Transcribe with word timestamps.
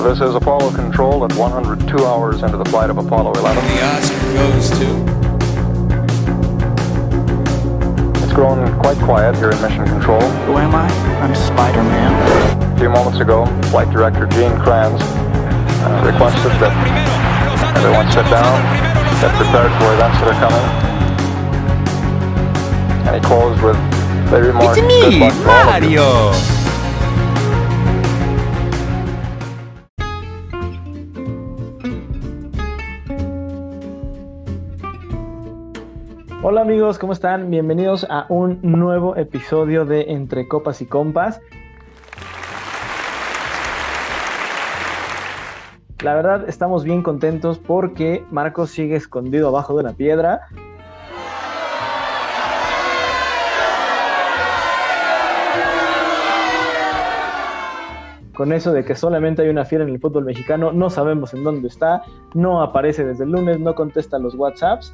This 0.00 0.20
is 0.22 0.34
Apollo 0.34 0.72
Control 0.72 1.24
at 1.24 1.32
102 1.34 2.04
hours 2.06 2.42
into 2.42 2.56
the 2.56 2.64
flight 2.64 2.88
of 2.88 2.96
Apollo 2.96 3.34
11. 3.34 3.62
The 3.62 3.84
Oscar 3.84 4.32
goes 4.32 4.70
to. 4.80 4.88
It's 8.24 8.32
grown 8.32 8.64
quite 8.80 8.96
quiet 8.98 9.36
here 9.36 9.50
in 9.50 9.60
Mission 9.60 9.84
Control. 9.86 10.20
Who 10.48 10.56
am 10.56 10.74
I? 10.74 10.88
I'm 11.20 11.34
Spider-Man. 11.34 12.72
A 12.74 12.78
few 12.78 12.88
moments 12.88 13.20
ago, 13.20 13.44
Flight 13.70 13.90
Director 13.90 14.26
Gene 14.26 14.56
Kranz 14.64 15.00
uh, 15.02 16.02
requested 16.04 16.50
that 16.64 16.72
everyone 17.76 18.08
sit 18.10 18.24
down, 18.32 18.56
get 19.20 19.30
prepared 19.36 19.70
for 19.78 19.92
events 19.94 20.16
that 20.24 20.32
are 20.32 20.40
coming. 20.40 20.66
And 23.06 23.14
he 23.14 23.20
closed 23.28 23.62
with 23.62 23.76
the 24.30 24.40
remark, 24.48 24.76
"Good 24.76 25.14
luck 25.20 25.80
to 25.82 25.90
Hola 36.52 36.62
amigos, 36.62 36.98
¿cómo 36.98 37.12
están? 37.12 37.48
Bienvenidos 37.48 38.04
a 38.10 38.26
un 38.28 38.58
nuevo 38.60 39.14
episodio 39.14 39.84
de 39.84 40.10
Entre 40.10 40.48
Copas 40.48 40.82
y 40.82 40.86
Compas. 40.86 41.40
La 46.02 46.16
verdad 46.16 46.48
estamos 46.48 46.82
bien 46.82 47.04
contentos 47.04 47.60
porque 47.60 48.24
Marcos 48.32 48.70
sigue 48.70 48.96
escondido 48.96 49.46
abajo 49.46 49.74
de 49.74 49.84
una 49.84 49.92
piedra. 49.92 50.40
Con 58.34 58.52
eso 58.52 58.72
de 58.72 58.84
que 58.84 58.96
solamente 58.96 59.42
hay 59.42 59.50
una 59.50 59.64
fiera 59.64 59.84
en 59.84 59.90
el 59.90 60.00
fútbol 60.00 60.24
mexicano, 60.24 60.72
no 60.72 60.90
sabemos 60.90 61.32
en 61.32 61.44
dónde 61.44 61.68
está, 61.68 62.02
no 62.34 62.60
aparece 62.60 63.04
desde 63.04 63.22
el 63.22 63.30
lunes, 63.30 63.60
no 63.60 63.76
contesta 63.76 64.18
los 64.18 64.34
WhatsApps. 64.34 64.92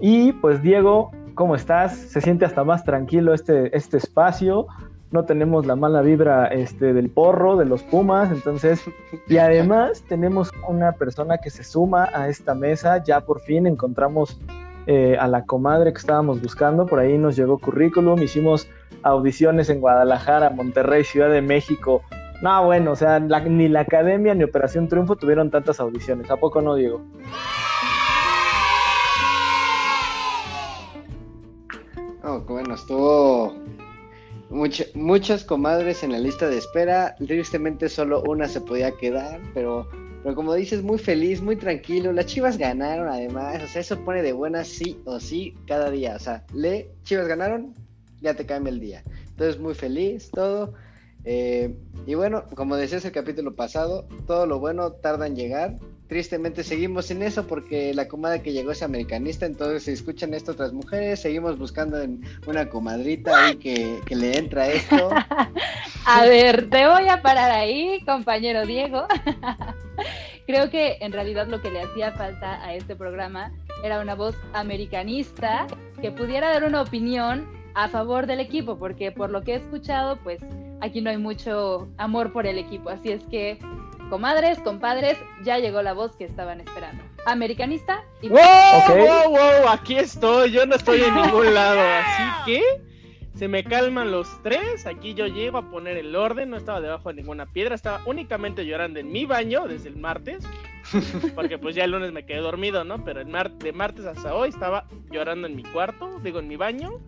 Y 0.00 0.32
pues 0.32 0.62
Diego, 0.62 1.10
¿cómo 1.34 1.54
estás? 1.56 1.96
Se 1.96 2.20
siente 2.20 2.44
hasta 2.44 2.64
más 2.64 2.84
tranquilo 2.84 3.34
este, 3.34 3.76
este 3.76 3.96
espacio. 3.96 4.66
No 5.10 5.24
tenemos 5.24 5.64
la 5.66 5.74
mala 5.74 6.02
vibra 6.02 6.46
este, 6.48 6.92
del 6.92 7.08
porro, 7.08 7.56
de 7.56 7.64
los 7.64 7.82
Pumas, 7.82 8.30
entonces, 8.30 8.84
y 9.26 9.38
además 9.38 10.04
tenemos 10.08 10.52
una 10.68 10.92
persona 10.92 11.38
que 11.38 11.48
se 11.48 11.64
suma 11.64 12.10
a 12.12 12.28
esta 12.28 12.54
mesa, 12.54 13.02
ya 13.02 13.22
por 13.22 13.40
fin 13.40 13.66
encontramos 13.66 14.38
eh, 14.86 15.16
a 15.18 15.26
la 15.26 15.44
comadre 15.46 15.92
que 15.92 15.98
estábamos 15.98 16.42
buscando, 16.42 16.84
por 16.84 16.98
ahí 16.98 17.16
nos 17.16 17.36
llegó 17.36 17.58
currículum, 17.58 18.22
hicimos 18.22 18.68
audiciones 19.02 19.70
en 19.70 19.80
Guadalajara, 19.80 20.50
Monterrey, 20.50 21.04
Ciudad 21.04 21.30
de 21.30 21.40
México. 21.40 22.02
No, 22.42 22.64
bueno, 22.66 22.92
o 22.92 22.96
sea, 22.96 23.18
la- 23.18 23.40
ni 23.40 23.66
la 23.68 23.80
Academia 23.80 24.34
ni 24.34 24.44
Operación 24.44 24.88
Triunfo 24.88 25.16
tuvieron 25.16 25.50
tantas 25.50 25.80
audiciones, 25.80 26.30
¿a 26.30 26.36
poco 26.36 26.60
no, 26.60 26.74
Diego? 26.74 27.00
Bueno, 32.36 32.74
estuvo 32.74 33.54
mucha- 34.50 34.84
muchas 34.94 35.44
comadres 35.44 36.02
en 36.02 36.12
la 36.12 36.18
lista 36.18 36.48
de 36.48 36.58
espera. 36.58 37.14
Tristemente 37.16 37.88
solo 37.88 38.22
una 38.26 38.48
se 38.48 38.60
podía 38.60 38.92
quedar, 38.96 39.40
pero, 39.54 39.88
pero 40.22 40.34
como 40.34 40.54
dices, 40.54 40.82
muy 40.82 40.98
feliz, 40.98 41.40
muy 41.40 41.56
tranquilo. 41.56 42.12
Las 42.12 42.26
Chivas 42.26 42.58
ganaron 42.58 43.08
además, 43.08 43.62
o 43.62 43.66
sea, 43.66 43.80
eso 43.80 43.98
pone 44.04 44.22
de 44.22 44.32
buenas 44.32 44.68
sí 44.68 45.00
o 45.04 45.18
sí 45.20 45.54
cada 45.66 45.90
día. 45.90 46.16
O 46.16 46.18
sea, 46.18 46.44
le 46.52 46.90
Chivas 47.04 47.26
ganaron, 47.28 47.74
ya 48.20 48.34
te 48.34 48.44
cambia 48.44 48.70
el 48.72 48.80
día. 48.80 49.02
Entonces 49.30 49.58
muy 49.58 49.74
feliz, 49.74 50.30
todo. 50.30 50.74
Eh, 51.24 51.74
y 52.06 52.14
bueno, 52.14 52.44
como 52.54 52.76
decías 52.76 53.04
el 53.04 53.12
capítulo 53.12 53.54
pasado, 53.54 54.06
todo 54.26 54.46
lo 54.46 54.58
bueno 54.60 54.92
tarda 54.92 55.26
en 55.26 55.36
llegar. 55.36 55.78
Tristemente 56.08 56.64
seguimos 56.64 57.06
sin 57.06 57.22
eso 57.22 57.46
porque 57.46 57.92
la 57.92 58.08
comadre 58.08 58.40
que 58.40 58.52
llegó 58.52 58.70
es 58.70 58.82
americanista, 58.82 59.44
entonces 59.44 59.82
si 59.82 59.90
escuchan 59.90 60.32
esto 60.32 60.52
otras 60.52 60.72
mujeres, 60.72 61.20
seguimos 61.20 61.58
buscando 61.58 62.00
en 62.00 62.22
una 62.46 62.68
comadrita 62.68 63.46
ahí 63.46 63.56
que, 63.56 64.00
que 64.06 64.16
le 64.16 64.38
entra 64.38 64.68
esto. 64.68 65.10
A 66.06 66.24
ver, 66.24 66.70
te 66.70 66.86
voy 66.86 67.08
a 67.08 67.20
parar 67.20 67.50
ahí, 67.50 68.00
compañero 68.06 68.64
Diego. 68.64 69.06
Creo 70.46 70.70
que 70.70 70.96
en 71.00 71.12
realidad 71.12 71.46
lo 71.46 71.60
que 71.60 71.70
le 71.70 71.82
hacía 71.82 72.12
falta 72.12 72.64
a 72.64 72.72
este 72.72 72.96
programa 72.96 73.52
era 73.84 74.00
una 74.00 74.14
voz 74.14 74.34
americanista 74.54 75.66
que 76.00 76.10
pudiera 76.10 76.50
dar 76.50 76.64
una 76.64 76.80
opinión 76.80 77.46
a 77.74 77.88
favor 77.88 78.26
del 78.26 78.40
equipo, 78.40 78.78
porque 78.78 79.12
por 79.12 79.28
lo 79.28 79.42
que 79.42 79.52
he 79.52 79.56
escuchado, 79.56 80.16
pues 80.24 80.40
aquí 80.80 81.00
no 81.00 81.10
hay 81.10 81.18
mucho 81.18 81.88
amor 81.98 82.32
por 82.32 82.46
el 82.46 82.58
equipo. 82.58 82.88
Así 82.88 83.10
es 83.10 83.22
que, 83.24 83.58
comadres, 84.08 84.58
compadres, 84.60 85.18
ya 85.42 85.58
llegó 85.58 85.82
la 85.82 85.92
voz 85.92 86.16
que 86.16 86.24
estaban 86.24 86.60
esperando. 86.60 87.02
Americanista 87.26 88.04
y 88.22 88.28
¡Wow! 88.28 88.40
¡Wow! 88.88 89.30
¡Wow! 89.30 89.68
Aquí 89.68 89.96
estoy, 89.96 90.50
yo 90.50 90.66
no 90.66 90.74
estoy 90.76 91.02
en 91.02 91.14
ningún 91.14 91.54
lado, 91.54 91.80
así 91.80 92.22
que 92.46 92.62
se 93.38 93.46
me 93.46 93.62
calman 93.62 94.10
los 94.10 94.42
tres. 94.42 94.86
Aquí 94.86 95.14
yo 95.14 95.26
llego 95.26 95.58
a 95.58 95.70
poner 95.70 95.96
el 95.96 96.16
orden, 96.16 96.50
no 96.50 96.56
estaba 96.56 96.80
debajo 96.80 97.10
de 97.10 97.14
ninguna 97.16 97.46
piedra, 97.46 97.74
estaba 97.74 98.00
únicamente 98.06 98.66
llorando 98.66 98.98
en 98.98 99.12
mi 99.12 99.26
baño 99.26 99.68
desde 99.68 99.90
el 99.90 99.96
martes, 99.96 100.44
porque 101.34 101.58
pues 101.58 101.76
ya 101.76 101.84
el 101.84 101.92
lunes 101.92 102.12
me 102.12 102.26
quedé 102.26 102.38
dormido, 102.38 102.84
¿no? 102.84 103.04
Pero 103.04 103.20
el 103.20 103.28
mar 103.28 103.52
de 103.52 103.72
martes 103.72 104.06
hasta 104.06 104.34
hoy 104.34 104.48
estaba 104.48 104.88
llorando 105.10 105.46
en 105.46 105.54
mi 105.54 105.62
cuarto, 105.62 106.18
digo 106.22 106.40
en 106.40 106.48
mi 106.48 106.56
baño, 106.56 106.98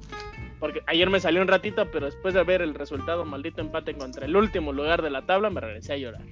porque 0.61 0.82
ayer 0.87 1.09
me 1.11 1.19
salió 1.19 1.43
un 1.43 1.49
ratito, 1.49 1.91
pero 1.91 2.06
después 2.06 2.34
de 2.34 2.44
ver 2.44 2.62
el 2.62 2.75
resultado 2.75 3.25
maldito 3.25 3.61
empate 3.61 3.94
contra 3.94 4.27
el 4.27 4.37
último 4.37 4.72
lugar 4.72 5.03
de 5.03 5.11
la 5.11 5.22
tabla, 5.22 5.50
me 5.50 5.61
regresé 5.61 5.94
a 5.94 5.97
llorar. 5.97 6.22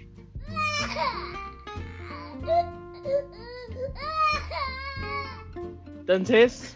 Entonces, 6.00 6.74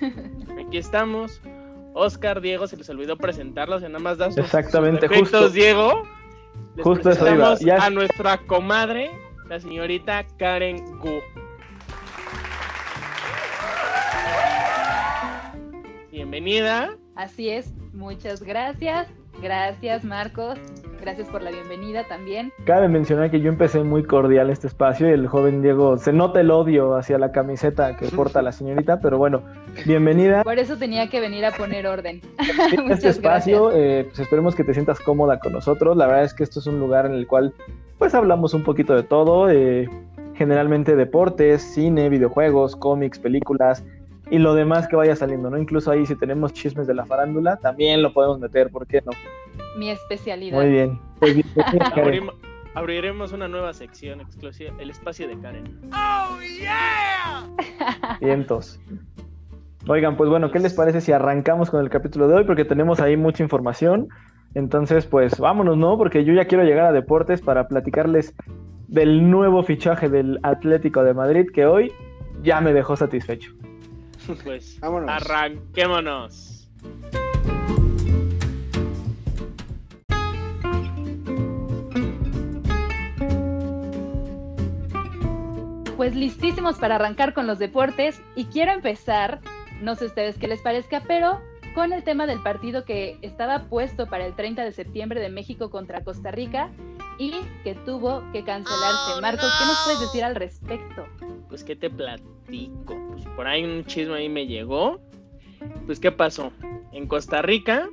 aquí 0.67 0.77
estamos. 0.79 1.41
Oscar, 1.95 2.41
Diego, 2.41 2.67
se 2.67 2.77
les 2.77 2.89
olvidó 2.89 3.17
presentarlos, 3.19 3.83
y 3.83 3.87
nada 3.87 3.99
más 3.99 4.17
dan 4.19 4.33
sus, 4.33 4.45
Exactamente, 4.45 5.03
sus 5.03 5.11
defectos, 5.11 5.41
justo. 5.43 5.51
Diego. 5.55 6.03
Les 6.77 6.85
Justo 6.85 7.11
eso 7.11 7.21
iba, 7.35 7.51
presentamos 7.51 7.61
ya- 7.61 7.85
a 7.87 7.91
nuestra 7.91 8.39
comadre, 8.47 9.11
la 9.49 9.61
señorita 9.61 10.27
Karen 10.39 10.99
Gu. 10.99 11.21
Bienvenida. 16.11 16.97
Así 17.15 17.51
es, 17.51 17.73
muchas 17.93 18.43
gracias. 18.43 19.09
Gracias, 19.43 20.05
Marcos. 20.05 20.59
Gracias 21.01 21.29
por 21.29 21.43
la 21.43 21.51
bienvenida 21.51 22.05
también. 22.07 22.53
Cabe 22.65 22.87
mencionar 22.87 23.29
que 23.33 23.41
yo 23.41 23.49
empecé 23.49 23.83
muy 23.83 24.05
cordial 24.05 24.51
este 24.51 24.69
espacio 24.69 25.09
y 25.09 25.13
el 25.13 25.27
joven 25.27 25.61
Diego 25.61 25.99
se 25.99 26.13
nota 26.13 26.41
el 26.41 26.53
odio 26.53 26.95
hacia 26.95 27.19
la 27.19 27.33
camiseta 27.33 27.97
que 27.97 28.07
porta 28.17 28.41
la 28.41 28.53
señorita, 28.53 29.01
pero 29.01 29.19
bueno, 29.19 29.43
bienvenida 29.85 30.45
Por 30.45 30.61
eso 30.61 30.77
tenía 30.77 31.11
que 31.11 31.19
venir 31.19 31.45
a 31.45 31.51
poner 31.51 31.89
orden. 31.89 32.21
a 32.39 32.93
este 32.93 33.09
espacio. 33.09 33.73
eh, 33.73 34.05
pues 34.05 34.21
esperemos 34.21 34.55
que 34.55 34.63
te 34.63 34.75
sientas 34.75 35.01
cómoda 35.01 35.41
con 35.41 35.53
nosotros. 35.53 35.97
La 35.97 36.07
verdad 36.07 36.23
es 36.23 36.35
que 36.35 36.45
esto 36.45 36.61
es 36.61 36.69
un 36.69 36.79
lugar 36.79 37.05
en 37.07 37.15
el 37.15 37.27
cual 37.27 37.53
pues 37.99 38.15
hablamos 38.15 38.55
un 38.55 38.63
poquito 38.63 38.95
de 38.95 39.03
todo, 39.03 39.51
eh, 39.51 39.89
generalmente 40.35 40.95
deportes, 40.95 41.63
cine, 41.63 42.09
videojuegos, 42.11 42.77
cómics, 42.77 43.19
películas 43.19 43.83
y 44.33 44.39
lo 44.39 44.55
demás 44.55 44.89
que 44.89 44.97
vaya 44.97 45.15
saliendo, 45.15 45.51
¿no? 45.51 45.59
Incluso 45.59 45.91
ahí 45.91 46.07
si 46.07 46.17
tenemos 46.17 46.55
chismes 46.55 46.87
de 46.87 46.95
la 46.95 47.05
farándula, 47.05 47.59
también 47.59 48.01
lo 48.01 48.15
podemos 48.15 48.41
meter, 48.41 48.71
¿por 48.71 48.87
qué 48.87 49.03
no? 49.05 49.13
Mi 49.77 49.91
especialidad. 49.91 50.59
Muy 50.59 50.71
bien. 50.71 50.99
Pues 51.21 51.37
abriremos 52.75 53.35
una 53.35 53.47
nueva 53.47 53.75
sección 53.75 54.23
exclusiva, 54.23 54.73
el 54.79 54.89
espacio 54.89 55.29
de 55.29 55.39
Karen. 55.39 55.79
Vientos. 58.23 58.81
Oigan, 59.87 60.17
pues 60.17 60.31
bueno, 60.31 60.51
¿qué 60.51 60.61
les 60.61 60.73
parece 60.73 61.03
si 61.03 61.13
arrancamos 61.13 61.71
con 61.71 61.83
el 61.83 61.91
capítulo 61.91 62.27
de 62.27 62.37
hoy? 62.37 62.45
Porque 62.45 62.65
tenemos 62.65 63.01
ahí 63.01 63.19
mucha 63.19 63.43
información. 63.43 64.09
Entonces, 64.55 65.05
pues 65.05 65.39
vámonos, 65.39 65.77
¿no? 65.77 65.99
Porque 65.99 66.25
yo 66.25 66.33
ya 66.33 66.47
quiero 66.47 66.65
llegar 66.65 66.87
a 66.87 66.93
deportes 66.93 67.43
para 67.43 67.69
platicarles 67.69 68.35
del 68.89 69.31
nuevo 69.31 69.63
fichaje 69.63 70.09
del 70.09 70.39
Atlético 70.43 71.05
de 71.05 71.13
Madrid 71.13 71.49
que 71.53 71.67
hoy 71.67 71.93
ya 72.43 72.63
me 72.63 72.73
dejó 72.73 72.97
satisfecho. 72.97 73.53
Pues 74.45 74.79
Vámonos. 74.81 75.11
arranquémonos. 75.11 76.69
Pues 85.97 86.17
listísimos 86.17 86.79
para 86.79 86.97
arrancar 86.97 87.33
con 87.33 87.47
los 87.47 87.59
deportes 87.59 88.21
y 88.35 88.47
quiero 88.47 88.73
empezar, 88.73 89.41
no 89.83 89.95
sé 89.95 90.07
ustedes 90.07 90.37
qué 90.37 90.49
les 90.49 90.61
parezca, 90.61 91.03
pero 91.07 91.41
con 91.75 91.93
el 91.93 92.03
tema 92.03 92.27
del 92.27 92.43
partido 92.43 92.85
que 92.85 93.19
estaba 93.23 93.65
puesto 93.69 94.07
para 94.07 94.27
el 94.27 94.35
30 94.35 94.65
de 94.65 94.73
septiembre 94.73 95.21
de 95.21 95.29
México 95.29 95.71
contra 95.71 96.03
Costa 96.03 96.31
Rica 96.33 96.71
y 97.19 97.33
que 97.65 97.75
tuvo 97.75 98.23
que 98.33 98.45
cancelarse. 98.45 99.21
Marcos, 99.21 99.51
¿qué 99.59 99.67
nos 99.67 99.79
puedes 99.85 100.01
decir 100.01 100.25
al 100.25 100.35
respecto? 100.35 101.07
Pues, 101.49 101.65
¿qué 101.65 101.77
te 101.77 101.91
platico? 101.91 102.97
Pues 103.13 103.25
por 103.37 103.47
ahí 103.47 103.65
un 103.65 103.85
chisme 103.85 104.15
ahí 104.15 104.29
me 104.29 104.47
llegó. 104.47 105.01
Pues, 105.87 106.01
¿qué 106.01 106.11
pasó? 106.11 106.53
En 106.93 107.07
Costa 107.07 107.43
Rica, 107.43 107.89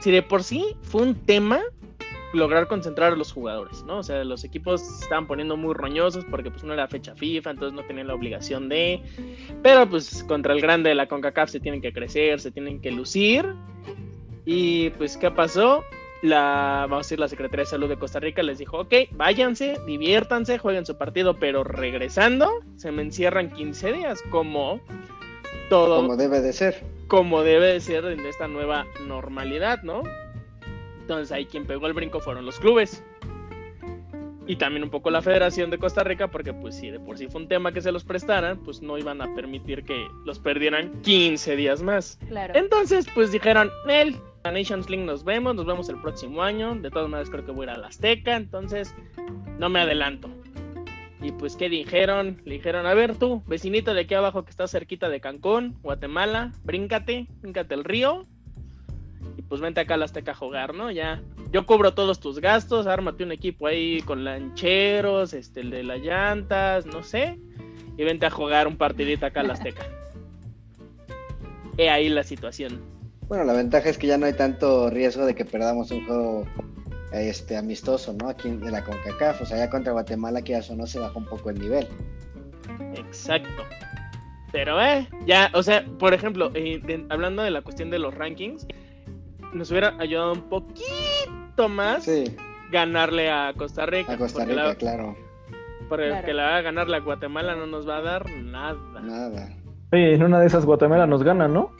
si 0.00 0.10
de 0.10 0.22
por 0.22 0.42
sí 0.42 0.76
fue 0.82 1.02
un 1.02 1.14
tema 1.14 1.60
lograr 2.32 2.68
concentrar 2.68 3.12
a 3.12 3.16
los 3.16 3.32
jugadores, 3.32 3.82
¿no? 3.84 3.98
O 3.98 4.02
sea, 4.02 4.22
los 4.24 4.44
equipos 4.44 4.80
se 4.80 5.04
estaban 5.04 5.26
poniendo 5.26 5.56
muy 5.56 5.74
roñosos 5.74 6.24
porque 6.26 6.50
pues 6.50 6.64
no 6.64 6.74
era 6.74 6.86
fecha 6.86 7.14
FIFA, 7.14 7.50
entonces 7.50 7.74
no 7.74 7.86
tenían 7.86 8.08
la 8.08 8.14
obligación 8.14 8.68
de, 8.68 9.02
pero 9.62 9.88
pues 9.88 10.22
contra 10.24 10.52
el 10.52 10.60
grande 10.60 10.90
de 10.90 10.94
la 10.94 11.08
CONCACAF 11.08 11.50
se 11.50 11.60
tienen 11.60 11.80
que 11.80 11.92
crecer, 11.92 12.40
se 12.40 12.50
tienen 12.50 12.80
que 12.80 12.90
lucir. 12.90 13.46
Y 14.44 14.90
pues, 14.90 15.16
¿qué 15.16 15.30
pasó? 15.30 15.82
La, 16.26 16.86
vamos 16.88 17.06
a 17.06 17.06
decir, 17.06 17.20
la 17.20 17.28
Secretaría 17.28 17.62
de 17.62 17.70
Salud 17.70 17.88
de 17.88 17.96
Costa 17.96 18.18
Rica 18.18 18.42
les 18.42 18.58
dijo, 18.58 18.78
ok, 18.78 18.92
váyanse, 19.12 19.78
diviértanse, 19.86 20.58
jueguen 20.58 20.84
su 20.84 20.96
partido, 20.98 21.34
pero 21.38 21.62
regresando 21.62 22.50
se 22.76 22.90
me 22.90 23.02
encierran 23.02 23.50
15 23.52 23.92
días, 23.92 24.20
como 24.30 24.80
todo, 25.68 25.96
Como 25.98 26.16
debe 26.16 26.40
de 26.40 26.52
ser. 26.52 26.82
como 27.06 27.42
debe 27.42 27.66
de 27.74 27.80
ser 27.80 28.04
en 28.06 28.26
esta 28.26 28.48
nueva 28.48 28.86
normalidad, 29.06 29.82
¿no? 29.84 30.02
Entonces 31.00 31.30
ahí 31.30 31.46
quien 31.46 31.64
pegó 31.64 31.86
el 31.86 31.92
brinco 31.92 32.18
fueron 32.18 32.44
los 32.44 32.58
clubes. 32.58 33.04
Y 34.46 34.56
también 34.56 34.84
un 34.84 34.90
poco 34.90 35.10
la 35.10 35.22
Federación 35.22 35.70
de 35.70 35.78
Costa 35.78 36.04
Rica, 36.04 36.28
porque 36.28 36.52
pues 36.52 36.76
si 36.76 36.90
de 36.90 37.00
por 37.00 37.18
sí 37.18 37.26
fue 37.26 37.42
un 37.42 37.48
tema 37.48 37.72
que 37.72 37.80
se 37.80 37.90
los 37.90 38.04
prestaran, 38.04 38.58
pues 38.62 38.80
no 38.80 38.96
iban 38.96 39.20
a 39.20 39.34
permitir 39.34 39.84
que 39.84 40.06
los 40.24 40.38
perdieran 40.38 41.02
15 41.02 41.56
días 41.56 41.82
más. 41.82 42.18
Claro. 42.28 42.54
Entonces 42.56 43.06
pues 43.14 43.32
dijeron, 43.32 43.70
el 43.88 44.16
Nations 44.44 44.88
League 44.88 45.04
nos 45.04 45.24
vemos, 45.24 45.54
nos 45.54 45.66
vemos 45.66 45.88
el 45.88 46.00
próximo 46.00 46.42
año. 46.42 46.74
De 46.76 46.90
todas 46.90 47.08
maneras 47.08 47.30
creo 47.30 47.44
que 47.44 47.52
voy 47.52 47.66
a 47.66 47.72
ir 47.72 47.76
a 47.76 47.78
la 47.78 47.88
Azteca, 47.88 48.36
entonces 48.36 48.94
no 49.58 49.68
me 49.68 49.80
adelanto. 49.80 50.30
Y 51.20 51.32
pues, 51.32 51.56
¿qué 51.56 51.68
dijeron? 51.68 52.40
Le 52.44 52.54
dijeron, 52.54 52.86
a 52.86 52.94
ver 52.94 53.16
tú, 53.16 53.42
vecinito 53.46 53.94
de 53.94 54.02
aquí 54.02 54.14
abajo 54.14 54.44
que 54.44 54.50
está 54.50 54.68
cerquita 54.68 55.08
de 55.08 55.20
Cancún, 55.20 55.76
Guatemala, 55.82 56.52
bríncate, 56.62 57.26
bríncate 57.40 57.74
el 57.74 57.84
río. 57.84 58.26
Pues 59.48 59.60
vente 59.60 59.80
acá 59.80 59.94
a 59.94 59.96
la 59.96 60.04
Azteca 60.06 60.32
a 60.32 60.34
jugar, 60.34 60.74
¿no? 60.74 60.90
Ya, 60.90 61.22
yo 61.52 61.66
cubro 61.66 61.94
todos 61.94 62.18
tus 62.20 62.40
gastos, 62.40 62.86
ármate 62.86 63.22
un 63.24 63.32
equipo 63.32 63.66
ahí 63.68 64.00
con 64.02 64.24
lancheros, 64.24 65.32
este, 65.34 65.60
el 65.60 65.70
de 65.70 65.84
las 65.84 66.00
llantas, 66.00 66.84
no 66.86 67.02
sé. 67.02 67.38
Y 67.96 68.04
vente 68.04 68.26
a 68.26 68.30
jugar 68.30 68.66
un 68.66 68.76
partidito 68.76 69.24
acá 69.26 69.40
a 69.40 69.44
la 69.44 69.52
Azteca. 69.54 69.86
He 71.78 71.88
ahí 71.90 72.08
la 72.08 72.22
situación. 72.24 72.80
Bueno, 73.28 73.44
la 73.44 73.52
ventaja 73.52 73.88
es 73.88 73.98
que 73.98 74.06
ya 74.06 74.18
no 74.18 74.26
hay 74.26 74.32
tanto 74.32 74.88
riesgo 74.90 75.26
de 75.26 75.34
que 75.34 75.44
perdamos 75.44 75.90
un 75.90 76.06
juego 76.06 76.46
este 77.12 77.56
amistoso, 77.56 78.12
¿no? 78.14 78.28
Aquí 78.28 78.50
de 78.50 78.70
la 78.70 78.82
CONCACAF, 78.84 79.42
o 79.42 79.46
sea, 79.46 79.58
ya 79.58 79.70
contra 79.70 79.92
Guatemala 79.92 80.42
que 80.42 80.52
ya 80.52 80.74
no 80.74 80.86
se 80.86 80.98
bajó 80.98 81.18
un 81.18 81.26
poco 81.26 81.50
el 81.50 81.58
nivel. 81.60 81.86
Exacto. 82.94 83.62
Pero, 84.52 84.80
eh, 84.82 85.08
ya, 85.26 85.50
o 85.54 85.62
sea, 85.62 85.84
por 85.98 86.14
ejemplo, 86.14 86.50
eh, 86.54 86.80
de- 86.82 87.04
hablando 87.08 87.42
de 87.42 87.50
la 87.50 87.62
cuestión 87.62 87.90
de 87.90 87.98
los 87.98 88.14
rankings, 88.14 88.66
nos 89.52 89.70
hubiera 89.70 89.94
ayudado 89.98 90.32
un 90.32 90.42
poquito 90.48 91.68
más 91.68 92.04
Sí, 92.04 92.24
ganarle 92.70 93.30
a 93.30 93.52
Costa 93.56 93.86
Rica. 93.86 94.12
a 94.12 94.16
Costa 94.18 94.44
Rica, 94.44 94.62
la- 94.64 94.74
claro, 94.74 95.16
porque 95.88 96.08
Claro. 96.08 96.26
que 96.26 96.34
la 96.34 96.42
va 96.44 96.56
a 96.56 96.62
ganarle 96.62 96.96
a 96.96 97.00
Guatemala 97.00 97.54
no 97.56 97.66
nos 97.66 97.88
va 97.88 97.98
a 97.98 98.02
dar 98.02 98.30
nada. 98.30 99.00
nada. 99.00 99.48
Oye, 99.92 100.14
en 100.14 100.22
una 100.22 100.40
de 100.40 100.46
esas 100.46 100.64
Guatemala 100.66 101.06
nos 101.06 101.22
gana, 101.22 101.46
¿no? 101.48 101.72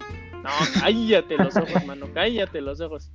No, 0.43 0.51
cállate 0.81 1.37
los 1.37 1.57
ojos, 1.57 1.85
mano, 1.87 2.07
cállate 2.15 2.61
los 2.61 2.81
ojos. 2.81 3.11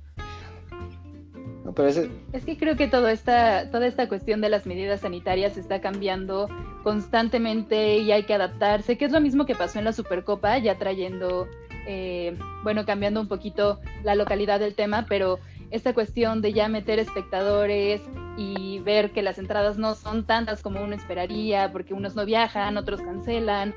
No, 1.64 1.72
pero 1.72 1.88
ese, 1.88 2.10
Es 2.32 2.44
que 2.44 2.58
creo 2.58 2.76
que 2.76 2.88
todo 2.88 3.08
esta, 3.08 3.70
toda 3.70 3.86
esta 3.86 4.08
cuestión 4.08 4.40
de 4.40 4.48
las 4.48 4.66
medidas 4.66 5.00
sanitarias 5.00 5.56
está 5.56 5.80
cambiando 5.80 6.48
constantemente 6.82 7.98
y 7.98 8.10
hay 8.10 8.24
que 8.24 8.34
adaptarse, 8.34 8.98
que 8.98 9.04
es 9.04 9.12
lo 9.12 9.20
mismo 9.20 9.46
que 9.46 9.54
pasó 9.54 9.78
en 9.78 9.84
la 9.84 9.92
Supercopa, 9.92 10.58
ya 10.58 10.76
trayendo, 10.76 11.46
eh, 11.86 12.36
bueno, 12.62 12.84
cambiando 12.84 13.20
un 13.20 13.28
poquito 13.28 13.80
la 14.04 14.14
localidad 14.14 14.60
del 14.60 14.74
tema, 14.74 15.06
pero 15.08 15.38
esta 15.70 15.94
cuestión 15.94 16.42
de 16.42 16.52
ya 16.52 16.68
meter 16.68 16.98
espectadores 16.98 18.02
y 18.36 18.78
ver 18.80 19.10
que 19.10 19.22
las 19.22 19.38
entradas 19.38 19.78
no 19.78 19.94
son 19.94 20.24
tantas 20.26 20.62
como 20.62 20.82
uno 20.82 20.94
esperaría, 20.94 21.72
porque 21.72 21.94
unos 21.94 22.14
no 22.14 22.26
viajan, 22.26 22.76
otros 22.76 23.00
cancelan. 23.00 23.74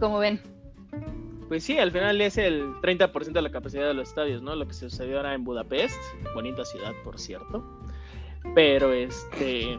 Como 0.00 0.18
ven, 0.18 0.40
Pues 1.48 1.64
sí, 1.64 1.78
al 1.78 1.92
final 1.92 2.20
es 2.20 2.38
el 2.38 2.62
30% 2.82 3.32
de 3.32 3.42
la 3.42 3.50
capacidad 3.50 3.86
de 3.86 3.94
los 3.94 4.08
estadios, 4.08 4.42
¿no? 4.42 4.54
Lo 4.56 4.66
que 4.66 4.74
sucedió 4.74 5.18
ahora 5.18 5.34
en 5.34 5.44
Budapest, 5.44 5.96
bonita 6.34 6.64
ciudad, 6.64 6.92
por 7.04 7.18
cierto. 7.18 7.64
Pero 8.54 8.92
este. 8.92 9.78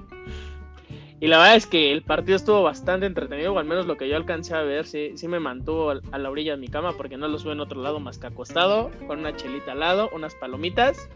Y 1.19 1.27
la 1.27 1.39
verdad 1.39 1.55
es 1.55 1.65
que 1.65 1.91
el 1.91 2.03
partido 2.03 2.35
estuvo 2.35 2.61
bastante 2.61 3.07
entretenido, 3.07 3.53
o 3.53 3.59
al 3.59 3.65
menos 3.65 3.87
lo 3.87 3.97
que 3.97 4.07
yo 4.07 4.15
alcancé 4.15 4.53
a 4.53 4.61
ver, 4.61 4.85
sí, 4.85 5.13
sí 5.15 5.27
me 5.27 5.39
mantuvo 5.39 5.89
a 5.89 6.17
la 6.17 6.29
orilla 6.29 6.51
de 6.51 6.57
mi 6.57 6.67
cama, 6.67 6.93
porque 6.95 7.17
no 7.17 7.27
lo 7.27 7.39
sube 7.39 7.53
en 7.53 7.59
otro 7.59 7.81
lado 7.81 7.99
más 7.99 8.19
que 8.19 8.27
acostado, 8.27 8.91
con 9.07 9.19
una 9.19 9.35
chelita 9.35 9.71
al 9.71 9.79
lado, 9.79 10.11
unas 10.13 10.35
palomitas, 10.35 11.09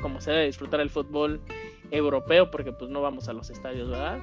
como 0.00 0.22
se 0.22 0.30
debe 0.30 0.46
disfrutar 0.46 0.80
el 0.80 0.88
fútbol 0.88 1.40
europeo, 1.90 2.50
porque 2.50 2.72
pues 2.72 2.90
no 2.90 3.02
vamos 3.02 3.28
a 3.28 3.34
los 3.34 3.50
estadios, 3.50 3.90
¿verdad? 3.90 4.18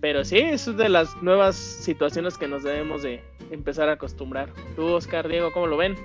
Pero 0.00 0.24
sí, 0.24 0.38
es 0.38 0.74
de 0.74 0.88
las 0.88 1.22
nuevas 1.22 1.56
situaciones 1.56 2.38
que 2.38 2.48
nos 2.48 2.62
debemos 2.62 3.02
de 3.02 3.22
empezar 3.50 3.90
a 3.90 3.92
acostumbrar. 3.92 4.48
Tú, 4.74 4.86
Oscar, 4.86 5.28
Diego, 5.28 5.52
¿cómo 5.52 5.66
lo 5.66 5.76
ven? 5.76 5.96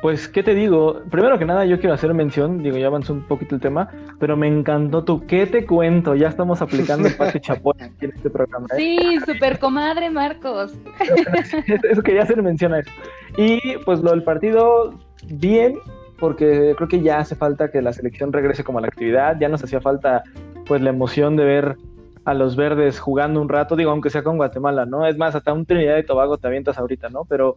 Pues, 0.00 0.28
¿qué 0.28 0.44
te 0.44 0.54
digo? 0.54 1.02
Primero 1.10 1.38
que 1.38 1.44
nada, 1.44 1.64
yo 1.64 1.80
quiero 1.80 1.94
hacer 1.94 2.14
mención, 2.14 2.62
digo, 2.62 2.76
ya 2.76 2.86
avanzó 2.86 3.12
un 3.12 3.26
poquito 3.26 3.56
el 3.56 3.60
tema, 3.60 3.88
pero 4.20 4.36
me 4.36 4.46
encantó 4.46 5.02
tu 5.02 5.26
¿qué 5.26 5.44
te 5.46 5.66
cuento? 5.66 6.14
Ya 6.14 6.28
estamos 6.28 6.62
aplicando 6.62 7.08
el 7.08 7.16
Pati 7.16 7.40
Chapoy 7.40 7.74
aquí 7.80 8.04
en 8.04 8.12
este 8.12 8.30
programa. 8.30 8.66
¿eh? 8.72 8.76
sí, 8.76 9.18
super 9.26 9.58
comadre 9.58 10.08
Marcos. 10.08 10.72
Eso 11.90 12.02
quería 12.02 12.22
hacer 12.22 12.40
mención 12.42 12.74
a 12.74 12.80
eso. 12.80 12.90
Y 13.36 13.76
pues 13.84 14.00
lo 14.00 14.12
del 14.12 14.22
partido, 14.22 14.94
bien, 15.26 15.74
porque 16.20 16.74
creo 16.76 16.88
que 16.88 17.00
ya 17.00 17.18
hace 17.18 17.34
falta 17.34 17.70
que 17.70 17.82
la 17.82 17.92
selección 17.92 18.32
regrese 18.32 18.62
como 18.62 18.78
a 18.78 18.82
la 18.82 18.88
actividad, 18.88 19.36
ya 19.40 19.48
nos 19.48 19.64
hacía 19.64 19.80
falta 19.80 20.22
pues 20.66 20.80
la 20.80 20.90
emoción 20.90 21.34
de 21.36 21.44
ver 21.44 21.76
a 22.24 22.34
los 22.34 22.54
verdes 22.54 23.00
jugando 23.00 23.40
un 23.40 23.48
rato, 23.48 23.74
digo, 23.74 23.90
aunque 23.90 24.10
sea 24.10 24.22
con 24.22 24.36
Guatemala, 24.36 24.86
¿no? 24.86 25.06
Es 25.06 25.16
más, 25.16 25.34
hasta 25.34 25.52
un 25.52 25.66
Trinidad 25.66 25.96
y 25.96 26.04
Tobago 26.04 26.38
te 26.38 26.46
avientas 26.46 26.78
ahorita, 26.78 27.08
¿no? 27.08 27.24
Pero 27.24 27.56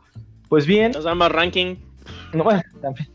pues 0.50 0.66
bien, 0.66 0.92
Nos 0.92 1.04
damos 1.04 1.32
ranking. 1.32 1.76
no, 2.34 2.46
también. 2.82 3.08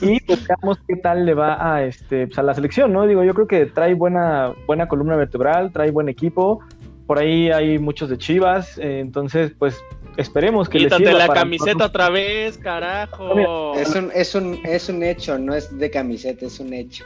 Y 0.00 0.20
pues 0.20 0.46
veamos 0.46 0.78
qué 0.88 0.96
tal 0.96 1.26
le 1.26 1.34
va 1.34 1.74
a 1.74 1.84
este 1.84 2.26
pues, 2.26 2.38
a 2.38 2.42
la 2.42 2.54
selección, 2.54 2.92
¿no? 2.92 3.06
Digo, 3.06 3.22
yo 3.24 3.34
creo 3.34 3.46
que 3.46 3.66
trae 3.66 3.94
buena, 3.94 4.52
buena 4.66 4.88
columna 4.88 5.16
vertebral, 5.16 5.72
trae 5.72 5.90
buen 5.90 6.08
equipo. 6.08 6.60
Por 7.06 7.18
ahí 7.18 7.50
hay 7.50 7.78
muchos 7.78 8.08
de 8.08 8.18
Chivas, 8.18 8.78
eh, 8.78 9.00
entonces, 9.00 9.52
pues 9.58 9.76
esperemos 10.16 10.68
que 10.68 10.78
les 10.78 10.86
Quítate 10.92 11.04
sirva 11.06 11.18
la 11.18 11.26
para- 11.26 11.40
camiseta 11.40 11.86
otra 11.86 12.08
vez, 12.08 12.56
carajo. 12.58 13.74
es 13.74 13.94
un, 13.96 14.10
es 14.14 14.34
un, 14.36 14.58
es 14.64 14.88
un 14.88 15.02
hecho, 15.02 15.36
no 15.38 15.52
es 15.54 15.76
de 15.76 15.90
camiseta, 15.90 16.46
es 16.46 16.60
un 16.60 16.72
hecho. 16.72 17.04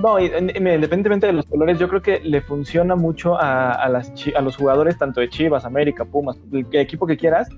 No, 0.00 0.20
independientemente 0.20 1.26
de 1.26 1.32
los 1.32 1.46
colores, 1.46 1.78
yo 1.78 1.88
creo 1.88 2.02
que 2.02 2.20
le 2.20 2.40
funciona 2.42 2.94
mucho 2.96 3.36
a, 3.40 3.72
a 3.72 3.88
las, 3.88 4.12
chi- 4.14 4.34
a 4.36 4.40
los 4.42 4.56
jugadores 4.56 4.96
tanto 4.98 5.20
de 5.20 5.28
Chivas, 5.28 5.64
América, 5.64 6.04
Pumas, 6.04 6.36
el 6.52 6.66
que- 6.68 6.80
equipo 6.80 7.06
que 7.06 7.16
quieras, 7.16 7.48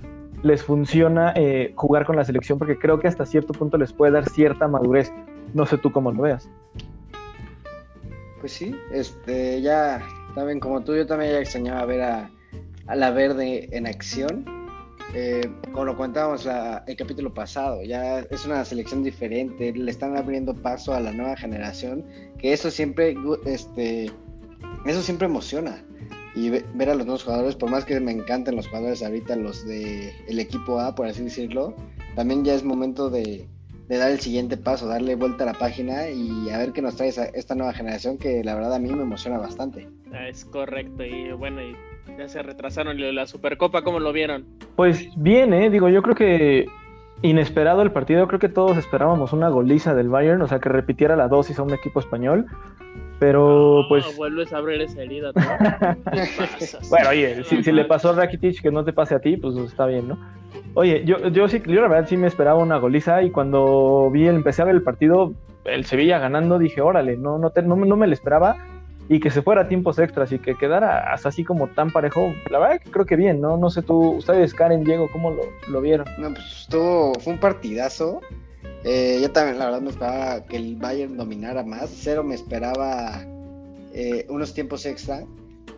les 0.42 0.62
funciona 0.62 1.32
eh, 1.36 1.72
jugar 1.76 2.04
con 2.06 2.16
la 2.16 2.24
selección 2.24 2.58
porque 2.58 2.78
creo 2.78 2.98
que 3.00 3.08
hasta 3.08 3.26
cierto 3.26 3.52
punto 3.52 3.76
les 3.78 3.92
puede 3.92 4.12
dar 4.12 4.28
cierta 4.28 4.68
madurez. 4.68 5.12
No 5.54 5.66
sé 5.66 5.78
tú 5.78 5.90
cómo 5.90 6.12
lo 6.12 6.22
veas. 6.22 6.48
Pues 8.40 8.52
sí, 8.52 8.74
este, 8.92 9.60
ya, 9.62 10.00
también 10.34 10.60
como 10.60 10.82
tú, 10.82 10.94
yo 10.94 11.06
también 11.06 11.32
ya 11.32 11.38
extrañaba 11.40 11.84
ver 11.86 12.02
a, 12.02 12.30
a 12.86 12.94
la 12.96 13.10
verde 13.10 13.68
en 13.72 13.86
acción. 13.86 14.44
Eh, 15.14 15.40
como 15.72 15.86
lo 15.86 15.96
contábamos 15.96 16.44
la- 16.44 16.84
el 16.86 16.94
capítulo 16.94 17.32
pasado, 17.32 17.82
ya 17.82 18.18
es 18.20 18.44
una 18.44 18.62
selección 18.64 19.02
diferente, 19.02 19.72
le 19.72 19.90
están 19.90 20.16
abriendo 20.16 20.54
paso 20.54 20.92
a 20.94 21.00
la 21.00 21.12
nueva 21.12 21.34
generación, 21.34 22.04
que 22.38 22.52
eso 22.52 22.70
siempre, 22.70 23.16
este, 23.46 24.10
eso 24.84 25.00
siempre 25.00 25.26
emociona. 25.26 25.82
Y 26.38 26.50
ve- 26.50 26.64
ver 26.74 26.90
a 26.90 26.94
los 26.94 27.04
nuevos 27.06 27.24
jugadores, 27.24 27.56
por 27.56 27.70
más 27.70 27.84
que 27.84 27.98
me 28.00 28.12
encanten 28.12 28.54
los 28.54 28.68
jugadores 28.68 29.02
ahorita, 29.02 29.34
los 29.36 29.66
de 29.66 30.12
el 30.28 30.38
equipo 30.38 30.78
A, 30.78 30.94
por 30.94 31.06
así 31.06 31.24
decirlo, 31.24 31.74
también 32.14 32.44
ya 32.44 32.54
es 32.54 32.62
momento 32.64 33.10
de, 33.10 33.48
de 33.88 33.96
dar 33.96 34.10
el 34.10 34.20
siguiente 34.20 34.56
paso, 34.56 34.86
darle 34.86 35.16
vuelta 35.16 35.42
a 35.44 35.46
la 35.46 35.54
página 35.54 36.08
y 36.10 36.48
a 36.50 36.58
ver 36.58 36.72
qué 36.72 36.80
nos 36.82 36.96
trae 36.96 37.08
esa- 37.08 37.24
esta 37.26 37.54
nueva 37.54 37.72
generación 37.72 38.18
que 38.18 38.44
la 38.44 38.54
verdad 38.54 38.74
a 38.74 38.78
mí 38.78 38.90
me 38.92 39.02
emociona 39.02 39.38
bastante. 39.38 39.88
Es 40.28 40.44
correcto, 40.44 41.04
y 41.04 41.32
bueno, 41.32 41.60
y 41.62 41.74
ya 42.18 42.28
se 42.28 42.42
retrasaron. 42.42 42.96
La 43.14 43.26
Supercopa, 43.26 43.82
¿cómo 43.82 43.98
lo 43.98 44.12
vieron? 44.12 44.44
Pues 44.76 45.08
bien, 45.16 45.52
¿eh? 45.52 45.70
Digo, 45.70 45.88
yo 45.88 46.02
creo 46.02 46.14
que 46.14 46.66
inesperado 47.22 47.82
el 47.82 47.90
partido, 47.90 48.28
creo 48.28 48.38
que 48.38 48.48
todos 48.48 48.76
esperábamos 48.76 49.32
una 49.32 49.48
goliza 49.48 49.92
del 49.94 50.08
Bayern, 50.08 50.40
o 50.42 50.46
sea, 50.46 50.60
que 50.60 50.68
repitiera 50.68 51.16
la 51.16 51.26
dosis 51.26 51.58
a 51.58 51.62
un 51.64 51.74
equipo 51.74 51.98
español, 51.98 52.46
pero 53.18 53.82
No, 53.82 53.88
pues... 53.88 54.16
vuelves 54.16 54.52
a 54.52 54.58
abrir 54.58 54.80
esa 54.82 55.02
herida. 55.02 55.32
Bueno, 56.90 57.10
oye, 57.10 57.44
si, 57.44 57.62
si 57.62 57.72
le 57.72 57.84
pasó 57.84 58.10
a 58.10 58.12
Rakitic 58.14 58.60
que 58.62 58.70
no 58.70 58.84
te 58.84 58.92
pase 58.92 59.14
a 59.14 59.20
ti, 59.20 59.36
pues 59.36 59.56
está 59.56 59.86
bien, 59.86 60.08
¿no? 60.08 60.18
Oye, 60.74 61.02
yo, 61.04 61.28
yo 61.28 61.48
sí, 61.48 61.62
yo 61.66 61.80
la 61.80 61.88
verdad 61.88 62.08
sí 62.08 62.16
me 62.16 62.26
esperaba 62.26 62.58
una 62.60 62.76
goliza 62.78 63.22
y 63.22 63.30
cuando 63.30 64.10
vi, 64.12 64.26
empecé 64.28 64.62
a 64.62 64.66
ver 64.66 64.74
el 64.76 64.82
partido, 64.82 65.32
el 65.64 65.84
Sevilla 65.84 66.18
ganando, 66.18 66.58
dije, 66.58 66.80
órale, 66.80 67.16
no, 67.16 67.38
no, 67.38 67.50
te- 67.50 67.62
no, 67.62 67.76
me- 67.76 67.86
no 67.86 67.96
me 67.96 68.06
lo 68.06 68.12
esperaba 68.12 68.56
y 69.08 69.20
que 69.20 69.30
se 69.30 69.42
fuera 69.42 69.62
a 69.62 69.68
tiempos 69.68 69.98
extras 69.98 70.30
y 70.32 70.38
que 70.38 70.54
quedara 70.54 71.12
hasta 71.12 71.30
así 71.30 71.42
como 71.44 71.68
tan 71.68 71.90
parejo, 71.90 72.32
la 72.50 72.58
verdad 72.58 72.80
que 72.80 72.90
creo 72.90 73.06
que 73.06 73.16
bien, 73.16 73.40
¿no? 73.40 73.56
No 73.56 73.70
sé 73.70 73.82
tú, 73.82 74.16
ustedes, 74.16 74.52
Karen, 74.54 74.84
Diego, 74.84 75.08
¿cómo 75.10 75.30
lo, 75.30 75.42
lo 75.68 75.80
vieron? 75.80 76.06
No, 76.18 76.28
pues 76.32 76.60
estuvo, 76.62 77.14
fue 77.14 77.32
un 77.32 77.38
partidazo 77.40 78.20
Eh, 78.84 79.18
yo 79.20 79.30
también, 79.32 79.58
la 79.58 79.66
verdad, 79.66 79.80
me 79.80 79.90
esperaba 79.90 80.44
que 80.44 80.56
el 80.56 80.76
Bayern 80.76 81.16
dominara 81.16 81.62
más. 81.62 81.90
Cero 81.92 82.22
me 82.22 82.34
esperaba 82.34 83.24
eh, 83.92 84.26
unos 84.28 84.54
tiempos 84.54 84.86
extra. 84.86 85.24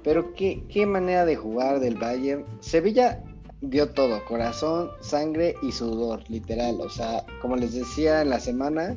Pero 0.02 0.34
qué, 0.34 0.64
qué 0.68 0.86
manera 0.86 1.24
de 1.24 1.36
jugar 1.36 1.80
del 1.80 1.96
Bayern. 1.96 2.44
Sevilla 2.60 3.22
dio 3.60 3.90
todo, 3.90 4.24
corazón, 4.24 4.90
sangre 5.00 5.54
y 5.62 5.72
sudor, 5.72 6.22
literal. 6.28 6.80
O 6.80 6.88
sea, 6.88 7.24
como 7.42 7.56
les 7.56 7.74
decía 7.74 8.22
en 8.22 8.30
la 8.30 8.40
semana, 8.40 8.96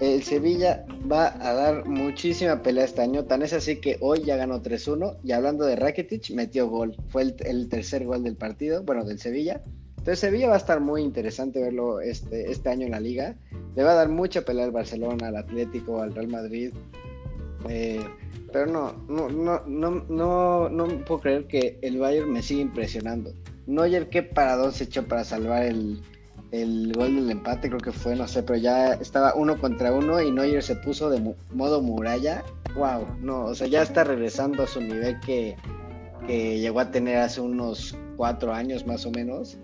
el 0.00 0.22
Sevilla 0.22 0.84
va 1.10 1.34
a 1.46 1.52
dar 1.52 1.86
muchísima 1.86 2.62
pelea 2.62 2.84
este 2.84 3.02
año. 3.02 3.24
Tan 3.24 3.42
es 3.42 3.52
así 3.52 3.76
que 3.76 3.98
hoy 4.00 4.22
ya 4.24 4.36
ganó 4.36 4.62
3-1. 4.62 5.18
Y 5.22 5.32
hablando 5.32 5.64
de 5.64 5.76
Rakitic, 5.76 6.30
metió 6.30 6.68
gol. 6.68 6.96
Fue 7.08 7.22
el, 7.22 7.36
el 7.40 7.68
tercer 7.68 8.04
gol 8.06 8.22
del 8.22 8.36
partido, 8.36 8.82
bueno, 8.82 9.04
del 9.04 9.18
Sevilla. 9.18 9.62
Entonces 10.10 10.28
Sevilla 10.28 10.48
va 10.48 10.54
a 10.54 10.58
estar 10.58 10.80
muy 10.80 11.02
interesante 11.02 11.62
verlo 11.62 12.00
este, 12.00 12.50
este 12.50 12.68
año 12.68 12.86
en 12.86 12.90
la 12.90 12.98
liga. 12.98 13.36
Le 13.76 13.84
va 13.84 13.92
a 13.92 13.94
dar 13.94 14.08
mucha 14.08 14.40
pelea 14.42 14.64
al 14.64 14.72
Barcelona, 14.72 15.28
al 15.28 15.36
Atlético, 15.36 16.02
al 16.02 16.12
Real 16.12 16.26
Madrid. 16.26 16.72
Eh, 17.68 18.04
pero 18.52 18.66
no, 18.66 18.92
no, 19.08 19.28
no, 19.28 19.62
no, 19.68 20.04
no, 20.08 20.68
no 20.68 21.04
puedo 21.04 21.20
creer 21.20 21.46
que 21.46 21.78
el 21.82 22.00
Bayern 22.00 22.28
me 22.28 22.42
sigue 22.42 22.60
impresionando. 22.60 23.32
Neuer 23.68 24.08
qué 24.08 24.24
paradón 24.24 24.72
se 24.72 24.82
echó 24.82 25.06
para 25.06 25.22
salvar 25.22 25.62
el, 25.62 26.02
el 26.50 26.92
gol 26.92 27.14
del 27.14 27.30
empate, 27.30 27.68
creo 27.68 27.80
que 27.80 27.92
fue, 27.92 28.16
no 28.16 28.26
sé, 28.26 28.42
pero 28.42 28.58
ya 28.58 28.94
estaba 28.94 29.34
uno 29.36 29.60
contra 29.60 29.92
uno 29.92 30.20
y 30.20 30.32
Neuer 30.32 30.64
se 30.64 30.74
puso 30.74 31.08
de 31.08 31.36
modo 31.52 31.82
muralla. 31.82 32.42
Wow, 32.74 33.06
no, 33.20 33.44
o 33.44 33.54
sea, 33.54 33.68
ya 33.68 33.82
está 33.82 34.02
regresando 34.02 34.64
a 34.64 34.66
su 34.66 34.80
nivel 34.80 35.20
que, 35.20 35.54
que 36.26 36.58
llegó 36.58 36.80
a 36.80 36.90
tener 36.90 37.18
hace 37.18 37.40
unos 37.40 37.96
cuatro 38.16 38.52
años 38.52 38.84
más 38.84 39.06
o 39.06 39.12
menos. 39.12 39.56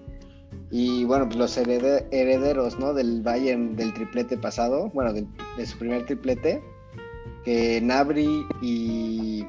Y 0.70 1.04
bueno, 1.04 1.26
pues 1.26 1.36
los 1.36 1.56
herede- 1.56 2.06
herederos, 2.10 2.78
¿no? 2.78 2.92
Del 2.94 3.22
Bayern 3.22 3.76
del 3.76 3.92
triplete 3.94 4.36
pasado, 4.36 4.90
bueno, 4.94 5.12
de, 5.12 5.26
su 5.66 5.78
primer 5.78 6.06
triplete, 6.06 6.62
que 7.44 7.80
Nabri 7.80 8.44
y 8.60 9.44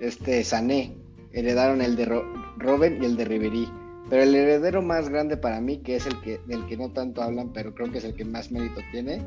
este 0.00 0.42
Sané 0.44 0.96
heredaron 1.32 1.82
el 1.82 1.96
de 1.96 2.06
Ro- 2.06 2.24
y 3.00 3.04
el 3.04 3.16
de 3.16 3.24
Ribery. 3.24 3.68
Pero 4.10 4.22
el 4.22 4.34
heredero 4.34 4.80
más 4.80 5.10
grande 5.10 5.36
para 5.36 5.60
mí, 5.60 5.78
que 5.78 5.96
es 5.96 6.06
el 6.06 6.18
que 6.22 6.40
del 6.46 6.64
que 6.66 6.76
no 6.78 6.90
tanto 6.90 7.22
hablan, 7.22 7.52
pero 7.52 7.74
creo 7.74 7.92
que 7.92 7.98
es 7.98 8.04
el 8.04 8.14
que 8.14 8.24
más 8.24 8.50
mérito 8.50 8.80
tiene, 8.90 9.20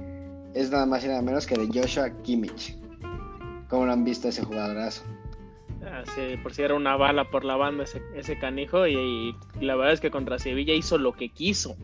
es 0.56 0.72
nada 0.72 0.86
más 0.88 1.06
y 1.06 1.08
nada 1.08 1.22
menos 1.22 1.46
que 1.46 1.56
de 1.56 1.68
Joshua 1.68 2.10
Kimmich. 2.24 2.76
¿Cómo 3.70 3.86
lo 3.86 3.94
han 3.94 4.04
visto 4.04 4.28
ese 4.28 4.44
jugadorazo? 4.44 5.04
Ah, 5.84 6.04
por 6.44 6.54
si 6.54 6.62
era 6.62 6.76
una 6.76 6.96
bala 6.96 7.30
por 7.32 7.44
la 7.44 7.56
banda 7.56 7.86
ese, 7.86 8.02
ese 8.16 8.38
canijo 8.38 8.86
y, 8.86 9.36
y 9.60 9.66
la 9.66 9.76
verdad 9.76 9.94
es 9.94 10.00
que 10.00 10.12
contra 10.12 10.38
Sevilla 10.38 10.74
hizo 10.74 10.98
lo 10.98 11.14
que 11.14 11.30
quiso. 11.30 11.76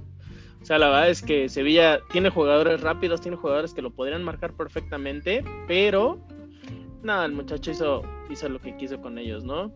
O 0.61 0.65
sea, 0.65 0.77
la 0.77 0.87
verdad 0.87 1.09
es 1.09 1.21
que 1.21 1.49
Sevilla 1.49 2.01
tiene 2.11 2.29
jugadores 2.29 2.81
rápidos, 2.81 3.21
tiene 3.21 3.37
jugadores 3.37 3.73
que 3.73 3.81
lo 3.81 3.91
podrían 3.91 4.23
marcar 4.23 4.53
perfectamente, 4.53 5.43
pero 5.67 6.19
nada, 7.03 7.25
el 7.25 7.31
muchacho 7.31 7.71
hizo, 7.71 8.03
hizo 8.29 8.49
lo 8.49 8.59
que 8.59 8.75
quiso 8.75 9.01
con 9.01 9.17
ellos, 9.17 9.43
¿no? 9.43 9.71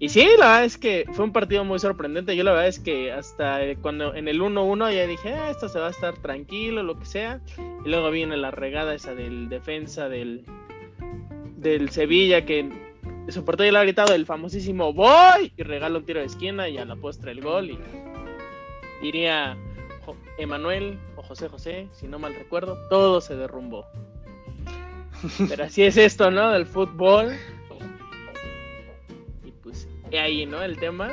Y 0.00 0.08
sí, 0.08 0.26
la 0.38 0.46
verdad 0.46 0.64
es 0.64 0.76
que 0.76 1.06
fue 1.12 1.24
un 1.24 1.32
partido 1.32 1.64
muy 1.64 1.78
sorprendente. 1.78 2.34
Yo 2.34 2.42
la 2.42 2.50
verdad 2.50 2.66
es 2.66 2.80
que 2.80 3.12
hasta 3.12 3.64
eh, 3.64 3.76
cuando 3.80 4.14
en 4.14 4.26
el 4.26 4.40
1-1 4.40 4.92
ya 4.92 5.06
dije, 5.06 5.32
ah, 5.32 5.50
esto 5.50 5.68
se 5.68 5.78
va 5.78 5.86
a 5.86 5.90
estar 5.90 6.14
tranquilo, 6.18 6.82
lo 6.82 6.98
que 6.98 7.06
sea. 7.06 7.40
Y 7.84 7.88
luego 7.88 8.10
viene 8.10 8.36
la 8.36 8.50
regada 8.50 8.94
esa 8.94 9.14
del 9.14 9.48
defensa 9.48 10.08
del, 10.08 10.44
del 11.56 11.90
Sevilla 11.90 12.44
que 12.44 12.68
su 13.32 13.44
portero 13.44 13.70
le 13.72 13.78
ha 13.78 13.82
gritado 13.82 14.14
el 14.14 14.26
famosísimo 14.26 14.92
voy 14.92 15.52
y 15.56 15.62
regala 15.62 15.98
un 15.98 16.04
tiro 16.04 16.20
de 16.20 16.26
esquina 16.26 16.68
y 16.68 16.78
a 16.78 16.84
la 16.84 16.96
postre 16.96 17.32
el 17.32 17.40
gol 17.40 17.70
y 17.70 17.78
diría 19.02 19.56
Jo- 20.04 20.16
Emanuel 20.38 20.98
o 21.16 21.22
José 21.22 21.48
José, 21.48 21.88
si 21.92 22.06
no 22.06 22.18
mal 22.18 22.34
recuerdo, 22.34 22.76
todo 22.90 23.20
se 23.20 23.34
derrumbó. 23.36 23.86
Pero 25.48 25.64
así 25.64 25.82
es 25.82 25.96
esto, 25.96 26.30
¿no? 26.30 26.50
Del 26.50 26.66
fútbol. 26.66 27.34
Y 29.44 29.50
pues 29.62 29.88
he 30.10 30.18
ahí, 30.18 30.44
¿no? 30.44 30.62
El 30.62 30.78
tema. 30.78 31.10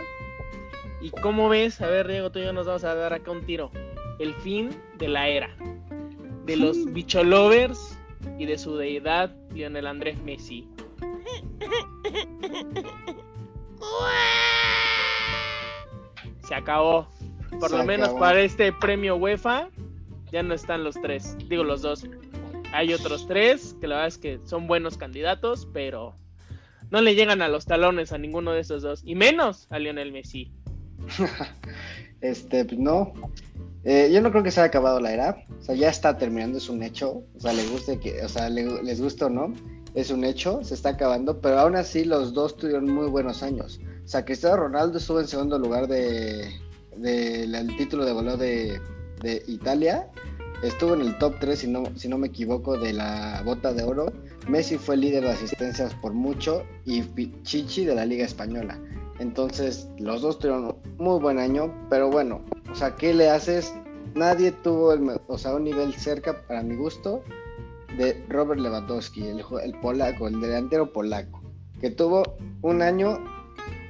¿Y 1.01 1.11
cómo 1.11 1.47
ves? 1.47 1.79
A 1.81 1.87
ver, 1.87 2.07
Diego, 2.07 2.29
tú 2.31 2.39
y 2.39 2.43
yo 2.43 2.51
nos 2.53 2.67
vamos 2.67 2.83
a 2.83 2.93
dar 2.93 3.13
acá 3.13 3.31
un 3.31 3.45
tiro. 3.45 3.71
El 4.19 4.33
fin 4.35 4.69
de 4.97 5.07
la 5.07 5.29
era. 5.29 5.49
De 6.45 6.57
los 6.57 6.91
bicholovers 6.91 7.97
y 8.37 8.45
de 8.45 8.57
su 8.57 8.75
deidad, 8.75 9.33
Lionel 9.53 9.87
Andrés 9.87 10.21
Messi. 10.21 10.67
Se 16.47 16.55
acabó. 16.55 17.07
Por 17.59 17.69
Se 17.69 17.77
lo 17.77 17.83
menos 17.85 18.07
acabó. 18.09 18.19
para 18.19 18.41
este 18.41 18.71
premio 18.73 19.15
UEFA 19.17 19.69
ya 20.31 20.43
no 20.43 20.53
están 20.53 20.83
los 20.83 20.95
tres, 21.01 21.35
digo 21.49 21.63
los 21.63 21.81
dos. 21.81 22.05
Hay 22.73 22.93
otros 22.93 23.27
tres 23.27 23.75
que 23.81 23.87
la 23.87 23.95
verdad 23.95 24.07
es 24.07 24.17
que 24.17 24.39
son 24.45 24.67
buenos 24.67 24.97
candidatos, 24.97 25.67
pero 25.73 26.15
no 26.89 27.01
le 27.01 27.15
llegan 27.15 27.41
a 27.41 27.49
los 27.49 27.65
talones 27.65 28.13
a 28.13 28.17
ninguno 28.17 28.53
de 28.53 28.61
esos 28.61 28.81
dos, 28.81 29.01
y 29.05 29.15
menos 29.15 29.67
a 29.69 29.79
Lionel 29.79 30.11
Messi. 30.11 30.51
Este, 32.21 32.63
pues 32.65 32.79
no. 32.79 33.13
Eh, 33.83 34.11
yo 34.13 34.21
no 34.21 34.29
creo 34.29 34.43
que 34.43 34.51
se 34.51 34.59
haya 34.59 34.67
acabado 34.67 34.99
la 34.99 35.11
era. 35.11 35.43
O 35.59 35.63
sea, 35.63 35.73
ya 35.73 35.89
está 35.89 36.19
terminando, 36.19 36.59
es 36.59 36.69
un 36.69 36.83
hecho. 36.83 37.23
O 37.35 37.39
sea, 37.39 37.51
le 37.51 37.65
guste 37.67 37.99
que, 37.99 38.23
o 38.23 38.29
sea, 38.29 38.47
le- 38.47 38.83
les 38.83 39.01
gusta 39.01 39.25
o 39.25 39.29
no, 39.31 39.55
es 39.93 40.12
un 40.12 40.24
hecho, 40.24 40.63
se 40.63 40.74
está 40.74 40.89
acabando. 40.89 41.39
Pero 41.41 41.60
aún 41.60 41.75
así, 41.75 42.05
los 42.05 42.33
dos 42.33 42.57
tuvieron 42.57 42.86
muy 42.86 43.07
buenos 43.07 43.43
años. 43.43 43.79
O 44.03 44.07
sea, 44.07 44.25
Cristiano 44.25 44.57
Ronaldo 44.57 44.98
estuvo 44.98 45.19
en 45.19 45.27
segundo 45.27 45.57
lugar 45.57 45.88
de, 45.88 46.51
del 46.98 47.75
título 47.77 48.05
de 48.05 48.12
goleo 48.13 48.38
de, 48.38 48.79
de 49.21 49.43
Italia. 49.48 50.07
Estuvo 50.63 50.93
en 50.93 51.01
el 51.01 51.17
top 51.17 51.36
3, 51.39 51.60
si 51.60 51.67
no, 51.67 51.83
si 51.95 52.07
no 52.07 52.17
me 52.17 52.27
equivoco, 52.27 52.77
de 52.77 52.93
la 52.93 53.41
bota 53.43 53.74
de 53.74 53.83
oro. 53.83 54.13
Messi 54.48 54.77
fue 54.77 54.98
líder 54.98 55.24
de 55.24 55.31
asistencias 55.31 55.93
por 55.95 56.13
mucho 56.13 56.63
y 56.86 57.03
Chichi 57.43 57.86
de 57.86 57.95
la 57.95 58.05
Liga 58.05 58.25
Española. 58.25 58.79
Entonces, 59.19 59.88
los 60.00 60.21
dos 60.21 60.39
tuvieron 60.39 60.75
muy 60.98 61.19
buen 61.19 61.38
año, 61.38 61.74
pero 61.89 62.10
bueno, 62.10 62.41
o 62.71 62.75
sea, 62.75 62.95
¿qué 62.95 63.13
le 63.13 63.29
haces? 63.29 63.74
Nadie 64.15 64.51
tuvo 64.51 64.93
el, 64.93 65.19
o 65.27 65.38
sea, 65.38 65.55
un 65.55 65.63
nivel 65.63 65.93
cerca, 65.93 66.41
para 66.48 66.63
mi 66.63 66.75
gusto, 66.75 67.24
de 67.98 68.24
Robert 68.29 68.60
Lewandowski, 68.60 69.27
el, 69.27 69.43
el 69.63 69.74
polaco, 69.79 70.27
el 70.27 70.39
delantero 70.39 70.91
polaco, 70.91 71.41
que 71.79 71.89
tuvo 71.89 72.24
un 72.62 72.81
año 72.81 73.19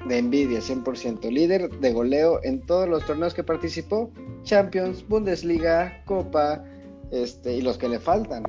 de 0.08 0.18
envidia, 0.18 0.60
100%, 0.60 1.30
líder 1.30 1.70
de 1.70 1.94
goleo 1.94 2.40
en 2.44 2.62
todos 2.62 2.90
los 2.90 3.06
torneos 3.06 3.34
que 3.34 3.44
participó, 3.44 4.12
Champions, 4.44 5.08
Bundesliga, 5.08 6.04
Copa, 6.06 6.64
este, 7.12 7.56
y 7.56 7.62
los 7.62 7.78
que 7.78 7.90
le 7.90 8.00
faltan. 8.00 8.44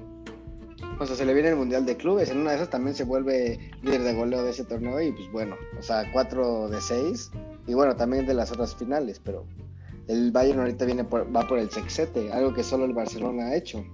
O 0.99 1.06
sea, 1.06 1.16
se 1.16 1.26
le 1.26 1.35
viene 1.35 1.50
el 1.50 1.56
Mundial 1.56 1.85
de 1.85 1.97
Clubes, 1.97 2.30
en 2.30 2.38
una 2.38 2.50
de 2.50 2.56
esas 2.56 2.71
también 2.71 2.94
se 2.94 3.04
vuelve 3.04 3.59
líder 3.82 4.02
de 4.02 4.14
goleo 4.14 4.42
de 4.44 4.50
ese 4.50 4.64
torneo 4.64 5.00
y 5.00 5.12
pues 5.12 5.30
bueno, 5.32 5.56
o 5.78 5.82
sea, 5.82 6.11
4 6.12 6.68
de 6.68 6.80
6 6.80 7.30
y 7.66 7.75
bueno, 7.75 7.97
también 7.97 8.26
de 8.26 8.35
las 8.35 8.52
otras 8.52 8.75
finales, 8.76 9.21
pero 9.23 9.44
el 10.09 10.30
Bayern 10.30 10.61
ahorita 10.61 10.85
viene 10.85 11.04
por, 11.04 11.35
va 11.35 11.47
por 11.47 11.59
el 11.59 11.71
sexete, 11.71 12.32
algo 12.32 12.52
que 12.54 12.62
solo 12.62 12.85
el 12.85 12.92
Barcelona 12.92 13.47
ha 13.47 13.56
hecho. 13.56 13.85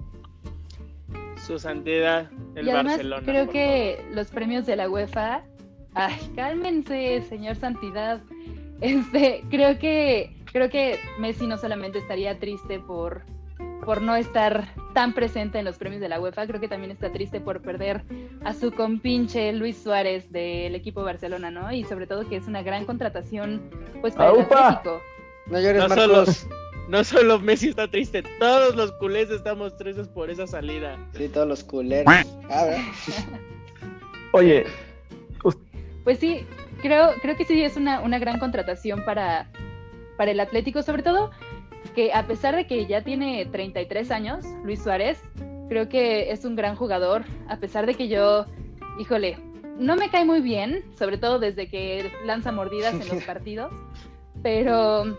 Su 1.49 1.59
santidad, 1.59 2.31
el 2.55 2.67
y 2.67 2.71
además 2.71 2.93
Barcelona. 2.99 3.23
creo 3.25 3.49
que 3.51 4.05
los 4.13 4.29
premios 4.29 4.67
de 4.67 4.77
la 4.77 4.89
UEFA, 4.89 5.43
ay, 5.95 6.15
cálmense, 6.37 7.23
señor 7.23 7.57
Santidad. 7.57 8.21
Este, 8.83 9.43
creo 9.51 9.79
que 9.79 10.37
creo 10.53 10.69
que 10.71 11.01
Messi 11.19 11.47
no 11.47 11.57
solamente 11.59 11.99
estaría 11.99 12.39
triste 12.39 12.79
por 12.79 13.23
por 13.85 14.03
no 14.03 14.15
estar 14.17 14.67
tan 14.93 15.15
presente 15.15 15.59
en 15.59 15.65
los 15.65 15.79
premios 15.79 16.03
de 16.03 16.11
la 16.11 16.21
UEFA, 16.21 16.47
creo 16.47 16.61
que 16.61 16.69
también 16.69 16.91
está 16.91 17.11
triste 17.11 17.41
por 17.41 17.63
perder 17.63 18.03
a 18.45 18.53
su 18.53 18.71
compinche 18.73 19.51
Luis 19.55 19.79
Suárez 19.83 20.31
del 20.31 20.75
equipo 20.75 21.03
Barcelona, 21.03 21.51
¿no? 21.51 21.73
Y 21.73 21.85
sobre 21.85 22.07
todo 22.07 22.29
que 22.29 22.37
es 22.37 22.47
una 22.47 22.63
gran 22.63 22.85
contratación 22.85 23.63
pues 24.03 24.15
para 24.15 24.31
el. 24.33 24.41
Atlético. 24.43 25.01
No 25.47 25.59
llores, 25.61 25.83
No 25.83 25.89
solo- 25.95 26.17
Marcos. 26.19 26.47
No 26.89 27.05
solo 27.05 27.39
Messi 27.39 27.69
está 27.69 27.87
triste, 27.87 28.23
todos 28.39 28.75
los 28.75 28.93
culés 28.93 29.31
estamos 29.31 29.77
tristes 29.77 30.09
por 30.09 30.31
esa 30.31 30.47
salida. 30.47 30.99
Sí, 31.15 31.29
todos 31.29 31.47
los 31.47 31.63
culeros. 31.63 32.13
Ah. 32.51 32.77
Oye, 34.33 34.65
Pues 36.05 36.19
sí, 36.19 36.47
creo, 36.81 37.11
creo 37.21 37.37
que 37.37 37.45
sí 37.45 37.63
es 37.63 37.77
una, 37.77 38.01
una 38.01 38.19
gran 38.19 38.39
contratación 38.39 39.05
para, 39.05 39.51
para 40.17 40.31
el 40.31 40.41
Atlético, 40.41 40.83
sobre 40.83 41.03
todo 41.03 41.31
que 41.95 42.13
a 42.13 42.27
pesar 42.27 42.57
de 42.57 42.67
que 42.67 42.87
ya 42.87 43.03
tiene 43.03 43.47
33 43.47 44.11
años, 44.11 44.45
Luis 44.65 44.83
Suárez, 44.83 45.21
creo 45.69 45.89
que 45.89 46.31
es 46.31 46.45
un 46.45 46.57
gran 46.57 46.77
jugador, 46.77 47.25
a 47.49 47.59
pesar 47.59 47.87
de 47.87 47.95
que 47.95 48.09
yo, 48.09 48.47
híjole, 48.99 49.39
no 49.79 49.97
me 49.97 50.11
cae 50.11 50.25
muy 50.25 50.41
bien, 50.41 50.85
sobre 50.99 51.19
todo 51.19 51.39
desde 51.39 51.69
que 51.69 52.11
lanza 52.25 52.53
mordidas 52.53 52.95
en 52.95 53.09
los 53.09 53.23
partidos, 53.27 53.73
pero, 54.43 55.19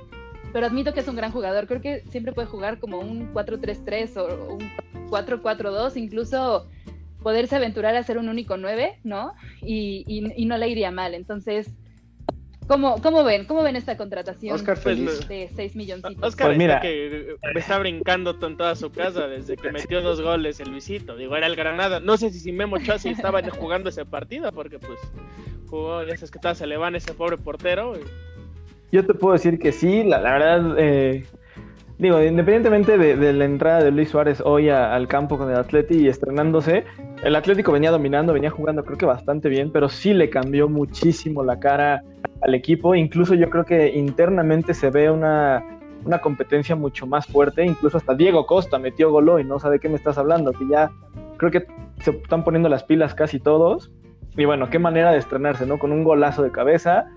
pero 0.54 0.66
admito 0.66 0.94
que 0.94 1.00
es 1.02 1.08
un 1.08 1.16
gran 1.16 1.32
jugador, 1.32 1.68
creo 1.68 1.82
que 1.82 2.04
siempre 2.10 2.34
puede 2.34 2.48
jugar 2.48 2.80
como 2.80 3.00
un 3.00 3.34
4-3-3 3.34 4.18
o 4.18 4.54
un 4.56 5.10
4-4-2, 5.10 5.96
incluso 5.98 6.68
poderse 7.22 7.56
aventurar 7.56 7.96
a 7.96 8.04
ser 8.04 8.18
un 8.18 8.30
único 8.30 8.58
9, 8.58 9.00
¿no? 9.04 9.34
Y, 9.62 10.04
y- 10.08 10.32
y 10.42 10.46
no 10.46 10.58
le 10.58 10.70
iría 10.70 10.92
mal. 10.92 11.14
Entonces, 11.14 11.70
¿Cómo, 12.68 13.02
¿Cómo 13.02 13.24
ven? 13.24 13.46
¿Cómo 13.46 13.64
ven 13.64 13.76
esta 13.76 13.98
contratación 13.98 14.54
Oscar 14.54 14.78
feliz. 14.78 15.28
de 15.28 15.50
6 15.56 15.76
milloncitos? 15.76 16.24
Oscar 16.24 16.50
Pues 16.50 16.58
mira. 16.60 16.76
está 16.76 16.82
que 16.84 17.36
me 17.56 17.60
está 17.60 17.80
brincando 17.80 18.38
en 18.46 18.58
toda 18.58 18.76
su 18.76 18.92
casa 18.92 19.28
desde 19.28 19.58
que 19.58 19.72
metió 19.72 20.04
dos 20.04 20.22
goles 20.22 20.60
el 20.60 20.70
Luisito. 20.70 21.16
Digo, 21.16 21.36
era 21.36 21.48
el 21.48 21.56
Granada. 21.56 22.00
No 22.00 22.16
sé 22.16 22.30
si, 22.30 22.40
si 22.40 22.52
Memo 22.52 22.78
sí 23.00 23.10
estaba 23.10 23.42
jugando 23.50 23.90
ese 23.90 24.06
partido, 24.06 24.52
porque 24.52 24.78
pues 24.78 25.00
jugó, 25.68 26.04
ya 26.04 26.16
sabes 26.16 26.30
que 26.30 26.38
tal 26.38 26.56
se 26.56 26.68
le 26.68 26.78
van 26.78 26.96
ese 26.96 27.16
pobre 27.16 27.38
portero. 27.40 27.96
y- 27.98 28.02
Yo 28.92 29.06
te 29.06 29.14
puedo 29.14 29.34
decir 29.34 29.60
que 29.60 29.72
sí, 29.72 30.04
la, 30.04 30.20
verdad, 30.20 30.76
eh, 30.78 31.24
digo, 32.00 32.22
independientemente 32.24 32.98
de, 32.98 33.34
la 33.34 33.46
entrada 33.46 33.84
de 33.84 33.92
Luis 33.92 34.10
Suárez 34.10 34.42
hoy 34.44 34.70
al 34.70 35.08
campo 35.08 35.38
con 35.38 35.50
el 35.50 35.58
Atleti 35.58 35.98
y 35.98 36.08
estrenándose, 36.08 36.86
el 37.24 37.36
Atlético 37.36 37.72
venía 37.72 37.92
dominando, 37.92 38.34
venía 38.34 38.50
jugando 38.50 38.84
creo 38.84 38.98
que 38.98 39.06
bastante 39.06 39.48
bien, 39.48 39.72
pero 39.72 39.90
sí 39.90 40.14
le 40.14 40.30
cambió 40.30 40.68
muchísimo 40.68 41.44
la 41.44 41.60
cara 41.60 42.04
al 42.42 42.56
equipo, 42.56 42.96
incluso 42.96 43.36
yo 43.36 43.50
creo 43.50 43.66
que 43.66 43.90
internamente 43.90 44.74
se 44.74 44.90
ve 44.90 45.12
una, 45.12 45.64
una 46.06 46.20
competencia 46.20 46.76
mucho 46.76 47.06
más 47.06 47.28
fuerte, 47.28 47.64
incluso 47.66 47.98
hasta 47.98 48.16
Diego 48.16 48.48
Costa 48.48 48.80
metió 48.80 49.12
gol 49.12 49.30
hoy, 49.30 49.44
no 49.44 49.60
sabe 49.60 49.76
de 49.76 49.80
qué 49.82 49.90
me 49.90 49.96
estás 49.96 50.18
hablando, 50.18 50.52
que 50.54 50.68
ya 50.68 50.90
creo 51.38 51.52
que 51.52 51.68
se 52.02 52.12
están 52.12 52.44
poniendo 52.44 52.70
las 52.70 52.84
pilas 52.84 53.14
casi 53.14 53.40
todos, 53.40 53.92
y 54.38 54.46
bueno, 54.46 54.70
qué 54.70 54.80
manera 54.80 55.12
de 55.12 55.18
estrenarse, 55.18 55.66
¿no? 55.66 55.78
Con 55.80 55.92
un 55.92 56.04
golazo 56.04 56.44
de 56.44 56.52
cabeza, 56.52 57.08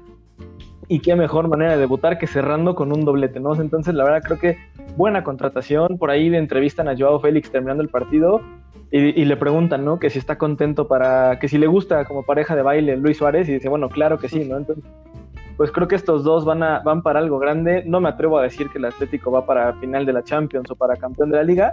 y 0.88 1.00
qué 1.00 1.16
mejor 1.16 1.48
manera 1.48 1.72
de 1.72 1.78
debutar 1.78 2.18
que 2.18 2.26
cerrando 2.26 2.74
con 2.74 2.92
un 2.92 3.04
doblete, 3.04 3.40
¿no? 3.40 3.54
Entonces, 3.54 3.94
la 3.94 4.04
verdad, 4.04 4.22
creo 4.22 4.38
que 4.38 4.58
buena 4.96 5.24
contratación. 5.24 5.96
Por 5.96 6.10
ahí 6.10 6.28
le 6.28 6.38
entrevistan 6.38 6.88
a 6.88 6.96
Joao 6.96 7.20
Félix 7.20 7.50
terminando 7.50 7.82
el 7.82 7.88
partido 7.88 8.42
y, 8.90 8.98
y 8.98 9.24
le 9.24 9.36
preguntan, 9.36 9.84
¿no? 9.84 9.98
Que 9.98 10.10
si 10.10 10.18
está 10.18 10.36
contento 10.36 10.88
para, 10.88 11.38
que 11.38 11.48
si 11.48 11.56
le 11.56 11.66
gusta 11.66 12.04
como 12.04 12.24
pareja 12.24 12.54
de 12.56 12.62
baile 12.62 12.96
Luis 12.96 13.16
Suárez 13.16 13.48
y 13.48 13.54
dice, 13.54 13.68
bueno, 13.68 13.88
claro 13.88 14.18
que 14.18 14.28
sí, 14.28 14.44
¿no? 14.44 14.58
Entonces, 14.58 14.84
pues 15.56 15.70
creo 15.70 15.88
que 15.88 15.94
estos 15.94 16.24
dos 16.24 16.44
van, 16.44 16.62
a, 16.62 16.80
van 16.80 17.02
para 17.02 17.20
algo 17.20 17.38
grande. 17.38 17.84
No 17.86 18.00
me 18.00 18.08
atrevo 18.08 18.38
a 18.38 18.42
decir 18.42 18.68
que 18.68 18.78
el 18.78 18.84
Atlético 18.86 19.30
va 19.30 19.46
para 19.46 19.72
final 19.74 20.04
de 20.04 20.12
la 20.12 20.22
Champions 20.22 20.70
o 20.70 20.76
para 20.76 20.96
campeón 20.96 21.30
de 21.30 21.36
la 21.36 21.44
liga, 21.44 21.72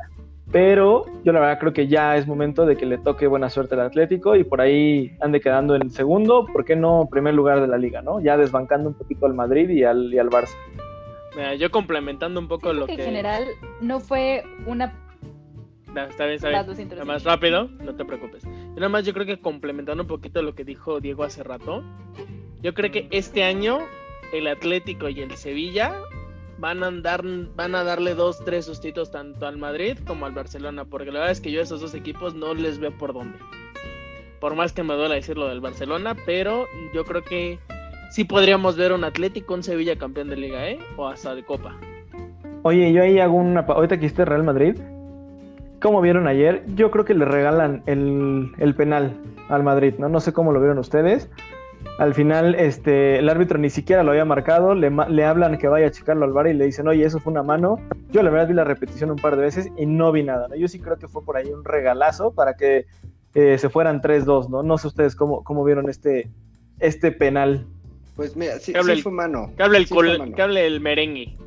pero 0.51 1.05
yo 1.23 1.31
la 1.31 1.39
verdad 1.39 1.59
creo 1.59 1.73
que 1.73 1.87
ya 1.87 2.17
es 2.17 2.25
momento 2.25 2.65
de 2.65 2.75
que 2.75 2.85
le 2.85 2.97
toque 2.97 3.27
buena 3.27 3.49
suerte 3.49 3.75
al 3.75 3.81
Atlético 3.81 4.35
y 4.35 4.43
por 4.43 4.61
ahí 4.61 5.11
ande 5.21 5.41
quedando 5.41 5.75
en 5.75 5.89
segundo, 5.91 6.45
¿por 6.51 6.65
qué 6.65 6.75
no 6.75 7.07
primer 7.09 7.35
lugar 7.35 7.61
de 7.61 7.67
la 7.67 7.77
liga, 7.77 8.01
¿no? 8.01 8.19
Ya 8.19 8.35
desbancando 8.35 8.89
un 8.89 8.95
poquito 8.95 9.25
al 9.25 9.33
Madrid 9.33 9.69
y 9.69 9.83
al, 9.83 10.13
y 10.13 10.17
al 10.17 10.29
Barça. 10.29 10.55
Mira, 11.35 11.53
yo 11.55 11.69
complementando 11.69 12.39
un 12.39 12.47
poco 12.47 12.73
lo 12.73 12.89
en 12.89 12.97
que. 12.97 13.03
general 13.03 13.45
no 13.81 13.99
fue 13.99 14.43
una... 14.65 14.93
No, 15.93 16.03
está 16.03 16.25
bien, 16.25 16.35
está 16.35 16.49
bien. 16.49 16.89
Nada 16.89 17.05
más 17.05 17.23
rápido, 17.23 17.69
no 17.83 17.95
te 17.95 18.05
preocupes. 18.05 18.43
Yo 18.43 18.75
nada 18.75 18.89
más 18.89 19.05
yo 19.05 19.13
creo 19.13 19.25
que 19.25 19.39
complementando 19.39 20.03
un 20.03 20.07
poquito 20.07 20.41
lo 20.41 20.53
que 20.55 20.63
dijo 20.63 20.99
Diego 20.99 21.23
hace 21.23 21.43
rato, 21.43 21.83
yo 22.61 22.73
creo 22.73 22.91
que 22.91 23.07
este 23.11 23.43
año 23.43 23.79
el 24.33 24.47
Atlético 24.47 25.09
y 25.09 25.21
el 25.21 25.35
Sevilla 25.35 25.93
van 26.59 26.83
a 26.83 26.87
andar, 26.87 27.23
van 27.55 27.75
a 27.75 27.83
darle 27.83 28.15
dos, 28.15 28.43
tres 28.43 28.65
sustitos 28.65 29.11
tanto 29.11 29.47
al 29.47 29.57
Madrid 29.57 29.97
como 30.05 30.25
al 30.25 30.33
Barcelona, 30.33 30.85
porque 30.85 31.11
la 31.11 31.19
verdad 31.19 31.31
es 31.31 31.41
que 31.41 31.51
yo 31.51 31.61
a 31.61 31.63
esos 31.63 31.81
dos 31.81 31.93
equipos 31.93 32.35
no 32.35 32.53
les 32.53 32.79
veo 32.79 32.91
por 32.97 33.13
dónde. 33.13 33.37
Por 34.39 34.55
más 34.55 34.73
que 34.73 34.83
me 34.83 34.93
duela 34.93 35.15
decir 35.15 35.37
lo 35.37 35.47
del 35.47 35.61
Barcelona, 35.61 36.15
pero 36.25 36.65
yo 36.93 37.05
creo 37.05 37.23
que 37.23 37.59
sí 38.11 38.23
podríamos 38.23 38.77
ver 38.77 38.93
un 38.93 39.03
Atlético, 39.03 39.53
un 39.53 39.63
Sevilla 39.63 39.97
campeón 39.97 40.29
de 40.29 40.37
liga, 40.37 40.69
¿eh? 40.69 40.79
O 40.97 41.07
hasta 41.07 41.35
de 41.35 41.43
Copa. 41.43 41.75
Oye, 42.63 42.91
yo 42.91 43.03
ahí 43.03 43.19
hago 43.19 43.35
una... 43.35 43.61
Ahorita 43.61 43.97
que 43.97 44.05
hiciste 44.05 44.25
Real 44.25 44.43
Madrid, 44.43 44.75
como 45.81 46.01
vieron 46.01 46.27
ayer, 46.27 46.63
yo 46.75 46.91
creo 46.91 47.05
que 47.05 47.13
le 47.13 47.25
regalan 47.25 47.83
el, 47.85 48.51
el 48.57 48.75
penal 48.75 49.13
al 49.49 49.63
Madrid, 49.63 49.93
¿no? 49.97 50.09
No 50.09 50.19
sé 50.19 50.33
cómo 50.33 50.51
lo 50.51 50.59
vieron 50.59 50.77
ustedes. 50.77 51.29
Al 51.97 52.13
final, 52.13 52.55
este, 52.55 53.19
el 53.19 53.27
árbitro 53.27 53.57
ni 53.57 53.69
siquiera 53.69 54.03
lo 54.03 54.11
había 54.11 54.23
marcado, 54.25 54.73
le, 54.73 54.87
hablan 55.25 55.57
que 55.57 55.67
vaya 55.67 55.87
a 55.87 55.91
checarlo 55.91 56.25
al 56.25 56.31
bar 56.31 56.47
y 56.47 56.53
le 56.53 56.65
dicen, 56.65 56.87
oye, 56.87 57.03
eso 57.05 57.19
fue 57.19 57.31
una 57.31 57.43
mano. 57.43 57.77
Yo 58.09 58.23
la 58.23 58.29
verdad 58.29 58.47
vi 58.47 58.53
la 58.53 58.63
repetición 58.63 59.11
un 59.11 59.17
par 59.17 59.35
de 59.35 59.41
veces 59.41 59.69
y 59.77 59.85
no 59.85 60.11
vi 60.11 60.23
nada, 60.23 60.47
¿no? 60.47 60.55
Yo 60.55 60.67
sí 60.69 60.79
creo 60.79 60.97
que 60.97 61.07
fue 61.09 61.23
por 61.25 61.35
ahí 61.35 61.49
un 61.51 61.65
regalazo 61.65 62.31
para 62.31 62.53
que 62.55 62.85
eh, 63.35 63.57
se 63.57 63.69
fueran 63.69 64.01
3-2, 64.01 64.49
¿no? 64.49 64.63
No 64.63 64.77
sé 64.77 64.87
ustedes 64.87 65.15
cómo, 65.15 65.43
cómo 65.43 65.63
vieron 65.65 65.89
este, 65.89 66.29
este 66.79 67.11
penal. 67.11 67.65
Pues 68.15 68.35
mira, 68.35 68.59
sí, 68.59 68.71
Que 68.71 68.79
hable 68.79 68.93
sí 68.93 68.97
el- 68.99 69.03
fue 69.03 69.11
mano. 69.11 69.51
Que 69.57 69.63
hable 69.63 69.77
el, 69.79 69.85
Sí 69.87 69.93
col- 69.93 70.07
fue 70.07 70.17
mano. 70.19 70.35
que 70.35 70.41
hable 70.41 70.65
el 70.67 70.79
merengue. 70.79 71.37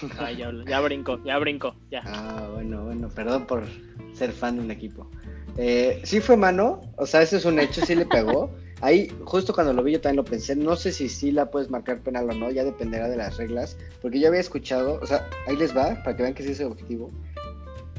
Ay, 0.18 0.36
ya, 0.36 0.50
ya 0.66 0.80
brincó, 0.80 1.22
ya 1.24 1.38
brincó, 1.38 1.74
ya. 1.90 2.02
Ah, 2.06 2.48
bueno, 2.54 2.84
bueno, 2.84 3.08
perdón 3.08 3.46
por 3.46 3.64
ser 4.14 4.32
fan 4.32 4.56
de 4.56 4.62
un 4.62 4.70
equipo. 4.70 5.06
Eh, 5.58 6.00
sí 6.04 6.20
fue 6.20 6.36
mano, 6.36 6.80
o 6.96 7.04
sea, 7.06 7.20
ese 7.22 7.36
es 7.36 7.44
un 7.44 7.58
hecho, 7.58 7.84
sí 7.84 7.94
le 7.94 8.06
pegó. 8.06 8.50
Ahí, 8.80 9.12
justo 9.24 9.52
cuando 9.52 9.72
lo 9.72 9.82
vi, 9.82 9.92
yo 9.92 10.00
también 10.00 10.24
lo 10.24 10.24
pensé. 10.24 10.54
No 10.54 10.76
sé 10.76 10.92
si 10.92 11.08
sí 11.08 11.32
la 11.32 11.50
puedes 11.50 11.70
marcar 11.70 12.00
penal 12.00 12.30
o 12.30 12.34
no, 12.34 12.50
ya 12.50 12.64
dependerá 12.64 13.08
de 13.08 13.16
las 13.16 13.36
reglas. 13.36 13.76
Porque 14.00 14.20
yo 14.20 14.28
había 14.28 14.40
escuchado, 14.40 15.00
o 15.02 15.06
sea, 15.06 15.28
ahí 15.46 15.56
les 15.56 15.76
va, 15.76 16.00
para 16.02 16.16
que 16.16 16.22
vean 16.22 16.34
que 16.34 16.42
sí 16.44 16.52
es 16.52 16.60
objetivo. 16.60 17.10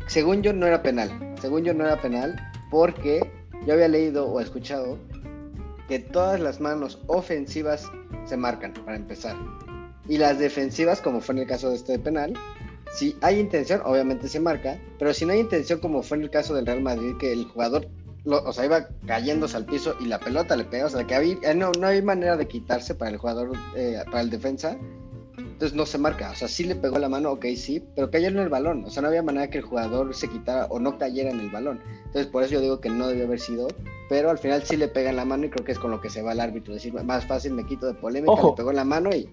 Según 0.08 0.42
yo, 0.42 0.54
no 0.54 0.66
era 0.66 0.82
penal. 0.82 1.36
Según 1.42 1.64
yo, 1.64 1.74
no 1.74 1.86
era 1.86 2.02
penal, 2.02 2.36
porque 2.72 3.30
yo 3.66 3.74
había 3.74 3.88
leído 3.88 4.28
o 4.28 4.40
escuchado 4.40 4.98
que 5.88 6.00
todas 6.00 6.40
las 6.40 6.62
manos 6.62 7.00
ofensivas 7.08 7.92
se 8.26 8.38
marcan, 8.38 8.74
para 8.74 8.96
empezar. 8.96 9.36
Y 10.08 10.18
las 10.18 10.40
defensivas, 10.40 11.02
como 11.02 11.20
fue 11.20 11.36
en 11.36 11.42
el 11.42 11.48
caso 11.48 11.70
de 11.70 11.76
este 11.76 12.00
penal, 12.00 12.34
si 12.94 13.16
hay 13.22 13.40
intención, 13.40 13.82
obviamente 13.86 14.28
se 14.28 14.40
marca, 14.40 14.80
pero 14.98 15.14
si 15.14 15.26
no 15.26 15.34
hay 15.34 15.40
intención, 15.40 15.80
como 15.80 16.02
fue 16.02 16.18
en 16.18 16.24
el 16.24 16.30
caso 16.30 16.54
del 16.54 16.66
Real 16.66 16.82
Madrid, 16.82 17.14
que 17.20 17.32
el 17.32 17.46
jugador, 17.46 17.88
lo- 18.26 18.44
o 18.44 18.54
sea, 18.54 18.66
iba 18.66 18.88
cayéndose 19.06 19.58
al 19.58 19.66
piso 19.66 19.96
y 20.00 20.06
la 20.06 20.20
pelota 20.20 20.56
le 20.56 20.64
pega, 20.66 20.86
o 20.86 20.90
sea, 20.90 21.06
que 21.06 21.16
había, 21.16 21.36
eh, 21.44 21.56
no, 21.56 21.72
no 21.80 21.88
hay 21.88 22.02
manera 22.02 22.38
de 22.38 22.48
quitarse 22.48 22.96
para 22.96 23.12
el 23.12 23.18
jugador, 23.18 23.52
eh, 23.76 23.98
para 24.06 24.22
el 24.22 24.30
defensa, 24.30 24.78
entonces 25.38 25.76
no 25.76 25.86
se 25.86 25.98
marca, 25.98 26.32
o 26.32 26.36
sea, 26.36 26.48
sí 26.48 26.64
le 26.66 26.76
pegó 26.76 27.00
la 27.00 27.10
mano, 27.10 27.32
ok, 27.32 27.46
sí, 27.56 27.84
pero 27.96 28.10
cayó 28.12 28.28
en 28.28 28.38
el 28.40 28.50
balón, 28.50 28.84
o 28.86 28.90
sea, 28.90 29.02
no 29.02 29.08
había 29.10 29.24
manera 29.24 29.50
que 29.50 29.58
el 29.60 29.64
jugador 29.64 30.14
se 30.14 30.28
quitara 30.30 30.66
o 30.70 30.80
no 30.80 30.98
cayera 30.98 31.30
en 31.32 31.40
el 31.40 31.50
balón, 31.50 31.80
entonces 32.06 32.28
por 32.28 32.44
eso 32.44 32.54
yo 32.54 32.62
digo 32.62 32.80
que 32.80 32.90
no 32.90 33.08
debió 33.08 33.26
haber 33.26 33.40
sido, 33.40 33.68
pero 34.10 34.30
al 34.30 34.38
final 34.38 34.64
sí 34.64 34.76
le 34.78 34.88
pega 34.88 35.10
en 35.12 35.16
la 35.18 35.26
mano 35.26 35.46
y 35.46 35.50
creo 35.50 35.66
que 35.66 35.72
es 35.72 35.80
con 35.80 35.92
lo 35.92 36.02
que 36.02 36.10
se 36.10 36.22
va 36.22 36.32
el 36.32 36.40
árbitro, 36.40 36.74
decir, 36.74 36.94
más 37.04 37.26
fácil 37.26 37.54
me 37.54 37.66
quito 37.66 37.88
de 37.88 37.94
polémica, 37.94 38.32
Ojo. 38.32 38.50
le 38.50 38.56
pegó 38.56 38.70
en 38.72 38.76
la 38.78 38.86
mano 38.86 39.10
y 39.12 39.30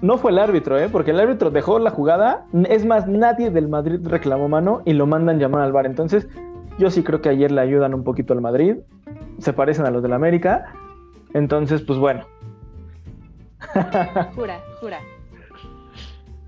No 0.00 0.18
fue 0.18 0.32
el 0.32 0.38
árbitro, 0.38 0.78
¿eh? 0.78 0.88
Porque 0.90 1.12
el 1.12 1.20
árbitro 1.20 1.50
dejó 1.50 1.78
la 1.78 1.90
jugada. 1.90 2.46
Es 2.68 2.84
más, 2.84 3.06
nadie 3.06 3.50
del 3.50 3.68
Madrid 3.68 4.00
reclamó 4.02 4.48
mano 4.48 4.82
y 4.84 4.94
lo 4.94 5.06
mandan 5.06 5.38
llamar 5.38 5.62
al 5.62 5.72
bar. 5.72 5.86
Entonces, 5.86 6.26
yo 6.78 6.90
sí 6.90 7.02
creo 7.02 7.20
que 7.20 7.28
ayer 7.28 7.50
le 7.50 7.60
ayudan 7.60 7.94
un 7.94 8.04
poquito 8.04 8.32
al 8.32 8.40
Madrid. 8.40 8.76
Se 9.38 9.52
parecen 9.52 9.86
a 9.86 9.90
los 9.90 10.02
del 10.02 10.12
América. 10.12 10.72
Entonces, 11.34 11.82
pues 11.82 11.98
bueno. 11.98 12.26
Jura, 14.34 14.60
jura. 14.80 15.00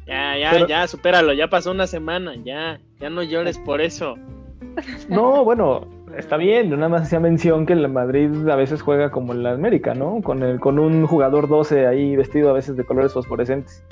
Ya, 0.07 0.37
ya, 0.37 0.51
Pero- 0.51 0.67
ya, 0.69 0.87
supéralo, 0.87 1.33
ya 1.33 1.49
pasó 1.49 1.71
una 1.71 1.87
semana, 1.87 2.35
ya, 2.45 2.79
ya 3.01 3.09
no 3.09 3.23
llores 3.23 3.59
por 3.59 3.81
eso. 3.81 4.17
No, 5.09 5.45
bueno, 5.45 5.87
está 6.19 6.37
bien. 6.37 6.69
Yo 6.69 6.77
nada 6.77 6.89
más 6.91 7.03
hacía 7.03 7.21
mención 7.21 7.65
que 7.65 7.73
el 7.73 7.89
Madrid 7.89 8.49
a 8.49 8.57
veces 8.57 8.83
juega 8.83 9.11
como 9.11 9.33
el 9.33 9.47
América, 9.47 9.95
¿no? 9.95 10.21
Con, 10.23 10.43
el, 10.43 10.61
con 10.61 10.79
un 10.79 11.07
jugador 11.07 11.49
12 11.49 11.87
ahí 11.87 12.17
vestido 12.17 12.51
a 12.51 12.53
veces 12.53 12.77
de 12.77 12.85
colores 12.85 13.15
fosforescentes. 13.15 13.83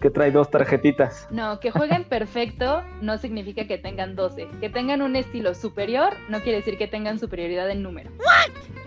Que 0.00 0.08
trae 0.10 0.30
dos 0.30 0.50
tarjetitas. 0.50 1.26
No, 1.30 1.60
que 1.60 1.70
jueguen 1.70 2.04
perfecto 2.04 2.82
no 3.02 3.18
significa 3.18 3.66
que 3.66 3.76
tengan 3.76 4.16
12. 4.16 4.48
Que 4.60 4.70
tengan 4.70 5.02
un 5.02 5.14
estilo 5.14 5.54
superior 5.54 6.14
no 6.28 6.40
quiere 6.40 6.58
decir 6.58 6.78
que 6.78 6.86
tengan 6.88 7.18
superioridad 7.18 7.68
en 7.70 7.82
número. 7.82 8.10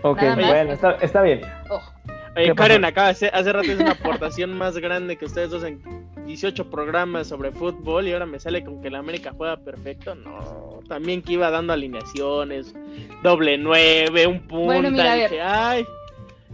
Ok, 0.02 0.20
Nada 0.22 0.36
más. 0.36 0.46
bueno, 0.48 0.72
está, 0.72 0.90
está 1.00 1.22
bien. 1.22 1.40
Ojo. 1.70 1.92
Oye, 2.36 2.46
¿Qué 2.46 2.54
Karen 2.56 2.80
pasó? 2.82 2.90
acaba 2.90 3.06
de 3.06 3.12
hacer, 3.12 3.30
hace 3.32 3.52
rato 3.52 3.66
hizo 3.70 3.80
una 3.82 3.92
aportación 3.92 4.58
más 4.58 4.76
grande 4.78 5.16
que 5.16 5.24
ustedes 5.26 5.50
dos 5.50 5.62
en 5.62 5.80
18 6.26 6.68
programas 6.68 7.28
sobre 7.28 7.52
fútbol 7.52 8.08
y 8.08 8.12
ahora 8.12 8.26
me 8.26 8.40
sale 8.40 8.64
con 8.64 8.82
que 8.82 8.90
la 8.90 8.98
América 8.98 9.32
juega 9.36 9.56
perfecto. 9.58 10.16
No, 10.16 10.80
también 10.88 11.22
que 11.22 11.34
iba 11.34 11.48
dando 11.50 11.72
alineaciones, 11.74 12.74
doble 13.22 13.56
nueve, 13.56 14.26
un 14.26 14.40
punto. 14.40 14.64
Bueno, 14.64 14.90
mira, 14.90 15.12
a 15.12 15.14
ver. 15.16 15.30
dije, 15.30 15.42
ay, 15.42 15.86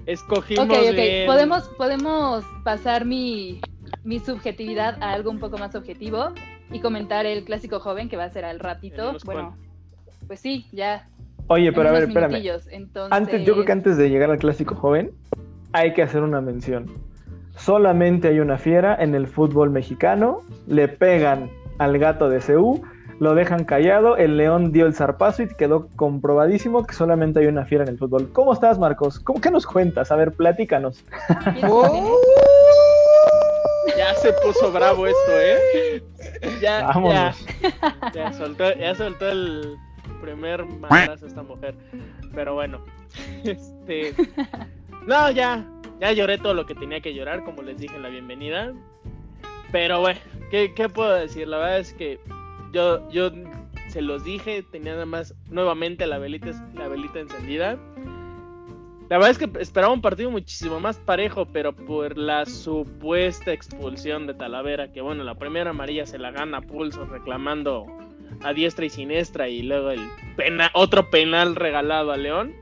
escogimos 0.05 0.67
Ok, 0.67 0.73
ok. 0.89 0.95
bien. 0.95 1.27
Podemos, 1.27 1.69
podemos 1.79 2.45
pasar 2.63 3.07
mi, 3.07 3.61
mi 4.05 4.19
subjetividad 4.19 5.03
a 5.03 5.13
algo 5.13 5.31
un 5.31 5.39
poco 5.39 5.59
más 5.59 5.75
objetivo 5.75 6.33
y 6.71 6.81
comentar 6.81 7.27
el 7.27 7.45
clásico 7.45 7.81
joven 7.81 8.09
que 8.09 8.17
va 8.17 8.25
a 8.25 8.31
ser 8.31 8.45
al 8.45 8.59
ratito. 8.59 9.17
Bueno, 9.25 9.57
pues 10.27 10.41
sí, 10.41 10.67
ya. 10.73 11.09
Oye, 11.49 11.73
pero 11.73 11.89
a 11.89 11.93
ver, 11.93 12.05
espérame. 12.05 12.37
Entonces, 12.71 13.13
Antes, 13.13 13.45
yo 13.45 13.55
creo 13.55 13.65
que 13.65 13.73
antes 13.73 13.97
de 13.97 14.09
llegar 14.09 14.31
al 14.31 14.39
clásico 14.39 14.75
joven, 14.75 15.13
hay 15.73 15.93
que 15.93 16.03
hacer 16.03 16.23
una 16.23 16.41
mención. 16.41 16.87
Solamente 17.57 18.29
hay 18.29 18.41
una 18.41 18.57
fiera 18.57 18.97
en 18.99 19.15
el 19.15 19.27
fútbol 19.27 19.71
mexicano, 19.71 20.43
le 20.67 20.89
pegan 20.89 21.51
al 21.79 21.99
gato 21.99 22.31
de 22.31 22.41
CU, 22.41 22.83
lo 23.19 23.35
dejan 23.35 23.65
callado, 23.65 24.17
el 24.17 24.39
león 24.39 24.73
dio 24.73 24.87
el 24.87 24.95
zarpazo 24.95 25.43
y 25.43 25.49
quedó 25.49 25.89
comprobadísimo 25.95 26.87
que 26.87 26.95
solamente 26.95 27.41
hay 27.41 27.47
una 27.47 27.67
fiera 27.67 27.85
en 27.85 27.91
el 27.91 27.99
fútbol. 27.99 28.31
¿Cómo 28.33 28.53
estás, 28.53 28.79
Marcos? 28.79 29.21
¿Cómo, 29.21 29.41
¿Qué 29.41 29.51
nos 29.51 29.67
cuentas? 29.67 30.11
A 30.11 30.17
ver, 30.17 30.33
platícanos. 30.33 31.05
Ya 33.97 34.15
se 34.15 34.33
puso 34.45 34.73
bravo 34.73 35.07
esto, 35.07 35.33
¿eh? 35.41 36.03
Ya, 36.61 36.87
Vámonos. 36.87 37.47
ya, 37.63 38.13
ya 38.15 38.33
soltó, 38.33 38.73
ya 38.75 38.95
soltó 38.95 39.29
el 39.29 39.77
primer 40.21 40.65
madrazo 40.67 41.27
esta 41.27 41.43
mujer. 41.43 41.75
Pero 42.35 42.55
bueno, 42.55 42.85
este. 43.45 44.15
No, 45.07 45.31
ya. 45.31 45.67
Ya 46.01 46.13
lloré 46.13 46.39
todo 46.39 46.55
lo 46.55 46.65
que 46.65 46.75
tenía 46.75 47.01
que 47.01 47.13
llorar, 47.13 47.45
como 47.45 47.63
les 47.63 47.79
dije 47.79 47.95
en 47.95 48.03
la 48.03 48.09
bienvenida. 48.09 48.73
Pero 49.71 50.01
bueno, 50.01 50.19
¿qué, 50.51 50.73
qué 50.75 50.89
puedo 50.89 51.13
decir? 51.13 51.47
La 51.47 51.59
verdad 51.59 51.79
es 51.79 51.93
que 51.93 52.19
yo, 52.73 53.09
yo 53.11 53.31
se 53.89 54.01
los 54.01 54.25
dije, 54.25 54.63
tenía 54.63 54.93
nada 54.93 55.07
más 55.07 55.35
nuevamente 55.49 56.07
la 56.07 56.19
velita, 56.19 56.51
la 56.75 56.89
velita 56.89 57.21
encendida. 57.21 57.79
La 59.11 59.19
verdad 59.19 59.33
es 59.33 59.39
que 59.39 59.51
esperaba 59.61 59.93
un 59.93 60.01
partido 60.01 60.31
muchísimo 60.31 60.79
más 60.79 60.97
parejo, 60.99 61.45
pero 61.45 61.75
por 61.75 62.17
la 62.17 62.47
supuesta 62.47 63.53
expulsión 63.53 64.29
de 64.29 64.35
Talavera, 64.35 64.93
que 64.93 65.01
bueno, 65.01 65.25
la 65.25 65.35
primera 65.35 65.71
amarilla 65.71 66.07
se 66.07 66.17
la 66.17 66.31
gana 66.31 66.61
pulso 66.61 67.05
reclamando 67.07 67.87
a 68.45 68.53
diestra 68.53 68.87
y 68.87 68.89
siniestra 68.89 69.49
y 69.49 69.63
luego 69.63 69.91
el 69.91 70.01
pena, 70.37 70.71
otro 70.75 71.11
penal 71.11 71.57
regalado 71.57 72.13
a 72.13 72.17
León, 72.17 72.55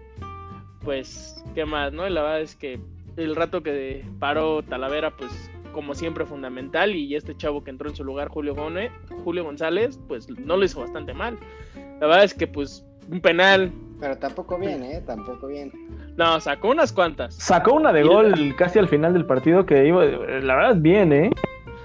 pues 0.80 1.44
qué 1.54 1.66
más, 1.66 1.92
¿no? 1.92 2.06
Y 2.06 2.11
la 2.11 2.22
verdad 2.22 2.40
es 2.40 2.56
que 2.56 2.80
el 3.18 3.37
rato 3.37 3.62
que 3.62 4.02
paró 4.18 4.62
Talavera, 4.62 5.11
pues 5.11 5.30
como 5.74 5.94
siempre 5.94 6.24
fundamental 6.24 6.96
y 6.96 7.14
este 7.14 7.37
chavo 7.37 7.62
que 7.62 7.68
entró 7.68 7.90
en 7.90 7.94
su 7.94 8.04
lugar, 8.04 8.28
Julio, 8.28 8.54
Gone, 8.54 8.90
Julio 9.22 9.44
González, 9.44 10.00
pues 10.08 10.30
no 10.30 10.56
lo 10.56 10.64
hizo 10.64 10.80
bastante 10.80 11.12
mal. 11.12 11.38
La 12.00 12.06
verdad 12.06 12.24
es 12.24 12.32
que 12.32 12.46
pues 12.46 12.87
un 13.11 13.20
penal. 13.20 13.70
Pero 14.00 14.16
tampoco 14.18 14.58
bien, 14.58 14.82
¿eh? 14.84 15.02
Tampoco 15.04 15.48
bien. 15.48 15.72
No, 16.16 16.40
sacó 16.40 16.68
unas 16.68 16.92
cuantas. 16.92 17.34
Sacó 17.34 17.74
una 17.74 17.92
de 17.92 18.02
gol 18.02 18.54
casi 18.56 18.78
al 18.78 18.88
final 18.88 19.12
del 19.12 19.26
partido 19.26 19.66
que 19.66 19.87
iba, 19.87 20.04
la 20.04 20.56
verdad, 20.56 20.76
bien, 20.76 21.12
¿eh? 21.12 21.30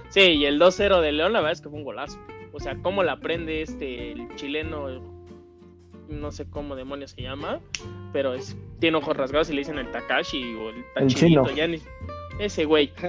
Sí, 0.10 0.22
y 0.22 0.46
el 0.46 0.60
2-0 0.60 1.02
de 1.02 1.12
León, 1.12 1.34
la 1.34 1.40
verdad 1.40 1.54
es 1.54 1.62
que 1.62 1.70
fue 1.70 1.80
un 1.80 1.86
golazo. 1.86 2.20
O 2.52 2.60
sea, 2.60 2.76
cómo 2.82 3.04
la 3.04 3.18
prende 3.18 3.64
este 3.64 4.12
el 4.12 4.36
chileno, 4.36 5.02
no 6.08 6.32
sé 6.32 6.46
cómo 6.48 6.76
demonios 6.76 7.12
se 7.12 7.24
llama, 7.24 7.60
pero 8.12 8.36
es, 8.36 8.56
tiene 8.80 8.98
ojos 8.98 9.18
rasgados 9.18 9.50
y 9.50 9.54
le 9.54 9.60
dicen 9.60 9.80
el 9.80 9.90
Takashi 9.90 10.54
o 10.56 10.70
el 10.70 10.86
Tachirito, 10.94 11.50
ya 11.52 11.68
ni, 11.68 11.82
ese 12.40 12.66
güey. 12.66 12.92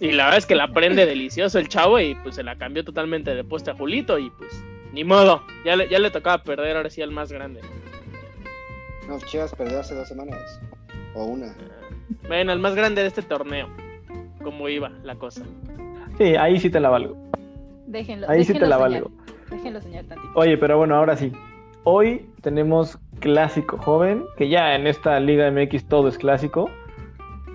Y 0.00 0.12
la 0.12 0.24
verdad 0.24 0.38
es 0.38 0.46
que 0.46 0.54
la 0.54 0.68
prende 0.68 1.06
delicioso 1.06 1.58
el 1.58 1.68
chavo 1.68 1.98
y 1.98 2.14
pues 2.16 2.36
se 2.36 2.42
la 2.42 2.56
cambió 2.56 2.84
totalmente 2.84 3.34
de 3.34 3.42
puesta 3.42 3.72
a 3.72 3.74
Julito 3.74 4.18
y 4.18 4.30
pues 4.30 4.62
ni 4.92 5.04
modo, 5.04 5.42
ya 5.64 5.76
le, 5.76 5.88
ya 5.88 5.98
le 5.98 6.10
tocaba 6.10 6.42
perder 6.42 6.76
ahora 6.76 6.90
sí 6.90 7.02
al 7.02 7.10
más 7.10 7.32
grande. 7.32 7.60
No, 9.08 9.18
Chivas 9.26 9.54
perdió 9.54 9.80
hace 9.80 9.94
dos 9.94 10.08
semanas. 10.08 10.60
O 11.14 11.24
una. 11.24 11.54
Bueno, 12.28 12.52
el 12.52 12.58
más 12.60 12.74
grande 12.74 13.02
de 13.02 13.08
este 13.08 13.22
torneo. 13.22 13.68
Cómo 14.42 14.68
iba 14.68 14.90
la 15.02 15.16
cosa. 15.16 15.42
Sí, 16.18 16.36
ahí 16.36 16.58
sí 16.60 16.70
te 16.70 16.80
la 16.80 16.88
valgo. 16.90 17.16
Déjenlo. 17.86 18.28
Ahí 18.30 18.44
sí 18.44 18.52
déjenlo 18.52 18.66
te 18.66 18.70
la 18.70 18.76
soñar. 18.76 19.02
valgo. 19.02 19.10
Déjenlo 19.50 19.80
soñar 19.80 20.04
tantito. 20.04 20.30
Oye, 20.34 20.56
pero 20.58 20.78
bueno, 20.78 20.94
ahora 20.96 21.16
sí. 21.16 21.32
Hoy 21.82 22.26
tenemos 22.42 22.98
clásico 23.20 23.78
joven, 23.78 24.24
que 24.36 24.48
ya 24.48 24.74
en 24.74 24.86
esta 24.86 25.18
Liga 25.18 25.50
MX 25.50 25.86
todo 25.88 26.08
es 26.08 26.18
clásico. 26.18 26.70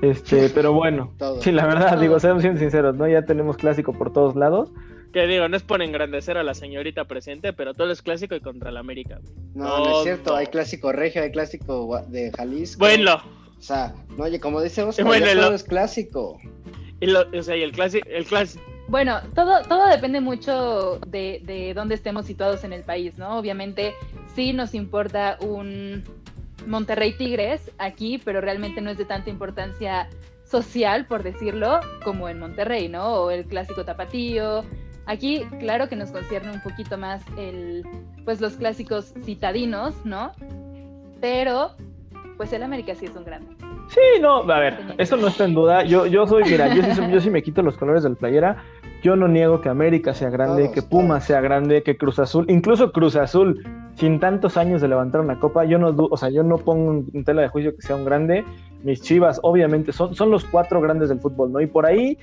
Este, 0.02 0.50
pero 0.54 0.74
bueno, 0.74 1.14
Todo. 1.18 1.42
sí, 1.42 1.52
la 1.52 1.66
verdad, 1.66 1.92
Todo. 1.92 2.02
digo, 2.02 2.20
seamos 2.20 2.42
siendo 2.42 2.60
sinceros, 2.60 2.96
¿no? 2.96 3.08
Ya 3.08 3.22
tenemos 3.24 3.56
clásico 3.58 3.94
por 3.94 4.12
todos 4.12 4.36
lados. 4.36 4.72
Que 5.16 5.28
digo, 5.28 5.48
no 5.48 5.56
es 5.56 5.64
por 5.64 5.82
engrandecer 5.82 6.38
a 6.38 6.44
la 6.44 6.54
señorita 6.54 7.06
presente, 7.06 7.54
pero 7.54 7.74
todo 7.74 7.90
es 7.90 8.02
clásico 8.02 8.36
y 8.36 8.42
contra 8.42 8.70
el 8.70 8.76
América. 8.76 9.20
güey. 9.22 9.34
No, 9.56 9.80
no 9.80 9.98
es 10.00 10.04
cierto. 10.04 10.36
Hay 10.36 10.48
clásico 10.48 10.92
regio, 10.92 11.24
hay 11.24 11.32
clásico 11.32 12.02
de 12.10 12.34
Jalisco. 12.36 12.80
Bueno, 12.80 13.22
O 13.58 13.62
sea, 13.62 13.94
no, 14.18 14.26
oye, 14.26 14.42
como 14.42 14.62
dice 14.62 14.84
Oscar, 14.84 15.06
Bueno, 15.06 15.34
lo- 15.34 15.54
es 15.54 15.64
clásico. 15.64 16.38
y 17.00 17.06
lo- 17.06 17.22
o 17.34 17.42
sea, 17.44 17.56
y 17.56 17.62
el 17.64 17.72
clásico, 17.72 18.06
el 18.10 18.26
clásico, 18.26 18.62
Bueno, 18.90 19.22
todo, 19.34 19.62
todo 19.64 19.88
depende 19.88 20.20
mucho 20.20 21.00
de, 21.08 21.42
de 21.46 21.74
dónde 21.74 21.96
estemos 21.96 22.26
situados 22.26 22.66
en 22.66 22.74
el 22.74 22.84
país, 22.84 23.18
¿no? 23.18 23.38
Obviamente 23.40 23.94
sí 24.36 24.52
nos 24.52 24.74
importa 24.74 25.38
un 25.40 26.04
Monterrey 26.68 27.14
Tigres 27.14 27.72
aquí, 27.78 28.18
pero 28.18 28.42
realmente 28.42 28.82
no 28.82 28.90
es 28.90 28.98
de 28.98 29.06
tanta 29.06 29.30
importancia 29.30 30.10
social, 30.44 31.06
por 31.08 31.24
decirlo, 31.24 31.80
como 32.04 32.28
en 32.28 32.38
Monterrey, 32.38 32.90
¿no? 32.90 33.14
O 33.22 33.32
el 33.32 33.46
clásico 33.46 33.86
tapatío. 33.86 34.66
Aquí, 35.08 35.44
claro 35.60 35.88
que 35.88 35.96
nos 35.96 36.12
concierne 36.12 36.52
un 36.52 36.62
poquito 36.62 36.98
más 36.98 37.24
el, 37.38 37.86
pues 38.26 38.42
los 38.42 38.54
clásicos 38.54 39.14
citadinos, 39.24 39.94
¿no? 40.06 40.32
Pero, 41.22 41.72
pues 42.38 42.52
el 42.54 42.64
América 42.64 42.96
sí 42.96 43.06
es 43.06 43.16
un 43.16 43.24
grande. 43.24 43.48
Sí, 43.90 44.20
no, 44.20 44.38
a 44.52 44.60
ver, 44.60 44.80
eso 44.98 45.16
no 45.16 45.28
está 45.28 45.46
en 45.46 45.54
duda. 45.54 45.84
Yo, 45.84 46.08
yo 46.08 46.26
soy, 46.26 46.44
mira, 46.46 46.74
yo 46.74 46.82
sí, 46.84 46.92
soy- 46.96 47.12
yo 47.12 47.22
sí 47.22 47.30
me 47.30 47.44
quito 47.44 47.62
los 47.62 47.78
colores 47.78 48.04
del 48.04 48.16
playera. 48.16 48.64
Yo 49.04 49.16
no 49.16 49.28
niego 49.28 49.62
que 49.62 49.70
América 49.70 50.16
sea 50.16 50.32
grande, 50.32 50.64
Todos, 50.64 50.74
que 50.74 50.82
Puma 50.82 51.16
todos. 51.16 51.24
sea 51.26 51.40
grande, 51.42 51.84
que 51.84 51.96
Cruz 51.96 52.18
Azul, 52.18 52.46
incluso 52.50 52.92
Cruz 52.92 53.16
Azul, 53.16 53.64
sin 53.96 54.20
tantos 54.20 54.58
años 54.58 54.82
de 54.82 54.88
levantar 54.88 55.22
una 55.22 55.40
copa, 55.40 55.64
yo 55.66 55.78
no, 55.78 55.90
o 55.96 56.18
sea, 56.18 56.30
yo 56.30 56.42
no 56.42 56.58
pongo 56.58 57.04
en 57.14 57.24
tela 57.24 57.44
de 57.44 57.50
juicio 57.50 57.76
que 57.76 57.84
sea 57.84 57.96
un 57.96 58.06
grande. 58.06 58.44
Mis 58.84 59.02
Chivas, 59.02 59.40
obviamente, 59.44 59.92
son, 59.92 60.16
son 60.16 60.32
los 60.32 60.44
cuatro 60.46 60.82
grandes 60.82 61.10
del 61.10 61.20
fútbol, 61.20 61.52
¿no? 61.52 61.62
Y 61.62 61.68
por 61.68 61.86
ahí 61.86 62.18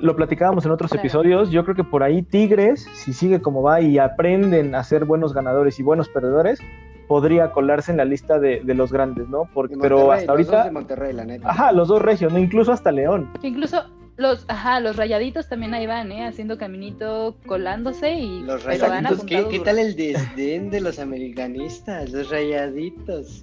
lo 0.00 0.16
platicábamos 0.16 0.64
en 0.64 0.70
otros 0.72 0.90
Claro. 0.90 1.02
episodios. 1.02 1.50
Yo 1.50 1.64
creo 1.64 1.74
que 1.76 1.84
por 1.84 2.02
ahí 2.02 2.22
Tigres, 2.22 2.86
si 2.94 3.12
sigue 3.12 3.40
como 3.40 3.62
va 3.62 3.80
y 3.80 3.98
aprenden 3.98 4.74
a 4.74 4.82
ser 4.84 5.04
buenos 5.04 5.34
ganadores 5.34 5.78
y 5.78 5.82
buenos 5.82 6.08
perdedores, 6.08 6.60
podría 7.06 7.50
colarse 7.52 7.90
en 7.90 7.96
la 7.96 8.04
lista 8.04 8.38
de, 8.38 8.60
de 8.62 8.74
los 8.74 8.92
grandes, 8.92 9.28
¿no? 9.28 9.48
Porque, 9.54 9.76
pero 9.80 10.12
hasta 10.12 10.34
los 10.34 10.46
dos 10.46 10.54
ahorita. 10.54 10.64
de 10.64 10.70
Monterrey, 10.72 11.12
la 11.14 11.24
neta. 11.24 11.48
Ajá, 11.50 11.72
los 11.72 11.88
dos 11.88 12.02
regios, 12.02 12.32
¿no? 12.32 12.38
Incluso 12.38 12.70
hasta 12.72 12.92
León. 12.92 13.30
Incluso 13.42 13.82
los, 14.18 14.44
ajá, 14.48 14.80
los 14.80 14.96
rayaditos 14.96 15.48
también 15.48 15.72
ahí 15.74 15.86
van, 15.86 16.12
¿eh? 16.12 16.26
Haciendo 16.26 16.58
caminito, 16.58 17.36
colándose 17.46 18.12
y 18.14 18.42
Los 18.42 18.64
rayaditos, 18.64 19.24
¿qué, 19.24 19.46
¿qué 19.48 19.60
tal 19.60 19.78
el 19.78 19.96
desdén 19.96 20.70
de 20.70 20.80
los 20.80 20.98
americanistas? 20.98 22.10
Los 22.10 22.28
rayaditos. 22.30 23.40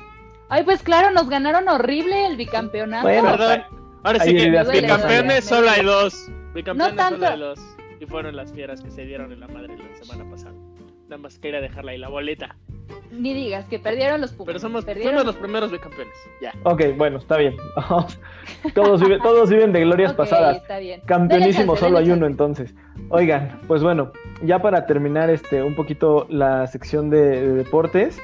Ay, 0.50 0.64
pues 0.64 0.84
claro, 0.84 1.10
nos 1.12 1.28
ganaron 1.28 1.68
horrible 1.68 2.28
el 2.28 2.38
bicampeonato. 2.38 3.08
Bueno, 3.08 3.32
perdón. 3.32 3.62
Ahora 4.06 4.20
sí 4.20 4.36
que 4.36 4.50
bicampeones 4.50 5.46
solo 5.46 5.70
hay 5.70 5.84
dos. 5.84 6.30
Bicampeones 6.54 6.96
No 6.96 7.10
solo 7.10 7.28
hay 7.28 7.40
dos. 7.40 7.60
Y 8.00 8.06
fueron 8.06 8.36
las 8.36 8.54
fieras 8.54 8.82
que 8.82 8.92
se 8.92 9.06
dieron 9.06 9.32
en 9.32 9.40
la 9.40 9.48
madre 9.48 9.76
la 9.78 10.04
semana 10.06 10.30
pasada. 10.30 10.54
Nada 11.10 11.18
más 11.18 11.40
quería 11.40 11.62
dejarla 11.62 11.92
ahí 11.92 11.98
la 11.98 12.10
boleta. 12.10 12.56
Ni 13.12 13.34
digas 13.34 13.66
que 13.66 13.80
perdieron 13.80 14.20
los 14.22 14.32
Pumas. 14.34 14.48
Pero 14.48 14.60
somos 14.60 14.84
perdieron 14.86 15.14
fuimos 15.14 15.26
los 15.26 15.36
primeros 15.38 15.72
bicampeones. 15.72 16.14
Ya. 16.42 16.54
Ok, 16.64 16.82
bueno, 16.98 17.18
está 17.18 17.38
bien. 17.38 17.56
todos, 18.76 19.02
viven, 19.02 19.20
todos 19.24 19.50
viven 19.50 19.72
de 19.72 19.82
glorias 19.82 20.12
Ok, 20.12 20.18
pasadas. 20.18 20.58
Está 20.58 20.80
bien. 20.80 21.02
Campeonísimo 21.06 21.74
chance, 21.74 21.86
solo 21.86 21.98
hay 21.98 22.12
uno 22.12 22.26
entonces. 22.28 22.74
Oigan, 23.10 23.60
pues 23.68 23.82
bueno, 23.82 24.12
ya 24.44 24.60
para 24.62 24.86
terminar 24.86 25.30
este 25.30 25.64
un 25.64 25.76
poquito 25.76 26.28
la 26.30 26.68
sección 26.68 27.10
de, 27.10 27.22
de 27.42 27.54
deportes, 27.54 28.20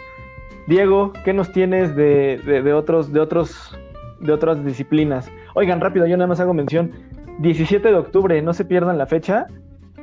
Diego, 0.67 1.13
¿qué 1.23 1.33
nos 1.33 1.51
tienes 1.51 1.95
de, 1.95 2.39
de- 2.45 2.61
de 2.61 2.73
otros, 2.73 3.11
de 3.13 3.19
otros, 3.19 3.75
de 4.21 4.33
otras 4.33 4.63
disciplinas? 4.63 5.29
Oigan, 5.55 5.81
rápido, 5.81 6.05
yo 6.07 6.17
nada 6.17 6.27
más 6.27 6.39
hago 6.39 6.53
mención. 6.53 6.91
17 7.39 7.87
de 7.87 7.95
octubre, 7.95 8.41
no 8.41 8.53
se 8.53 8.65
pierdan 8.65 8.97
la 8.97 9.05
fecha. 9.05 9.47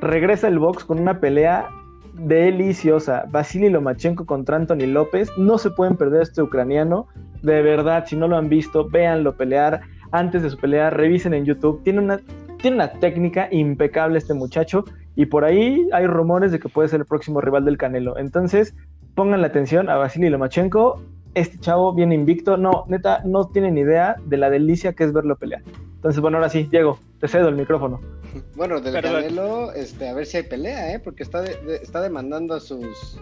Regresa 0.00 0.48
el 0.48 0.58
box 0.58 0.84
con 0.84 0.98
una 0.98 1.20
pelea 1.20 1.68
deliciosa. 2.14 3.24
Vasily 3.30 3.70
Lomachenko 3.70 4.26
contra 4.26 4.56
Anthony 4.56 4.86
López. 4.86 5.30
No 5.36 5.58
se 5.58 5.70
pueden 5.70 5.96
perder 5.96 6.22
este 6.22 6.42
ucraniano. 6.42 7.06
De 7.42 7.62
verdad, 7.62 8.04
si 8.06 8.16
no 8.16 8.28
lo 8.28 8.36
han 8.36 8.48
visto, 8.48 8.88
véanlo 8.88 9.36
pelear. 9.36 9.80
Antes 10.10 10.42
de 10.42 10.50
su 10.50 10.58
pelea, 10.58 10.90
revisen 10.90 11.34
en 11.34 11.44
YouTube. 11.44 11.82
Tiene 11.84 12.00
una, 12.00 12.20
tiene 12.60 12.76
una 12.76 12.92
técnica 12.92 13.48
impecable 13.50 14.18
este 14.18 14.34
muchacho. 14.34 14.84
Y 15.14 15.26
por 15.26 15.44
ahí 15.44 15.88
hay 15.92 16.06
rumores 16.06 16.52
de 16.52 16.58
que 16.58 16.68
puede 16.68 16.88
ser 16.88 17.00
el 17.00 17.06
próximo 17.06 17.40
rival 17.40 17.64
del 17.64 17.76
Canelo. 17.78 18.18
Entonces, 18.18 18.74
pongan 19.14 19.40
la 19.40 19.48
atención 19.48 19.88
a 19.88 19.96
Vasily 19.96 20.28
Lomachenko. 20.28 21.02
Este 21.38 21.58
chavo 21.58 21.92
viene 21.94 22.14
invicto. 22.14 22.56
No, 22.56 22.84
neta, 22.88 23.22
no 23.24 23.46
tienen 23.48 23.78
idea 23.78 24.16
de 24.26 24.36
la 24.36 24.50
delicia 24.50 24.92
que 24.92 25.04
es 25.04 25.12
verlo 25.12 25.36
pelear. 25.36 25.62
Entonces, 25.96 26.20
bueno, 26.20 26.36
ahora 26.38 26.48
sí, 26.48 26.68
Diego, 26.70 26.98
te 27.20 27.28
cedo 27.28 27.48
el 27.48 27.56
micrófono. 27.56 28.00
Bueno, 28.54 28.80
del 28.80 28.92
Perdón. 28.92 29.12
Canelo, 29.22 29.72
este, 29.72 30.08
a 30.08 30.14
ver 30.14 30.26
si 30.26 30.36
hay 30.36 30.42
pelea, 30.44 30.92
¿eh? 30.92 30.98
Porque 31.00 31.22
está, 31.22 31.40
de- 31.40 31.56
de- 31.66 31.76
está 31.76 32.02
demandando 32.02 32.54
a 32.54 32.60
sus 32.60 33.18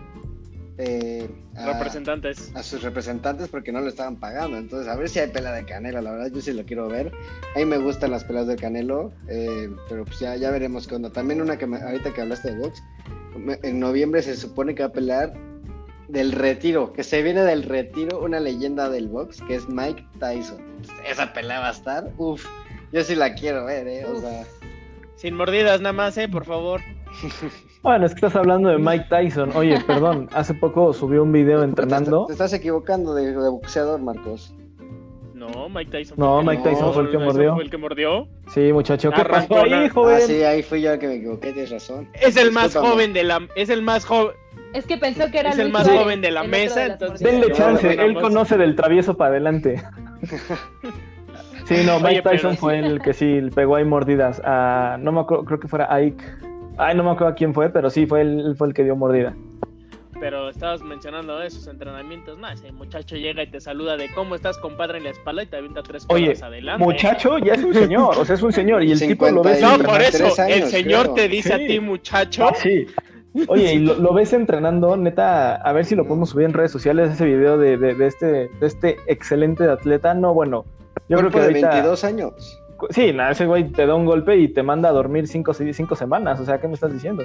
eh, 0.79 1.29
a, 1.55 1.73
Representantes. 1.73 2.53
a 2.55 2.63
sus 2.63 2.83
representantes 2.83 3.49
porque 3.49 3.73
no 3.73 3.81
le 3.81 3.89
estaban 3.89 4.17
pagando. 4.17 4.59
Entonces, 4.59 4.89
a 4.89 4.97
ver 4.97 5.09
si 5.09 5.21
hay 5.21 5.29
pelea 5.31 5.53
de 5.53 5.65
Canelo. 5.65 6.03
La 6.03 6.11
verdad, 6.13 6.31
yo 6.35 6.41
sí 6.43 6.53
lo 6.53 6.65
quiero 6.65 6.89
ver. 6.89 7.13
A 7.55 7.59
mí 7.59 7.65
me 7.65 7.79
gustan 7.79 8.11
las 8.11 8.25
peleas 8.25 8.47
de 8.47 8.57
Canelo, 8.57 9.13
eh, 9.29 9.71
pero 9.89 10.05
pues 10.05 10.19
ya, 10.19 10.37
ya 10.37 10.51
veremos 10.51 10.87
qué 10.87 10.97
onda. 10.97 11.11
También 11.11 11.41
una 11.41 11.57
que 11.57 11.67
me- 11.67 11.81
ahorita 11.81 12.13
que 12.13 12.21
hablaste 12.21 12.51
de 12.55 12.59
box, 12.59 12.83
en 13.63 13.81
noviembre 13.81 14.23
se 14.23 14.37
supone 14.37 14.75
que 14.75 14.83
va 14.83 14.89
a 14.89 14.93
pelear 14.93 15.33
del 16.09 16.33
retiro, 16.33 16.93
que 16.93 17.03
se 17.03 17.23
viene 17.23 17.43
del 17.43 17.63
retiro 17.63 18.21
una 18.21 18.41
leyenda 18.41 18.89
del 18.89 19.09
box, 19.09 19.43
que 19.43 19.57
es 19.57 19.69
Mike 19.69 20.05
Tyson. 20.21 20.59
Esa 21.09 21.33
pelea 21.33 21.61
va 21.61 21.69
a 21.69 21.73
estar, 21.73 22.11
uff, 22.19 22.47
yo 22.93 23.03
sí 23.03 23.15
la 23.15 23.35
quiero 23.35 23.65
ver, 23.65 23.89
¿eh? 23.89 24.05
O 24.05 24.21
sea... 24.21 24.45
Sin 25.17 25.35
mordidas 25.35 25.81
nada 25.81 25.93
más, 25.93 26.17
eh, 26.19 26.29
por 26.29 26.45
favor. 26.45 26.81
Bueno, 27.83 28.05
es 28.05 28.15
que 28.15 28.17
estás 28.17 28.35
hablando 28.35 28.69
de 28.69 28.79
Mike 28.79 29.07
Tyson. 29.09 29.53
Oye, 29.55 29.79
perdón, 29.87 30.29
hace 30.33 30.55
poco 30.55 30.93
subió 30.93 31.23
un 31.23 31.31
video 31.31 31.63
entrenando. 31.63 32.27
Te, 32.27 32.33
estás 32.33 32.53
equivocando 32.53 33.15
de, 33.15 33.27
de 33.31 33.49
boxeador, 33.49 34.01
Marcos. 34.01 34.53
No, 35.35 35.69
Mike 35.69 35.93
Tyson. 35.93 36.17
No, 36.19 36.43
fue 36.43 36.55
el 36.55 36.63
que- 36.63 36.69
Mike 36.69 36.71
Tyson 36.77 36.95
fue 36.95 37.03
el 37.05 37.11
que 37.13 37.19
mordió. 37.19 37.55
Fue 37.55 37.63
el 37.63 37.71
que 37.71 37.77
mordió. 37.77 38.29
Sí, 38.49 38.73
muchacho, 38.73 39.13
¿qué 39.13 39.21
Arrancó 39.21 39.55
pasó 39.55 39.65
ahí, 39.75 39.89
joven? 39.89 40.17
Ah, 40.17 40.21
sí, 40.21 40.43
ahí 40.43 40.63
fui 40.65 40.83
yo 40.83 40.95
el 40.95 40.99
que 40.99 41.07
me 41.07 41.15
equivoqué, 41.15 41.53
tienes 41.53 41.71
razón. 41.71 42.09
Es 42.21 42.37
el 42.37 42.51
más 42.51 42.75
joven 42.75 43.13
de 43.13 43.23
la. 43.23 43.47
Es 43.55 43.69
el 43.69 43.83
más 43.83 44.05
joven. 44.05 44.35
Es 44.77 44.87
que 44.87 44.99
pensó 44.99 45.31
que 45.31 45.39
era 45.39 45.51
Es 45.51 45.59
el 45.59 45.71
más 45.71 45.85
Suárez, 45.85 46.03
joven 46.03 46.21
de 46.21 46.31
la 46.31 46.43
el 46.43 46.49
mesa, 46.51 46.81
las 46.81 46.91
entonces-. 47.01 47.21
Denle 47.27 47.51
chance, 47.53 47.93
él 47.93 48.15
no, 48.15 48.21
conoce 48.21 48.57
del 48.59 48.77
travieso 48.77 49.17
para 49.17 49.31
adelante. 49.31 49.83
Sí, 51.65 51.77
no, 51.85 51.99
Mike 51.99 52.21
Oye, 52.21 52.23
Tyson 52.23 52.57
fue 52.57 52.79
el 52.79 53.01
que 53.03 53.13
sí 53.13 53.41
pegó 53.55 53.77
ahí 53.77 53.85
mordidas. 53.85 54.41
A, 54.45 54.99
no 55.01 55.11
me 55.13 55.21
acuerdo, 55.21 55.45
creo 55.45 55.59
que 55.61 55.67
fuera 55.69 55.93
Ike. 55.95 56.23
Ay, 56.79 56.95
no 56.95 57.03
me 57.03 57.11
acuerdo 57.11 57.35
quién 57.35 57.55
fue, 57.55 57.71
pero 57.71 57.91
sí 57.91 58.07
fue 58.07 58.21
el, 58.21 58.55
fue 58.57 58.69
el 58.69 58.75
que 58.75 58.85
dio 58.85 58.95
mordida. 58.95 59.35
Pero 60.21 60.49
estabas 60.49 60.81
mencionando 60.83 61.43
esos 61.43 61.67
entrenamientos. 61.67 62.39
No, 62.39 62.49
ese 62.49 62.71
muchacho 62.73 63.17
llega 63.17 63.43
y 63.43 63.51
te 63.51 63.61
saluda 63.61 63.97
de 63.97 64.09
cómo 64.15 64.35
estás, 64.35 64.57
compadre, 64.59 64.99
en 64.99 65.05
la 65.05 65.11
espalda 65.11 65.43
y 65.43 65.47
te 65.47 65.57
avienta 65.57 65.83
tres 65.83 66.07
Oye, 66.09 66.35
adelante. 66.41 66.85
muchacho 66.85 67.39
ya 67.39 67.55
es 67.55 67.65
un 67.65 67.75
señor, 67.75 68.17
o 68.19 68.25
sea, 68.25 68.35
es 68.37 68.43
un 68.43 68.53
señor 68.53 68.83
y 68.85 68.93
el 68.93 69.01
tipo 69.01 69.29
lo 69.29 69.43
ves. 69.43 69.59
50 69.59 69.77
No, 69.79 69.85
por 69.91 70.01
eso, 70.01 70.25
23 70.25 70.63
el 70.63 70.69
señor 70.69 71.03
creo. 71.03 71.15
te 71.15 71.29
dice 71.29 71.49
Sí. 71.49 71.65
a 71.65 71.67
ti, 71.67 71.81
muchacho. 71.81 72.49
Ah, 72.49 72.55
sí. 72.55 72.87
Oye, 73.49 73.75
y 73.75 73.79
lo, 73.81 73.95
lo 73.97 74.13
ves 74.15 74.33
entrenando, 74.33 74.97
neta, 74.97 75.57
a 75.57 75.73
ver 75.73 75.85
si 75.85 75.95
lo 75.95 76.05
podemos 76.07 76.31
subir 76.31 76.47
en 76.47 76.53
redes 76.53 76.71
sociales, 76.71 77.11
ese 77.13 77.25
video 77.27 77.59
de, 77.59 77.77
de- 77.77 77.95
de 77.95 78.07
este, 78.07 78.27
de 78.27 78.67
este 78.67 78.97
excelente 79.07 79.65
atleta. 79.65 80.15
No, 80.15 80.33
bueno, 80.35 80.65
yo 81.09 81.19
creo 81.19 81.31
que 81.31 81.39
de 81.41 81.45
ahorita... 81.47 81.69
22 81.71 82.05
años. 82.05 82.63
Sí, 82.91 83.13
nada, 83.13 83.31
ese 83.31 83.47
güey 83.47 83.65
te 83.71 83.87
da 83.87 83.95
un 83.95 84.05
golpe 84.05 84.37
y 84.37 84.49
te 84.49 84.63
manda 84.63 84.89
a 84.91 84.93
dormir 84.93 85.27
cinco, 85.29 85.55
cinco 85.55 85.97
semanas, 85.97 86.41
o 86.41 86.45
sea, 86.45 86.61
¿qué 86.61 86.69
me 86.69 86.75
estás 86.75 86.93
diciendo? 86.93 87.25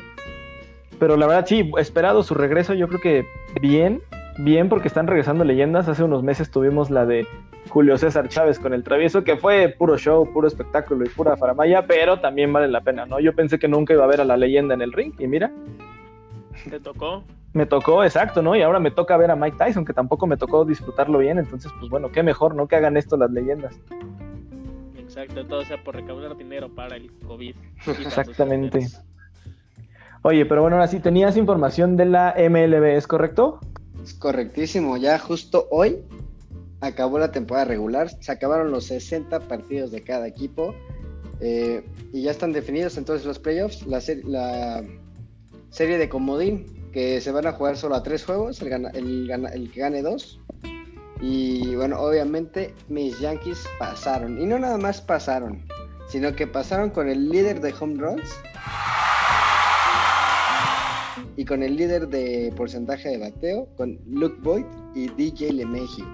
Pero 0.99 1.17
la 1.17 1.27
verdad, 1.27 1.45
sí, 1.47 1.69
esperado 1.77 2.23
su 2.23 2.33
regreso, 2.35 2.73
yo 2.73 2.87
creo 2.87 2.99
que 3.01 3.25
bien, 3.61 4.01
bien, 4.37 4.69
porque 4.69 4.87
están 4.87 5.07
regresando 5.07 5.43
leyendas. 5.43 5.87
Hace 5.87 6.03
unos 6.03 6.23
meses 6.23 6.51
tuvimos 6.51 6.89
la 6.91 7.05
de 7.05 7.25
Julio 7.69 7.97
César 7.97 8.29
Chávez 8.29 8.59
con 8.59 8.73
el 8.73 8.83
travieso, 8.83 9.23
que 9.23 9.35
fue 9.35 9.69
puro 9.77 9.97
show, 9.97 10.31
puro 10.31 10.47
espectáculo 10.47 11.03
y 11.05 11.09
pura 11.09 11.35
faramaya, 11.37 11.85
pero 11.87 12.19
también 12.19 12.53
vale 12.53 12.67
la 12.67 12.81
pena, 12.81 13.05
¿no? 13.05 13.19
Yo 13.19 13.33
pensé 13.33 13.57
que 13.59 13.67
nunca 13.67 13.93
iba 13.93 14.03
a 14.03 14.07
ver 14.07 14.21
a 14.21 14.25
la 14.25 14.37
leyenda 14.37 14.73
en 14.75 14.81
el 14.83 14.93
ring, 14.93 15.13
y 15.19 15.27
mira, 15.27 15.51
Te 16.69 16.79
tocó. 16.79 17.23
me 17.53 17.65
tocó, 17.65 18.03
exacto, 18.03 18.41
¿no? 18.41 18.55
Y 18.55 18.61
ahora 18.61 18.79
me 18.79 18.91
toca 18.91 19.17
ver 19.17 19.31
a 19.31 19.35
Mike 19.35 19.57
Tyson, 19.57 19.85
que 19.85 19.93
tampoco 19.93 20.27
me 20.27 20.37
tocó 20.37 20.63
disfrutarlo 20.65 21.17
bien, 21.19 21.37
entonces, 21.37 21.71
pues 21.79 21.89
bueno, 21.89 22.11
qué 22.11 22.23
mejor, 22.23 22.55
¿no? 22.55 22.67
Que 22.67 22.75
hagan 22.77 22.97
esto 22.97 23.17
las 23.17 23.31
leyendas. 23.31 23.75
Exacto, 24.97 25.45
todo 25.45 25.65
sea 25.65 25.83
por 25.83 25.95
recaudar 25.95 26.37
dinero 26.37 26.69
para 26.73 26.95
el 26.95 27.11
COVID. 27.27 27.55
Exactamente. 28.05 28.87
Oye, 30.23 30.45
pero 30.45 30.61
bueno, 30.61 30.77
ahora 30.77 30.87
sí, 30.87 30.99
tenías 30.99 31.35
información 31.35 31.97
de 31.97 32.05
la 32.05 32.35
MLB, 32.37 32.95
¿es 32.95 33.07
correcto? 33.07 33.59
Es 34.03 34.13
correctísimo. 34.13 34.97
Ya 34.97 35.17
justo 35.19 35.67
hoy 35.71 36.03
acabó 36.79 37.19
la 37.19 37.31
temporada 37.31 37.65
regular. 37.65 38.09
Se 38.21 38.31
acabaron 38.31 38.71
los 38.71 38.85
60 38.85 39.39
partidos 39.41 39.91
de 39.91 40.03
cada 40.03 40.27
equipo. 40.27 40.73
eh, 41.41 41.83
y 42.13 42.21
ya 42.23 42.31
están 42.31 42.53
definidos 42.53 42.97
entonces 42.97 43.25
los 43.25 43.39
playoffs. 43.39 43.85
La, 43.87 43.99
la 44.25 44.83
serie 45.71 45.97
de 45.97 46.07
comodín, 46.09 46.65
que 46.93 47.19
se 47.21 47.31
van 47.31 47.47
a 47.47 47.53
jugar 47.53 47.75
solo 47.77 47.95
a 47.95 48.03
tres 48.03 48.23
juegos. 48.25 48.61
El, 48.61 48.69
gana- 48.69 48.89
el 48.93 49.27
gana- 49.27 49.49
el 49.49 49.71
que 49.71 49.79
gane 49.81 50.01
dos. 50.03 50.39
Y 51.19 51.75
bueno, 51.75 51.99
obviamente 51.99 52.73
mis 52.89 53.19
Yankees 53.19 53.65
pasaron. 53.79 54.39
Y 54.41 54.45
no 54.45 54.59
nada 54.59 54.77
más 54.77 55.01
pasaron, 55.01 55.65
sino 56.09 56.35
que 56.35 56.47
pasaron 56.47 56.89
con 56.91 57.09
el 57.09 57.29
líder 57.29 57.61
de 57.61 57.73
home 57.79 57.99
runs. 58.01 58.29
Y 61.37 61.45
con 61.45 61.63
el 61.63 61.75
líder 61.77 62.07
de 62.09 62.53
porcentaje 62.55 63.09
de 63.09 63.17
bateo, 63.17 63.67
con 63.77 63.99
Luke 64.07 64.37
Boyd 64.41 64.65
y 64.93 65.07
DJ 65.09 65.53
LeMahieu. 65.53 66.05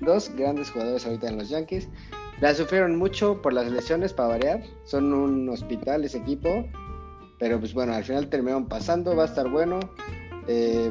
Dos 0.00 0.30
grandes 0.36 0.70
jugadores 0.70 1.06
ahorita 1.06 1.28
en 1.28 1.38
los 1.38 1.48
Yankees. 1.48 1.88
La 2.40 2.54
sufrieron 2.54 2.96
mucho 2.96 3.40
por 3.40 3.52
las 3.54 3.70
lesiones, 3.70 4.12
para 4.12 4.28
variar. 4.30 4.62
Son 4.84 5.12
un 5.14 5.48
hospital 5.48 6.04
ese 6.04 6.18
equipo. 6.18 6.66
Pero 7.38 7.58
pues 7.60 7.74
bueno, 7.74 7.92
al 7.94 8.04
final 8.04 8.28
terminaron 8.28 8.66
pasando. 8.66 9.14
Va 9.14 9.24
a 9.24 9.26
estar 9.26 9.48
bueno. 9.50 9.80
Eh, 10.48 10.90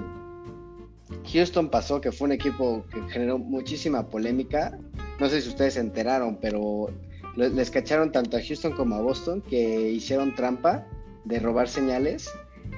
Houston 1.32 1.70
pasó, 1.70 2.02
que 2.02 2.12
fue 2.12 2.26
un 2.28 2.32
equipo 2.34 2.84
que 2.92 3.02
generó 3.10 3.38
muchísima 3.38 4.08
polémica. 4.08 4.78
No 5.20 5.30
sé 5.30 5.42
si 5.42 5.50
ustedes 5.50 5.76
se 5.76 5.80
enteraron, 5.80 6.38
pero 6.42 6.88
les 7.36 7.70
cacharon 7.72 8.12
tanto 8.12 8.38
a 8.38 8.42
Houston 8.42 8.74
como 8.74 8.96
a 8.96 9.02
Boston 9.02 9.42
que 9.42 9.90
hicieron 9.92 10.36
trampa 10.36 10.86
de 11.26 11.40
robar 11.40 11.68
señales. 11.68 12.30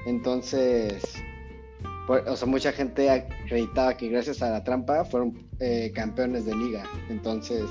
Entonces, 0.06 1.02
por- 2.06 2.26
o 2.28 2.36
sea, 2.36 2.46
mucha 2.48 2.72
gente 2.72 3.10
acreditaba 3.10 3.96
que 3.96 4.08
gracias 4.08 4.42
a 4.42 4.50
la 4.50 4.64
trampa 4.64 5.04
fueron 5.04 5.46
eh, 5.60 5.92
campeones 5.94 6.44
de 6.46 6.54
liga. 6.54 6.84
Entonces, 7.08 7.64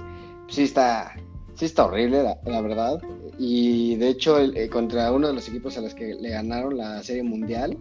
sí 0.48 0.64
está, 0.64 1.16
sí 1.58 1.66
está 1.66 1.86
horrible, 1.86 2.24
la, 2.24 2.62
verdad. 2.62 3.02
Y 3.38 3.96
de 3.96 4.10
hecho, 4.10 4.40
eh, 4.40 4.70
contra 4.70 5.12
uno 5.12 5.28
de 5.28 5.34
los 5.34 5.50
equipos 5.50 5.78
a 5.78 5.82
los 5.82 5.94
que 5.94 6.14
le 6.16 6.30
ganaron 6.30 6.78
la 6.78 7.02
Serie 7.04 7.24
Mundial, 7.24 7.78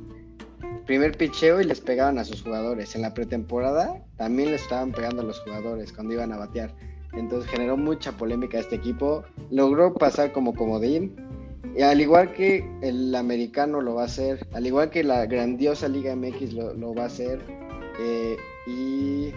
primer 0.86 1.16
picheo 1.16 1.60
y 1.60 1.64
les 1.64 1.80
pegaban 1.80 2.18
a 2.18 2.24
sus 2.24 2.42
jugadores. 2.42 2.94
En 2.96 3.02
la 3.02 3.12
pretemporada 3.12 4.02
también 4.16 4.50
les 4.50 4.62
estaban 4.62 4.92
pegando 4.92 5.22
a 5.22 5.24
los 5.24 5.38
jugadores 5.40 5.92
cuando 5.92 6.14
iban 6.14 6.32
a 6.32 6.38
batear. 6.38 6.74
Entonces 7.12 7.50
generó 7.50 7.76
mucha 7.76 8.12
polémica 8.12 8.58
este 8.58 8.76
equipo. 8.76 9.22
Logró 9.50 9.92
pasar 9.94 10.32
como 10.32 10.54
comodín. 10.54 11.14
Y 11.76 11.82
al 11.82 12.00
igual 12.00 12.32
que 12.32 12.66
el 12.80 13.14
americano 13.14 13.82
lo 13.82 13.96
va 13.96 14.02
a 14.02 14.06
hacer, 14.06 14.46
al 14.54 14.66
igual 14.66 14.88
que 14.88 15.04
la 15.04 15.26
grandiosa 15.26 15.88
Liga 15.88 16.16
MX 16.16 16.54
lo, 16.54 16.72
lo 16.72 16.94
va 16.94 17.04
a 17.04 17.06
hacer. 17.06 17.40
eh, 18.00 18.36
y 18.66 19.32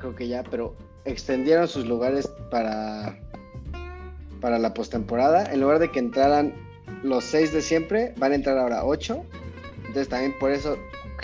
creo 0.00 0.14
que 0.14 0.26
ya, 0.26 0.42
pero 0.42 0.74
extendieron 1.10 1.68
sus 1.68 1.86
lugares 1.86 2.28
para, 2.50 3.18
para 4.40 4.58
la 4.58 4.74
postemporada. 4.74 5.52
En 5.52 5.60
lugar 5.60 5.78
de 5.78 5.90
que 5.90 5.98
entraran 5.98 6.54
los 7.02 7.24
seis 7.24 7.52
de 7.52 7.62
siempre, 7.62 8.14
van 8.18 8.32
a 8.32 8.34
entrar 8.36 8.58
ahora 8.58 8.84
ocho. 8.84 9.24
Entonces 9.78 10.08
también 10.08 10.34
por 10.38 10.52
eso 10.52 10.76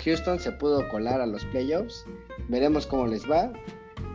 Houston 0.03 0.39
se 0.39 0.51
pudo 0.51 0.87
colar 0.89 1.21
a 1.21 1.25
los 1.25 1.43
playoffs. 1.45 2.05
Veremos 2.47 2.87
cómo 2.87 3.07
les 3.07 3.29
va. 3.29 3.51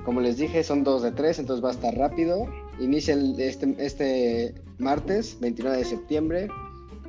Como 0.04 0.20
les 0.20 0.38
dije, 0.38 0.62
son 0.62 0.82
dos 0.82 1.02
de 1.02 1.12
tres, 1.12 1.38
entonces 1.38 1.64
va 1.64 1.68
a 1.68 1.72
estar 1.72 1.94
rápido. 1.94 2.46
Inicia 2.78 3.14
este, 3.38 3.74
este 3.78 4.54
martes, 4.78 5.38
29 5.40 5.78
de 5.78 5.84
septiembre. 5.84 6.48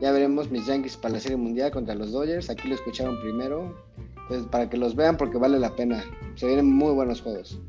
Ya 0.02 0.12
veremos 0.12 0.50
mis 0.50 0.66
Yankees 0.66 0.98
para 0.98 1.14
la 1.16 1.20
Serie 1.20 1.38
Mundial 1.38 1.72
contra 1.72 1.96
los 1.96 2.12
Dodgers. 2.12 2.50
Aquí 2.50 2.68
lo 2.68 2.76
escucharon 2.76 3.22
primero. 3.22 3.76
Entonces, 4.24 4.48
para 4.50 4.70
que 4.70 4.78
los 4.78 4.96
vean, 4.96 5.16
porque 5.16 5.38
vale 5.38 5.60
la 5.60 5.76
pena. 5.76 6.04
Se 6.36 6.48
vienen 6.48 6.66
muy 6.66 6.94
buenos 6.94 7.22
juegos. 7.22 7.60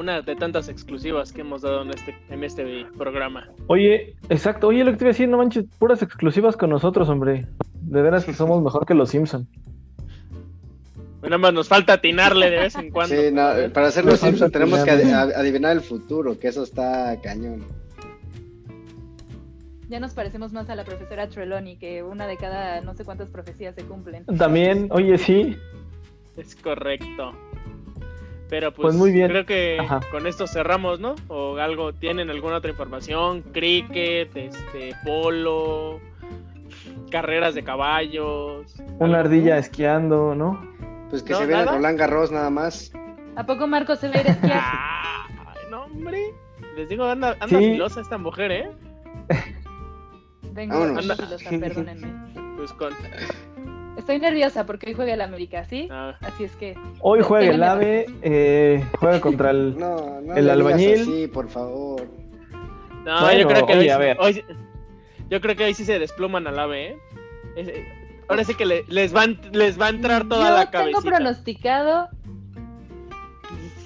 Una 0.00 0.22
de 0.22 0.34
tantas 0.34 0.70
exclusivas 0.70 1.30
que 1.30 1.42
hemos 1.42 1.60
dado 1.60 1.82
en 1.82 1.90
este, 1.90 2.16
en 2.30 2.42
este 2.42 2.86
programa. 2.96 3.50
Oye, 3.66 4.16
exacto, 4.30 4.68
oye, 4.68 4.82
lo 4.82 4.92
que 4.92 4.96
te 4.96 5.04
iba 5.04 5.10
a 5.10 5.12
decir, 5.12 5.28
no 5.28 5.36
manches, 5.36 5.66
puras 5.78 6.00
exclusivas 6.00 6.56
con 6.56 6.70
nosotros, 6.70 7.06
hombre. 7.10 7.46
De 7.82 8.00
veras 8.00 8.24
que 8.24 8.32
somos 8.32 8.62
mejor 8.62 8.86
que 8.86 8.94
los 8.94 9.10
Simpson. 9.10 9.46
Nada 11.20 11.36
más 11.36 11.52
nos 11.52 11.68
falta 11.68 11.92
atinarle 11.92 12.48
de 12.48 12.60
vez 12.60 12.76
en 12.76 12.90
cuando. 12.90 13.14
Sí, 13.14 13.30
no, 13.30 13.50
para 13.74 13.88
hacer 13.88 14.06
los 14.06 14.20
Simpsons 14.20 14.50
tenemos 14.50 14.82
que 14.84 14.90
adivinar 14.90 15.76
el 15.76 15.82
futuro, 15.82 16.38
que 16.38 16.48
eso 16.48 16.62
está 16.62 17.20
cañón. 17.20 17.66
Ya 19.90 20.00
nos 20.00 20.14
parecemos 20.14 20.50
más 20.54 20.70
a 20.70 20.76
la 20.76 20.84
profesora 20.84 21.28
Trelawney, 21.28 21.76
que 21.76 22.02
una 22.02 22.26
de 22.26 22.38
cada 22.38 22.80
no 22.80 22.94
sé 22.94 23.04
cuántas 23.04 23.28
profecías 23.28 23.74
se 23.74 23.82
cumplen. 23.82 24.24
También, 24.38 24.88
oye, 24.92 25.18
sí, 25.18 25.58
Es 26.38 26.56
correcto. 26.56 27.34
Pero 28.50 28.72
pues, 28.72 28.82
Pues 28.86 28.94
muy 28.96 29.12
bien. 29.12 29.28
creo 29.28 29.46
que 29.46 29.78
Ajá. 29.80 30.00
con 30.10 30.26
esto 30.26 30.46
cerramos, 30.48 30.98
¿no? 31.00 31.14
O 31.28 31.56
algo, 31.58 31.92
¿tienen 31.92 32.30
alguna 32.30 32.56
otra 32.56 32.70
información? 32.70 33.42
Cricket, 33.52 34.36
este, 34.36 34.92
polo, 35.04 36.00
carreras 37.10 37.54
de 37.54 37.62
caballos. 37.62 38.74
una 38.98 39.04
algo? 39.04 39.16
ardilla 39.16 39.56
esquiando, 39.58 40.34
¿no? 40.34 40.60
Pues 41.10 41.22
que 41.22 41.32
No, 41.32 41.38
se 41.38 41.46
viene 41.46 41.64
nada. 41.64 41.76
Roland 41.76 41.98
Garros 41.98 42.30
nada 42.32 42.50
más. 42.50 42.92
¿A 43.36 43.44
poco 43.46 43.66
Marcos 43.68 44.00
se 44.00 44.08
va 44.08 44.16
a 44.16 44.20
ir 44.20 44.26
a 44.26 44.30
esquiar? 44.32 44.60
Ay, 45.46 45.70
no, 45.70 45.84
hombre. 45.84 46.34
Les 46.76 46.88
digo, 46.88 47.04
anda, 47.04 47.32
anda 47.40 47.46
Sí. 47.58 47.72
filosa 47.72 48.00
esta 48.00 48.18
mujer, 48.18 48.50
¿eh? 48.52 48.70
Vámonos. 50.52 50.98
ando 50.98 51.16
filosa, 51.16 51.50
perdónenme. 51.60 52.08
Pues 52.56 52.72
con. 52.72 52.92
Estoy 53.96 54.18
nerviosa 54.18 54.64
porque 54.66 54.88
hoy 54.88 54.94
juega 54.94 55.14
el 55.14 55.20
América, 55.20 55.64
¿sí? 55.64 55.88
ah, 55.90 56.16
Así 56.20 56.44
es 56.44 56.56
que 56.56 56.74
Hoy 57.00 57.20
juega 57.22 57.52
el 57.52 57.62
AVE, 57.62 58.06
eh, 58.22 58.84
juega 58.98 59.20
contra 59.20 59.50
el... 59.50 59.78
No, 59.78 60.20
no 60.20 60.34
El 60.34 60.46
le 60.46 60.52
albañil. 60.52 61.00
así, 61.02 61.26
por 61.28 61.48
favor. 61.48 62.06
no, 63.04 63.20
Bueno, 63.20 63.40
yo 63.40 63.48
creo 63.48 63.66
que 63.66 63.72
oye, 63.72 63.80
hoy, 63.82 63.88
a 63.90 63.98
ver. 63.98 64.16
hoy- 64.20 64.44
yo 65.28 65.40
creo 65.40 65.54
que 65.56 65.64
ahí 65.64 65.74
sí 65.74 65.84
se 65.84 65.98
despluman 65.98 66.46
al 66.46 66.58
ave, 66.58 66.88
¿eh? 66.90 66.96
Es- 67.56 67.68
eh, 67.68 67.84
ahora 68.28 68.44
sí 68.44 68.54
que 68.54 68.64
le- 68.66 68.84
les, 68.88 69.14
va, 69.14 69.22
a 69.22 69.26
ent- 69.26 69.52
les 69.54 69.78
va 69.80 69.86
a 69.86 69.90
entrar 69.90 70.26
toda 70.28 70.48
yo 70.48 70.54
la 70.54 70.70
tengo 70.70 70.84
cabecita. 70.92 71.02
pronosticado. 71.02 72.08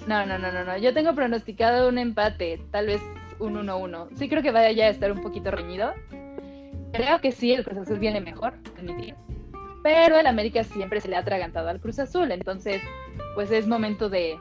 No, 0.06 0.26
no, 0.26 0.38
no, 0.38 0.52
no, 0.52 0.64
no. 0.64 0.76
Yo 0.78 0.92
tengo 0.94 1.14
pronosticado 1.14 1.88
un 1.88 1.98
empate, 1.98 2.60
tal 2.70 2.86
vez 2.86 3.00
un 3.38 3.54
1-1. 3.56 4.08
Sí 4.16 4.28
creo 4.28 4.42
que 4.42 4.52
vaya 4.52 4.70
ya 4.72 4.84
a 4.86 4.90
estar 4.90 5.10
un 5.10 5.22
poquito 5.22 5.50
reñido. 5.50 5.92
Creo 6.92 7.20
que 7.20 7.32
sí, 7.32 7.52
el 7.52 7.64
Cruz 7.64 7.78
Azul 7.78 7.98
viene 7.98 8.20
mejor, 8.20 8.52
admitir. 8.78 9.14
Pero 9.84 10.18
el 10.18 10.26
América 10.26 10.64
siempre 10.64 11.00
se 11.00 11.08
le 11.08 11.14
ha 11.16 11.20
atragantado 11.20 11.68
al 11.68 11.78
Cruz 11.78 11.98
Azul, 12.00 12.32
entonces 12.32 12.80
pues 13.36 13.50
es 13.52 13.68
momento 13.68 14.08
de, 14.08 14.36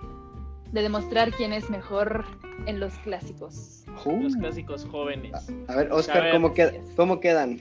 de 0.72 0.82
demostrar 0.82 1.32
quién 1.32 1.52
es 1.54 1.70
mejor 1.70 2.24
en 2.66 2.80
los 2.80 2.94
clásicos. 3.00 3.84
Los 4.22 4.36
clásicos 4.38 4.88
jóvenes. 4.90 5.34
A 5.68 5.76
ver, 5.76 5.92
Oscar, 5.92 6.18
A 6.18 6.22
ver. 6.24 6.32
¿cómo, 6.34 6.54
qued- 6.54 6.80
¿cómo 6.96 7.20
quedan? 7.20 7.60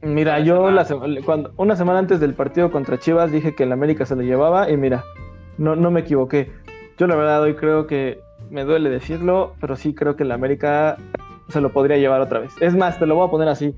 Mira, 0.00 0.40
yo 0.40 0.70
la 0.70 0.84
sema- 0.84 1.06
cuando, 1.24 1.52
una 1.58 1.76
semana 1.76 1.98
antes 1.98 2.18
del 2.18 2.32
partido 2.34 2.70
contra 2.70 2.98
Chivas 2.98 3.30
dije 3.30 3.54
que 3.54 3.64
el 3.64 3.72
América 3.72 4.06
se 4.06 4.16
lo 4.16 4.22
llevaba 4.22 4.70
y 4.70 4.76
mira, 4.76 5.04
no, 5.58 5.76
no 5.76 5.90
me 5.90 6.00
equivoqué. 6.00 6.50
Yo 6.96 7.06
la 7.06 7.16
verdad 7.16 7.42
hoy 7.42 7.54
creo 7.56 7.86
que 7.86 8.20
me 8.50 8.64
duele 8.64 8.88
decirlo, 8.90 9.54
pero 9.60 9.76
sí 9.76 9.94
creo 9.94 10.16
que 10.16 10.22
el 10.22 10.32
América 10.32 10.96
se 11.50 11.60
lo 11.60 11.72
podría 11.72 11.98
llevar 11.98 12.20
otra 12.22 12.38
vez. 12.38 12.52
Es 12.60 12.74
más, 12.74 12.98
te 12.98 13.06
lo 13.06 13.16
voy 13.16 13.26
a 13.28 13.30
poner 13.30 13.48
así. 13.48 13.74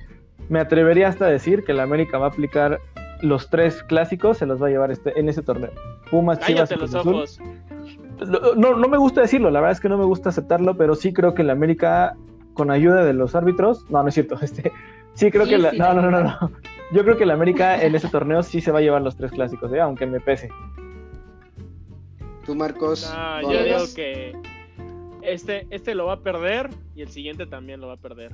Me 0.51 0.61
atrevería 0.61 1.09
hasta 1.09 1.25
a 1.25 1.29
decir 1.29 1.65
que 1.65 1.73
el 1.73 1.81
América 1.81 2.19
va 2.19 2.27
a 2.27 2.29
aplicar 2.29 2.79
los 3.23 3.49
tres 3.51 3.83
clásicos, 3.85 4.37
se 4.39 4.47
los 4.47 4.61
va 4.63 4.67
a 4.67 4.71
llevar 4.71 4.91
este, 4.91 5.19
en 5.19 5.29
ese 5.29 5.43
torneo. 5.43 5.71
Pumas, 6.11 6.39
Chivas 6.41 6.69
Cállate 6.69 6.75
y 6.75 6.79
los 6.79 6.91
Cruz 6.91 7.01
Azul. 7.01 7.15
ojos. 7.15 8.57
No, 8.59 8.77
no 8.77 8.89
me 8.89 8.99
gusta 8.99 9.23
decirlo, 9.23 9.51
la 9.51 9.61
verdad 9.61 9.73
es 9.73 9.81
que 9.81 9.89
no 9.89 9.97
me 9.97 10.05
gusta 10.05 10.29
aceptarlo, 10.29 10.77
pero 10.77 10.95
sí 10.95 11.13
creo 11.13 11.33
que 11.35 11.41
el 11.43 11.49
América, 11.51 12.17
con 12.55 12.71
ayuda 12.71 13.05
de 13.05 13.15
los 13.15 13.35
árbitros, 13.35 13.89
no, 13.91 14.03
no 14.03 14.09
es 14.09 14.15
cierto, 14.15 14.37
este, 14.43 14.73
sí 15.15 15.31
creo 15.31 15.45
Sí, 15.45 15.51
que 15.53 15.59
la- 15.59 15.71
sí, 15.71 15.79
no, 15.79 15.95
no, 15.95 16.03
no, 16.03 16.11
no, 16.11 16.23
no. 16.23 16.51
Yo 16.93 17.05
creo 17.05 17.17
que 17.17 17.23
el 17.25 17.31
América 17.31 17.81
en 17.83 17.95
ese 17.95 18.09
torneo 18.09 18.43
sí 18.43 18.61
se 18.61 18.73
va 18.73 18.81
a 18.81 18.83
llevar 18.83 19.01
los 19.03 19.17
tres 19.17 19.31
clásicos, 19.31 19.73
¿eh? 19.73 19.81
aunque 19.81 20.05
me 20.07 20.19
pese. 20.21 20.49
Tú, 22.45 22.55
Marcos. 22.57 23.09
No, 23.15 23.43
¿no 23.43 23.53
yo 23.53 23.63
digo 23.63 23.79
que 23.95 24.33
este, 25.23 25.67
este 25.71 25.95
lo 25.95 26.07
va 26.07 26.15
a 26.15 26.21
perder 26.21 26.71
y 26.97 27.03
el 27.03 27.09
siguiente 27.09 27.47
también 27.47 27.81
lo 27.81 27.87
va 27.87 27.93
a 27.95 27.99
perder. 27.99 28.33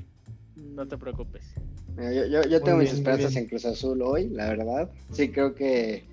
No 0.56 0.86
te 0.86 0.96
preocupes. 0.96 1.54
Mira, 1.96 2.12
Yo, 2.12 2.26
yo, 2.26 2.42
yo 2.48 2.62
tengo 2.62 2.78
mis 2.78 2.92
esperanzas 2.92 3.36
en 3.36 3.46
Cruz 3.46 3.64
Azul 3.64 4.02
hoy, 4.02 4.28
la 4.28 4.48
verdad. 4.48 4.90
Sí, 5.12 5.30
creo 5.30 5.54
que, 5.54 6.04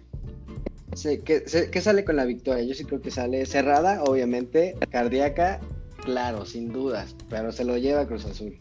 sí, 0.96 1.20
que, 1.20 1.48
se- 1.48 1.70
que 1.70 1.82
sale 1.82 2.06
con 2.06 2.16
la 2.16 2.26
victoria. 2.26 2.64
Yo 2.64 2.74
sí 2.74 2.86
creo 2.86 3.02
que 3.02 3.12
sale 3.12 3.46
cerrada, 3.46 4.04
obviamente. 4.04 4.76
Cardíaca, 4.90 5.60
claro, 6.04 6.46
sin 6.46 6.72
dudas. 6.72 7.16
Pero 7.30 7.52
se 7.52 7.66
lo 7.66 7.78
lleva 7.78 8.08
Cruz 8.08 8.26
Azul. 8.26 8.58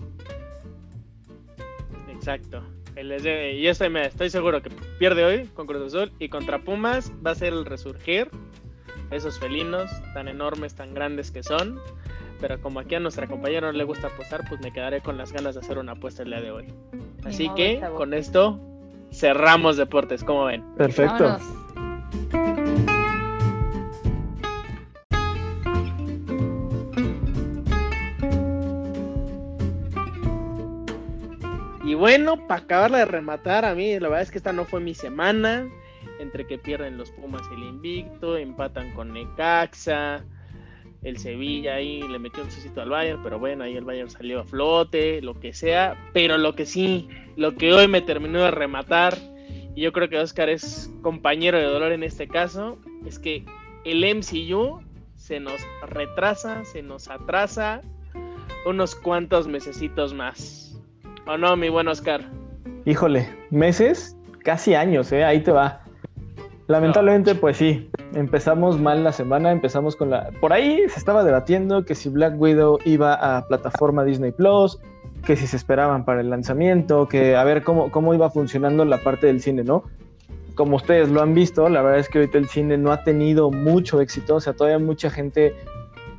Exacto. 2.11 2.62
Y 2.94 3.66
este 3.66 3.88
me 3.88 4.06
estoy 4.06 4.28
seguro 4.28 4.62
que 4.62 4.70
pierde 4.98 5.24
hoy 5.24 5.46
con 5.54 5.66
Cruz 5.66 5.94
Azul 5.94 6.12
y 6.18 6.28
contra 6.28 6.62
Pumas 6.62 7.11
va 7.24 7.30
a 7.30 7.35
ser 7.35 7.52
el 7.52 7.64
resurgir. 7.64 8.28
Esos 9.11 9.38
felinos 9.38 9.90
tan 10.14 10.28
enormes, 10.28 10.74
tan 10.74 10.94
grandes 10.94 11.30
que 11.30 11.42
son. 11.42 11.78
Pero 12.42 12.61
como 12.61 12.81
aquí 12.81 12.96
a 12.96 13.00
nuestra 13.00 13.28
compañera 13.28 13.68
no 13.68 13.78
le 13.78 13.85
gusta 13.85 14.09
apostar, 14.09 14.42
pues 14.48 14.61
me 14.61 14.72
quedaré 14.72 15.00
con 15.00 15.16
las 15.16 15.33
ganas 15.33 15.55
de 15.55 15.61
hacer 15.61 15.78
una 15.78 15.92
apuesta 15.92 16.24
el 16.24 16.31
día 16.31 16.40
de 16.40 16.50
hoy. 16.50 16.74
Así 17.24 17.44
modo, 17.44 17.55
que 17.55 17.78
chavo. 17.78 17.96
con 17.96 18.14
esto 18.14 18.59
cerramos 19.12 19.76
deportes, 19.76 20.24
como 20.24 20.46
ven. 20.46 20.64
Perfecto. 20.74 21.22
Vámonos. 21.22 21.62
Y 31.85 31.94
bueno, 31.94 32.48
para 32.48 32.62
acabarla 32.62 32.98
de 32.98 33.05
rematar, 33.05 33.64
a 33.64 33.76
mí 33.76 34.00
la 34.00 34.09
verdad 34.09 34.22
es 34.22 34.33
que 34.33 34.38
esta 34.38 34.52
no 34.52 34.64
fue 34.64 34.81
mi 34.81 34.94
semana. 34.94 35.68
Entre 36.18 36.44
que 36.44 36.59
pierden 36.59 36.98
los 36.98 37.12
Pumas 37.12 37.42
el 37.52 37.62
invicto, 37.62 38.37
empatan 38.37 38.92
con 38.94 39.12
Necaxa, 39.12 40.24
el 41.02 41.18
Sevilla 41.18 41.74
ahí 41.74 42.02
le 42.02 42.18
metió 42.18 42.44
un 42.44 42.50
sucito 42.50 42.80
al 42.80 42.90
Bayern, 42.90 43.22
pero 43.22 43.38
bueno, 43.38 43.64
ahí 43.64 43.76
el 43.76 43.84
Bayern 43.84 44.08
salió 44.08 44.40
a 44.40 44.44
flote, 44.44 45.20
lo 45.20 45.38
que 45.38 45.52
sea. 45.52 45.96
Pero 46.12 46.38
lo 46.38 46.54
que 46.54 46.64
sí, 46.64 47.08
lo 47.36 47.56
que 47.56 47.72
hoy 47.72 47.88
me 47.88 48.00
terminó 48.00 48.40
de 48.42 48.50
rematar, 48.52 49.16
y 49.74 49.82
yo 49.82 49.92
creo 49.92 50.08
que 50.08 50.18
Oscar 50.18 50.48
es 50.48 50.90
compañero 51.02 51.58
de 51.58 51.64
dolor 51.64 51.92
en 51.92 52.02
este 52.04 52.28
caso, 52.28 52.78
es 53.06 53.18
que 53.18 53.44
el 53.84 54.04
MCU 54.04 54.80
se 55.16 55.40
nos 55.40 55.60
retrasa, 55.88 56.64
se 56.64 56.82
nos 56.82 57.08
atrasa 57.08 57.80
unos 58.64 58.94
cuantos 58.94 59.48
mesecitos 59.48 60.14
más. 60.14 60.78
¿O 61.26 61.36
no, 61.36 61.56
mi 61.56 61.68
buen 61.68 61.88
Oscar? 61.88 62.24
Híjole, 62.84 63.28
meses, 63.50 64.16
casi 64.44 64.74
años, 64.74 65.10
¿eh? 65.12 65.24
Ahí 65.24 65.40
te 65.40 65.50
va. 65.50 65.82
Lamentablemente, 66.68 67.34
pues 67.34 67.56
sí, 67.56 67.88
empezamos 68.14 68.81
mal 68.81 69.05
la 69.05 69.12
semana, 69.12 69.53
empezamos 69.53 69.96
con 69.96 70.11
la... 70.11 70.31
Por 70.40 70.53
ahí 70.53 70.79
se 70.88 70.98
estaba 70.98 71.25
debatiendo 71.25 71.85
que 71.85 71.94
si 71.94 72.09
Black 72.09 72.40
Widow 72.40 72.79
iba 72.85 73.14
a 73.14 73.46
plataforma 73.46 74.05
Disney 74.05 74.33
Plus, 74.33 74.79
que 75.25 75.37
si 75.37 75.46
se 75.46 75.57
esperaban 75.57 76.05
para 76.05 76.20
el 76.20 76.31
lanzamiento, 76.31 77.09
que 77.09 77.37
a 77.37 77.44
ver 77.44 77.62
cómo, 77.62 77.90
cómo 77.90 78.14
iba 78.14 78.31
funcionando 78.31 78.85
la 78.85 78.98
parte 78.98 79.27
del 79.27 79.40
cine, 79.40 79.62
¿no? 79.64 79.85
Como 80.55 80.77
ustedes 80.77 81.09
lo 81.09 81.22
han 81.22 81.35
visto, 81.35 81.68
la 81.68 81.83
verdad 81.83 82.01
es 82.01 82.09
que 82.09 82.18
ahorita 82.18 82.38
el 82.38 82.48
cine 82.48 82.77
no 82.77 82.92
ha 82.92 83.05
tenido 83.05 83.51
mucho 83.51 84.01
éxito, 84.01 84.37
o 84.37 84.40
sea, 84.40 84.53
todavía 84.53 84.79
mucha 84.79 85.09
gente, 85.11 85.55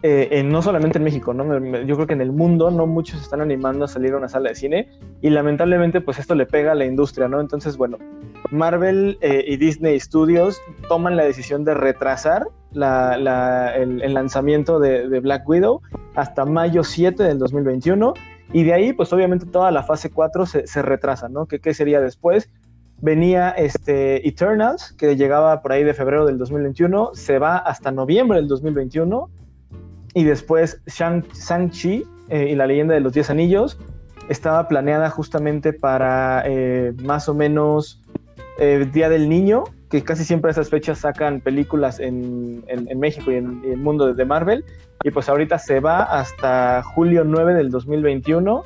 eh, 0.02 0.42
no 0.44 0.62
solamente 0.62 0.98
en 0.98 1.04
México, 1.04 1.34
¿no? 1.34 1.44
Yo 1.84 1.96
creo 1.96 2.08
que 2.08 2.14
en 2.14 2.22
el 2.22 2.32
mundo 2.32 2.72
no 2.72 2.88
muchos 2.88 3.22
están 3.22 3.42
animando 3.42 3.86
a 3.86 3.88
salir 3.88 4.14
a 4.14 4.18
una 4.18 4.30
sala 4.30 4.50
de 4.50 4.56
cine 4.56 4.90
y 5.22 5.30
lamentablemente 5.30 6.02
pues 6.02 6.18
esto 6.18 6.34
le 6.34 6.46
pega 6.46 6.72
a 6.72 6.76
la 6.76 6.86
industria, 6.86 7.28
¿no? 7.28 7.40
Entonces, 7.40 7.78
bueno, 7.78 7.98
Marvel 8.52 9.18
eh, 9.22 9.44
y 9.48 9.58
Disney 9.58 10.00
Studios 10.00 10.62
toman 10.88 11.16
la 11.16 11.24
decisión 11.24 11.64
de 11.66 11.74
retrasar 11.74 12.48
el, 12.74 14.14
lanzamiento 14.14 14.80
de, 14.80 15.20
Black 15.20 15.48
Widow 15.48 15.82
hasta 16.16 16.46
mayo 16.46 16.84
7 16.84 17.24
del 17.24 17.40
2021 17.40 18.14
y 18.52 18.64
de 18.64 18.74
ahí 18.74 18.94
pues 18.94 19.12
obviamente 19.14 19.46
toda 19.46 19.72
la 19.72 19.84
fase 19.84 20.10
4 20.10 20.46
se, 20.46 20.82
retrasa, 20.82 21.30
¿no? 21.30 21.46
¿Qué, 21.46 21.60
qué 21.60 21.74
sería 21.74 22.02
después? 22.02 22.50
Venía 23.02 23.50
este 23.52 24.28
Eternals, 24.28 24.94
que 24.94 25.16
llegaba 25.16 25.62
por 25.62 25.72
ahí 25.72 25.84
de 25.84 25.94
febrero 25.94 26.26
del 26.26 26.38
2021, 26.38 27.12
se 27.14 27.38
va 27.38 27.58
hasta 27.58 27.92
noviembre 27.92 28.38
del 28.38 28.48
2021 28.48 29.30
y 30.14 30.24
después 30.24 30.82
Shang- 30.86 31.26
Shang-Chi 31.34 32.06
eh, 32.30 32.50
y 32.50 32.56
la 32.56 32.68
leyenda 32.68 32.94
de 32.94 33.02
los 33.02 33.14
10 33.14 33.32
anillos 33.32 33.78
estaba 34.30 34.68
planeada 34.68 35.10
justamente 35.10 35.74
para 35.74 36.44
eh, 36.46 36.94
más 37.04 37.28
o 37.28 37.34
menos 37.34 38.03
eh, 38.58 38.88
Día 38.92 39.10
del 39.10 39.30
Niño, 39.30 39.64
que 39.90 40.04
casi 40.04 40.24
siempre 40.26 40.50
a 40.50 40.52
esas 40.52 40.70
fechas 40.70 41.00
sacan 41.00 41.42
películas 41.42 42.00
en, 42.00 42.64
en- 42.68 42.90
en 42.90 43.00
México 43.00 43.32
y 43.32 43.36
en, 43.36 43.62
el 43.66 43.78
mundo 43.78 44.14
de, 44.14 44.26
Marvel. 44.26 44.64
Y 45.04 45.12
pues 45.12 45.30
ahorita 45.30 45.60
se 45.60 45.80
va 45.80 46.04
hasta 46.04 46.82
julio 46.84 47.24
9 47.24 47.54
del 47.54 47.70
2021. 47.70 48.64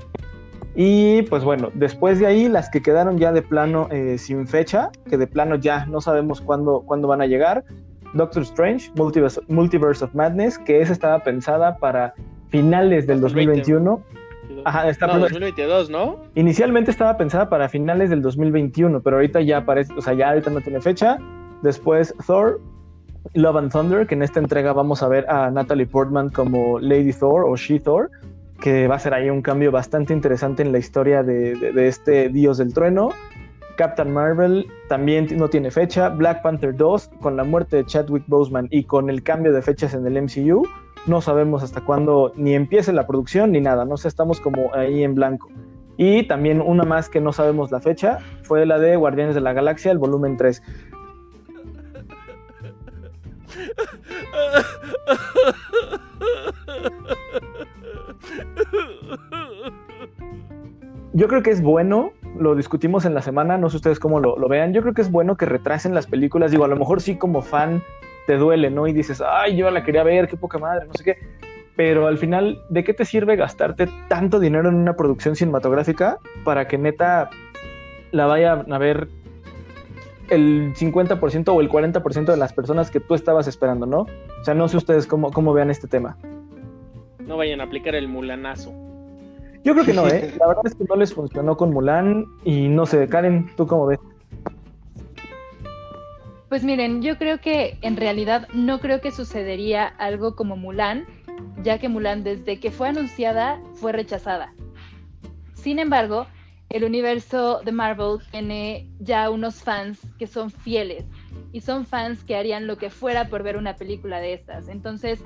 Y 0.76 1.24
pues 1.24 1.44
bueno, 1.44 1.70
después 1.74 2.20
de 2.20 2.28
ahí 2.28 2.48
las 2.48 2.70
que 2.70 2.82
quedaron 2.82 3.18
ya 3.18 3.32
de 3.32 3.42
plano 3.42 3.88
eh, 3.92 4.18
sin 4.20 4.48
fecha, 4.48 4.92
que 5.10 5.18
de 5.18 5.26
plano 5.28 5.56
ya 5.56 5.86
no 5.88 6.02
sabemos 6.02 6.40
cuándo, 6.42 6.84
cuándo 6.86 7.08
van 7.08 7.22
a 7.22 7.26
llegar. 7.26 7.64
Doctor 8.14 8.44
Strange, 8.44 8.92
Multiverse, 8.96 9.42
Multiverse 9.48 10.06
of 10.06 10.14
Madness, 10.14 10.58
que 10.60 10.80
esa 10.82 10.94
estaba 10.94 11.20
pensada 11.24 11.78
para 11.78 12.14
finales 12.50 13.06
del 13.08 13.20
2021. 13.22 14.02
Ajá, 14.66 14.90
está 14.90 15.08
no, 15.08 15.14
primero- 15.14 15.30
2022, 15.30 15.90
¿no? 15.90 16.18
Inicialmente 16.36 16.92
estaba 16.92 17.18
pensada 17.18 17.50
para 17.50 17.70
finales 17.70 18.10
del 18.10 18.22
2021, 18.22 19.02
pero 19.02 19.18
ahorita 19.18 19.42
ya 19.42 19.66
parece, 19.66 19.94
o 19.94 20.02
sea, 20.02 20.14
ya 20.14 20.30
ahorita 20.30 20.50
no 20.50 20.62
tiene 20.62 20.82
fecha. 20.82 21.18
Después 21.64 22.14
Thor, 22.26 22.60
Love 23.34 23.58
and 23.58 23.72
Thunder, 23.72 24.08
que 24.08 24.16
en 24.16 24.24
esta 24.24 24.40
entrega 24.40 24.74
vamos 24.74 25.04
a 25.04 25.08
ver 25.08 25.30
a 25.30 25.50
Natalie 25.52 25.86
Portman 25.88 26.30
como 26.30 26.80
Lady 26.80 27.12
Thor 27.14 27.44
o 27.46 27.56
She 27.58 27.80
Thor, 27.80 28.10
que 28.62 28.88
va 28.88 28.96
a 28.96 29.00
ser 29.00 29.14
ahí 29.14 29.30
un 29.30 29.42
cambio 29.42 29.72
bastante 29.72 30.14
interesante 30.14 30.64
en 30.64 30.72
la 30.72 30.78
historia 30.80 31.24
de, 31.24 31.56
de- 31.56 31.72
de 31.74 31.88
este 31.88 32.30
dios 32.30 32.58
del 32.58 32.74
trueno. 32.74 33.10
Captain 33.76 34.12
Marvel 34.12 34.66
también 34.90 35.28
no 35.38 35.50
tiene 35.50 35.70
fecha. 35.70 36.10
Black 36.10 36.42
Panther 36.42 36.76
2, 36.76 37.10
con 37.22 37.38
la 37.38 37.44
muerte 37.44 37.76
de 37.78 37.86
Chadwick 37.86 38.24
Boseman 38.28 38.68
y 38.72 38.84
con 38.86 39.10
el 39.12 39.22
cambio 39.22 39.54
de 39.54 39.62
fechas 39.62 39.94
en 39.94 40.08
el 40.08 40.18
MCU, 40.24 40.64
no 41.08 41.22
sabemos 41.22 41.64
hasta 41.64 41.82
cuándo 41.82 42.34
ni 42.36 42.54
empiece 42.54 42.94
la 42.94 43.08
producción 43.08 43.52
ni 43.52 43.62
nada, 43.62 43.86
no 43.86 43.98
sé, 43.98 44.08
estamos 44.08 44.40
como 44.40 44.74
ahí 44.74 45.04
en 45.04 45.16
blanco. 45.16 45.50
Y 45.98 46.24
también 46.28 46.62
una 46.62 46.84
más 46.84 47.10
que 47.10 47.20
no 47.20 47.34
sabemos 47.34 47.72
la 47.72 47.80
fecha 47.80 48.20
fue 48.44 48.66
la 48.66 48.78
de 48.78 48.96
Guardianes 48.96 49.34
de 49.34 49.42
la 49.42 49.54
Galaxia, 49.54 49.92
el 49.92 49.98
volumen 49.98 50.38
3. 50.38 50.62
Yo 61.14 61.28
creo 61.28 61.42
que 61.42 61.50
es 61.50 61.64
bueno, 61.64 62.12
lo 62.38 62.54
discutimos 62.54 63.06
en 63.06 63.16
la 63.16 63.24
semana, 63.24 63.58
no 63.58 63.72
sé 63.72 63.78
ustedes 63.78 64.00
cómo 64.00 64.20
lo, 64.20 64.38
lo 64.38 64.48
vean, 64.48 64.72
yo 64.72 64.84
creo 64.84 64.94
que 64.94 65.02
es 65.02 65.12
bueno 65.12 65.36
que 65.36 65.48
retrasen 65.48 65.96
las 65.96 66.06
películas, 66.06 66.52
digo, 66.52 66.64
a 66.64 66.68
lo 66.68 66.76
mejor 66.76 67.02
sí 67.02 67.16
como 67.16 67.42
fan 67.42 67.82
te 68.28 68.38
duele, 68.38 68.70
¿no? 68.70 68.88
Y 68.88 68.94
dices, 68.94 69.24
ay, 69.26 69.56
yo 69.56 69.72
la 69.72 69.84
quería 69.84 70.04
ver, 70.04 70.28
qué 70.28 70.38
poca 70.38 70.60
madre, 70.60 70.86
no 70.86 70.94
sé 70.94 71.04
qué. 71.04 71.18
Pero 71.76 72.08
al 72.08 72.18
final, 72.18 72.62
¿de 72.70 72.84
qué 72.84 72.94
te 72.94 73.06
sirve 73.06 73.36
gastarte 73.36 73.88
tanto 74.10 74.40
dinero 74.40 74.70
en 74.70 74.76
una 74.76 74.96
producción 74.96 75.36
cinematográfica 75.36 76.20
para 76.44 76.68
que 76.68 76.78
neta 76.78 77.30
la 78.12 78.26
vayan 78.26 78.72
a 78.72 78.78
ver 78.78 79.08
el 80.30 80.74
50% 80.74 81.48
o 81.56 81.62
el 81.62 81.70
40% 81.70 82.26
de 82.26 82.38
las 82.38 82.52
personas 82.52 82.92
que 82.92 83.00
tú 83.00 83.16
estabas 83.16 83.48
esperando, 83.48 83.86
¿no? 83.86 84.02
O 84.02 84.44
sea, 84.44 84.54
no 84.54 84.68
sé 84.68 84.76
ustedes 84.76 85.08
cómo, 85.08 85.32
cómo 85.32 85.54
vean 85.54 85.72
este 85.72 85.88
tema. 85.88 86.18
No 87.26 87.38
vayan 87.38 87.62
a 87.62 87.64
aplicar 87.64 87.96
el 87.96 88.10
mulanazo. 88.10 88.74
Yo 89.64 89.74
creo 89.74 89.86
que 89.86 89.94
no, 89.94 90.08
¿eh? 90.08 90.34
La 90.40 90.48
verdad 90.48 90.64
es 90.66 90.76
que 90.76 90.84
no 90.84 90.96
les 90.96 91.14
funcionó 91.14 91.56
con 91.56 91.72
Mulan 91.72 92.26
y 92.44 92.68
no 92.68 92.86
sé, 92.86 93.08
Karen, 93.08 93.50
¿tú 93.56 93.68
cómo 93.68 93.86
ves? 93.86 94.00
Pues 96.50 96.64
miren, 96.64 97.02
yo 97.02 97.18
creo 97.18 97.42
que 97.42 97.78
en 97.82 97.98
realidad 97.98 98.48
no 98.54 98.80
creo 98.80 99.02
que 99.02 99.12
sucedería 99.12 99.86
algo 99.86 100.36
como 100.36 100.56
Mulan, 100.56 101.06
ya 101.62 101.78
que 101.78 101.90
Mulan 101.90 102.24
desde 102.24 102.60
que 102.60 102.72
fue 102.72 102.88
anunciada 102.88 103.60
fue 103.76 103.92
rechazada. 103.92 104.54
Sin 105.56 105.78
embargo, 105.78 106.26
el 106.70 106.86
universo 106.86 107.62
de 107.64 107.72
Marvel 107.74 108.20
tiene 108.32 108.90
ya 109.00 109.30
unos 109.30 109.62
fans 109.62 110.00
que 110.18 110.28
son 110.28 110.50
fieles 110.50 111.04
y 111.52 111.62
son 111.62 111.86
fans 111.86 112.24
que 112.24 112.38
harían 112.38 112.66
lo 112.66 112.78
que 112.78 112.90
fuera 112.90 113.28
por 113.28 113.44
ver 113.44 113.58
una 113.58 113.76
película 113.76 114.22
de 114.22 114.34
estas. 114.34 114.70
Entonces, 114.70 115.20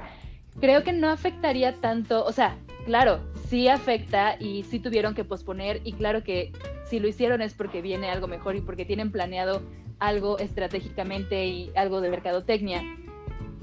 creo 0.60 0.84
que 0.84 0.94
no 0.94 1.10
afectaría 1.10 1.76
tanto, 1.80 2.26
o 2.26 2.32
sea, 2.32 2.58
claro, 2.86 3.20
sí 3.48 3.68
afecta 3.68 4.36
y 4.40 4.64
sí 4.64 4.80
tuvieron 4.80 5.14
que 5.14 5.24
posponer 5.24 5.82
y 5.84 5.94
claro 5.94 6.24
que 6.24 6.52
si 6.86 7.00
lo 7.00 7.08
hicieron 7.08 7.42
es 7.42 7.54
porque 7.54 7.82
viene 7.82 8.10
algo 8.10 8.28
mejor 8.28 8.56
y 8.56 8.62
porque 8.62 8.86
tienen 8.86 9.12
planeado 9.12 9.62
algo 10.00 10.40
estratégicamente 10.40 11.46
y 11.46 11.72
algo 11.76 12.02
de 12.02 12.10
mercadotecnia. 12.10 12.82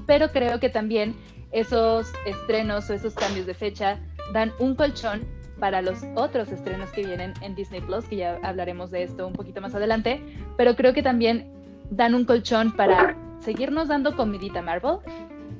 Pero 0.07 0.31
creo 0.31 0.59
que 0.59 0.69
también 0.69 1.15
esos 1.51 2.11
estrenos 2.25 2.89
o 2.89 2.93
esos 2.93 3.13
cambios 3.13 3.45
de 3.45 3.53
fecha 3.53 3.99
dan 4.33 4.51
un 4.59 4.75
colchón 4.75 5.27
para 5.59 5.81
los 5.81 6.03
otros 6.15 6.49
estrenos 6.49 6.89
que 6.91 7.05
vienen 7.05 7.33
en 7.41 7.53
Disney 7.53 7.81
Plus, 7.81 8.05
que 8.05 8.15
ya 8.15 8.39
hablaremos 8.43 8.91
de 8.91 9.03
esto 9.03 9.27
un 9.27 9.33
poquito 9.33 9.59
más 9.61 9.75
adelante, 9.75 10.21
pero 10.57 10.75
creo 10.75 10.93
que 10.93 11.03
también 11.03 11.51
dan 11.91 12.15
un 12.15 12.25
colchón 12.25 12.71
para 12.75 13.15
seguirnos 13.39 13.89
dando 13.89 14.15
comidita 14.15 14.61
Marvel, 14.61 14.99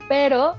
pero 0.07 0.55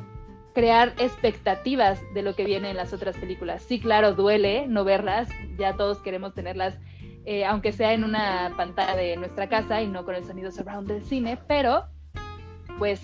crear 0.54 0.94
expectativas 0.98 2.00
de 2.14 2.22
lo 2.22 2.34
que 2.34 2.44
viene 2.44 2.70
en 2.70 2.76
las 2.76 2.92
otras 2.92 3.16
películas. 3.16 3.62
Sí, 3.62 3.80
claro, 3.80 4.14
duele 4.14 4.66
no 4.66 4.84
verlas, 4.84 5.28
ya 5.58 5.76
todos 5.76 5.98
queremos 5.98 6.34
tenerlas, 6.34 6.78
eh, 7.24 7.44
aunque 7.44 7.72
sea 7.72 7.92
en 7.92 8.04
una 8.04 8.52
pantalla 8.56 8.96
de 8.96 9.16
nuestra 9.16 9.48
casa 9.48 9.82
y 9.82 9.86
no 9.86 10.04
con 10.04 10.14
el 10.14 10.24
sonido 10.24 10.50
surround 10.50 10.88
del 10.88 11.04
cine, 11.04 11.38
pero 11.46 11.84
pues 12.78 13.00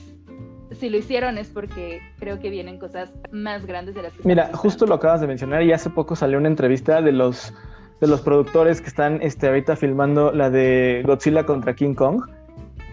si 0.73 0.89
lo 0.89 0.99
hicieron 0.99 1.39
es 1.39 1.49
porque 1.49 2.01
creo 2.19 2.41
que 2.41 2.51
vienen 2.51 2.79
cosas 2.79 3.13
más 3.31 3.67
grandes 3.67 3.95
de 3.95 4.03
las 4.03 4.13
que 4.13 4.27
Mira, 4.27 4.51
justo 4.55 4.87
lo 4.87 4.95
acabas 4.95 5.21
de 5.21 5.27
mencionar 5.27 5.63
y 5.63 5.73
hace 5.73 5.91
poco 5.91 6.17
salió 6.17 6.39
una 6.39 6.49
entrevista 6.49 7.01
de 7.03 7.13
los 7.13 7.55
de 8.01 8.07
los 8.07 8.21
productores 8.21 8.81
que 8.81 8.89
están 8.89 9.21
este, 9.23 9.47
ahorita 9.47 9.77
filmando 9.77 10.31
la 10.33 10.51
de 10.51 11.03
Godzilla 11.07 11.47
contra 11.47 11.75
King 11.75 11.95
Kong. 11.95 12.23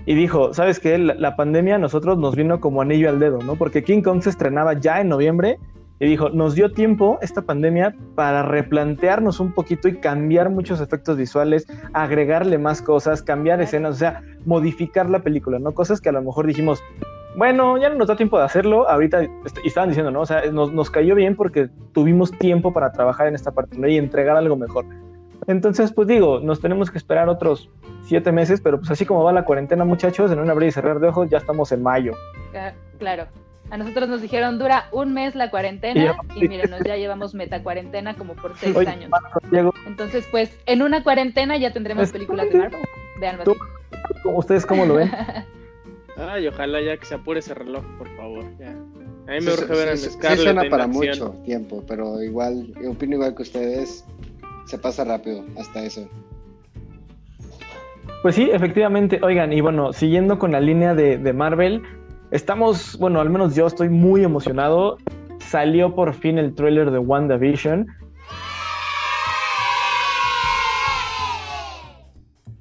Y 0.05 0.15
dijo, 0.15 0.53
¿sabes 0.53 0.79
qué? 0.79 0.97
La, 0.97 1.13
la 1.13 1.35
pandemia 1.35 1.75
a 1.75 1.79
nosotros 1.79 2.17
nos 2.17 2.35
vino 2.35 2.59
como 2.59 2.81
anillo 2.81 3.09
al 3.09 3.19
dedo, 3.19 3.39
¿no? 3.39 3.55
Porque 3.55 3.83
King 3.83 4.01
Kong 4.01 4.21
se 4.21 4.29
estrenaba 4.29 4.73
ya 4.73 4.99
en 4.99 5.09
noviembre 5.09 5.59
y 5.99 6.05
dijo, 6.05 6.29
nos 6.29 6.55
dio 6.55 6.73
tiempo 6.73 7.17
esta 7.21 7.43
pandemia 7.43 7.95
para 8.15 8.43
replantearnos 8.43 9.39
un 9.39 9.53
poquito 9.53 9.87
y 9.87 9.99
cambiar 9.99 10.49
muchos 10.49 10.81
efectos 10.81 11.17
visuales, 11.17 11.65
agregarle 11.93 12.57
más 12.57 12.81
cosas, 12.81 13.21
cambiar 13.21 13.61
escenas, 13.61 13.95
o 13.95 13.99
sea, 13.99 14.21
modificar 14.45 15.09
la 15.09 15.19
película, 15.19 15.59
¿no? 15.59 15.71
Cosas 15.71 16.01
que 16.01 16.09
a 16.09 16.11
lo 16.11 16.21
mejor 16.21 16.45
dijimos, 16.45 16.83
bueno, 17.37 17.77
ya 17.77 17.89
no 17.89 17.95
nos 17.95 18.07
da 18.07 18.15
tiempo 18.15 18.37
de 18.37 18.43
hacerlo, 18.43 18.89
ahorita, 18.89 19.23
y 19.23 19.29
estaban 19.67 19.89
diciendo, 19.89 20.11
¿no? 20.11 20.21
O 20.21 20.25
sea, 20.25 20.43
nos, 20.51 20.73
nos 20.73 20.89
cayó 20.89 21.15
bien 21.15 21.35
porque 21.35 21.69
tuvimos 21.93 22.31
tiempo 22.31 22.73
para 22.73 22.91
trabajar 22.91 23.27
en 23.27 23.35
esta 23.35 23.51
parte 23.51 23.77
¿no? 23.77 23.87
y 23.87 23.97
entregar 23.97 24.35
algo 24.35 24.55
mejor. 24.55 24.85
Entonces, 25.47 25.91
pues 25.91 26.07
digo, 26.07 26.39
nos 26.39 26.59
tenemos 26.61 26.91
que 26.91 26.97
esperar 26.97 27.29
otros 27.29 27.69
siete 28.03 28.31
meses, 28.31 28.61
pero 28.61 28.79
pues 28.79 28.91
así 28.91 29.05
como 29.05 29.23
va 29.23 29.33
la 29.33 29.45
cuarentena, 29.45 29.85
muchachos, 29.85 30.31
en 30.31 30.39
un 30.39 30.49
abrir 30.49 30.69
y 30.69 30.71
cerrar 30.71 30.99
de 30.99 31.07
ojos, 31.07 31.29
ya 31.29 31.37
estamos 31.37 31.71
en 31.71 31.81
mayo. 31.83 32.13
Claro. 32.99 33.27
A 33.69 33.77
nosotros 33.77 34.07
nos 34.07 34.21
dijeron 34.21 34.59
dura 34.59 34.87
un 34.91 35.13
mes 35.13 35.33
la 35.35 35.49
cuarentena 35.49 36.15
y 36.35 36.47
mírenos, 36.47 36.81
ya 36.85 36.95
llevamos 36.95 37.33
meta 37.33 37.63
cuarentena 37.63 38.15
como 38.15 38.35
por 38.35 38.55
seis 38.57 38.75
Oye, 38.75 38.87
años. 38.89 39.09
Marco, 39.09 39.39
Entonces, 39.87 40.27
pues 40.29 40.55
en 40.65 40.81
una 40.83 41.01
cuarentena 41.03 41.57
ya 41.57 41.73
tendremos 41.73 42.11
películas 42.11 42.49
de 42.51 42.57
Marvel. 42.59 42.81
Así. 43.41 43.51
¿ustedes 44.25 44.65
cómo 44.65 44.85
lo 44.85 44.95
ven? 44.95 45.09
Ay, 46.17 46.47
ojalá 46.47 46.81
ya 46.81 46.97
que 46.97 47.05
se 47.05 47.15
apure 47.15 47.39
ese 47.39 47.55
reloj, 47.55 47.83
por 47.97 48.07
favor. 48.15 48.43
Ya. 48.59 48.69
A 48.69 49.31
mí 49.31 49.39
me 49.39 49.41
Sí, 49.41 49.49
urge 49.49 49.73
ver 49.73 49.89
a 49.89 49.97
sí, 49.97 50.03
sí, 50.05 50.09
Scarlett 50.11 50.37
sí 50.39 50.43
suena 50.43 50.63
en 50.63 50.69
para 50.69 50.83
acción. 50.83 51.07
mucho 51.07 51.29
tiempo, 51.43 51.83
pero 51.87 52.21
igual, 52.21 52.71
yo 52.81 52.91
opino 52.91 53.15
igual 53.15 53.33
que 53.35 53.41
ustedes, 53.41 54.05
se 54.65 54.77
pasa 54.77 55.03
rápido 55.03 55.43
hasta 55.57 55.83
eso. 55.83 56.07
Pues 58.23 58.35
sí, 58.35 58.49
efectivamente. 58.51 59.19
Oigan, 59.21 59.51
y 59.51 59.59
bueno, 59.59 59.91
siguiendo 59.91 60.39
con 60.39 60.53
la 60.53 60.61
línea 60.61 60.95
de, 60.95 61.33
Marvel, 61.33 61.83
estamos, 62.31 62.97
bueno, 62.97 63.19
al 63.19 63.29
menos 63.29 63.53
yo 63.53 63.67
estoy 63.67 63.89
muy 63.89 64.23
emocionado. 64.23 64.97
Salió 65.39 65.93
por 65.93 66.13
fin 66.13 66.37
el 66.37 66.55
tráiler 66.55 66.91
de 66.91 66.99
WandaVision. 66.99 67.87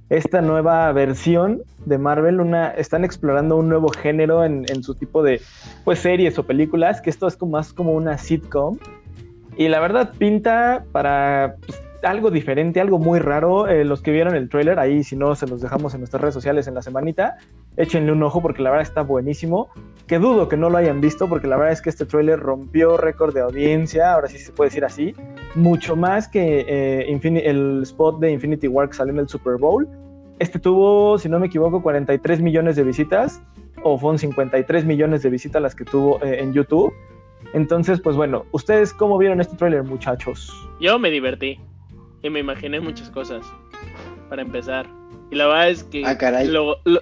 Esta 0.09 0.43
nueva 0.43 0.93
versión 0.93 1.63
de 1.87 1.97
Marvel, 1.97 2.41
una, 2.41 2.73
están 2.73 3.05
explorando 3.05 3.57
un 3.57 3.69
nuevo 3.69 3.89
género 3.89 4.45
en, 4.45 4.67
en 4.69 4.83
su 4.83 4.97
tipo 4.97 5.23
de 5.23 5.41
pues, 5.85 6.01
series 6.01 6.37
o 6.41 6.43
películas, 6.43 7.01
que 7.01 7.09
esto 7.09 7.29
es 7.29 7.37
como, 7.37 7.53
más 7.53 7.73
como 7.73 7.93
una 7.93 8.19
sitcom. 8.19 8.79
Y 9.57 9.69
la 9.69 9.79
verdad 9.79 10.13
pinta 10.19 10.85
para 10.91 11.55
pues, 11.65 11.81
algo 12.03 12.31
diferente, 12.31 12.81
algo 12.81 12.99
muy 12.99 13.19
raro. 13.19 13.69
Eh, 13.69 13.85
los 13.85 14.03
que 14.03 14.11
vieron 14.11 14.35
el 14.35 14.49
tráiler, 14.49 14.79
ahí 14.79 15.05
si 15.05 15.17
no 15.17 15.35
se 15.35 15.47
los 15.47 15.61
dejamos 15.61 15.95
en 15.95 16.01
nuestras 16.01 16.21
redes 16.21 16.35
sociales 16.35 16.67
en 16.67 16.75
la 16.75 16.83
semanita, 16.83 17.37
échenle 17.77 18.13
un 18.13 18.23
ojo 18.23 18.41
porque 18.43 18.63
la 18.63 18.71
verdad 18.71 18.87
está 18.87 19.03
buenísimo. 19.03 19.71
Que 20.07 20.19
dudo 20.19 20.49
que 20.49 20.57
no 20.57 20.71
lo 20.71 20.79
hayan 20.79 21.01
visto 21.01 21.29
porque 21.29 21.47
la 21.47 21.57
verdad 21.57 21.73
es 21.73 21.83
que 21.83 21.91
este 21.91 22.05
tráiler 22.05 22.39
rompió 22.39 22.97
récord 22.97 23.35
de 23.35 23.41
audiencia, 23.41 24.13
ahora 24.13 24.29
sí 24.29 24.39
se 24.39 24.53
puede 24.53 24.69
decir 24.69 24.85
así, 24.85 25.15
mucho 25.55 25.97
más 25.97 26.29
que 26.29 26.65
eh, 26.69 27.21
el 27.45 27.83
spot 27.83 28.21
de 28.21 28.33
Infinity 28.33 28.69
War 28.69 28.89
que 28.89 28.95
salió 28.95 29.13
en 29.13 29.21
el 29.21 29.29
Super 29.29 29.57
Bowl. 29.57 29.89
Este 30.39 30.59
tuvo, 30.59 31.19
si 31.19 31.29
no 31.29 31.39
me 31.39 31.47
equivoco, 31.47 31.83
43 31.83 32.41
millones 32.41 32.77
de 32.77 32.83
visitas, 32.83 33.41
o 33.85 33.97
fueron 33.99 34.19
53 34.19 34.85
millones 34.85 35.23
de 35.23 35.31
visitas 35.31 35.63
las 35.63 35.75
que 35.75 35.85
tuvo 35.85 36.23
eh, 36.23 36.41
en 36.41 36.53
YouTube. 36.53 36.93
Entonces, 37.55 38.01
pues 38.01 38.17
bueno, 38.17 38.45
¿ustedes 38.51 38.93
cómo 38.93 39.19
vieron 39.19 39.41
este 39.41 39.57
tráiler, 39.57 39.83
muchachos? 39.85 40.53
Yo 40.81 40.99
me 40.99 41.11
divertí 41.11 41.61
y 42.23 42.31
me 42.31 42.41
imaginé 42.41 42.81
muchas 42.81 43.11
cosas 43.11 43.45
para 44.29 44.43
empezar. 44.43 44.87
Y 45.31 45.35
la 45.37 45.47
verdad 45.47 45.70
es 45.70 45.85
que 45.85 46.05
Ah, 46.07 46.16
caray. 46.18 46.49
lo- 46.49 46.79
lo- 46.85 47.01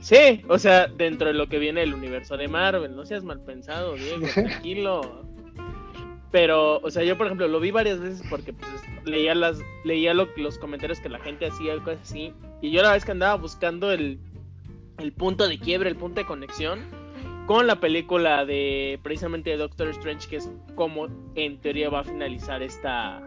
sí, 0.00 0.42
o 0.48 0.58
sea, 0.58 0.86
dentro 0.88 1.28
de 1.28 1.34
lo 1.34 1.48
que 1.48 1.58
viene 1.58 1.82
el 1.82 1.94
universo 1.94 2.36
de 2.36 2.48
Marvel, 2.48 2.94
no 2.94 3.06
seas 3.06 3.24
mal 3.24 3.40
pensado, 3.40 3.94
Diego, 3.94 4.26
tranquilo. 4.66 5.22
Pero, 6.30 6.78
o 6.78 6.90
sea, 6.90 7.04
yo 7.04 7.16
por 7.16 7.26
ejemplo 7.26 7.46
lo 7.46 7.60
vi 7.60 7.70
varias 7.70 8.00
veces 8.00 8.22
porque 8.28 8.52
pues 8.52 8.68
leía 9.04 9.34
las 9.36 9.60
leía 9.84 10.14
lo- 10.14 10.28
los 10.36 10.58
comentarios 10.58 10.98
que 11.00 11.08
la 11.08 11.20
gente 11.20 11.46
hacía, 11.46 11.76
cosas 11.78 12.00
así, 12.02 12.32
y 12.60 12.70
yo 12.72 12.82
la 12.82 12.92
vez 12.92 13.04
que 13.04 13.12
andaba 13.12 13.36
buscando 13.36 13.92
el 13.92 14.18
el 14.98 15.12
punto 15.12 15.48
de 15.48 15.58
quiebre, 15.58 15.90
el 15.90 15.96
punto 15.96 16.20
de 16.20 16.26
conexión 16.26 16.80
con 17.46 17.66
la 17.66 17.76
película 17.80 18.44
de 18.44 18.98
precisamente 19.02 19.50
de 19.50 19.56
Doctor 19.58 19.88
Strange, 19.88 20.28
que 20.28 20.36
es 20.36 20.50
como 20.76 21.08
en 21.34 21.58
teoría 21.60 21.88
va 21.90 22.00
a 22.00 22.04
finalizar 22.04 22.62
esta 22.62 23.20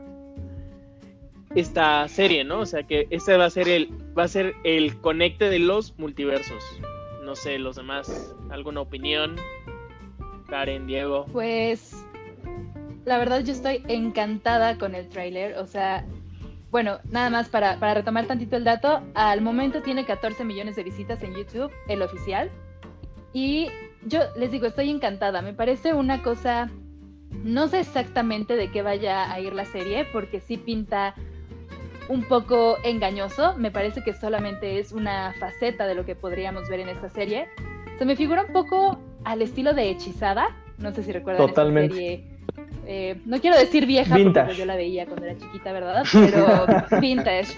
esta 1.60 2.08
serie, 2.08 2.44
¿no? 2.44 2.60
O 2.60 2.66
sea 2.66 2.84
que 2.84 3.08
este 3.10 3.36
va 3.36 3.46
a 3.46 3.50
ser 3.50 3.68
el 3.68 3.90
va 4.18 4.24
a 4.24 4.28
ser 4.28 4.54
el 4.64 4.96
conecte 5.02 5.50
de 5.50 5.60
los 5.60 5.98
multiversos. 5.98 6.64
No 7.24 7.36
sé, 7.36 7.58
los 7.58 7.76
demás, 7.76 8.36
¿alguna 8.50 8.82
opinión? 8.82 9.36
Karen, 10.48 10.88
Diego. 10.88 11.26
Pues 11.34 12.06
la 13.06 13.18
verdad 13.18 13.44
yo 13.44 13.54
estoy 13.54 13.84
encantada 13.88 14.78
con 14.78 14.94
el 14.94 15.08
tráiler, 15.10 15.58
o 15.58 15.66
sea, 15.66 16.06
bueno, 16.72 17.00
nada 17.10 17.30
más 17.30 17.50
para, 17.50 17.80
para 17.80 17.96
retomar 17.96 18.28
tantito 18.28 18.56
el 18.58 18.64
dato, 18.64 19.02
al 19.14 19.42
momento 19.42 19.82
tiene 19.82 20.06
14 20.06 20.44
millones 20.44 20.76
de 20.76 20.84
visitas 20.84 21.24
en 21.24 21.34
YouTube, 21.34 21.72
el 21.88 22.02
oficial, 22.02 22.52
y 23.34 23.70
yo 24.06 24.20
les 24.36 24.52
digo, 24.52 24.68
estoy 24.68 24.90
encantada, 24.90 25.42
me 25.42 25.54
parece 25.54 25.94
una 25.94 26.22
cosa, 26.22 26.70
no 27.32 27.68
sé 27.68 27.80
exactamente 27.80 28.56
de 28.58 28.72
qué 28.72 28.82
vaya 28.82 29.32
a 29.32 29.40
ir 29.40 29.54
la 29.54 29.66
serie, 29.66 30.06
porque 30.12 30.42
sí 30.42 30.58
pinta 30.58 31.16
un 32.10 32.24
poco 32.24 32.78
engañoso, 32.84 33.56
me 33.58 33.72
parece 33.72 34.04
que 34.04 34.14
solamente 34.14 34.80
es 34.80 34.92
una 34.92 35.34
faceta 35.40 35.86
de 35.88 35.96
lo 35.96 36.06
que 36.06 36.16
podríamos 36.16 36.70
ver 36.70 36.80
en 36.82 36.90
esta 36.90 37.10
serie. 37.10 37.48
Se 38.00 38.06
me 38.06 38.16
figura 38.16 38.44
un 38.44 38.54
poco 38.54 39.00
al 39.24 39.42
estilo 39.42 39.74
de 39.74 39.90
Hechizada, 39.90 40.56
no 40.78 40.92
sé 40.94 41.04
si 41.04 41.12
recuerdan 41.12 41.48
Totalmente. 41.48 42.14
esta 42.14 42.26
serie. 42.56 42.72
eh, 42.86 43.22
no 43.26 43.40
quiero 43.42 43.58
decir 43.58 43.86
vieja 43.86 44.16
Vintage. 44.16 44.34
porque 44.34 44.46
pues, 44.48 44.58
yo 44.58 44.66
la 44.66 44.76
veía 44.76 45.06
cuando 45.06 45.26
era 45.26 45.38
chiquita, 45.38 45.72
¿verdad? 45.74 46.04
Pero 46.14 47.00
vintage. 47.02 47.54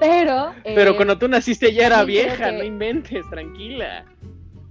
Pero. 0.00 0.52
eh, 0.64 0.72
Pero 0.74 0.96
cuando 0.96 1.16
tú 1.18 1.28
naciste 1.28 1.72
ya 1.72 1.86
era 1.86 2.00
sí, 2.00 2.06
vieja, 2.06 2.50
que- 2.50 2.56
no 2.58 2.64
inventes, 2.64 3.24
tranquila. 3.30 4.04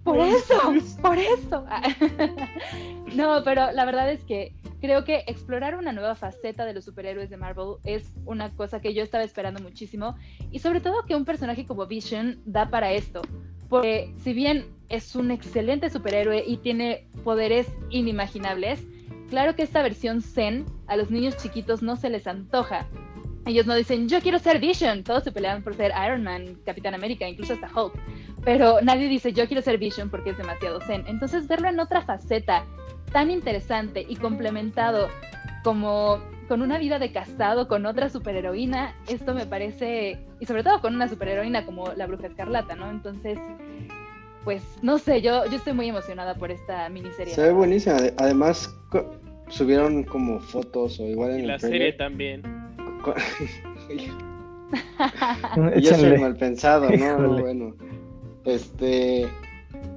Por 0.04 0.20
eso, 0.20 0.74
por 1.02 1.18
eso. 1.18 1.66
No, 3.16 3.44
pero 3.44 3.72
la 3.74 3.86
verdad 3.86 4.12
es 4.12 4.24
que 4.24 4.52
creo 4.84 5.06
que 5.06 5.24
explorar 5.28 5.78
una 5.78 5.94
nueva 5.94 6.14
faceta 6.14 6.66
de 6.66 6.74
los 6.74 6.84
superhéroes 6.84 7.30
de 7.30 7.38
Marvel 7.38 7.76
es 7.86 8.12
una 8.26 8.54
cosa 8.54 8.82
que 8.82 8.94
yo 8.94 9.02
estaba 9.02 9.24
esperando 9.24 9.62
muchísimo 9.62 10.18
y 10.52 10.60
sobre 10.60 10.82
todo 10.82 11.06
que 11.06 11.16
un 11.16 11.24
personaje 11.24 11.66
como 11.66 11.88
Vision 11.88 12.42
da 12.44 12.70
para 12.70 12.92
esto, 12.92 13.22
porque 13.70 14.14
si 14.18 14.34
bien 14.34 14.66
es 14.90 15.16
un 15.16 15.32
excelente 15.32 15.90
superhéroe 15.90 16.44
y 16.46 16.58
tiene 16.58 17.08
poderes 17.24 17.72
inimaginables, 17.92 18.86
claro 19.30 19.56
que 19.56 19.64
esta 19.64 19.82
versión 19.82 20.22
Zen 20.22 20.66
a 20.88 20.98
los 20.98 21.10
niños 21.10 21.38
chiquitos 21.38 21.82
no 21.82 21.96
se 21.96 22.10
les 22.10 22.28
antoja. 22.28 22.86
Ellos 23.46 23.66
no 23.66 23.76
dicen, 23.76 24.10
yo 24.10 24.20
quiero 24.20 24.38
ser 24.38 24.60
Vision, 24.60 25.06
todos 25.06 25.24
se 25.24 25.32
pelean 25.32 25.64
por 25.64 25.76
ser 25.76 25.94
Iron 26.06 26.24
Man, 26.24 26.58
Capitán 26.66 26.94
América, 26.94 27.26
incluso 27.26 27.54
hasta 27.54 27.72
Hulk 27.74 27.94
pero 28.44 28.82
nadie 28.82 29.08
dice 29.08 29.34
yo 29.34 29.48
quiero 29.48 29.62
ser 29.62 29.78
Vision 29.78 30.10
porque 30.10 30.32
es 30.32 30.38
demasiado 30.38 30.82
zen. 30.82 31.06
Entonces 31.08 31.48
verlo 31.48 31.70
en 31.70 31.80
otra 31.80 32.02
faceta 32.02 32.66
tan 33.12 33.32
interesante 33.32 34.06
y 34.08 34.16
complementado 34.16 35.10
como 35.64 36.20
con 36.48 36.62
una 36.62 36.78
vida 36.78 37.00
de 37.00 37.12
casado 37.12 37.68
con 37.68 37.86
otra 37.86 38.10
superheroína, 38.10 38.94
esto 39.08 39.34
me 39.34 39.46
parece, 39.46 40.20
y 40.40 40.46
sobre 40.46 40.64
todo 40.64 40.82
con 40.82 40.94
una 40.94 41.08
superheroína 41.08 41.66
como 41.66 41.94
la 41.94 42.06
Bruja 42.06 42.28
Escarlata, 42.28 42.76
¿no? 42.76 42.90
Entonces, 42.90 43.40
pues 44.44 44.62
no 44.82 44.98
sé, 44.98 45.22
yo, 45.22 45.46
yo 45.46 45.56
estoy 45.56 45.74
muy 45.74 45.88
emocionada 45.88 46.36
por 46.36 46.52
esta 46.52 46.90
miniserie. 46.90 47.34
Se 47.34 47.44
ve 47.44 47.54
buenísima. 47.54 47.98
Además, 48.18 48.76
subieron 49.48 50.04
como 50.04 50.40
fotos 50.40 51.00
o 51.00 51.08
igual 51.08 51.32
en 51.32 51.46
y 51.46 51.48
la 51.48 51.60
serie 51.60 51.94
también. 51.94 52.44
yo 55.78 55.96
soy 55.96 56.18
mal 56.20 56.36
pensado, 56.36 56.90
¿no? 56.90 57.40
Bueno, 57.40 57.76
este, 58.46 59.30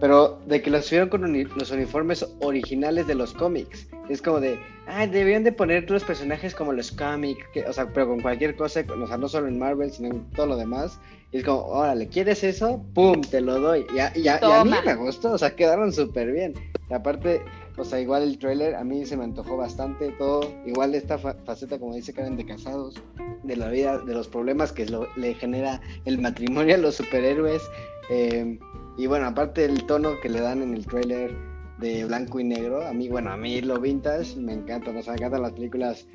pero 0.00 0.38
de 0.46 0.62
que 0.62 0.70
lo 0.70 0.80
subieron 0.82 1.08
con 1.08 1.22
los 1.56 1.70
uniformes 1.70 2.26
originales 2.40 3.06
de 3.06 3.14
los 3.14 3.32
cómics. 3.32 3.88
Es 4.08 4.22
como 4.22 4.40
de, 4.40 4.58
ah, 4.86 5.06
debían 5.06 5.44
de 5.44 5.52
poner 5.52 5.90
los 5.90 6.04
personajes 6.04 6.54
como 6.54 6.72
los 6.72 6.92
cómics, 6.92 7.44
o 7.66 7.72
sea, 7.72 7.88
pero 7.92 8.08
con 8.08 8.20
cualquier 8.20 8.56
cosa, 8.56 8.84
o 8.88 9.06
sea, 9.06 9.16
no 9.16 9.28
solo 9.28 9.48
en 9.48 9.58
Marvel, 9.58 9.90
sino 9.90 10.10
en 10.10 10.30
todo 10.32 10.46
lo 10.46 10.56
demás. 10.56 10.98
Y 11.32 11.38
es 11.38 11.44
como, 11.44 11.64
órale, 11.64 12.06
¿quieres 12.06 12.44
eso? 12.44 12.84
¡Pum! 12.94 13.20
Te 13.20 13.40
lo 13.40 13.60
doy. 13.60 13.84
Y 13.94 13.98
a, 13.98 14.12
y 14.16 14.28
a, 14.28 14.64
mí 14.64 14.76
me 14.84 14.94
gustó, 14.94 15.32
o 15.32 15.38
sea, 15.38 15.56
quedaron 15.56 15.92
súper 15.92 16.30
bien. 16.30 16.54
Y 16.88 16.94
aparte, 16.94 17.42
o 17.76 17.84
sea, 17.84 18.00
igual 18.00 18.22
el 18.22 18.38
trailer 18.38 18.76
a 18.76 18.84
mí 18.84 19.04
se 19.04 19.16
me 19.16 19.24
antojó 19.24 19.56
bastante 19.56 20.10
todo. 20.12 20.48
Igual 20.66 20.94
esta 20.94 21.18
faceta, 21.18 21.78
como 21.78 21.94
dice 21.94 22.12
Karen, 22.12 22.36
de 22.36 22.46
casados, 22.46 22.94
de 23.42 23.56
la 23.56 23.68
vida, 23.68 23.98
de 23.98 24.14
los 24.14 24.28
problemas 24.28 24.72
que 24.72 24.86
le 25.16 25.34
genera 25.34 25.80
el 26.04 26.18
matrimonio 26.18 26.76
a 26.76 26.78
los 26.78 26.94
superhéroes. 26.94 27.62
Eh, 28.08 28.58
y 28.96 29.06
bueno, 29.06 29.26
aparte 29.26 29.64
el 29.64 29.84
tono 29.84 30.18
que 30.20 30.28
le 30.28 30.40
dan 30.40 30.62
en 30.62 30.74
el 30.74 30.86
trailer 30.86 31.34
de 31.78 32.04
blanco 32.06 32.40
y 32.40 32.44
negro, 32.44 32.86
a 32.86 32.92
mí, 32.92 33.08
bueno, 33.08 33.30
a 33.30 33.36
mí 33.36 33.60
lo 33.60 33.78
vintage 33.78 34.36
me 34.36 34.54
encanta, 34.54 34.90
o 34.90 35.02
sea, 35.02 35.12
me 35.12 35.18
encantan 35.18 35.42
las 35.42 35.52
películas 35.52 36.06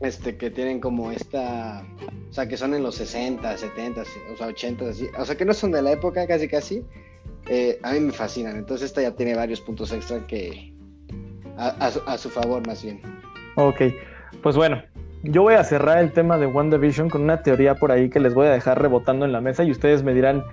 este 0.00 0.36
que 0.36 0.50
tienen 0.50 0.80
como 0.80 1.10
esta, 1.10 1.84
o 2.30 2.32
sea, 2.32 2.48
que 2.48 2.56
son 2.56 2.74
en 2.74 2.82
los 2.82 2.94
60, 2.94 3.56
70, 3.56 4.02
o 4.32 4.36
sea, 4.36 4.46
80, 4.46 4.88
así, 4.88 5.06
o 5.18 5.24
sea, 5.24 5.36
que 5.36 5.44
no 5.44 5.52
son 5.52 5.72
de 5.72 5.82
la 5.82 5.92
época 5.92 6.26
casi 6.26 6.48
casi, 6.48 6.84
eh, 7.48 7.78
a 7.82 7.92
mí 7.92 8.00
me 8.00 8.12
fascinan, 8.12 8.56
entonces 8.56 8.86
esta 8.86 9.02
ya 9.02 9.14
tiene 9.14 9.34
varios 9.34 9.60
puntos 9.60 9.92
extra 9.92 10.26
que, 10.26 10.72
a, 11.56 11.68
a 12.06 12.18
su 12.18 12.30
favor 12.30 12.66
más 12.66 12.82
bien. 12.82 13.02
Ok, 13.56 13.82
pues 14.42 14.56
bueno, 14.56 14.82
yo 15.24 15.42
voy 15.42 15.54
a 15.54 15.64
cerrar 15.64 15.98
el 15.98 16.12
tema 16.12 16.38
de 16.38 16.46
WandaVision 16.46 17.10
con 17.10 17.22
una 17.22 17.42
teoría 17.42 17.74
por 17.74 17.90
ahí 17.90 18.08
que 18.08 18.20
les 18.20 18.32
voy 18.32 18.46
a 18.46 18.50
dejar 18.50 18.80
rebotando 18.80 19.24
en 19.24 19.32
la 19.32 19.40
mesa 19.40 19.64
y 19.64 19.70
ustedes 19.72 20.04
me 20.04 20.14
dirán 20.14 20.44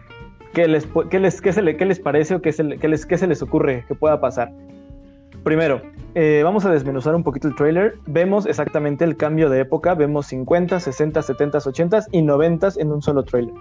qué 0.56 0.68
les, 0.68 0.88
qué 1.12 1.20
les, 1.20 1.42
qué 1.42 1.54
se, 1.54 1.62
le, 1.62 1.78
qué 1.78 1.86
les 1.86 2.00
parece 2.00 2.34
o 2.34 2.42
qué 2.42 2.52
se, 2.52 2.78
qué 2.80 2.88
les, 2.88 3.06
qué 3.06 3.18
se 3.18 3.28
les 3.28 3.42
ocurre 3.44 3.84
que 3.88 3.94
pueda 3.94 4.20
pasar. 4.20 4.52
Primero, 5.44 5.82
eh, 6.16 6.42
vamos 6.44 6.66
a 6.66 6.72
desmenuzar 6.72 7.14
un 7.14 7.24
poquito 7.24 7.48
el 7.48 7.56
trailer. 7.56 7.96
Vemos 8.08 8.48
exactamente 8.48 9.04
el 9.04 9.16
cambio 9.16 9.50
de 9.50 9.60
época. 9.60 9.94
Vemos 9.94 10.28
50, 10.28 10.80
60, 10.80 11.22
70, 11.22 11.58
80 11.60 12.06
y 12.12 12.22
90 12.24 12.70
en 12.78 12.92
un 12.92 13.02
solo 13.02 13.24
trailer. 13.24 13.54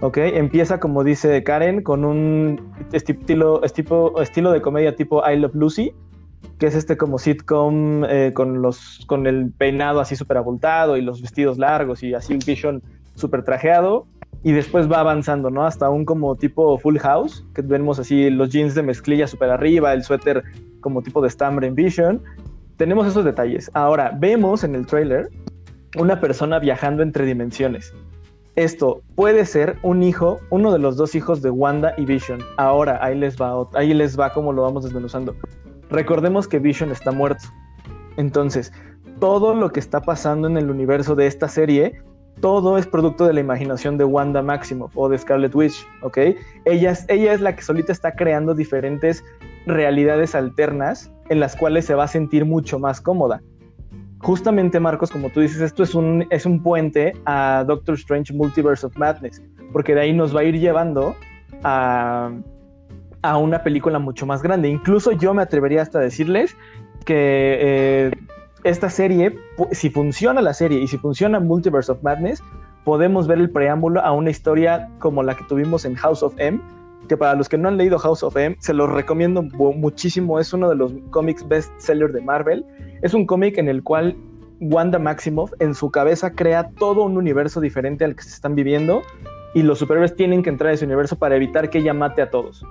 ¿Ok? 0.00 0.16
Empieza, 0.16 0.80
como 0.80 1.04
dice 1.04 1.44
Karen, 1.44 1.82
con 1.82 2.04
un 2.04 2.74
estilo, 2.92 3.62
estilo, 3.62 4.20
estilo 4.20 4.50
de 4.50 4.60
comedia 4.60 4.96
tipo 4.96 5.22
I 5.30 5.36
Love 5.36 5.54
Lucy, 5.54 5.92
que 6.58 6.66
es 6.66 6.74
este 6.74 6.96
como 6.96 7.18
sitcom 7.18 8.04
eh, 8.04 8.32
con, 8.34 8.60
los, 8.60 9.04
con 9.06 9.26
el 9.26 9.52
peinado 9.52 10.00
así 10.00 10.16
súper 10.16 10.38
abultado 10.38 10.96
y 10.96 11.02
los 11.02 11.22
vestidos 11.22 11.58
largos 11.58 12.02
y 12.02 12.14
así 12.14 12.32
un 12.32 12.40
vision 12.44 12.82
súper 13.14 13.44
trajeado 13.44 14.06
y 14.42 14.52
después 14.52 14.90
va 14.90 15.00
avanzando, 15.00 15.50
¿no? 15.50 15.64
Hasta 15.64 15.88
un 15.90 16.04
como 16.04 16.36
tipo 16.36 16.78
full 16.78 16.98
house, 16.98 17.44
que 17.54 17.62
vemos 17.62 17.98
así 17.98 18.28
los 18.30 18.50
jeans 18.50 18.74
de 18.74 18.82
mezclilla 18.82 19.26
súper 19.26 19.50
arriba, 19.50 19.92
el 19.92 20.02
suéter 20.02 20.42
como 20.80 21.02
tipo 21.02 21.20
de 21.22 21.28
estambre 21.28 21.66
en 21.66 21.74
Vision. 21.74 22.22
Tenemos 22.76 23.06
esos 23.06 23.24
detalles. 23.24 23.70
Ahora, 23.74 24.16
vemos 24.18 24.64
en 24.64 24.74
el 24.74 24.86
trailer 24.86 25.28
una 25.96 26.20
persona 26.20 26.58
viajando 26.58 27.02
entre 27.02 27.24
dimensiones. 27.24 27.94
Esto 28.56 29.02
puede 29.16 29.46
ser 29.46 29.78
un 29.82 30.02
hijo, 30.02 30.38
uno 30.50 30.72
de 30.72 30.78
los 30.78 30.96
dos 30.96 31.14
hijos 31.14 31.42
de 31.42 31.50
Wanda 31.50 31.94
y 31.96 32.04
Vision. 32.04 32.40
Ahora, 32.56 32.98
ahí 33.02 33.18
les 33.18 33.36
va, 33.36 33.68
ahí 33.74 33.94
les 33.94 34.18
va 34.18 34.32
como 34.32 34.52
lo 34.52 34.62
vamos 34.62 34.84
desmenuzando. 34.84 35.34
Recordemos 35.90 36.46
que 36.46 36.58
Vision 36.58 36.90
está 36.90 37.10
muerto. 37.12 37.44
Entonces, 38.16 38.72
todo 39.18 39.54
lo 39.54 39.70
que 39.70 39.80
está 39.80 40.02
pasando 40.02 40.48
en 40.48 40.56
el 40.56 40.70
universo 40.70 41.14
de 41.14 41.26
esta 41.26 41.48
serie 41.48 42.02
todo 42.40 42.78
es 42.78 42.86
producto 42.86 43.26
de 43.26 43.32
la 43.32 43.40
imaginación 43.40 43.96
de 43.96 44.04
Wanda 44.04 44.42
Maximoff 44.42 44.96
o 44.96 45.08
de 45.08 45.18
Scarlet 45.18 45.54
Witch, 45.54 45.86
¿ok? 46.02 46.18
Ella 46.64 46.90
es, 46.92 47.40
la 47.40 47.56
que 47.56 47.62
solita 47.62 47.92
está 47.92 48.12
creando 48.14 48.54
diferentes 48.54 49.24
realidades 49.66 50.34
alternas 50.34 51.12
en 51.30 51.40
las 51.40 51.56
cuales 51.56 51.86
se 51.86 51.94
va 51.94 52.04
a 52.04 52.08
sentir 52.08 52.44
mucho 52.44 52.78
más 52.78 53.00
cómoda. 53.00 53.40
Justamente, 54.18 54.80
Marcos, 54.80 55.10
como 55.10 55.30
tú 55.30 55.40
dices, 55.40 55.60
esto 55.60 55.82
es 55.82 55.94
un, 55.94 56.60
puente 56.62 57.12
a 57.26 57.64
Doctor 57.66 57.94
Strange 57.94 58.32
Multiverse 58.32 58.86
of 58.86 58.96
Madness, 58.96 59.42
porque 59.72 59.94
de 59.94 60.02
ahí 60.02 60.12
nos 60.12 60.34
va 60.34 60.40
a 60.40 60.44
ir 60.44 60.58
llevando 60.58 61.14
a, 61.62 62.30
a 63.22 63.36
una 63.38 63.62
película 63.62 63.98
mucho 63.98 64.26
más 64.26 64.42
grande. 64.42 64.68
Incluso 64.68 65.12
yo 65.12 65.34
me 65.34 65.42
atrevería 65.42 65.82
hasta 65.82 65.98
a 65.98 66.02
decirles 66.02 66.56
que 67.04 67.58
eh, 67.60 68.10
esta 68.64 68.88
serie, 68.88 69.38
si 69.72 69.90
funciona 69.90 70.40
la 70.40 70.54
serie 70.54 70.80
y 70.80 70.88
si 70.88 70.96
funciona 70.96 71.38
Multiverse 71.38 71.92
of 71.92 72.02
Madness, 72.02 72.42
podemos 72.84 73.26
ver 73.26 73.38
el 73.38 73.50
preámbulo 73.50 74.00
a 74.00 74.12
una 74.12 74.30
historia 74.30 74.88
como 74.98 75.22
la 75.22 75.36
que 75.36 75.44
tuvimos 75.44 75.84
en 75.84 75.94
House 75.94 76.22
of 76.22 76.34
M, 76.38 76.60
que 77.06 77.16
para 77.16 77.34
los 77.34 77.48
que 77.48 77.58
no 77.58 77.68
han 77.68 77.76
leído 77.76 77.98
House 77.98 78.22
of 78.22 78.36
M, 78.36 78.56
se 78.58 78.72
los 78.72 78.90
recomiendo 78.90 79.42
muchísimo, 79.42 80.40
es 80.40 80.52
uno 80.54 80.70
de 80.70 80.76
los 80.76 80.94
cómics 81.10 81.46
best 81.46 81.70
sellers 81.78 82.14
de 82.14 82.22
Marvel. 82.22 82.64
Es 83.02 83.12
un 83.12 83.26
cómic 83.26 83.58
en 83.58 83.68
el 83.68 83.82
cual 83.82 84.16
Wanda 84.60 84.98
Maximoff 84.98 85.52
en 85.58 85.74
su 85.74 85.90
cabeza 85.90 86.30
crea 86.30 86.70
todo 86.78 87.02
un 87.02 87.18
universo 87.18 87.60
diferente 87.60 88.06
al 88.06 88.16
que 88.16 88.22
se 88.22 88.30
están 88.30 88.54
viviendo 88.54 89.02
y 89.52 89.62
los 89.62 89.78
superhéroes 89.78 90.16
tienen 90.16 90.42
que 90.42 90.48
entrar 90.48 90.70
a 90.70 90.74
ese 90.74 90.86
universo 90.86 91.16
para 91.16 91.36
evitar 91.36 91.68
que 91.68 91.78
ella 91.78 91.92
mate 91.92 92.22
a 92.22 92.30
todos. 92.30 92.64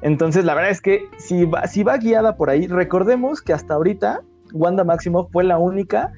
Entonces, 0.00 0.46
la 0.46 0.54
verdad 0.54 0.70
es 0.70 0.80
que 0.80 1.08
si 1.18 1.44
va, 1.44 1.66
si 1.66 1.82
va 1.82 1.98
guiada 1.98 2.36
por 2.36 2.48
ahí, 2.48 2.66
recordemos 2.66 3.42
que 3.42 3.52
hasta 3.52 3.74
ahorita 3.74 4.22
Wanda 4.52 4.84
Maximoff 4.84 5.30
fue 5.30 5.44
la 5.44 5.58
única 5.58 6.12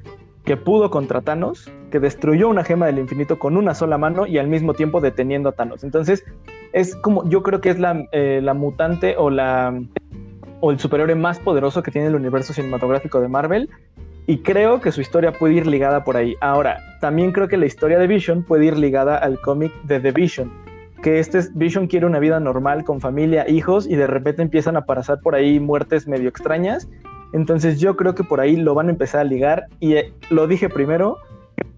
que 0.45 0.57
pudo 0.57 0.91
contra 0.91 1.21
Thanos, 1.21 1.71
que 1.91 2.01
destruyó 2.01 2.49
una 2.49 2.65
gema 2.65 2.87
del 2.87 2.99
infinito 2.99 3.39
con 3.39 3.57
una 3.57 3.75
sola 3.75 3.99
mano 3.99 4.27
y 4.27 4.39
al 4.39 4.49
mismo 4.49 4.75
tiempo 4.75 5.01
deteniendo 5.01 5.51
a 5.51 5.53
Thanos. 5.53 5.85
Entonces, 5.85 6.25
es 6.73 6.97
como, 6.97 7.29
yo 7.29 7.43
creo 7.43 7.61
que 7.61 7.71
es 7.71 7.79
la, 7.79 8.07
eh, 8.13 8.41
la 8.43 8.55
mutante 8.55 9.15
o 9.17 9.31
la 9.31 9.79
o 10.65 10.71
el 10.71 10.79
superhéroe 10.79 11.17
más 11.17 11.41
poderoso 11.41 11.83
que 11.83 11.91
tiene 11.91 12.07
el 12.07 12.15
universo 12.15 12.53
cinematográfico 12.53 13.21
de 13.21 13.27
Marvel. 13.27 13.69
Y 14.29 14.39
creo 14.39 14.81
que 14.81 14.93
su 14.93 15.01
historia 15.01 15.33
puede 15.33 15.55
ir 15.55 15.67
ligada 15.67 16.05
por 16.05 16.17
ahí. 16.17 16.37
Ahora, 16.41 16.79
también 17.01 17.33
creo 17.33 17.49
que 17.49 17.57
la 17.57 17.67
historia 17.67 17.99
de 17.99 18.07
Vision 18.07 18.45
puede 18.45 18.67
ir 18.67 18.79
ligada 18.79 19.17
al 19.19 19.41
cómic 19.41 19.73
de 19.83 19.99
The 19.99 20.13
Vision. 20.13 20.53
Que 21.03 21.19
este 21.19 21.39
es, 21.39 21.53
Vision 21.57 21.89
quiere 21.89 22.07
una 22.07 22.21
vida 22.21 22.39
normal 22.39 22.85
con 22.85 23.01
familia, 23.01 23.49
hijos, 23.51 23.89
y 23.89 23.97
de 23.97 24.07
repente 24.07 24.43
empiezan 24.43 24.77
a 24.77 24.83
pasar 24.83 25.19
por 25.21 25.35
ahí 25.35 25.59
muertes 25.59 26.07
medio 26.07 26.29
extrañas 26.29 26.89
entonces 27.33 27.81
yo 27.81 27.97
creo 27.97 28.15
que 28.15 28.25
por 28.25 28.41
ahí 28.41 28.57
lo 28.57 28.75
van 28.75 28.89
a 28.89 28.91
empezar 28.91 29.23
a 29.23 29.25
ligar 29.25 29.67
y 29.81 29.95
eh, 29.95 30.13
lo 30.31 30.47
dije 30.47 30.69
primero, 30.69 31.19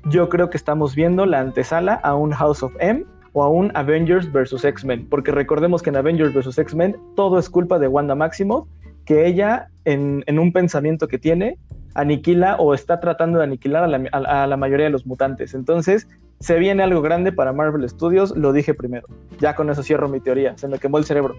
yo 0.07 0.29
creo 0.29 0.51
que 0.51 0.57
estamos 0.57 0.95
viendo 0.95 1.27
la 1.27 1.41
antesala 1.41 1.95
a 1.95 2.15
un 2.15 2.33
House 2.33 2.63
of 2.63 2.73
M 2.81 3.05
o 3.33 3.43
a 3.43 3.49
un 3.49 3.71
Avengers 3.75 4.31
vs. 4.33 4.65
X-Men, 4.65 5.09
porque 5.09 5.33
recordemos 5.33 5.83
que 5.83 5.91
en 5.91 5.97
Avengers 5.97 6.35
vs. 6.35 6.59
X-Men 6.59 6.97
todo 7.17 7.39
es 7.39 7.49
culpa 7.49 7.79
de 7.79 7.89
Wanda 7.89 8.15
Maximoff, 8.15 8.67
que 9.05 9.27
ella 9.27 9.69
en, 9.85 10.25
un 10.39 10.53
pensamiento 10.53 11.09
que 11.09 11.19
tiene 11.19 11.59
aniquila 11.95 12.57
o 12.57 12.75
está 12.75 13.01
tratando 13.01 13.39
de 13.39 13.45
aniquilar 13.45 13.85
a 13.85 13.89
la, 13.89 14.09
a 14.13 14.47
la, 14.47 14.57
mayoría 14.57 14.87
de 14.87 14.91
los 14.91 15.07
mutantes. 15.07 15.55
Entonces, 15.55 16.09
se 16.41 16.59
viene 16.59 16.83
algo 16.83 17.03
grande 17.03 17.33
para 17.33 17.53
Marvel 17.53 17.89
Studios, 17.89 18.37
lo 18.37 18.53
dije 18.53 18.75
primero. 18.75 19.07
Ya 19.39 19.55
con 19.55 19.71
eso 19.71 19.83
cierro 19.83 20.09
mi 20.09 20.21
teoría, 20.21 20.57
se 20.57 20.69
me 20.69 20.79
quemó 20.79 20.99
el 20.99 21.05
cerebro. 21.05 21.37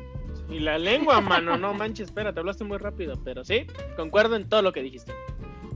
Y 0.55 0.59
la 0.59 0.77
lengua, 0.77 1.19
mano, 1.19 1.57
no 1.57 1.73
manches, 1.73 2.07
espera, 2.07 2.31
te 2.31 2.39
hablaste 2.39 2.63
muy 2.63 2.77
rápido, 2.77 3.19
pero 3.25 3.43
sí, 3.43 3.67
concuerdo 3.97 4.37
en 4.37 4.47
todo 4.47 4.61
lo 4.61 4.71
que 4.71 4.81
dijiste. 4.81 5.11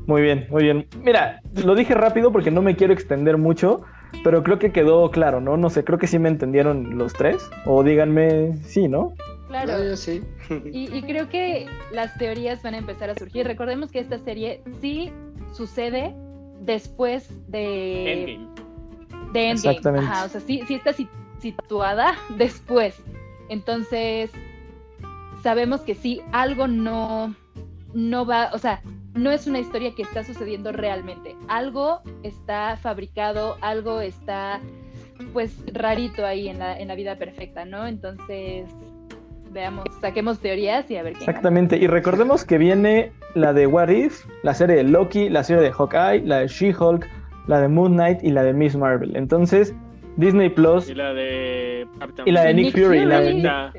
Muy 0.08 0.22
bien, 0.22 0.48
muy 0.50 0.64
bien. 0.64 0.88
Mira, 1.04 1.42
lo 1.66 1.76
dije 1.76 1.94
rápido 1.94 2.32
porque 2.32 2.50
no 2.50 2.62
me 2.62 2.78
quiero 2.78 2.94
extender 2.94 3.38
mucho, 3.38 3.82
pero 4.24 4.42
creo 4.42 4.58
que 4.58 4.72
quedó 4.72 5.12
claro, 5.12 5.42
¿no? 5.42 5.58
No 5.58 5.70
sé, 5.70 5.84
creo 5.84 6.00
que 6.00 6.08
sí 6.08 6.18
me 6.18 6.30
entendieron 6.30 6.98
los 6.98 7.12
tres, 7.12 7.50
o 7.66 7.84
díganme 7.84 8.56
sí, 8.64 8.88
¿no? 8.88 9.14
Claro, 9.50 9.98
sí. 9.98 10.24
Y, 10.72 10.96
y 10.96 11.02
creo 11.02 11.28
que 11.28 11.68
las 11.92 12.18
teorías 12.18 12.64
van 12.64 12.76
a 12.76 12.78
empezar 12.78 13.10
a 13.10 13.16
surgir. 13.16 13.46
Recordemos 13.46 13.92
que 13.92 14.00
esta 14.00 14.18
serie 14.20 14.64
sí 14.80 15.12
sucede 15.52 16.16
después 16.62 17.30
de 17.50 18.14
Endgame. 18.14 18.48
De 19.34 19.50
Endgame. 19.50 19.76
Exactamente. 19.76 20.08
Ajá, 20.08 20.26
o 20.26 20.30
sea, 20.30 20.40
sí, 20.40 20.64
sí 20.66 20.76
está 20.76 20.94
situada 21.42 22.16
después. 22.38 22.96
Entonces, 23.50 24.32
sabemos 25.44 25.82
que 25.82 25.96
sí, 25.96 26.22
algo 26.32 26.68
no, 26.68 27.36
no 27.94 28.26
va, 28.26 28.50
o 28.54 28.58
sea, 28.58 28.82
no 29.14 29.32
es 29.32 29.48
una 29.48 29.60
historia 29.60 29.94
que 29.96 30.04
está 30.04 30.24
sucediendo 30.24 30.72
realmente. 30.72 31.36
Algo 31.48 32.02
está 32.24 32.78
fabricado, 32.78 33.58
algo 33.62 34.02
está 34.02 34.60
pues 35.34 35.56
rarito 35.74 36.26
ahí 36.26 36.48
en 36.48 36.60
la, 36.60 36.80
en 36.80 36.88
la 36.88 36.96
vida 36.96 37.18
perfecta, 37.18 37.66
¿no? 37.66 37.88
Entonces, 37.88 38.66
veamos, 39.52 39.86
saquemos 40.00 40.40
teorías 40.40 40.90
y 40.90 40.98
a 40.98 41.04
ver 41.04 41.14
qué. 41.14 41.26
Exactamente, 41.26 41.78
y 41.78 41.88
recordemos 41.88 42.46
que 42.46 42.58
viene 42.58 43.12
la 43.36 43.54
de 43.54 43.68
What 43.68 43.90
If, 43.90 44.26
la 44.44 44.54
serie 44.54 44.78
de 44.78 44.84
Loki, 44.84 45.30
la 45.30 45.44
serie 45.44 45.64
de 45.64 45.72
Hawkeye, 45.72 46.26
la 46.26 46.40
de 46.40 46.48
She-Hulk, 46.48 47.06
la 47.48 47.62
de 47.62 47.68
Moon 47.68 47.94
Knight 47.94 48.24
y 48.24 48.32
la 48.32 48.44
de 48.44 48.54
Miss 48.54 48.76
Marvel. 48.76 49.16
Entonces, 49.16 49.74
Disney 50.18 50.50
Plus 50.50 50.90
Y 50.90 50.96
la 50.96 51.14
de 51.14 51.88
Captain 52.00 52.28
y 52.28 52.32
la 52.32 52.44
de 52.44 52.54
Nick, 52.54 52.76
Nick 52.76 52.86
Fury, 52.86 52.98
y 53.00 53.06
la 53.06 53.20
de, 53.22 53.32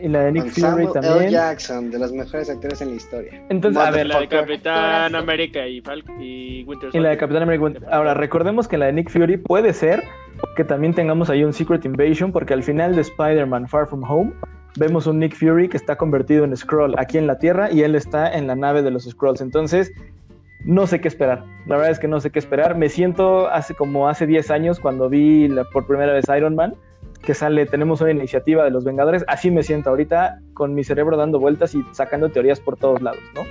y 0.03 0.09
la 0.09 0.25
de 0.25 0.33
Nick 0.33 0.43
Con 0.43 0.51
Fury 0.51 0.61
Samuel 0.63 0.89
L. 0.89 1.01
también. 1.01 1.31
Jackson, 1.31 1.91
de 1.91 1.99
los 1.99 2.13
mejores 2.13 2.51
actores 2.51 2.81
en 2.81 2.91
la 2.91 2.95
historia. 2.95 3.47
Entonces, 3.49 3.83
a 3.83 3.91
ver, 3.91 4.07
la 4.07 4.21
de. 4.21 4.29
Capitán. 4.29 5.15
América 5.15 5.67
y, 5.67 5.81
Fal 5.81 6.05
y 6.21 6.65
Winter 6.65 6.91
Y 6.93 6.99
la 6.99 7.11
de 7.11 7.17
Soldier. 7.17 7.19
Capitán 7.19 7.43
América. 7.43 7.87
Ahora, 7.91 8.15
recordemos 8.15 8.69
que 8.69 8.79
la 8.79 8.87
de 8.87 8.93
Nick 8.95 9.11
Fury 9.11 9.37
puede 9.37 9.73
ser 9.73 10.03
que 10.57 10.65
también 10.65 10.95
tengamos 10.95 11.31
ahí 11.31 11.45
un 11.45 11.53
Secret 11.53 11.85
Invasion, 11.85 12.33
porque 12.33 12.55
al 12.55 12.63
final 12.63 12.95
de 12.95 13.03
Spider-Man 13.03 13.69
Far 13.69 13.87
From 13.87 14.03
Home 14.05 14.33
vemos 14.77 15.07
un 15.07 15.19
Nick 15.19 15.35
Fury 15.35 15.69
que 15.69 15.77
está 15.77 15.97
convertido 15.97 16.45
en 16.45 16.57
Skrull 16.57 16.95
aquí 16.99 17.19
en 17.19 17.27
la 17.27 17.39
Tierra 17.39 17.71
y 17.71 17.83
él 17.83 17.95
está 17.95 18.33
en 18.33 18.47
la 18.47 18.57
nave 18.57 18.83
de 18.83 18.91
los 18.91 19.05
Skrulls. 19.05 19.41
Entonces, 19.41 19.93
no 20.65 20.87
sé 20.87 21.01
qué 21.01 21.09
esperar. 21.09 21.45
La 21.67 21.77
verdad 21.77 21.91
es 21.93 21.99
que 21.99 22.09
no 22.09 22.21
sé 22.21 22.31
qué 22.31 22.39
esperar. 22.39 22.77
Me 22.77 22.89
siento 22.89 23.49
hace 23.49 23.75
como 23.75 24.09
hace 24.09 24.27
10 24.27 24.51
años 24.51 24.81
cuando 24.81 25.09
vi 25.09 25.49
la- 25.49 25.65
por 25.65 25.87
primera 25.87 26.13
vez 26.13 26.25
Iron 26.37 26.55
Man, 26.55 26.75
que 27.23 27.35
sale, 27.35 27.67
tenemos 27.67 28.01
una 28.01 28.11
iniciativa 28.13 28.65
de 28.65 28.71
los 28.71 28.85
Vengadores. 28.85 29.25
Así 29.29 29.51
me 29.51 29.63
siento 29.63 29.91
ahorita, 29.91 30.41
con 30.55 30.75
mi 30.75 30.85
cerebro 30.85 31.17
dando 31.17 31.39
vueltas 31.39 31.75
y 31.75 31.83
sacando 31.93 32.29
teorías 32.31 32.61
por 32.61 32.77
todos 32.77 33.03
lados, 33.03 33.21
¿no? 33.35 33.43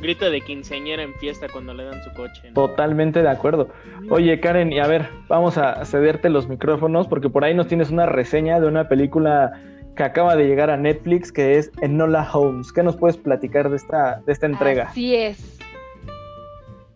Grito 0.00 0.28
de 0.30 0.40
quinceañera 0.40 1.04
en 1.04 1.14
fiesta 1.14 1.46
cuando 1.52 1.72
le 1.74 1.84
dan 1.84 2.02
su 2.02 2.12
coche. 2.14 2.48
¿no? 2.48 2.54
Totalmente 2.54 3.22
de 3.22 3.28
acuerdo. 3.30 3.68
Oye, 4.10 4.40
Karen, 4.40 4.72
y 4.72 4.80
a 4.80 4.86
ver, 4.88 5.08
vamos 5.28 5.58
a 5.58 5.84
cederte 5.84 6.28
los 6.28 6.48
micrófonos 6.48 7.06
porque 7.06 7.28
por 7.30 7.44
ahí 7.44 7.54
nos 7.54 7.68
tienes 7.68 7.90
una 7.90 8.06
reseña 8.06 8.58
de 8.58 8.66
una 8.66 8.88
película 8.88 9.52
que 9.96 10.02
acaba 10.02 10.36
de 10.36 10.46
llegar 10.46 10.70
a 10.70 10.76
Netflix 10.76 11.30
que 11.30 11.58
es 11.58 11.70
Enola 11.80 12.28
Holmes. 12.32 12.72
¿Qué 12.72 12.82
nos 12.82 12.96
puedes 12.96 13.16
platicar 13.16 13.68
de 13.70 13.76
esta, 13.76 14.22
de 14.26 14.32
esta 14.32 14.46
entrega? 14.46 14.84
Así 14.84 15.14
es. 15.14 15.58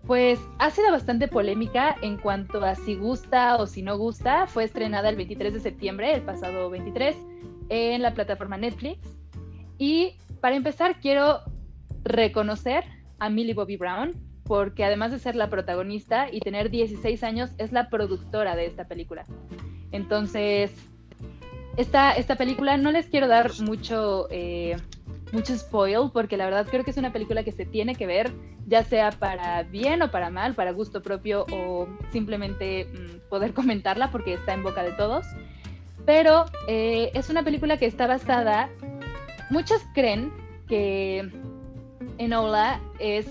Pues 0.06 0.38
ha 0.58 0.70
sido 0.70 0.90
bastante 0.92 1.26
polémica 1.26 1.96
en 2.00 2.16
cuanto 2.16 2.64
a 2.64 2.76
si 2.76 2.94
gusta 2.94 3.56
o 3.56 3.66
si 3.66 3.82
no 3.82 3.98
gusta. 3.98 4.46
Fue 4.46 4.64
estrenada 4.64 5.08
el 5.08 5.16
23 5.16 5.52
de 5.52 5.60
septiembre, 5.60 6.14
el 6.14 6.22
pasado 6.22 6.70
23, 6.70 7.16
en 7.68 8.02
la 8.02 8.14
plataforma 8.14 8.56
Netflix. 8.56 9.00
Y 9.78 10.14
para 10.40 10.54
empezar, 10.54 11.00
quiero 11.00 11.40
reconocer 12.04 12.84
a 13.18 13.28
Millie 13.28 13.54
Bobby 13.54 13.76
Brown, 13.76 14.14
porque 14.44 14.84
además 14.84 15.10
de 15.10 15.18
ser 15.18 15.34
la 15.34 15.50
protagonista 15.50 16.28
y 16.30 16.38
tener 16.38 16.70
16 16.70 17.24
años, 17.24 17.50
es 17.58 17.72
la 17.72 17.88
productora 17.88 18.54
de 18.54 18.66
esta 18.66 18.86
película. 18.86 19.24
Entonces, 19.90 20.72
esta, 21.76 22.12
esta 22.12 22.36
película 22.36 22.76
no 22.76 22.90
les 22.90 23.06
quiero 23.06 23.28
dar 23.28 23.50
mucho, 23.60 24.28
eh, 24.30 24.76
mucho 25.32 25.56
spoil, 25.56 26.10
porque 26.12 26.36
la 26.36 26.46
verdad 26.46 26.66
creo 26.70 26.84
que 26.84 26.90
es 26.90 26.96
una 26.96 27.12
película 27.12 27.44
que 27.44 27.52
se 27.52 27.66
tiene 27.66 27.94
que 27.94 28.06
ver, 28.06 28.32
ya 28.66 28.82
sea 28.84 29.10
para 29.10 29.62
bien 29.64 30.02
o 30.02 30.10
para 30.10 30.30
mal, 30.30 30.54
para 30.54 30.72
gusto 30.72 31.02
propio 31.02 31.44
o 31.52 31.86
simplemente 32.12 32.86
mm, 32.86 33.28
poder 33.28 33.52
comentarla 33.54 34.10
porque 34.10 34.34
está 34.34 34.54
en 34.54 34.62
boca 34.62 34.82
de 34.82 34.92
todos. 34.92 35.26
Pero 36.04 36.46
eh, 36.68 37.10
es 37.14 37.30
una 37.30 37.42
película 37.42 37.78
que 37.78 37.86
está 37.86 38.06
basada, 38.06 38.70
muchos 39.50 39.82
creen 39.94 40.32
que 40.68 41.28
Enola 42.18 42.80
es 42.98 43.26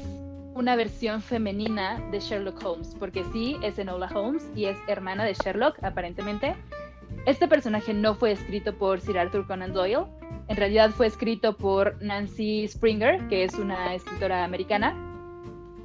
una 0.56 0.76
versión 0.76 1.22
femenina 1.22 2.00
de 2.12 2.20
Sherlock 2.20 2.64
Holmes, 2.66 2.96
porque 2.98 3.24
sí, 3.34 3.58
es 3.62 3.78
Enola 3.78 4.10
Holmes 4.14 4.46
y 4.56 4.66
es 4.66 4.78
hermana 4.88 5.26
de 5.26 5.34
Sherlock, 5.34 5.84
aparentemente. 5.84 6.56
Este 7.26 7.48
personaje 7.48 7.94
no 7.94 8.14
fue 8.14 8.32
escrito 8.32 8.78
por 8.78 9.02
Sir 9.02 9.18
Arthur 9.18 9.48
Conan 9.48 9.74
Doyle, 9.74 10.06
en 10.48 10.58
realidad 10.58 10.92
fue 10.92 11.08
escrito 11.08 11.58
por 11.58 12.02
Nancy 12.02 12.68
Springer, 12.68 13.28
que 13.28 13.44
es 13.44 13.56
una 13.56 13.96
escritora 13.96 14.44
americana, 14.44 14.96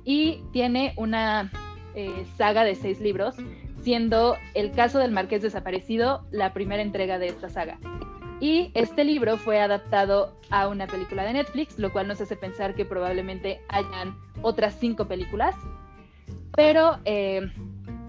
y 0.04 0.42
tiene 0.52 0.92
una 0.96 1.50
eh, 1.94 2.26
saga 2.36 2.64
de 2.64 2.74
seis 2.74 3.00
libros, 3.00 3.36
siendo 3.82 4.36
El 4.54 4.72
caso 4.72 4.98
del 4.98 5.12
marqués 5.12 5.40
desaparecido 5.40 6.26
la 6.30 6.52
primera 6.52 6.82
entrega 6.82 7.18
de 7.18 7.28
esta 7.28 7.48
saga. 7.48 7.78
Y 8.38 8.70
este 8.74 9.04
libro 9.04 9.38
fue 9.38 9.60
adaptado 9.60 10.36
a 10.50 10.68
una 10.68 10.86
película 10.86 11.24
de 11.24 11.32
Netflix, 11.32 11.78
lo 11.78 11.90
cual 11.90 12.08
nos 12.08 12.20
hace 12.20 12.36
pensar 12.36 12.74
que 12.74 12.84
probablemente 12.84 13.62
hayan 13.68 14.14
otras 14.42 14.76
cinco 14.78 15.06
películas. 15.08 15.54
Pero 16.54 16.98
eh, 17.06 17.50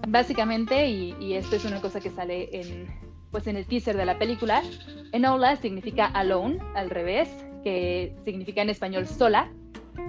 básicamente, 0.06 0.86
y, 0.88 1.16
y 1.18 1.34
esto 1.34 1.56
es 1.56 1.64
una 1.64 1.80
cosa 1.80 2.00
que 2.00 2.10
sale 2.10 2.48
en, 2.52 2.88
pues 3.32 3.48
en 3.48 3.56
el 3.56 3.66
teaser 3.66 3.96
de 3.96 4.06
la 4.06 4.18
película, 4.18 4.62
Enola 5.10 5.56
significa 5.56 6.06
alone, 6.06 6.58
al 6.76 6.90
revés, 6.90 7.28
que 7.64 8.14
significa 8.24 8.62
en 8.62 8.70
español 8.70 9.08
sola. 9.08 9.50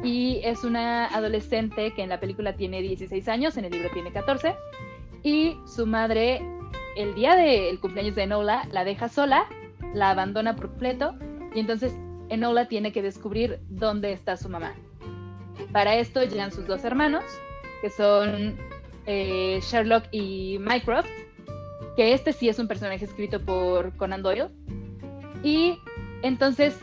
Y 0.04 0.42
es 0.44 0.64
una 0.64 1.08
adolescente 1.08 1.92
que 1.96 2.04
en 2.04 2.10
la 2.10 2.20
película 2.20 2.56
tiene 2.56 2.82
16 2.82 3.28
años, 3.28 3.58
en 3.58 3.66
el 3.66 3.72
libro 3.72 3.90
tiene 3.92 4.12
14. 4.12 4.56
Y 5.24 5.58
su 5.66 5.88
madre, 5.88 6.42
el 6.96 7.16
día 7.16 7.36
del 7.36 7.80
cumpleaños 7.80 8.16
de 8.16 8.24
Enola, 8.24 8.68
la 8.72 8.84
deja 8.84 9.10
sola 9.10 9.48
la 9.94 10.10
abandona 10.10 10.56
por 10.56 10.70
completo 10.70 11.16
y 11.54 11.60
entonces 11.60 11.94
Enola 12.30 12.68
tiene 12.68 12.92
que 12.92 13.02
descubrir 13.02 13.60
dónde 13.70 14.12
está 14.12 14.38
su 14.38 14.50
mamá. 14.50 14.74
Para 15.72 15.96
esto 15.96 16.24
llegan 16.24 16.52
sus 16.52 16.66
dos 16.66 16.84
hermanos, 16.84 17.24
que 17.82 17.90
son 17.90 18.58
eh, 19.06 19.60
Sherlock 19.62 20.06
y 20.12 20.58
Mycroft, 20.60 21.10
que 21.96 22.14
este 22.14 22.34
sí 22.34 22.50
es 22.50 22.60
un 22.60 22.68
personaje 22.68 23.06
escrito 23.06 23.40
por 23.40 23.96
Conan 23.98 24.22
Doyle. 24.22 24.50
Y 25.44 25.78
entonces 26.22 26.80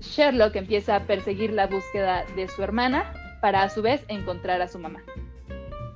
Sherlock 0.00 0.56
empieza 0.56 0.96
a 0.96 1.00
perseguir 1.00 1.52
la 1.52 1.66
búsqueda 1.66 2.24
de 2.36 2.48
su 2.48 2.62
hermana 2.62 3.12
para 3.40 3.62
a 3.62 3.68
su 3.68 3.82
vez 3.82 4.04
encontrar 4.08 4.62
a 4.62 4.68
su 4.68 4.78
mamá. 4.78 5.02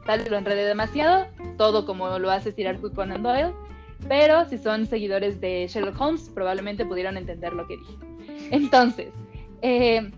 Tal 0.07 0.20
vez 0.20 0.31
lo 0.31 0.39
enredé 0.39 0.64
demasiado, 0.64 1.26
todo 1.59 1.85
como 1.85 2.18
lo 2.18 2.31
hace 2.31 2.53
Sir 2.53 2.79
Conan 2.95 3.22
Doyle, 3.22 3.53
pero 4.09 4.45
si 4.47 4.59
son 4.59 4.87
seguidores 4.87 5.41
de 5.41 5.66
Sherlock 5.68 6.01
Holmes, 6.01 6.31
probablemente 6.35 6.87
pudieron 6.87 7.16
entender 7.16 7.53
lo 7.53 7.66
que 7.66 7.76
dije. 7.76 7.95
Entonces, 8.51 9.12
eh, 9.61 10.11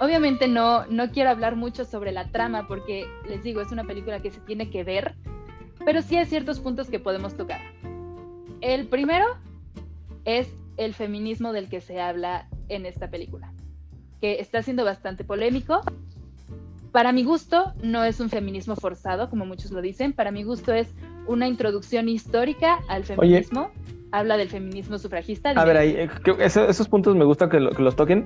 obviamente 0.00 0.48
no, 0.48 0.86
no 0.86 1.10
quiero 1.10 1.30
hablar 1.30 1.54
mucho 1.54 1.84
sobre 1.84 2.12
la 2.12 2.28
trama 2.30 2.66
porque 2.66 3.06
les 3.28 3.42
digo, 3.42 3.60
es 3.60 3.70
una 3.70 3.84
película 3.84 4.20
que 4.20 4.30
se 4.30 4.40
tiene 4.40 4.70
que 4.70 4.84
ver, 4.84 5.14
pero 5.84 6.02
sí 6.02 6.16
hay 6.16 6.26
ciertos 6.26 6.60
puntos 6.60 6.88
que 6.88 6.98
podemos 6.98 7.36
tocar. 7.36 7.60
El 8.60 8.86
primero 8.86 9.26
es 10.24 10.48
el 10.76 10.94
feminismo 10.94 11.52
del 11.52 11.68
que 11.68 11.80
se 11.80 12.00
habla 12.00 12.48
en 12.68 12.86
esta 12.86 13.08
película, 13.10 13.52
que 14.20 14.40
está 14.40 14.62
siendo 14.62 14.84
bastante 14.84 15.24
polémico. 15.24 15.80
Para 16.92 17.12
mi 17.12 17.24
gusto, 17.24 17.72
no 17.82 18.04
es 18.04 18.20
un 18.20 18.30
feminismo 18.30 18.76
forzado, 18.76 19.28
como 19.28 19.44
muchos 19.46 19.70
lo 19.72 19.82
dicen. 19.82 20.12
Para 20.12 20.30
mi 20.30 20.44
gusto 20.44 20.72
es 20.72 20.88
una 21.26 21.48
introducción 21.48 22.08
histórica 22.08 22.78
al 22.88 23.04
feminismo. 23.04 23.70
Habla 24.12 24.36
del 24.36 24.48
feminismo 24.48 24.96
sufragista. 24.98 25.50
A 25.50 25.64
ver, 25.64 25.76
ahí, 25.76 25.90
eh, 25.96 26.08
esos 26.38 26.86
puntos 26.88 27.16
me 27.16 27.24
gusta 27.24 27.48
que, 27.48 27.58
lo- 27.58 27.72
que 27.72 27.82
los 27.82 27.96
toquen. 27.96 28.24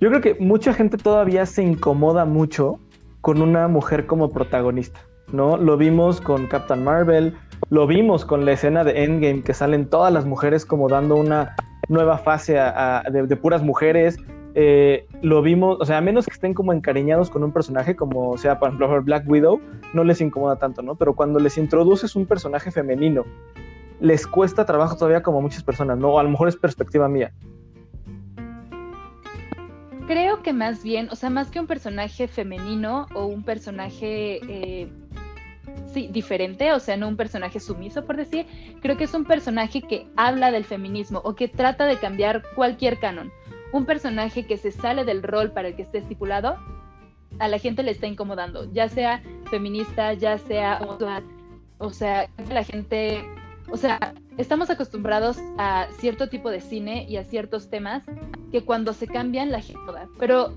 Yo 0.00 0.08
creo 0.08 0.20
que 0.22 0.34
mucha 0.40 0.72
gente 0.72 0.96
todavía 0.96 1.44
se 1.44 1.62
incomoda 1.62 2.24
mucho 2.24 2.80
con 3.20 3.42
una 3.42 3.68
mujer 3.68 4.06
como 4.06 4.30
protagonista, 4.30 5.00
¿no? 5.32 5.56
Lo 5.56 5.76
vimos 5.76 6.20
con 6.20 6.46
Captain 6.46 6.82
Marvel, 6.84 7.34
lo 7.70 7.86
vimos 7.86 8.24
con 8.24 8.44
la 8.44 8.52
escena 8.52 8.84
de 8.84 9.04
Endgame, 9.04 9.42
que 9.42 9.54
salen 9.54 9.88
todas 9.88 10.12
las 10.12 10.24
mujeres 10.24 10.64
como 10.64 10.88
dando 10.88 11.16
una 11.16 11.54
nueva 11.88 12.18
fase 12.18 12.58
a- 12.58 13.02
de, 13.10 13.36
puras 13.36 13.62
mujeres. 13.62 14.18
Eh, 14.54 15.06
lo 15.20 15.42
vimos, 15.42 15.76
o 15.80 15.84
sea, 15.84 15.98
a 15.98 16.00
menos 16.00 16.26
que 16.26 16.32
estén 16.32 16.54
como 16.54 16.72
encariñados 16.72 17.28
con 17.28 17.44
un 17.44 17.52
personaje, 17.52 17.94
como 17.94 18.38
sea, 18.38 18.58
por 18.58 18.68
ejemplo, 18.68 19.02
Black 19.02 19.28
Widow, 19.28 19.60
no 19.92 20.02
les 20.04 20.20
incomoda 20.20 20.56
tanto, 20.56 20.80
¿no? 20.82 20.94
Pero 20.94 21.14
cuando 21.14 21.38
les 21.38 21.58
introduces 21.58 22.16
un 22.16 22.24
personaje 22.26 22.70
femenino, 22.70 23.24
les 24.00 24.26
cuesta 24.26 24.64
trabajo 24.64 24.96
todavía 24.96 25.22
como 25.22 25.42
muchas 25.42 25.62
personas, 25.62 25.98
¿no? 25.98 26.08
O 26.08 26.18
a 26.18 26.22
lo 26.22 26.30
mejor 26.30 26.48
es 26.48 26.56
perspectiva 26.56 27.08
mía. 27.08 27.32
Creo 30.06 30.42
que 30.42 30.52
más 30.52 30.82
bien, 30.84 31.08
o 31.10 31.16
sea, 31.16 31.30
más 31.30 31.50
que 31.50 31.58
un 31.58 31.66
personaje 31.66 32.28
femenino 32.28 33.06
o 33.14 33.26
un 33.26 33.42
personaje, 33.42 34.38
eh, 34.48 34.88
sí, 35.96 36.08
diferente, 36.12 36.74
o 36.74 36.78
sea, 36.78 36.98
no 36.98 37.08
un 37.08 37.16
personaje 37.16 37.58
sumiso, 37.58 38.04
por 38.04 38.18
decir, 38.18 38.44
creo 38.82 38.98
que 38.98 39.04
es 39.04 39.14
un 39.14 39.24
personaje 39.24 39.80
que 39.80 40.06
habla 40.14 40.50
del 40.50 40.66
feminismo 40.66 41.22
o 41.24 41.34
que 41.34 41.48
trata 41.48 41.86
de 41.86 41.96
cambiar 41.96 42.42
cualquier 42.54 42.98
canon. 42.98 43.32
Un 43.72 43.86
personaje 43.86 44.46
que 44.46 44.58
se 44.58 44.72
sale 44.72 45.06
del 45.06 45.22
rol 45.22 45.52
para 45.52 45.68
el 45.68 45.74
que 45.74 45.82
esté 45.82 45.98
estipulado, 45.98 46.58
a 47.38 47.48
la 47.48 47.58
gente 47.58 47.82
le 47.82 47.92
está 47.92 48.06
incomodando, 48.06 48.70
ya 48.74 48.90
sea 48.90 49.22
feminista, 49.50 50.12
ya 50.12 50.36
sea 50.36 50.80
o 51.78 51.90
sea, 51.90 52.28
la 52.50 52.62
gente, 52.62 53.24
o 53.70 53.78
sea, 53.78 54.12
estamos 54.36 54.68
acostumbrados 54.68 55.38
a 55.56 55.86
cierto 55.98 56.28
tipo 56.28 56.50
de 56.50 56.60
cine 56.60 57.06
y 57.08 57.16
a 57.16 57.24
ciertos 57.24 57.70
temas 57.70 58.02
que 58.52 58.62
cuando 58.62 58.92
se 58.92 59.06
cambian 59.06 59.50
la 59.50 59.60
gente 59.60 59.80
pero 60.18 60.54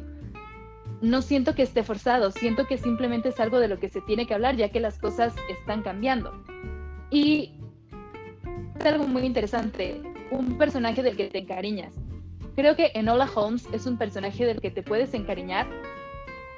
no 1.02 1.22
siento 1.22 1.56
que 1.56 1.64
esté 1.64 1.84
forzado, 1.84 2.32
siento 2.32 2.66
que 2.68 2.78
simplemente 2.78 3.30
es 3.30 3.40
algo 3.40 3.60
de 3.60 3.68
lo 3.68 3.80
que 3.80 3.90
se 3.90 4.02
tiene 4.02 4.28
que 4.28 4.34
hablar 4.34 4.56
ya 4.56 4.70
que 4.70 4.80
las 4.80 4.98
cosas 4.98 5.34
están 5.50 5.82
cambiando. 5.82 6.34
Y 7.10 7.54
es 8.80 8.86
algo 8.86 9.08
muy 9.08 9.24
interesante, 9.24 10.02
un 10.32 10.58
personaje 10.58 11.04
del 11.04 11.16
que 11.16 11.28
te 11.28 11.40
encariñas. 11.40 11.96
Creo 12.56 12.76
que 12.76 12.92
Enola 12.94 13.30
Holmes 13.34 13.68
es 13.72 13.86
un 13.86 13.98
personaje 13.98 14.46
del 14.46 14.60
que 14.60 14.72
te 14.72 14.84
puedes 14.84 15.14
encariñar 15.14 15.68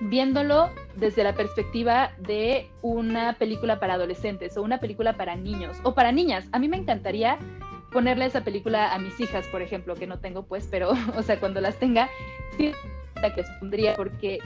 viéndolo 0.02 0.72
desde 0.96 1.24
la 1.24 1.36
perspectiva 1.36 2.12
de 2.18 2.70
una 2.82 3.34
película 3.34 3.80
para 3.80 3.94
adolescentes 3.94 4.58
o 4.58 4.64
una 4.64 4.80
película 4.80 5.14
para 5.14 5.36
niños 5.36 5.78
o 5.84 5.94
para 5.94 6.12
niñas. 6.12 6.48
A 6.52 6.60
mí 6.60 6.68
me 6.68 6.78
encantaría 6.78 7.38
ponerle 7.92 8.26
esa 8.26 8.44
película 8.44 8.94
a 8.94 8.98
mis 8.98 9.20
hijas, 9.20 9.46
por 9.48 9.62
ejemplo, 9.62 9.96
que 9.96 10.08
no 10.08 10.20
tengo 10.20 10.44
pues, 10.44 10.68
pero, 10.72 10.92
o 11.16 11.22
sea, 11.22 11.40
cuando 11.40 11.62
las 11.62 11.78
tenga, 11.78 12.10
que 13.14 13.44
pondría, 13.60 13.96
porque 13.96 14.40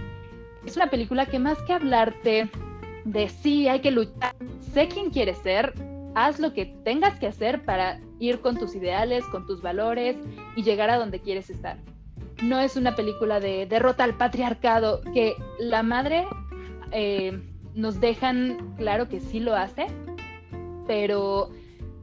es 0.66 0.76
una 0.76 0.90
película 0.90 1.26
que 1.26 1.40
más 1.40 1.62
que 1.64 1.74
hablarte 1.74 2.50
de 3.06 3.30
sí, 3.30 3.68
hay 3.68 3.82
que 3.82 3.92
luchar, 3.92 4.36
sé 4.74 4.88
quién 4.88 5.12
quieres 5.12 5.38
ser, 5.38 5.74
haz 6.16 6.40
lo 6.40 6.54
que 6.54 6.66
tengas 6.84 7.20
que 7.20 7.28
hacer 7.28 7.64
para 7.64 8.00
ir 8.20 8.40
con 8.42 8.58
tus 8.58 8.76
ideales, 8.76 9.24
con 9.26 9.46
tus 9.46 9.62
valores 9.62 10.18
y 10.56 10.64
llegar 10.64 10.90
a 10.90 10.98
donde 10.98 11.20
quieres 11.20 11.50
estar. 11.50 11.78
No 12.42 12.60
es 12.60 12.76
una 12.76 12.96
película 12.96 13.40
de 13.40 13.66
derrota 13.66 14.04
al 14.04 14.18
patriarcado, 14.18 15.02
que 15.14 15.36
la 15.60 15.84
madre 15.84 16.26
eh, 16.92 17.40
nos 17.74 18.00
dejan 18.00 18.74
claro 18.78 19.08
que 19.08 19.20
sí 19.20 19.40
lo 19.40 19.56
hace, 19.56 19.88
pero 20.88 21.52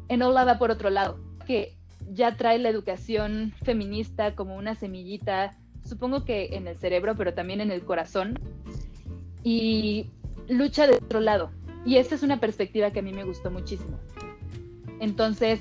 en 0.08 0.22
Ola 0.22 0.44
va 0.44 0.58
por 0.58 0.70
otro 0.70 0.90
lado, 0.90 1.18
que 1.46 1.76
ya 2.10 2.36
trae 2.36 2.58
la 2.58 2.68
educación 2.68 3.52
feminista 3.62 4.34
como 4.34 4.56
una 4.56 4.74
semillita, 4.74 5.56
supongo 5.84 6.24
que 6.24 6.50
en 6.52 6.66
el 6.66 6.76
cerebro, 6.78 7.14
pero 7.16 7.34
también 7.34 7.60
en 7.60 7.70
el 7.70 7.84
corazón, 7.84 8.38
y 9.44 10.10
lucha 10.48 10.86
de 10.86 10.96
otro 10.96 11.20
lado. 11.20 11.50
Y 11.84 11.96
esta 11.96 12.14
es 12.14 12.22
una 12.22 12.38
perspectiva 12.38 12.90
que 12.92 13.00
a 13.00 13.02
mí 13.02 13.12
me 13.12 13.24
gustó 13.24 13.50
muchísimo. 13.50 13.98
Entonces, 15.00 15.60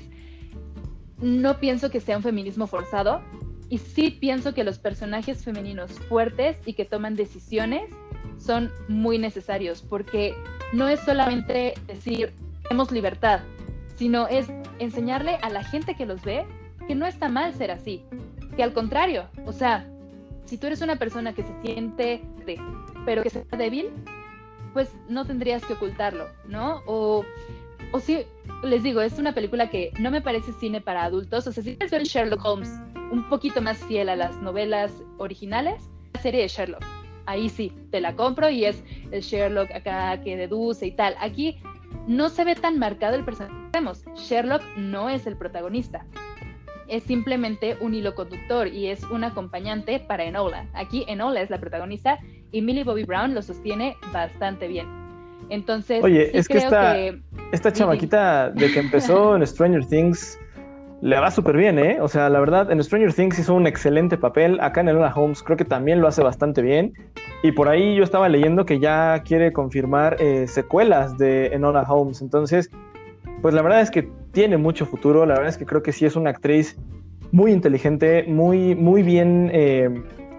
no 1.20 1.58
pienso 1.58 1.90
que 1.90 2.00
sea 2.00 2.16
un 2.16 2.22
feminismo 2.22 2.66
forzado 2.66 3.22
y 3.68 3.78
sí 3.78 4.10
pienso 4.10 4.54
que 4.54 4.64
los 4.64 4.78
personajes 4.78 5.44
femeninos 5.44 5.92
fuertes 6.08 6.56
y 6.66 6.74
que 6.74 6.84
toman 6.84 7.16
decisiones 7.16 7.90
son 8.38 8.70
muy 8.88 9.18
necesarios 9.18 9.82
porque 9.82 10.34
no 10.72 10.88
es 10.88 11.00
solamente 11.00 11.74
decir, 11.86 12.32
tenemos 12.62 12.90
libertad, 12.90 13.40
sino 13.96 14.26
es 14.28 14.48
enseñarle 14.78 15.36
a 15.42 15.50
la 15.50 15.64
gente 15.64 15.94
que 15.94 16.06
los 16.06 16.22
ve 16.22 16.44
que 16.86 16.94
no 16.94 17.06
está 17.06 17.28
mal 17.28 17.54
ser 17.54 17.70
así, 17.70 18.04
que 18.56 18.62
al 18.62 18.72
contrario, 18.72 19.28
o 19.46 19.52
sea, 19.52 19.88
si 20.52 20.58
tú 20.58 20.66
eres 20.66 20.82
una 20.82 20.96
persona 20.96 21.32
que 21.32 21.44
se 21.44 21.62
siente, 21.62 22.20
pero 23.06 23.22
que 23.22 23.30
sea 23.30 23.42
débil, 23.56 23.88
pues 24.74 24.94
no 25.08 25.24
tendrías 25.24 25.64
que 25.64 25.72
ocultarlo, 25.72 26.28
¿no? 26.46 26.82
O, 26.84 27.24
o 27.90 28.00
si, 28.00 28.26
les 28.62 28.82
digo, 28.82 29.00
es 29.00 29.18
una 29.18 29.32
película 29.32 29.70
que 29.70 29.92
no 29.98 30.10
me 30.10 30.20
parece 30.20 30.52
cine 30.52 30.82
para 30.82 31.04
adultos, 31.04 31.46
o 31.46 31.52
sea, 31.52 31.62
si 31.62 31.70
quieres 31.76 31.90
ver 31.90 32.02
Sherlock 32.02 32.44
Holmes 32.44 32.68
un 33.10 33.26
poquito 33.30 33.62
más 33.62 33.78
fiel 33.78 34.10
a 34.10 34.16
las 34.16 34.42
novelas 34.42 34.92
originales, 35.16 35.88
la 36.12 36.20
serie 36.20 36.42
de 36.42 36.48
Sherlock, 36.48 36.84
ahí 37.24 37.48
sí, 37.48 37.72
te 37.90 38.02
la 38.02 38.14
compro 38.14 38.50
y 38.50 38.66
es 38.66 38.84
el 39.10 39.22
Sherlock 39.22 39.70
acá 39.70 40.20
que 40.20 40.36
deduce 40.36 40.84
y 40.86 40.90
tal. 40.90 41.16
Aquí 41.18 41.62
no 42.06 42.28
se 42.28 42.44
ve 42.44 42.56
tan 42.56 42.78
marcado 42.78 43.14
el 43.14 43.24
personaje. 43.24 43.56
Sherlock 44.16 44.62
no 44.76 45.08
es 45.08 45.26
el 45.26 45.38
protagonista, 45.38 46.04
es 46.88 47.02
simplemente 47.04 47.76
un 47.80 47.94
hilo 47.94 48.14
conductor 48.14 48.68
y 48.68 48.88
es 48.88 49.02
un 49.04 49.24
acompañante 49.24 50.00
para 50.00 50.24
Enola. 50.24 50.66
Aquí 50.74 51.04
Enola 51.08 51.40
es 51.40 51.50
la 51.50 51.58
protagonista 51.58 52.18
y 52.50 52.62
Millie 52.62 52.84
Bobby 52.84 53.04
Brown 53.04 53.34
lo 53.34 53.42
sostiene 53.42 53.96
bastante 54.12 54.68
bien. 54.68 54.86
Entonces, 55.48 56.02
oye, 56.02 56.36
es 56.36 56.48
que 56.48 56.58
esta, 56.58 56.96
esta 57.52 57.72
chamaquita 57.72 58.50
de 58.50 58.72
que 58.72 58.80
empezó 58.80 59.36
en 59.36 59.46
Stranger 59.46 59.84
Things 59.86 60.38
le 61.02 61.18
va 61.18 61.30
súper 61.32 61.56
bien, 61.56 61.78
¿eh? 61.80 61.98
O 62.00 62.06
sea, 62.06 62.28
la 62.30 62.38
verdad, 62.38 62.70
en 62.70 62.82
Stranger 62.82 63.12
Things 63.12 63.38
hizo 63.38 63.54
un 63.54 63.66
excelente 63.66 64.16
papel. 64.16 64.60
Acá 64.60 64.82
en 64.82 64.88
Enola 64.88 65.12
Holmes 65.14 65.42
creo 65.42 65.56
que 65.56 65.64
también 65.64 66.00
lo 66.00 66.06
hace 66.06 66.22
bastante 66.22 66.62
bien. 66.62 66.94
Y 67.42 67.50
por 67.50 67.68
ahí 67.68 67.96
yo 67.96 68.04
estaba 68.04 68.28
leyendo 68.28 68.64
que 68.64 68.78
ya 68.78 69.20
quiere 69.24 69.52
confirmar 69.52 70.16
eh, 70.20 70.46
secuelas 70.46 71.18
de 71.18 71.46
Enola 71.46 71.82
Holmes. 71.82 72.22
Entonces, 72.22 72.70
pues 73.40 73.54
la 73.54 73.62
verdad 73.62 73.80
es 73.80 73.90
que 73.90 74.08
tiene 74.32 74.56
mucho 74.56 74.86
futuro. 74.86 75.26
La 75.26 75.34
verdad 75.34 75.50
es 75.50 75.58
que 75.58 75.66
creo 75.66 75.82
que 75.82 75.92
sí 75.92 76.06
es 76.06 76.16
una 76.16 76.30
actriz 76.30 76.76
muy 77.30 77.52
inteligente, 77.52 78.24
muy, 78.28 78.74
muy 78.74 79.02
bien 79.02 79.50
eh, 79.52 79.90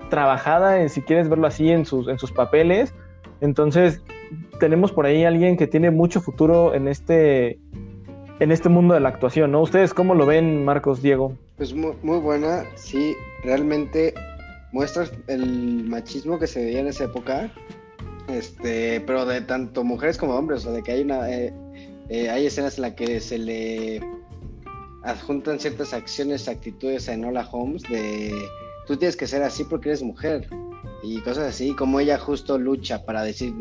trabajada, 0.10 0.82
en, 0.82 0.90
si 0.90 1.02
quieres 1.02 1.30
verlo 1.30 1.48
así, 1.48 1.70
en 1.70 1.86
sus, 1.86 2.08
en 2.08 2.20
sus 2.20 2.32
papeles. 2.32 2.94
Entonces, 3.42 4.02
tenemos 4.60 4.92
por 4.92 5.06
ahí 5.06 5.24
alguien 5.26 5.58
que 5.58 5.68
tiene 5.68 5.92
mucho 5.92 6.22
futuro 6.22 6.74
en 6.74 6.88
este, 6.88 7.60
en 8.40 8.52
este 8.52 8.70
mundo 8.70 8.94
de 8.94 9.00
la 9.00 9.10
actuación, 9.10 9.52
¿no? 9.52 9.62
¿Ustedes 9.62 9.94
cómo 9.94 10.16
lo 10.16 10.26
ven, 10.26 10.64
Marcos, 10.64 11.02
Diego? 11.02 11.34
Pues 11.58 11.74
muy, 11.74 11.94
muy 12.04 12.20
buena, 12.20 12.64
sí, 12.76 13.16
realmente 13.44 14.14
muestra 14.72 15.06
el 15.28 15.84
machismo 15.86 16.40
que 16.40 16.48
se 16.48 16.64
veía 16.64 16.80
en 16.80 16.88
esa 16.88 17.06
época, 17.06 17.52
este, 18.30 19.02
pero 19.02 19.26
de 19.26 19.42
tanto 19.42 19.84
mujeres 19.84 20.18
como 20.18 20.36
hombres, 20.36 20.62
o 20.62 20.64
sea, 20.64 20.72
de 20.72 20.84
que 20.84 20.92
hay 20.94 21.02
una, 21.02 21.30
eh, 21.30 21.54
eh, 22.14 22.30
hay 22.30 22.46
escenas 22.46 22.78
en 22.78 22.84
las 22.84 22.94
que 22.94 23.20
se 23.20 23.40
le 23.40 24.00
adjuntan 25.02 25.60
ciertas 25.60 25.94
acciones, 25.94 26.48
actitudes 26.48 27.10
a 27.10 27.14
Enola 27.16 27.50
Holmes 27.52 27.82
de 27.90 28.32
tú 28.86 28.96
tienes 28.98 29.18
que 29.18 29.26
ser 29.26 29.42
así 29.42 29.64
porque 29.64 29.90
eres 29.90 30.04
mujer 30.04 30.48
y 31.04 31.20
cosas 31.20 31.50
así, 31.50 31.76
como 31.76 32.00
ella 32.00 32.18
justo 32.18 32.58
lucha 32.58 33.06
para 33.06 33.24
decir, 33.24 33.54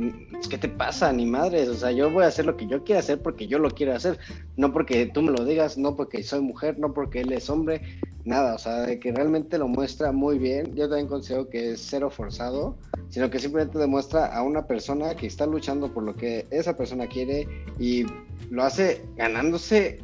¿qué 0.48 0.58
te 0.58 0.68
pasa? 0.68 1.12
Ni 1.12 1.26
madres, 1.26 1.68
o 1.68 1.74
sea, 1.74 1.90
yo 1.90 2.08
voy 2.08 2.22
a 2.22 2.28
hacer 2.28 2.46
lo 2.46 2.56
que 2.56 2.68
yo 2.68 2.84
quiero 2.84 3.00
hacer 3.00 3.20
porque 3.20 3.48
yo 3.48 3.58
lo 3.58 3.70
quiero 3.70 3.94
hacer, 3.94 4.18
no 4.56 4.72
porque 4.72 5.06
tú 5.06 5.22
me 5.22 5.32
lo 5.32 5.44
digas, 5.44 5.76
no 5.76 5.96
porque 5.96 6.22
soy 6.22 6.40
mujer, 6.40 6.78
no 6.78 6.94
porque 6.94 7.22
él 7.22 7.32
es 7.32 7.50
hombre, 7.50 7.82
nada, 8.24 8.54
o 8.54 8.58
sea, 8.58 8.82
de 8.82 9.00
que 9.00 9.10
realmente 9.10 9.58
lo 9.58 9.66
muestra 9.66 10.12
muy 10.12 10.38
bien, 10.38 10.72
yo 10.76 10.88
también 10.88 11.08
considero 11.08 11.48
que 11.48 11.72
es 11.72 11.80
cero 11.80 12.10
forzado, 12.10 12.76
sino 13.08 13.28
que 13.28 13.40
simplemente 13.40 13.76
demuestra 13.76 14.26
a 14.26 14.42
una 14.44 14.68
persona 14.68 15.16
que 15.16 15.26
está 15.26 15.44
luchando 15.44 15.92
por 15.92 16.04
lo 16.04 16.14
que 16.14 16.46
esa 16.50 16.76
persona 16.76 17.08
quiere 17.08 17.48
y 17.76 18.06
lo 18.50 18.62
hace 18.62 19.04
ganándose 19.16 19.98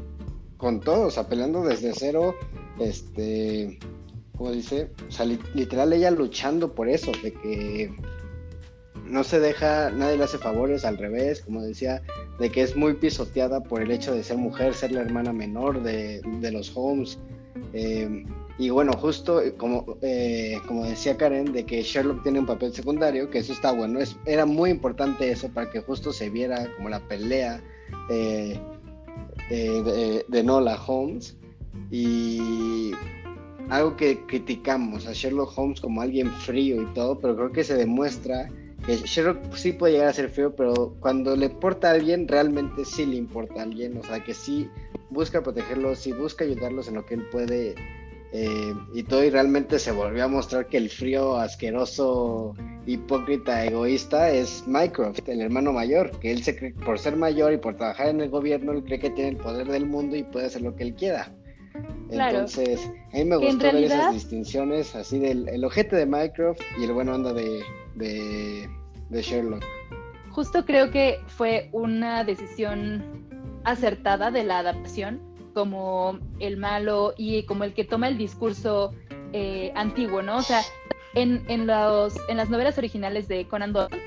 con 0.57 0.81
todo, 0.81 1.07
o 1.07 1.11
sea, 1.11 1.29
peleando 1.29 1.63
desde 1.63 1.93
cero, 1.95 2.35
este, 2.81 3.79
como 4.39 4.53
dice, 4.53 4.89
o 5.07 5.11
sea, 5.11 5.27
literal 5.27 5.93
ella 5.93 6.13
luchando 6.13 6.73
por 6.73 6.89
eso, 6.89 7.11
de 7.23 7.33
que 7.33 7.91
no 9.05 9.25
se 9.25 9.41
deja, 9.41 9.91
nadie 9.91 10.17
le 10.17 10.25
hace 10.25 10.39
favores, 10.39 10.85
al 10.85 10.97
revés, 10.97 11.41
como 11.41 11.61
decía, 11.61 12.03
de 12.39 12.49
que 12.49 12.63
es 12.63 12.77
muy 12.77 12.95
pisoteada 12.95 13.61
por 13.65 13.83
el 13.83 13.91
hecho 13.91 14.15
de 14.15 14.23
ser 14.23 14.37
mujer, 14.37 14.75
ser 14.75 14.93
la 14.93 15.01
hermana 15.01 15.33
menor 15.33 15.83
de, 15.83 16.23
los 16.53 16.71
Holmes. 16.75 17.19
Eh, 17.73 18.25
y 18.59 18.71
bueno, 18.71 18.93
justo 18.93 19.43
como, 19.57 19.99
eh, 20.03 20.59
como 20.69 20.85
decía 20.85 21.17
Karen, 21.17 21.53
de 21.53 21.67
que 21.67 21.83
Sherlock 21.83 22.23
tiene 22.23 22.39
un 22.39 22.47
papel 22.47 22.73
secundario, 22.73 23.31
que 23.31 23.39
eso 23.39 23.53
está 23.53 23.73
bueno, 23.73 23.99
es, 23.99 24.17
era 24.25 24.47
muy 24.47 24.71
importante 24.71 25.31
eso 25.31 25.49
para 25.49 25.69
que 25.71 25.81
justo 25.81 26.13
se 26.13 26.31
viera 26.31 26.73
como 26.77 26.89
la 26.89 27.01
pelea 27.01 27.61
eh, 28.11 28.61
de, 29.51 30.25
de 30.29 30.43
Nola 30.45 30.81
Holmes. 30.87 31.37
Y 31.91 32.93
algo 33.71 33.97
que 33.97 34.25
criticamos 34.27 35.07
a 35.07 35.13
Sherlock 35.13 35.57
Holmes 35.57 35.81
como 35.81 36.01
alguien 36.01 36.31
frío 36.31 36.83
y 36.83 36.87
todo, 36.95 37.19
pero 37.19 37.37
creo 37.37 37.53
que 37.53 37.65
se 37.65 37.75
demuestra 37.75 38.49
que 38.87 38.97
Sherlock 38.97 39.55
sí 39.55 39.73
puede 39.73 39.95
llegar 39.95 40.09
a 40.09 40.13
ser 40.13 40.31
frío, 40.31 40.55
pero 40.55 40.97
cuando 41.01 41.37
le 41.37 41.47
importa 41.47 41.89
a 41.89 41.93
alguien, 41.93 42.27
realmente 42.27 42.85
sí 42.85 43.05
le 43.05 43.17
importa 43.17 43.61
a 43.61 43.65
alguien, 43.65 43.97
o 43.99 44.03
sea, 44.03 44.23
que 44.25 44.35
sí 44.35 44.69
busca 45.11 45.43
protegerlo, 45.43 45.95
sí 45.95 46.13
busca 46.13 46.45
ayudarlos 46.45 46.89
en 46.89 46.95
lo 46.95 47.05
que 47.05 47.15
él 47.15 47.29
puede 47.31 47.75
eh, 48.33 48.75
y 48.95 49.03
todo, 49.03 49.25
y 49.25 49.31
realmente 49.31 49.79
se 49.79 49.91
volvió 49.91 50.25
a 50.25 50.29
mostrar 50.29 50.67
que 50.67 50.77
el 50.77 50.91
frío, 50.91 51.37
asqueroso, 51.37 52.55
hipócrita, 52.87 53.65
egoísta 53.65 54.31
es 54.31 54.65
Mycroft, 54.67 55.29
el 55.29 55.41
hermano 55.41 55.73
mayor, 55.73 56.11
que 56.21 56.31
él 56.31 56.43
se 56.43 56.57
cree, 56.57 56.73
por 56.73 56.99
ser 56.99 57.17
mayor 57.17 57.53
y 57.53 57.59
por 57.59 57.77
trabajar 57.77 58.09
en 58.09 58.21
el 58.21 58.31
gobierno, 58.31 58.73
él 58.73 58.85
cree 58.85 58.99
que 58.99 59.11
tiene 59.11 59.31
el 59.31 59.37
poder 59.37 59.67
del 59.67 59.87
mundo 59.87 60.17
y 60.17 60.23
puede 60.23 60.47
hacer 60.47 60.63
lo 60.63 60.75
que 60.75 60.85
él 60.85 60.95
quiera. 60.95 61.33
Entonces, 62.11 62.91
a 63.13 63.17
mí 63.17 63.25
me 63.25 63.37
gustó 63.37 63.65
ver 63.65 63.77
esas 63.77 64.15
distinciones 64.15 64.95
así 64.95 65.19
del 65.19 65.49
el 65.49 65.65
ojete 65.65 65.97
de 65.97 66.07
Minecraft 66.07 66.61
y 66.79 66.85
el 66.85 66.93
buen 66.93 67.09
onda 67.09 67.33
de, 67.33 67.63
de, 67.95 69.23
Sherlock. 69.23 69.65
Justo 70.31 70.65
creo 70.65 70.91
que 70.91 71.19
fue 71.27 71.69
una 71.73 72.25
decisión 72.25 73.05
acertada 73.65 74.31
de 74.31 74.45
la 74.45 74.61
adaptación, 74.61 75.21
como 75.55 76.19
el 76.39 76.57
malo 76.57 77.15
y 77.17 77.43
como 77.45 77.65
el 77.65 77.75
que 77.75 77.85
toma 77.85 78.09
el 78.09 78.17
discurso 78.17 78.93
eh, 79.33 79.73
antiguo, 79.75 80.23
¿no? 80.23 80.39
O 80.39 80.43
sea, 80.43 80.63
en, 81.15 81.45
en, 81.49 81.67
los, 81.67 82.17
en 82.29 82.37
las 82.37 82.49
novelas 82.49 82.79
originales 82.79 83.29
de 83.29 83.47
Conan 83.47 83.73
Doyle 83.73 83.99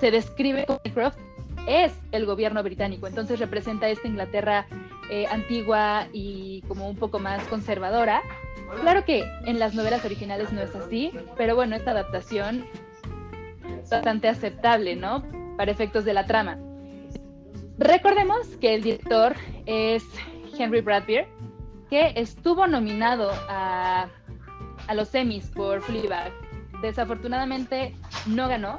se 0.00 0.10
describe 0.10 0.64
que 0.66 0.78
Minecraft 0.84 1.18
es 1.66 1.92
el 2.12 2.26
gobierno 2.26 2.62
británico, 2.62 3.06
entonces 3.06 3.38
representa 3.38 3.88
esta 3.88 4.08
Inglaterra 4.08 4.66
eh, 5.10 5.26
antigua 5.26 6.06
y 6.12 6.62
como 6.68 6.88
un 6.88 6.96
poco 6.96 7.18
más 7.18 7.42
conservadora. 7.48 8.22
Claro 8.80 9.04
que 9.04 9.24
en 9.46 9.58
las 9.58 9.74
novelas 9.74 10.04
originales 10.04 10.52
no 10.52 10.60
es 10.60 10.74
así, 10.74 11.12
pero 11.36 11.56
bueno, 11.56 11.74
esta 11.74 11.90
adaptación 11.90 12.64
es 13.82 13.90
bastante 13.90 14.28
aceptable, 14.28 14.94
¿no? 14.94 15.24
Para 15.56 15.72
efectos 15.72 16.04
de 16.04 16.14
la 16.14 16.26
trama. 16.26 16.58
Recordemos 17.78 18.46
que 18.60 18.74
el 18.74 18.82
director 18.82 19.34
es 19.66 20.04
Henry 20.56 20.80
Bradbeer, 20.80 21.26
que 21.88 22.12
estuvo 22.14 22.66
nominado 22.66 23.32
a, 23.48 24.08
a 24.86 24.94
los 24.94 25.14
Emmys 25.14 25.50
por 25.50 25.82
Fleabag. 25.82 26.32
desafortunadamente 26.82 27.94
no 28.26 28.48
ganó, 28.48 28.78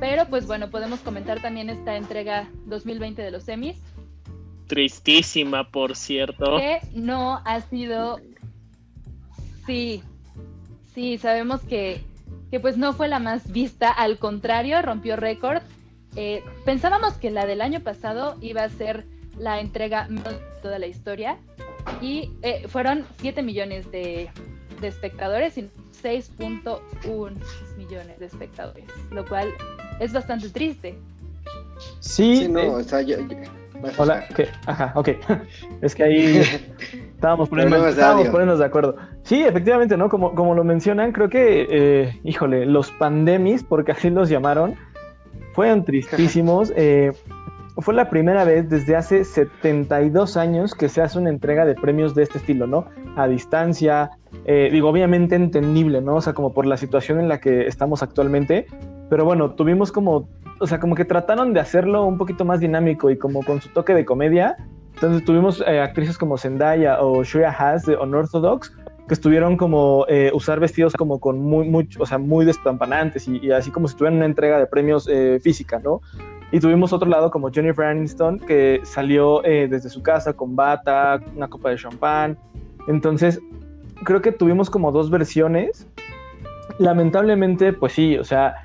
pero 0.00 0.26
pues 0.26 0.46
bueno, 0.46 0.70
podemos 0.70 1.00
comentar 1.00 1.40
también 1.40 1.70
esta 1.70 1.96
entrega 1.96 2.48
2020 2.66 3.22
de 3.22 3.30
los 3.30 3.44
semis, 3.44 3.80
Tristísima, 4.68 5.70
por 5.70 5.96
cierto. 5.96 6.58
que 6.58 6.78
no 6.94 7.40
ha 7.44 7.60
sido, 7.62 8.20
sí, 9.66 10.02
sí, 10.94 11.18
sabemos 11.18 11.60
que, 11.62 12.00
que 12.50 12.60
pues 12.60 12.76
no 12.76 12.92
fue 12.92 13.08
la 13.08 13.18
más 13.18 13.50
vista, 13.50 13.90
al 13.90 14.18
contrario, 14.18 14.80
rompió 14.82 15.16
récord. 15.16 15.62
Eh, 16.16 16.42
pensábamos 16.64 17.14
que 17.14 17.30
la 17.30 17.46
del 17.46 17.60
año 17.60 17.80
pasado 17.80 18.36
iba 18.40 18.62
a 18.62 18.68
ser 18.68 19.04
la 19.38 19.60
entrega 19.60 20.06
de 20.08 20.20
toda 20.62 20.78
la 20.78 20.86
historia 20.86 21.38
y 22.00 22.30
eh, 22.42 22.66
fueron 22.68 23.04
7 23.20 23.42
millones 23.42 23.90
de, 23.90 24.28
de 24.80 24.88
espectadores 24.88 25.56
y 25.58 25.70
6.1 26.02 27.32
millones 27.76 28.18
de 28.18 28.26
espectadores, 28.26 28.84
lo 29.10 29.24
cual 29.26 29.52
es 30.00 30.12
bastante 30.12 30.48
triste. 30.50 30.98
Sí, 32.00 32.36
Sí, 32.38 32.48
no, 32.48 32.60
eh, 32.60 32.68
o 32.70 32.82
sea, 32.82 33.02
yo. 33.02 33.18
yo- 33.20 33.36
vas, 33.82 33.98
Hola. 33.98 34.24
¿qué? 34.34 34.48
Ajá, 34.66 34.92
ok. 34.94 35.10
Es 35.82 35.94
que 35.94 36.02
ahí 36.02 36.42
estábamos, 37.14 37.48
poniendo, 37.48 37.86
estábamos 37.86 38.28
poniéndonos 38.28 38.58
de 38.58 38.64
acuerdo. 38.64 38.96
Sí, 39.22 39.42
efectivamente, 39.42 39.96
¿no? 39.96 40.08
Como, 40.08 40.34
como 40.34 40.54
lo 40.54 40.64
mencionan, 40.64 41.12
creo 41.12 41.28
que, 41.28 41.66
eh, 41.70 42.20
híjole, 42.24 42.66
los 42.66 42.90
pandemis, 42.92 43.62
porque 43.62 43.92
así 43.92 44.10
los 44.10 44.28
llamaron, 44.28 44.74
fueron 45.54 45.84
tristísimos. 45.84 46.72
eh, 46.76 47.12
fue 47.80 47.94
la 47.94 48.10
primera 48.10 48.44
vez 48.44 48.68
desde 48.68 48.96
hace 48.96 49.24
72 49.24 50.36
años 50.36 50.74
que 50.74 50.88
se 50.88 51.00
hace 51.00 51.18
una 51.18 51.30
entrega 51.30 51.64
de 51.64 51.74
premios 51.74 52.14
de 52.14 52.24
este 52.24 52.38
estilo, 52.38 52.66
¿no? 52.66 52.86
A 53.16 53.28
distancia, 53.28 54.10
eh, 54.46 54.68
digo, 54.72 54.88
obviamente 54.88 55.36
entendible, 55.36 56.00
¿no? 56.00 56.16
O 56.16 56.20
sea, 56.20 56.32
como 56.32 56.52
por 56.52 56.66
la 56.66 56.76
situación 56.76 57.20
en 57.20 57.28
la 57.28 57.38
que 57.38 57.66
estamos 57.66 58.02
actualmente, 58.02 58.66
pero 59.08 59.24
bueno, 59.24 59.52
tuvimos 59.52 59.92
como, 59.92 60.28
o 60.60 60.66
sea, 60.66 60.80
como 60.80 60.94
que 60.94 61.04
trataron 61.04 61.52
de 61.52 61.60
hacerlo 61.60 62.04
un 62.04 62.18
poquito 62.18 62.44
más 62.44 62.60
dinámico 62.60 63.10
y 63.10 63.18
como 63.18 63.44
con 63.44 63.60
su 63.60 63.68
toque 63.70 63.94
de 63.94 64.04
comedia. 64.04 64.56
Entonces 64.94 65.24
tuvimos 65.24 65.62
eh, 65.66 65.80
actrices 65.80 66.18
como 66.18 66.36
Zendaya 66.38 67.00
o 67.00 67.22
Shreya 67.22 67.50
Haas 67.50 67.84
de 67.86 67.96
Unorthodox 67.96 68.72
que 69.08 69.14
estuvieron 69.14 69.56
como 69.56 70.04
eh, 70.08 70.30
usar 70.34 70.60
vestidos 70.60 70.92
como 70.92 71.18
con 71.18 71.40
muy, 71.40 71.68
muy, 71.68 71.88
o 71.98 72.04
sea, 72.04 72.18
muy 72.18 72.44
despampanantes 72.44 73.26
y, 73.26 73.38
y 73.38 73.50
así 73.50 73.70
como 73.70 73.88
si 73.88 73.96
tuvieran 73.96 74.18
una 74.18 74.26
entrega 74.26 74.58
de 74.58 74.66
premios 74.66 75.08
eh, 75.08 75.40
física, 75.42 75.80
¿no? 75.82 76.02
Y 76.52 76.60
tuvimos 76.60 76.92
otro 76.92 77.08
lado 77.08 77.30
como 77.30 77.50
Jennifer 77.50 77.86
Aniston 77.86 78.38
que 78.38 78.80
salió 78.84 79.44
eh, 79.44 79.66
desde 79.68 79.88
su 79.88 80.02
casa 80.02 80.34
con 80.34 80.54
bata, 80.54 81.20
una 81.34 81.48
copa 81.48 81.70
de 81.70 81.76
champán. 81.76 82.38
Entonces, 82.86 83.40
creo 84.04 84.22
que 84.22 84.32
tuvimos 84.32 84.70
como 84.70 84.92
dos 84.92 85.10
versiones. 85.10 85.86
Lamentablemente, 86.78 87.72
pues 87.72 87.92
sí, 87.92 88.16
o 88.16 88.24
sea, 88.24 88.56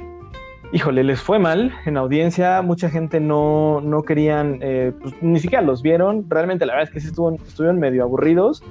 híjole, 0.74 1.04
les 1.04 1.22
fue 1.22 1.38
mal 1.40 1.72
en 1.86 1.98
audiencia, 1.98 2.62
mucha 2.64 2.90
gente 2.90 3.20
no, 3.20 3.80
no 3.82 4.02
querían, 4.04 4.58
eh, 4.62 4.92
pues, 5.02 5.14
ni 5.22 5.40
siquiera 5.40 5.64
los 5.64 5.82
vieron, 5.84 6.26
realmente 6.30 6.66
la 6.66 6.74
verdad 6.74 6.90
es 6.90 6.94
que 6.94 7.00
sí 7.00 7.08
estuvo- 7.08 7.36
estuvieron 7.36 7.80
medio 7.80 8.04
aburridos, 8.04 8.64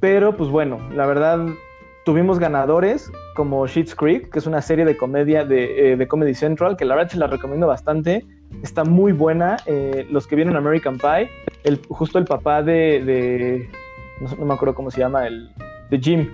pero 0.00 0.36
pues 0.36 0.48
bueno, 0.50 0.78
la 0.94 1.06
verdad 1.06 1.46
tuvimos 2.04 2.38
ganadores 2.38 3.10
como 3.34 3.66
Sheets 3.66 3.94
Creek, 3.94 4.30
que 4.30 4.38
es 4.38 4.46
una 4.46 4.62
serie 4.62 4.84
de 4.84 4.96
comedia 4.96 5.44
de, 5.44 5.92
eh, 5.92 5.96
de 5.96 6.08
Comedy 6.08 6.34
Central, 6.34 6.76
que 6.76 6.84
la 6.86 6.94
verdad 6.94 7.10
se 7.10 7.18
la 7.18 7.26
recomiendo 7.26 7.66
bastante, 7.66 8.24
está 8.62 8.84
muy 8.84 9.12
buena, 9.12 9.58
eh, 9.66 10.06
los 10.10 10.26
que 10.26 10.36
vieron 10.36 10.56
American 10.56 10.96
Pie, 10.98 11.28
el, 11.64 11.78
justo 11.88 12.18
el 12.18 12.24
papá 12.24 12.62
de, 12.62 13.68
no, 14.20 14.30
no 14.38 14.46
me 14.46 14.54
acuerdo 14.54 14.74
cómo 14.74 14.90
se 14.90 15.00
llama, 15.00 15.26
el, 15.26 15.50
de 15.90 15.98
Jim, 15.98 16.30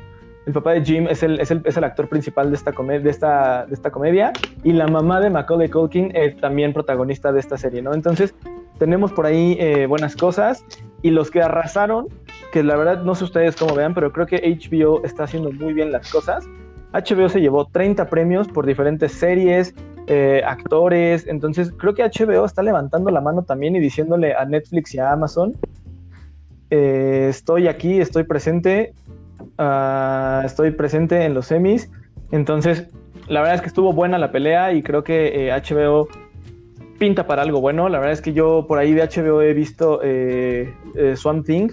el 0.47 0.53
papá 0.53 0.73
de 0.73 0.85
Jim 0.85 1.07
es 1.09 1.23
el, 1.23 1.41
es 1.41 1.51
el, 1.51 1.63
es 1.65 1.77
el 1.77 1.85
actor 1.85 2.09
principal 2.09 2.51
de 2.51 2.57
esta, 2.57 2.73
de, 2.73 3.11
esta, 3.11 3.67
de 3.67 3.75
esta 3.75 3.91
comedia 3.91 4.33
y 4.65 4.73
la 4.73 4.89
mamá 4.89 5.21
de 5.21 5.31
Macaulay 5.31 5.69
Culkin 5.69 6.11
eh, 6.15 6.35
también 6.41 6.73
protagonista 6.73 7.33
de 7.33 7.41
esta 7.41 7.57
serie, 7.57 7.81
¿no? 7.81 7.95
Entonces 7.95 8.35
tenemos 8.79 9.13
por 9.13 9.27
ahí 9.27 9.57
eh, 9.61 9.87
buenas 9.87 10.17
cosas 10.17 10.65
y 11.03 11.11
los 11.11 11.31
que 11.31 11.43
arrasaron, 11.43 12.09
que 12.53 12.63
la 12.63 12.77
verdad 12.77 13.03
no 13.05 13.15
sé 13.15 13.25
ustedes 13.25 13.55
cómo 13.55 13.75
vean, 13.75 13.95
pero 13.95 14.13
creo 14.13 14.27
que 14.27 14.39
HBO 14.39 15.05
está 15.05 15.25
haciendo 15.25 15.53
muy 15.53 15.73
bien 15.73 15.93
las 15.93 16.11
cosas. 16.11 16.49
HBO 16.93 17.29
se 17.29 17.41
llevó 17.41 17.67
30 17.67 18.09
premios 18.09 18.49
por 18.49 18.67
diferentes 18.67 19.13
series, 19.13 19.75
eh, 20.09 20.43
actores, 20.45 21.27
entonces 21.29 21.73
creo 21.79 21.95
que 21.95 22.03
HBO 22.03 22.45
está 22.45 22.63
levantando 22.63 23.11
la 23.11 23.21
mano 23.21 23.43
también 23.43 23.77
y 23.77 23.81
diciéndole 23.81 24.35
a 24.35 24.45
Netflix 24.45 24.95
y 24.95 24.99
a 24.99 25.13
Amazon, 25.13 25.55
eh, 26.75 27.27
estoy 27.29 27.69
aquí, 27.69 28.01
estoy 28.01 28.25
presente, 28.25 28.95
ah, 29.59 30.43
estoy 30.45 30.71
presente 30.71 31.25
en 31.25 31.35
los 31.35 31.47
semis, 31.47 31.91
entonces 32.31 32.89
la 33.29 33.41
verdad 33.41 33.57
es 33.57 33.61
que 33.63 33.69
estuvo 33.69 33.93
buena 33.93 34.19
la 34.19 34.33
pelea 34.33 34.73
y 34.73 34.83
creo 34.83 35.05
que 35.05 35.49
eh, 35.49 35.53
HBO 35.53 36.09
pinta 37.03 37.27
para 37.27 37.43
algo 37.43 37.61
bueno. 37.61 37.89
La 37.89 37.99
verdad 37.99 38.13
es 38.13 38.23
que 38.23 38.33
yo 38.33 38.65
por 38.69 38.79
ahí 38.79 38.93
de 38.93 39.03
HBO 39.03 39.43
he 39.43 39.55
visto 39.55 39.99
eh, 40.05 40.73
eh, 40.95 41.17
Swamp 41.17 41.45
Thing, 41.45 41.69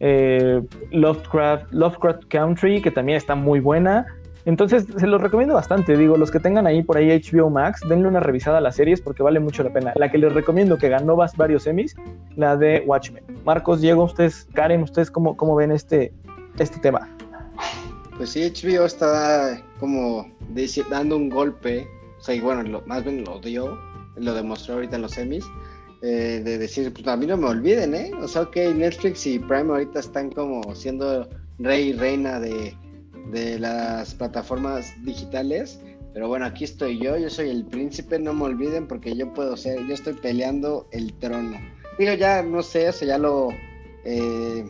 eh, 0.00 0.60
Lovecraft, 0.90 1.72
Lovecraft 1.72 2.24
Country, 2.28 2.82
que 2.82 2.90
también 2.90 3.16
está 3.16 3.36
muy 3.36 3.60
buena. 3.60 4.06
Entonces 4.44 4.84
se 4.96 5.06
los 5.06 5.22
recomiendo 5.22 5.54
bastante. 5.54 5.96
Digo, 5.96 6.16
los 6.16 6.32
que 6.32 6.40
tengan 6.40 6.66
ahí 6.66 6.82
por 6.82 6.96
ahí 6.96 7.08
HBO 7.10 7.48
Max, 7.48 7.80
denle 7.88 8.08
una 8.08 8.18
revisada 8.18 8.58
a 8.58 8.60
las 8.60 8.74
series 8.74 9.00
porque 9.00 9.22
vale 9.22 9.38
mucho 9.38 9.62
la 9.62 9.70
pena. 9.70 9.92
La 9.94 10.10
que 10.10 10.18
les 10.18 10.32
recomiendo 10.32 10.78
que 10.78 10.88
ganó 10.88 11.16
varios 11.36 11.62
semis, 11.62 11.94
la 12.34 12.56
de 12.56 12.82
Watchmen. 12.84 13.22
Marcos, 13.44 13.80
Diego, 13.80 14.02
ustedes, 14.02 14.48
Karen, 14.52 14.82
ustedes 14.82 15.12
cómo, 15.12 15.36
cómo 15.36 15.54
ven 15.54 15.70
este, 15.70 16.12
este 16.62 16.78
tema. 16.78 17.08
Pues 18.16 18.30
sí, 18.30 18.40
HBO 18.40 18.86
está 18.86 19.62
como 19.78 20.26
dando 20.90 21.16
un 21.16 21.28
golpe, 21.28 21.86
o 22.18 22.22
sea, 22.22 22.34
y 22.34 22.40
bueno, 22.40 22.82
más 22.86 23.04
bien 23.04 23.24
lo 23.24 23.38
dio, 23.40 23.78
lo 24.16 24.34
demostró 24.34 24.74
ahorita 24.74 24.96
en 24.96 25.02
los 25.02 25.12
semis, 25.12 25.44
eh, 26.02 26.40
de 26.42 26.58
decir, 26.58 26.92
pues 26.92 27.06
a 27.06 27.16
mí 27.16 27.26
no 27.26 27.36
me 27.36 27.46
olviden, 27.46 27.94
¿eh? 27.94 28.10
O 28.22 28.28
sea, 28.28 28.42
ok, 28.42 28.56
Netflix 28.74 29.26
y 29.26 29.38
Prime 29.38 29.70
ahorita 29.70 30.00
están 30.00 30.30
como 30.30 30.74
siendo 30.74 31.28
rey 31.58 31.88
y 31.88 31.92
reina 31.92 32.40
de, 32.40 32.74
de 33.32 33.58
las 33.58 34.14
plataformas 34.14 34.94
digitales, 35.04 35.80
pero 36.14 36.28
bueno, 36.28 36.46
aquí 36.46 36.64
estoy 36.64 36.98
yo, 36.98 37.18
yo 37.18 37.28
soy 37.28 37.50
el 37.50 37.66
príncipe, 37.66 38.18
no 38.18 38.32
me 38.32 38.44
olviden 38.44 38.86
porque 38.88 39.14
yo 39.14 39.32
puedo 39.34 39.58
ser, 39.58 39.86
yo 39.86 39.92
estoy 39.92 40.14
peleando 40.14 40.88
el 40.92 41.12
trono. 41.18 41.58
Digo, 41.98 42.14
ya 42.14 42.42
no 42.42 42.62
sé, 42.62 42.88
o 42.88 42.92
sea, 42.92 43.08
ya 43.08 43.18
lo... 43.18 43.50
eh, 44.04 44.64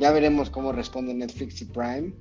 ya 0.00 0.10
veremos 0.10 0.50
cómo 0.50 0.72
responde 0.72 1.14
Netflix 1.14 1.60
y 1.60 1.66
Prime. 1.66 2.12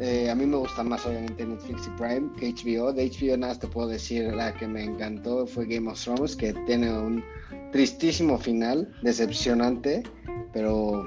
Eh, 0.00 0.28
a 0.28 0.34
mí 0.34 0.44
me 0.44 0.56
gusta 0.56 0.82
más 0.82 1.06
obviamente 1.06 1.46
Netflix 1.46 1.86
y 1.86 1.90
Prime 1.90 2.28
que 2.36 2.52
HBO. 2.52 2.92
De 2.92 3.08
HBO 3.08 3.36
nada 3.36 3.52
más 3.52 3.60
te 3.60 3.68
puedo 3.68 3.88
decir 3.88 4.34
la 4.34 4.52
que 4.54 4.66
me 4.66 4.82
encantó 4.82 5.46
fue 5.46 5.66
Game 5.66 5.88
of 5.88 6.02
Thrones, 6.02 6.34
que 6.34 6.52
tiene 6.66 6.92
un 6.92 7.24
tristísimo 7.70 8.36
final, 8.36 8.92
decepcionante, 9.02 10.02
pero 10.52 11.06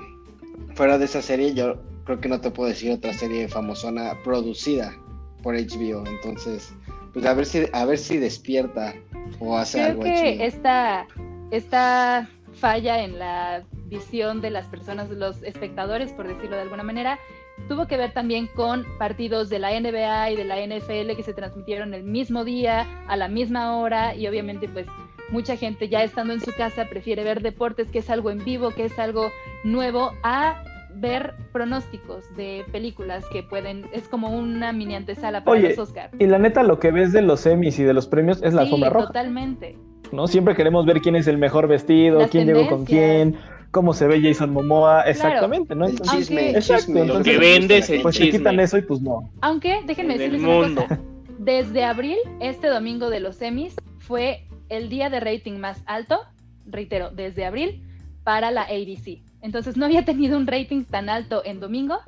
fuera 0.75 0.97
de 0.97 1.05
esa 1.05 1.21
serie 1.21 1.53
yo 1.53 1.75
creo 2.05 2.21
que 2.21 2.29
no 2.29 2.39
te 2.39 2.51
puedo 2.51 2.69
decir 2.69 2.91
otra 2.91 3.13
serie 3.13 3.47
famosona 3.49 4.13
producida 4.23 4.95
por 5.43 5.55
HBO. 5.55 6.05
Entonces, 6.07 6.73
pues 7.13 7.25
a 7.25 7.33
ver 7.33 7.45
si 7.45 7.65
a 7.73 7.85
ver 7.85 7.97
si 7.97 8.17
despierta 8.17 8.93
o 9.39 9.57
hace 9.57 9.79
Creo 9.79 9.89
algo 9.89 10.03
que 10.03 10.37
HBO. 10.37 10.43
esta, 10.43 11.07
esta 11.51 12.29
falla 12.53 13.03
en 13.03 13.19
la 13.19 13.63
visión 13.87 14.41
de 14.41 14.49
las 14.49 14.67
personas, 14.67 15.09
los 15.09 15.41
espectadores, 15.43 16.11
por 16.11 16.27
decirlo 16.27 16.55
de 16.55 16.63
alguna 16.63 16.83
manera, 16.83 17.19
tuvo 17.67 17.87
que 17.87 17.97
ver 17.97 18.11
también 18.13 18.47
con 18.47 18.85
partidos 18.97 19.49
de 19.49 19.59
la 19.59 19.71
NBA 19.79 20.31
y 20.31 20.35
de 20.35 20.45
la 20.45 20.57
NFL 20.57 21.15
que 21.15 21.23
se 21.23 21.33
transmitieron 21.33 21.93
el 21.93 22.03
mismo 22.03 22.43
día, 22.43 22.85
a 23.07 23.15
la 23.17 23.27
misma 23.27 23.77
hora, 23.77 24.15
y 24.15 24.27
obviamente 24.27 24.67
pues 24.67 24.85
mucha 25.29 25.57
gente 25.57 25.89
ya 25.89 26.03
estando 26.03 26.33
en 26.33 26.41
su 26.41 26.53
casa 26.55 26.85
prefiere 26.89 27.23
ver 27.23 27.41
deportes, 27.41 27.89
que 27.89 27.99
es 27.99 28.09
algo 28.09 28.29
en 28.29 28.43
vivo, 28.43 28.71
que 28.71 28.85
es 28.85 28.97
algo 28.99 29.31
nuevo, 29.63 30.11
a 30.23 30.63
ver 30.95 31.35
pronósticos 31.51 32.23
de 32.35 32.65
películas 32.71 33.23
que 33.31 33.43
pueden, 33.43 33.85
es 33.93 34.07
como 34.07 34.29
una 34.29 34.71
mini 34.71 34.95
antesala 34.95 35.43
para 35.43 35.59
Oye, 35.59 35.69
los 35.69 35.79
Oscars. 35.79 36.13
Y 36.19 36.25
la 36.25 36.39
neta, 36.39 36.63
lo 36.63 36.79
que 36.79 36.91
ves 36.91 37.11
de 37.11 37.21
los 37.21 37.41
semis 37.41 37.77
y 37.79 37.83
de 37.83 37.93
los 37.93 38.07
premios 38.07 38.41
es 38.41 38.53
la 38.53 38.61
sí, 38.61 38.67
alfombra 38.67 38.89
roja. 38.89 39.07
totalmente. 39.07 39.77
¿no? 40.11 40.27
Siempre 40.27 40.55
queremos 40.55 40.85
ver 40.85 41.01
quién 41.01 41.15
es 41.15 41.27
el 41.27 41.37
mejor 41.37 41.67
vestido, 41.67 42.19
Las 42.19 42.31
quién 42.31 42.47
llegó 42.47 42.67
con 42.67 42.85
quién. 42.85 43.37
Cómo 43.77 43.93
se 43.93 44.07
ve 44.07 44.19
Jason 44.21 44.51
Momoa, 44.51 45.03
exactamente, 45.03 45.75
¿no? 45.75 45.85
El 45.85 45.91
Entonces, 45.91 46.17
chisme, 46.17 46.35
Aunque- 46.41 46.49
el 46.49 46.55
Exacto, 46.55 46.85
chisme. 46.85 47.05
lo 47.05 47.21
que 47.21 47.33
le 47.33 47.37
vende 47.37 47.59
gusta 47.59 47.73
a 47.75 47.77
la 47.77 47.77
es 47.77 47.89
el 47.91 48.01
pues 48.01 48.17
gente. 48.17 48.31
te 48.31 48.37
quitan 48.39 48.51
chisme. 48.53 48.63
eso 48.63 48.77
y 48.77 48.81
pues 48.81 49.01
no. 49.01 49.29
Aunque 49.41 49.79
déjenme 49.85 50.13
En 50.13 50.19
decirles 50.19 50.41
una 50.41 50.53
mundo. 50.53 50.81
cosa. 50.83 50.99
Desde 51.37 51.83
abril, 51.83 52.17
este 52.41 52.67
domingo 52.67 53.09
de 53.11 53.19
los 53.19 53.35
semis 53.35 53.75
fue 53.99 54.45
el 54.69 54.89
día 54.89 55.09
de 55.11 55.19
rating 55.19 55.59
más 55.59 55.81
alto, 55.85 56.19
reitero, 56.65 57.11
desde 57.11 57.45
abril 57.45 57.83
para 58.23 58.49
la 58.51 58.63
ABC. 58.63 59.21
Entonces 59.41 59.77
no 59.77 59.85
había 59.85 60.03
tenido 60.03 60.37
un 60.37 60.47
rating 60.47 60.83
tan 60.83 61.07
alto 61.09 61.43
en 61.45 61.59
domingo 61.59 61.99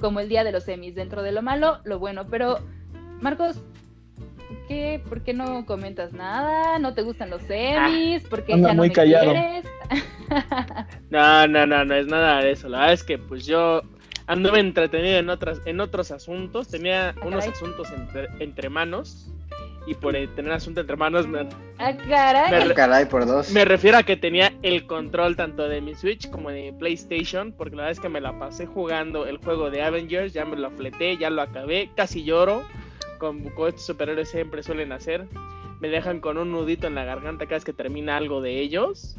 como 0.00 0.20
el 0.20 0.28
día 0.30 0.42
de 0.44 0.52
los 0.52 0.64
semis. 0.64 0.94
Dentro 0.94 1.22
de 1.22 1.32
lo 1.32 1.42
malo, 1.42 1.78
lo 1.84 1.98
bueno. 1.98 2.26
Pero, 2.30 2.58
Marcos, 3.20 3.60
¿qué? 4.68 5.00
¿por 5.08 5.22
qué 5.22 5.32
no 5.34 5.64
comentas 5.66 6.12
nada? 6.12 6.78
¿No 6.78 6.94
te 6.94 7.02
gustan 7.02 7.30
los 7.30 7.42
semis? 7.42 8.22
¿Por 8.24 8.44
qué 8.44 8.52
Anda 8.54 8.68
ya 8.68 8.74
no 8.74 8.78
muy 8.82 8.88
me 8.88 8.94
callado. 8.94 9.32
quieres? 9.32 9.64
No, 11.10 11.46
no, 11.46 11.66
no, 11.66 11.84
no 11.84 11.94
es 11.94 12.06
nada 12.06 12.42
de 12.42 12.50
eso. 12.52 12.68
La 12.68 12.78
verdad 12.80 12.92
es 12.94 13.02
que 13.02 13.16
pues 13.18 13.46
yo 13.46 13.80
anduve 14.26 14.60
entretenido 14.60 15.18
en 15.18 15.30
otras, 15.30 15.60
en 15.64 15.80
otros 15.80 16.10
asuntos, 16.10 16.68
tenía 16.68 17.14
unos 17.24 17.40
caray. 17.44 17.50
asuntos 17.50 17.90
entre, 17.92 18.28
entre 18.40 18.68
manos, 18.68 19.30
y 19.86 19.94
por 19.94 20.12
tener 20.12 20.52
asuntos 20.52 20.82
entre 20.82 20.96
manos 20.96 21.26
me, 21.26 21.48
Ah, 21.78 21.94
caray. 22.06 22.50
Me- 22.50 22.72
Ah, 22.72 22.74
caray, 22.74 23.06
por 23.06 23.24
dos. 23.24 23.50
me 23.52 23.64
refiero 23.64 23.96
a 23.96 24.02
que 24.02 24.16
tenía 24.18 24.52
el 24.62 24.86
control 24.86 25.34
tanto 25.34 25.66
de 25.66 25.80
mi 25.80 25.94
Switch 25.94 26.28
como 26.28 26.50
de 26.50 26.64
mi 26.64 26.72
PlayStation, 26.78 27.52
porque 27.52 27.76
la 27.76 27.84
verdad 27.84 27.92
es 27.92 28.00
que 28.00 28.10
me 28.10 28.20
la 28.20 28.38
pasé 28.38 28.66
jugando 28.66 29.24
el 29.24 29.38
juego 29.38 29.70
de 29.70 29.82
Avengers, 29.82 30.34
ya 30.34 30.44
me 30.44 30.56
lo 30.56 30.70
fleté, 30.72 31.16
ya 31.16 31.30
lo 31.30 31.40
acabé, 31.40 31.88
casi 31.96 32.22
lloro, 32.24 32.64
como 33.18 33.66
estos 33.66 33.84
superhéroes 33.86 34.30
siempre 34.30 34.62
suelen 34.62 34.92
hacer. 34.92 35.26
Me 35.80 35.88
dejan 35.88 36.20
con 36.20 36.38
un 36.38 36.50
nudito 36.52 36.86
en 36.86 36.94
la 36.94 37.04
garganta 37.04 37.44
cada 37.46 37.56
vez 37.56 37.64
que 37.64 37.72
termina 37.72 38.16
algo 38.16 38.40
de 38.40 38.58
ellos. 38.60 39.16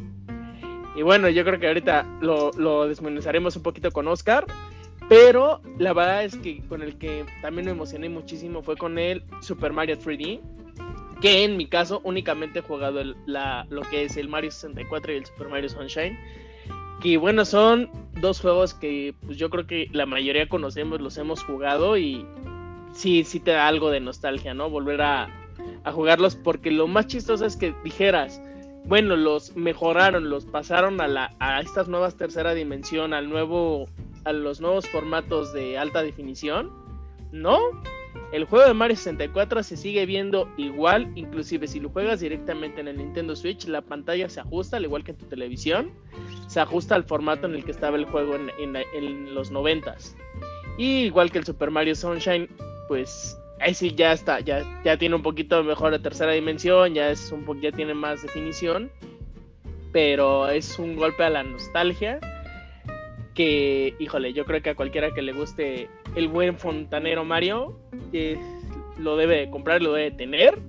Y 0.96 1.02
bueno, 1.04 1.30
yo 1.30 1.46
creo 1.46 1.60
que 1.60 1.68
ahorita 1.68 2.06
lo, 2.22 2.52
lo 2.58 2.88
desmenuzaremos 2.88 3.56
un 3.56 3.64
poquito 3.64 3.92
con 3.92 4.08
Oscar. 4.08 4.46
Pero 5.08 5.62
la 5.78 5.94
verdad 5.94 6.24
es 6.24 6.36
que 6.36 6.62
con 6.68 6.82
el 6.84 6.98
que 6.98 7.26
también 7.42 7.66
me 7.66 7.72
emocioné 7.72 8.10
muchísimo 8.10 8.62
fue 8.62 8.76
con 8.78 8.98
el 9.00 9.24
Super 9.42 9.72
Mario 9.74 9.98
3D. 9.98 10.40
Que 11.22 11.44
en 11.44 11.58
mi 11.58 11.66
caso 11.68 12.00
únicamente 12.04 12.60
he 12.60 12.62
jugado 12.62 13.00
el- 13.02 13.16
la, 13.26 13.66
lo 13.70 13.82
que 13.82 14.04
es 14.04 14.18
el 14.18 14.30
Mario 14.30 14.52
64 14.52 15.12
y 15.14 15.16
el 15.18 15.26
Super 15.26 15.48
Mario 15.50 15.70
Sunshine. 15.70 16.18
Que 17.02 17.18
bueno, 17.18 17.46
son 17.46 17.90
dos 18.22 18.42
juegos 18.42 18.74
que 18.74 19.14
pues 19.26 19.38
yo 19.38 19.50
creo 19.50 19.66
que 19.66 19.88
la 19.94 20.06
mayoría 20.06 20.48
conocemos, 20.50 21.00
los 21.02 21.18
hemos 21.18 21.44
jugado 21.44 21.98
y 21.98 22.26
sí, 22.94 23.24
sí 23.24 23.40
te 23.40 23.52
da 23.52 23.68
algo 23.68 23.90
de 23.90 24.00
nostalgia, 24.00 24.54
¿no? 24.54 24.70
Volver 24.70 25.02
a, 25.02 25.30
a 25.84 25.92
jugarlos 25.92 26.36
porque 26.36 26.72
lo 26.72 26.88
más 26.88 27.08
chistoso 27.08 27.46
es 27.46 27.56
que 27.58 27.74
dijeras, 27.84 28.42
bueno, 28.86 29.16
los 29.16 29.56
mejoraron, 29.56 30.30
los 30.30 30.46
pasaron 30.46 31.00
a, 31.02 31.08
la, 31.08 31.36
a 31.40 31.62
estas 31.62 31.88
nuevas 31.88 32.16
tercera 32.16 32.54
dimensión, 32.54 33.14
al 33.14 33.30
nuevo, 33.30 33.88
a 34.26 34.34
los 34.34 34.62
nuevos 34.62 34.88
formatos 34.88 35.54
de 35.54 35.78
alta 35.78 36.02
definición. 36.02 36.72
No, 37.32 37.60
el 38.32 38.46
juego 38.46 38.66
de 38.68 38.74
Mario 38.74 38.96
64 38.96 39.62
se 39.62 39.78
sigue 39.78 40.06
viendo 40.08 40.50
igual, 40.58 41.12
inclusive 41.16 41.68
si 41.68 41.80
lo 41.80 41.90
juegas 41.90 42.22
directamente 42.22 42.82
en 42.82 42.88
el 42.88 42.98
Nintendo 42.98 43.36
Switch, 43.36 43.66
la 43.68 43.82
pantalla 43.82 44.28
se 44.30 44.40
ajusta, 44.40 44.78
al 44.78 44.86
igual 44.86 45.04
que 45.04 45.12
en 45.12 45.18
tu 45.18 45.26
televisión, 45.28 45.92
se 46.48 46.60
ajusta 46.60 46.96
al 46.96 47.04
formato 47.04 47.46
en 47.46 47.54
el 47.54 47.64
que 47.64 47.72
estaba 47.72 47.98
el 47.98 48.06
juego 48.06 48.36
en, 48.36 48.50
en- 48.76 49.36
los 49.36 49.52
90s. 49.52 50.16
Y 50.80 51.02
igual 51.04 51.32
que 51.32 51.38
el 51.40 51.46
Super 51.46 51.70
Mario 51.70 51.94
Sunshine, 51.94 52.48
pues 52.90 53.40
ahí 53.62 53.74
sí 53.74 53.94
ya 53.96 54.12
está, 54.12 54.40
ya, 54.42 54.66
ya 54.84 54.98
tiene 54.98 55.16
un 55.16 55.22
poquito 55.22 55.64
mejor 55.64 55.92
de 55.92 56.00
tercera 56.00 56.34
dimensión, 56.34 56.96
ya 56.96 57.12
es 57.12 57.32
un 57.32 57.46
ya 57.62 57.72
tiene 57.72 57.94
más 57.94 58.24
definición, 58.24 58.92
pero 59.94 60.50
es 60.50 60.78
un 60.80 60.96
golpe 60.96 61.24
a 61.24 61.30
la 61.30 61.44
nostalgia 61.44 62.20
que, 63.36 63.94
híjole, 64.00 64.34
yo 64.34 64.44
creo 64.44 64.62
que 64.62 64.72
a 64.72 64.76
cualquiera 64.76 65.14
que 65.14 65.22
le 65.22 65.34
guste 65.34 65.88
el 66.16 66.28
buen 66.28 66.58
fontanero 66.58 67.24
Mario, 67.24 67.80
eh, 68.12 68.38
lo 68.98 69.16
debe 69.16 69.38
de 69.38 69.50
comprar, 69.52 69.82
lo 69.82 69.94
debe 69.94 70.10
de 70.10 70.18
tener. 70.18 70.60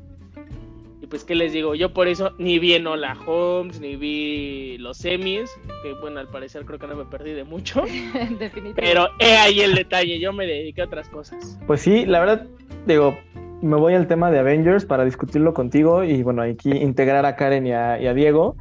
Pues, 1.10 1.24
¿qué 1.24 1.34
les 1.34 1.52
digo? 1.52 1.74
Yo 1.74 1.92
por 1.92 2.06
eso 2.06 2.30
ni 2.38 2.60
vi 2.60 2.74
en 2.74 2.86
Hola 2.86 3.16
Holmes, 3.26 3.80
ni 3.80 3.96
vi 3.96 4.78
los 4.78 4.96
semis, 4.98 5.50
que 5.82 5.92
bueno, 6.00 6.20
al 6.20 6.28
parecer 6.28 6.64
creo 6.64 6.78
que 6.78 6.86
no 6.86 6.94
me 6.94 7.04
perdí 7.04 7.32
de 7.32 7.42
mucho. 7.42 7.82
Definitivamente. 8.38 8.74
Pero 8.80 9.08
he 9.18 9.36
ahí 9.36 9.60
el 9.60 9.74
detalle, 9.74 10.20
yo 10.20 10.32
me 10.32 10.46
dediqué 10.46 10.82
a 10.82 10.84
otras 10.84 11.08
cosas. 11.08 11.58
Pues 11.66 11.80
sí, 11.80 12.06
la 12.06 12.20
verdad, 12.20 12.46
digo, 12.86 13.18
me 13.60 13.76
voy 13.76 13.94
al 13.94 14.06
tema 14.06 14.30
de 14.30 14.38
Avengers 14.38 14.84
para 14.84 15.04
discutirlo 15.04 15.52
contigo 15.52 16.04
y 16.04 16.22
bueno, 16.22 16.42
aquí 16.42 16.70
integrar 16.70 17.26
a 17.26 17.34
Karen 17.34 17.66
y 17.66 17.72
a, 17.72 18.00
y 18.00 18.06
a 18.06 18.14
Diego. 18.14 18.54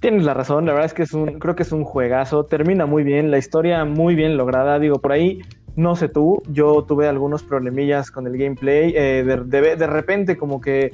Tienes 0.00 0.24
la 0.24 0.32
razón, 0.32 0.64
la 0.64 0.72
verdad 0.72 0.86
es 0.86 0.94
que 0.94 1.02
es 1.02 1.12
un, 1.12 1.38
creo 1.38 1.54
que 1.54 1.64
es 1.64 1.72
un 1.72 1.84
juegazo, 1.84 2.44
termina 2.46 2.86
muy 2.86 3.02
bien, 3.02 3.30
la 3.30 3.36
historia 3.38 3.84
muy 3.84 4.14
bien 4.14 4.36
lograda, 4.38 4.78
digo, 4.78 5.00
por 5.00 5.12
ahí, 5.12 5.40
no 5.76 5.96
sé 5.96 6.08
tú, 6.08 6.40
yo 6.48 6.84
tuve 6.88 7.08
algunos 7.08 7.42
problemillas 7.42 8.10
con 8.10 8.26
el 8.26 8.38
gameplay, 8.38 8.92
eh, 8.96 9.24
de, 9.24 9.44
de- 9.44 9.76
de 9.76 9.86
repente 9.86 10.36
como 10.36 10.60
que 10.60 10.92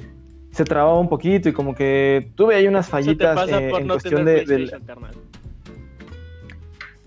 se 0.55 0.63
trababa 0.63 0.97
un 0.97 1.09
poquito 1.09 1.49
y 1.49 1.53
como 1.53 1.75
que 1.75 2.31
tuve 2.35 2.55
ahí 2.55 2.65
unas 2.67 2.87
Eso 2.87 2.95
te 2.95 3.03
fallitas 3.03 3.35
pasa 3.35 3.61
eh, 3.61 3.69
por 3.69 3.81
en 3.81 3.87
no 3.87 3.93
cuestión 3.95 4.23
tener 4.23 4.47
de, 4.47 4.57
del, 4.57 4.71
carnal. 4.85 5.11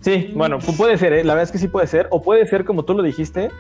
Sí, 0.01 0.33
bueno, 0.35 0.59
pu- 0.59 0.77
puede 0.77 0.99
ser, 0.99 1.13
¿eh? 1.15 1.25
la 1.25 1.33
verdad 1.35 1.45
es 1.45 1.53
que 1.53 1.59
sí 1.59 1.67
puede 1.69 1.87
ser, 1.87 2.07
o 2.11 2.23
puede 2.23 2.47
ser 2.47 2.65
como 2.65 2.85
tú 2.85 2.95
lo 2.95 3.03
dijiste, 3.03 3.51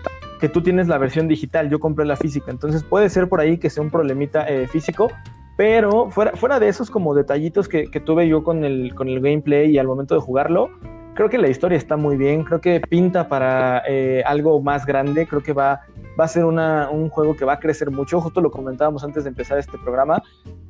que 0.41 0.49
tú 0.49 0.61
tienes 0.63 0.89
la 0.89 0.99
versión 0.99 1.27
digital, 1.27 1.69
yo 1.71 1.81
compré 1.81 2.05
la 2.05 2.17
física, 2.17 2.51
entonces 2.51 2.85
puede 2.85 3.09
ser 3.09 3.29
por 3.29 3.41
ahí 3.41 3.57
que 3.59 3.71
sea 3.71 3.83
un 3.83 3.91
problemita 3.91 4.47
eh, 4.47 4.67
físico, 4.69 5.11
pero 5.57 6.11
fuera, 6.11 6.33
fuera 6.37 6.61
de 6.61 6.69
esos 6.69 6.91
como 6.91 7.15
detallitos 7.15 7.67
que, 7.67 7.91
que 7.91 7.99
tuve 7.99 8.29
yo 8.29 8.45
con 8.45 8.65
el, 8.65 8.95
con 8.95 9.09
el 9.09 9.21
gameplay 9.21 9.71
y 9.71 9.79
al 9.79 9.87
momento 9.87 10.15
de 10.15 10.21
jugarlo, 10.21 10.71
creo 11.19 11.29
que 11.29 11.39
la 11.39 11.49
historia 11.49 11.77
está 11.77 11.97
muy 11.97 12.17
bien, 12.17 12.45
creo 12.45 12.61
que 12.61 12.81
pinta 12.81 13.29
para 13.29 13.83
eh, 13.89 14.23
algo 14.25 14.63
más 14.63 14.87
grande, 14.87 15.27
creo 15.27 15.43
que 15.43 15.53
va, 15.53 15.81
a 16.17 16.29
ser 16.29 16.45
un 16.45 17.09
juego 17.09 17.35
que 17.35 17.45
va 17.45 17.55
a 17.55 17.59
crecer 17.59 17.91
mucho, 17.91 18.21
justo 18.21 18.41
lo 18.41 18.53
comentábamos 18.53 19.03
antes 19.03 19.25
de 19.25 19.31
empezar 19.31 19.59
este 19.59 19.79
programa, 19.79 20.23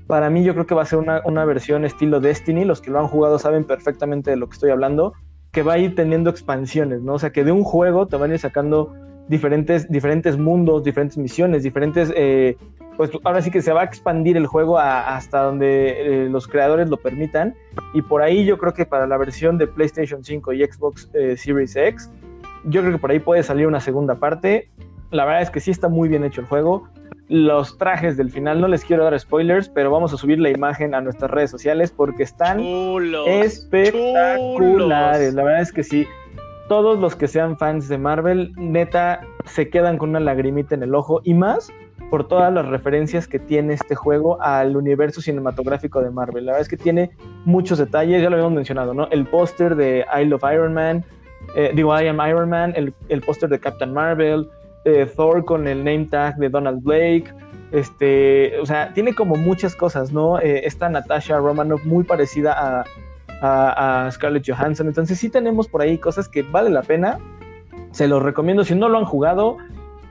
para 0.06 0.30
mí 0.30 0.42
yo 0.42 0.54
creo 0.54 0.64
que 0.64 0.74
va 0.74 0.80
a 0.80 0.86
ser 0.86 1.00
una, 1.00 1.20
una 1.26 1.44
versión 1.44 1.84
estilo 1.84 2.18
Destiny, 2.18 2.64
los 2.64 2.80
que 2.80 2.90
lo 2.90 2.98
han 2.98 3.08
jugado 3.08 3.38
saben 3.38 3.64
perfectamente 3.64 4.30
de 4.30 4.38
lo 4.38 4.48
que 4.48 4.54
estoy 4.54 4.70
hablando, 4.70 5.12
que 5.52 5.62
va 5.62 5.74
a 5.74 5.78
ir 5.78 5.94
teniendo 5.94 6.30
expansiones, 6.30 7.02
¿no? 7.02 7.12
O 7.12 7.18
sea, 7.18 7.28
que 7.28 7.44
de 7.44 7.52
un 7.52 7.62
juego 7.62 8.06
te 8.06 8.16
van 8.16 8.30
a 8.30 8.34
ir 8.34 8.40
sacando 8.40 8.94
diferentes, 9.28 9.90
diferentes 9.90 10.36
mundos, 10.38 10.84
diferentes 10.84 11.16
misiones, 11.18 11.62
diferentes... 11.62 12.12
eh, 12.16 12.56
pues 12.96 13.12
ahora 13.22 13.40
sí 13.42 13.52
que 13.52 13.62
se 13.62 13.72
va 13.72 13.82
a 13.82 13.84
expandir 13.84 14.36
el 14.36 14.48
juego 14.48 14.76
a- 14.76 15.14
hasta 15.16 15.42
donde 15.42 16.24
eh, 16.24 16.28
los 16.28 16.48
creadores 16.48 16.88
lo 16.90 16.96
permitan. 16.96 17.54
Y 17.94 18.02
por 18.02 18.22
ahí 18.22 18.44
yo 18.44 18.58
creo 18.58 18.74
que 18.74 18.86
para 18.86 19.06
la 19.06 19.16
versión 19.16 19.56
de 19.56 19.68
PlayStation 19.68 20.24
5 20.24 20.52
y 20.54 20.64
Xbox 20.64 21.08
eh, 21.14 21.36
Series 21.36 21.76
X, 21.76 22.10
yo 22.64 22.80
creo 22.80 22.92
que 22.94 22.98
por 22.98 23.12
ahí 23.12 23.20
puede 23.20 23.44
salir 23.44 23.68
una 23.68 23.78
segunda 23.78 24.16
parte. 24.16 24.68
La 25.12 25.24
verdad 25.24 25.42
es 25.42 25.50
que 25.50 25.60
sí 25.60 25.70
está 25.70 25.88
muy 25.88 26.08
bien 26.08 26.24
hecho 26.24 26.40
el 26.40 26.48
juego. 26.48 26.88
Los 27.28 27.78
trajes 27.78 28.16
del 28.16 28.30
final, 28.32 28.60
no 28.60 28.66
les 28.66 28.84
quiero 28.84 29.04
dar 29.04 29.16
spoilers, 29.20 29.68
pero 29.68 29.92
vamos 29.92 30.12
a 30.12 30.16
subir 30.16 30.40
la 30.40 30.50
imagen 30.50 30.92
a 30.92 31.00
nuestras 31.00 31.30
redes 31.30 31.52
sociales 31.52 31.92
porque 31.92 32.24
están 32.24 32.58
Chulos. 32.58 33.28
espectaculares. 33.28 35.20
chulos. 35.28 35.34
La 35.34 35.42
verdad 35.44 35.60
es 35.62 35.70
que 35.72 35.84
sí. 35.84 36.06
Todos 36.68 36.98
los 36.98 37.16
que 37.16 37.28
sean 37.28 37.56
fans 37.56 37.88
de 37.88 37.96
Marvel, 37.96 38.52
neta, 38.56 39.22
se 39.46 39.70
quedan 39.70 39.96
con 39.96 40.10
una 40.10 40.20
lagrimita 40.20 40.74
en 40.74 40.82
el 40.82 40.94
ojo 40.94 41.22
y 41.24 41.32
más 41.34 41.72
por 42.10 42.28
todas 42.28 42.52
las 42.52 42.66
referencias 42.66 43.26
que 43.26 43.38
tiene 43.38 43.74
este 43.74 43.94
juego 43.94 44.40
al 44.40 44.76
universo 44.76 45.20
cinematográfico 45.20 46.02
de 46.02 46.10
Marvel. 46.10 46.46
La 46.46 46.52
verdad 46.52 46.62
es 46.62 46.68
que 46.68 46.76
tiene 46.76 47.10
muchos 47.44 47.78
detalles, 47.78 48.22
ya 48.22 48.30
lo 48.30 48.36
habíamos 48.36 48.54
mencionado, 48.54 48.94
¿no? 48.94 49.08
El 49.10 49.26
póster 49.26 49.76
de 49.76 50.04
I 50.14 50.24
Love 50.26 50.44
Iron 50.52 50.74
Man, 50.74 51.04
eh, 51.54 51.72
digo, 51.74 51.98
I 51.98 52.06
Am 52.08 52.20
Iron 52.28 52.50
Man, 52.50 52.72
el, 52.76 52.92
el 53.08 53.20
póster 53.22 53.48
de 53.48 53.58
Captain 53.58 53.92
Marvel, 53.92 54.48
eh, 54.84 55.10
Thor 55.16 55.44
con 55.44 55.66
el 55.66 55.78
name 55.78 56.06
tag 56.06 56.36
de 56.36 56.48
Donald 56.48 56.82
Blake, 56.82 57.32
este, 57.72 58.58
o 58.60 58.66
sea, 58.66 58.92
tiene 58.94 59.14
como 59.14 59.36
muchas 59.36 59.74
cosas, 59.74 60.12
¿no? 60.12 60.38
Eh, 60.38 60.66
esta 60.66 60.88
Natasha 60.88 61.38
Romanoff 61.38 61.84
muy 61.84 62.04
parecida 62.04 62.52
a, 62.52 62.84
a, 63.40 64.06
a 64.06 64.10
Scarlett 64.10 64.48
Johansson, 64.48 64.86
entonces 64.86 65.18
sí 65.18 65.28
tenemos 65.28 65.68
por 65.68 65.82
ahí 65.82 65.98
cosas 65.98 66.28
que 66.28 66.42
vale 66.42 66.70
la 66.70 66.82
pena, 66.82 67.18
se 67.92 68.08
los 68.08 68.22
recomiendo, 68.22 68.64
si 68.64 68.74
no 68.74 68.88
lo 68.88 68.98
han 68.98 69.04
jugado, 69.04 69.56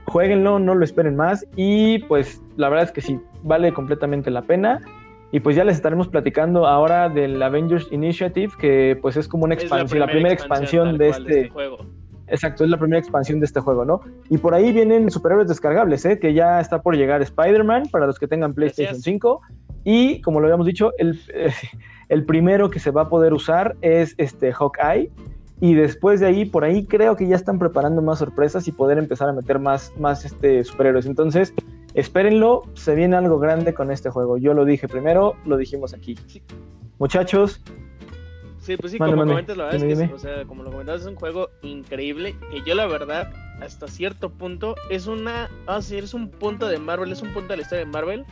jueguenlo, 0.08 0.58
no 0.58 0.74
lo 0.74 0.84
esperen 0.84 1.16
más 1.16 1.46
y 1.56 2.00
pues 2.00 2.42
la 2.56 2.68
verdad 2.68 2.86
es 2.86 2.92
que 2.92 3.00
sí, 3.00 3.20
vale 3.42 3.72
completamente 3.72 4.30
la 4.30 4.42
pena. 4.42 4.80
Y 5.30 5.40
pues 5.40 5.56
ya 5.56 5.64
les 5.64 5.76
estaremos 5.76 6.08
platicando 6.08 6.66
ahora 6.66 7.10
del 7.10 7.42
Avengers 7.42 7.86
Initiative, 7.92 8.50
que 8.58 8.98
pues 9.02 9.14
es 9.18 9.28
como 9.28 9.44
una 9.44 9.52
expansión, 9.52 10.00
la, 10.00 10.06
primera 10.06 10.32
expansión, 10.32 10.88
tal 10.88 10.98
de 10.98 11.08
cual 11.10 11.20
este, 11.20 11.48
juego. 11.50 11.78
Exacto, 12.28 12.64
es 12.64 12.70
la 12.70 12.78
primera 12.78 12.98
expansión 12.98 13.38
de 13.38 13.44
este 13.44 13.60
juego, 13.60 13.84
¿no? 13.84 14.00
Y 14.30 14.38
por 14.38 14.54
ahí 14.54 14.72
vienen 14.72 15.10
superhéroes 15.10 15.48
descargables, 15.48 16.06
¿eh? 16.06 16.18
Que 16.18 16.32
ya 16.32 16.60
está 16.60 16.80
por 16.80 16.96
llegar 16.96 17.20
Spider-Man 17.20 17.88
para 17.90 18.06
los 18.06 18.18
que 18.18 18.26
tengan 18.26 18.54
PlayStation 18.54 18.94
Gracias. 18.94 19.04
5. 19.04 19.40
Y 19.84 20.22
como 20.22 20.40
lo 20.40 20.46
habíamos 20.46 20.66
dicho, 20.66 20.92
el, 20.96 21.20
eh, 21.34 21.52
el 22.08 22.24
primero 22.24 22.70
que 22.70 22.80
se 22.80 22.90
va 22.90 23.02
a 23.02 23.08
poder 23.08 23.32
usar 23.32 23.76
es 23.80 24.14
este 24.18 24.52
Hawkeye. 24.52 25.10
Y 25.60 25.74
después 25.74 26.20
de 26.20 26.26
ahí, 26.26 26.44
por 26.44 26.62
ahí 26.64 26.86
creo 26.86 27.16
que 27.16 27.26
ya 27.26 27.34
están 27.34 27.58
preparando 27.58 28.00
más 28.00 28.20
sorpresas 28.20 28.68
y 28.68 28.72
poder 28.72 28.96
empezar 28.98 29.28
a 29.28 29.32
meter 29.32 29.58
más, 29.58 29.92
más 29.98 30.24
este, 30.24 30.62
superhéroes. 30.62 31.06
Entonces, 31.06 31.52
espérenlo, 31.94 32.62
se 32.74 32.94
viene 32.94 33.16
algo 33.16 33.38
grande 33.40 33.74
con 33.74 33.90
este 33.90 34.08
juego. 34.08 34.36
Yo 34.38 34.54
lo 34.54 34.64
dije 34.64 34.86
primero, 34.86 35.34
lo 35.44 35.56
dijimos 35.56 35.94
aquí. 35.94 36.16
Sí. 36.26 36.42
Muchachos, 36.98 37.60
Sí, 38.60 38.76
pues 38.76 38.92
sí, 38.92 38.98
Mande, 38.98 39.12
como 39.12 39.20
mande. 39.24 39.32
comentas, 39.32 39.56
la 39.56 39.64
verdad 39.64 39.78
Dime, 39.78 39.92
es 39.92 39.98
que, 39.98 40.04
dime. 40.04 40.14
o 40.14 40.18
sea, 40.18 40.44
como 40.44 40.62
lo 40.62 40.70
comentabas, 40.70 41.00
es 41.00 41.06
un 41.06 41.14
juego 41.16 41.48
increíble 41.62 42.36
que 42.50 42.60
yo 42.66 42.74
la 42.74 42.86
verdad, 42.86 43.32
hasta 43.62 43.88
cierto 43.88 44.28
punto, 44.30 44.74
es 44.90 45.06
una, 45.06 45.48
vamos 45.64 45.86
a 45.86 45.88
decir, 45.88 46.04
es 46.04 46.12
un 46.12 46.28
punto 46.28 46.68
de 46.68 46.78
Marvel, 46.78 47.10
es 47.10 47.22
un 47.22 47.32
punto 47.32 47.48
de 47.48 47.56
la 47.56 47.62
historia 47.62 47.86
de 47.86 47.90
Marvel 47.90 48.26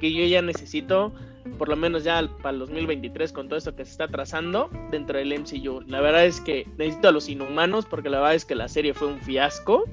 que 0.00 0.12
yo 0.12 0.24
ya 0.26 0.42
necesito, 0.42 1.12
por 1.58 1.68
lo 1.68 1.76
menos 1.76 2.04
ya 2.04 2.28
para 2.42 2.54
el 2.54 2.58
2023 2.60 3.32
con 3.32 3.48
todo 3.48 3.58
esto 3.58 3.74
que 3.74 3.84
se 3.84 3.92
está 3.92 4.08
trazando 4.08 4.70
dentro 4.90 5.18
del 5.18 5.38
MCU. 5.38 5.82
La 5.86 6.00
verdad 6.00 6.26
es 6.26 6.40
que 6.40 6.66
necesito 6.76 7.08
a 7.08 7.12
los 7.12 7.28
inhumanos 7.28 7.86
porque 7.86 8.10
la 8.10 8.18
verdad 8.18 8.34
es 8.34 8.44
que 8.44 8.54
la 8.54 8.68
serie 8.68 8.94
fue 8.94 9.08
un 9.08 9.20
fiasco. 9.20 9.84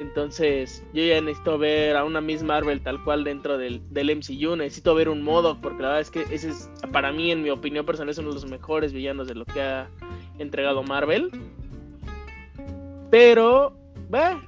Entonces, 0.00 0.82
yo 0.92 1.04
ya 1.04 1.20
necesito 1.20 1.58
ver 1.58 1.96
a 1.96 2.04
una 2.04 2.20
Miss 2.20 2.42
Marvel 2.42 2.80
tal 2.80 3.02
cual 3.04 3.22
dentro 3.22 3.58
del, 3.58 3.82
del 3.90 4.16
MCU. 4.16 4.56
Necesito 4.56 4.94
ver 4.94 5.08
un 5.08 5.22
modo, 5.22 5.58
porque 5.60 5.82
la 5.82 5.88
verdad 5.88 6.00
es 6.00 6.10
que 6.10 6.22
ese 6.34 6.50
es, 6.50 6.70
para 6.90 7.12
mí, 7.12 7.30
en 7.30 7.42
mi 7.42 7.50
opinión 7.50 7.84
personal, 7.84 8.10
es 8.10 8.18
uno 8.18 8.28
de 8.28 8.34
los 8.34 8.46
mejores 8.46 8.92
villanos 8.92 9.28
de 9.28 9.34
lo 9.34 9.44
que 9.44 9.60
ha 9.60 9.88
entregado 10.38 10.82
Marvel. 10.82 11.30
Pero, 13.10 13.76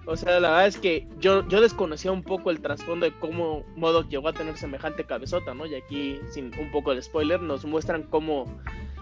o 0.06 0.16
sea, 0.16 0.40
la 0.40 0.50
verdad 0.50 0.66
es 0.66 0.78
que 0.78 1.08
yo, 1.18 1.46
yo 1.48 1.60
desconocía 1.60 2.12
un 2.12 2.22
poco 2.22 2.50
el 2.50 2.60
trasfondo 2.60 3.06
de 3.06 3.12
cómo 3.12 3.64
Modoc 3.76 4.08
llegó 4.08 4.28
a 4.28 4.32
tener 4.32 4.56
semejante 4.56 5.04
cabezota, 5.04 5.54
¿no? 5.54 5.66
Y 5.66 5.74
aquí, 5.74 6.20
sin 6.30 6.56
un 6.58 6.70
poco 6.70 6.94
de 6.94 7.02
spoiler, 7.02 7.40
nos 7.40 7.64
muestran 7.64 8.04
cómo 8.04 8.46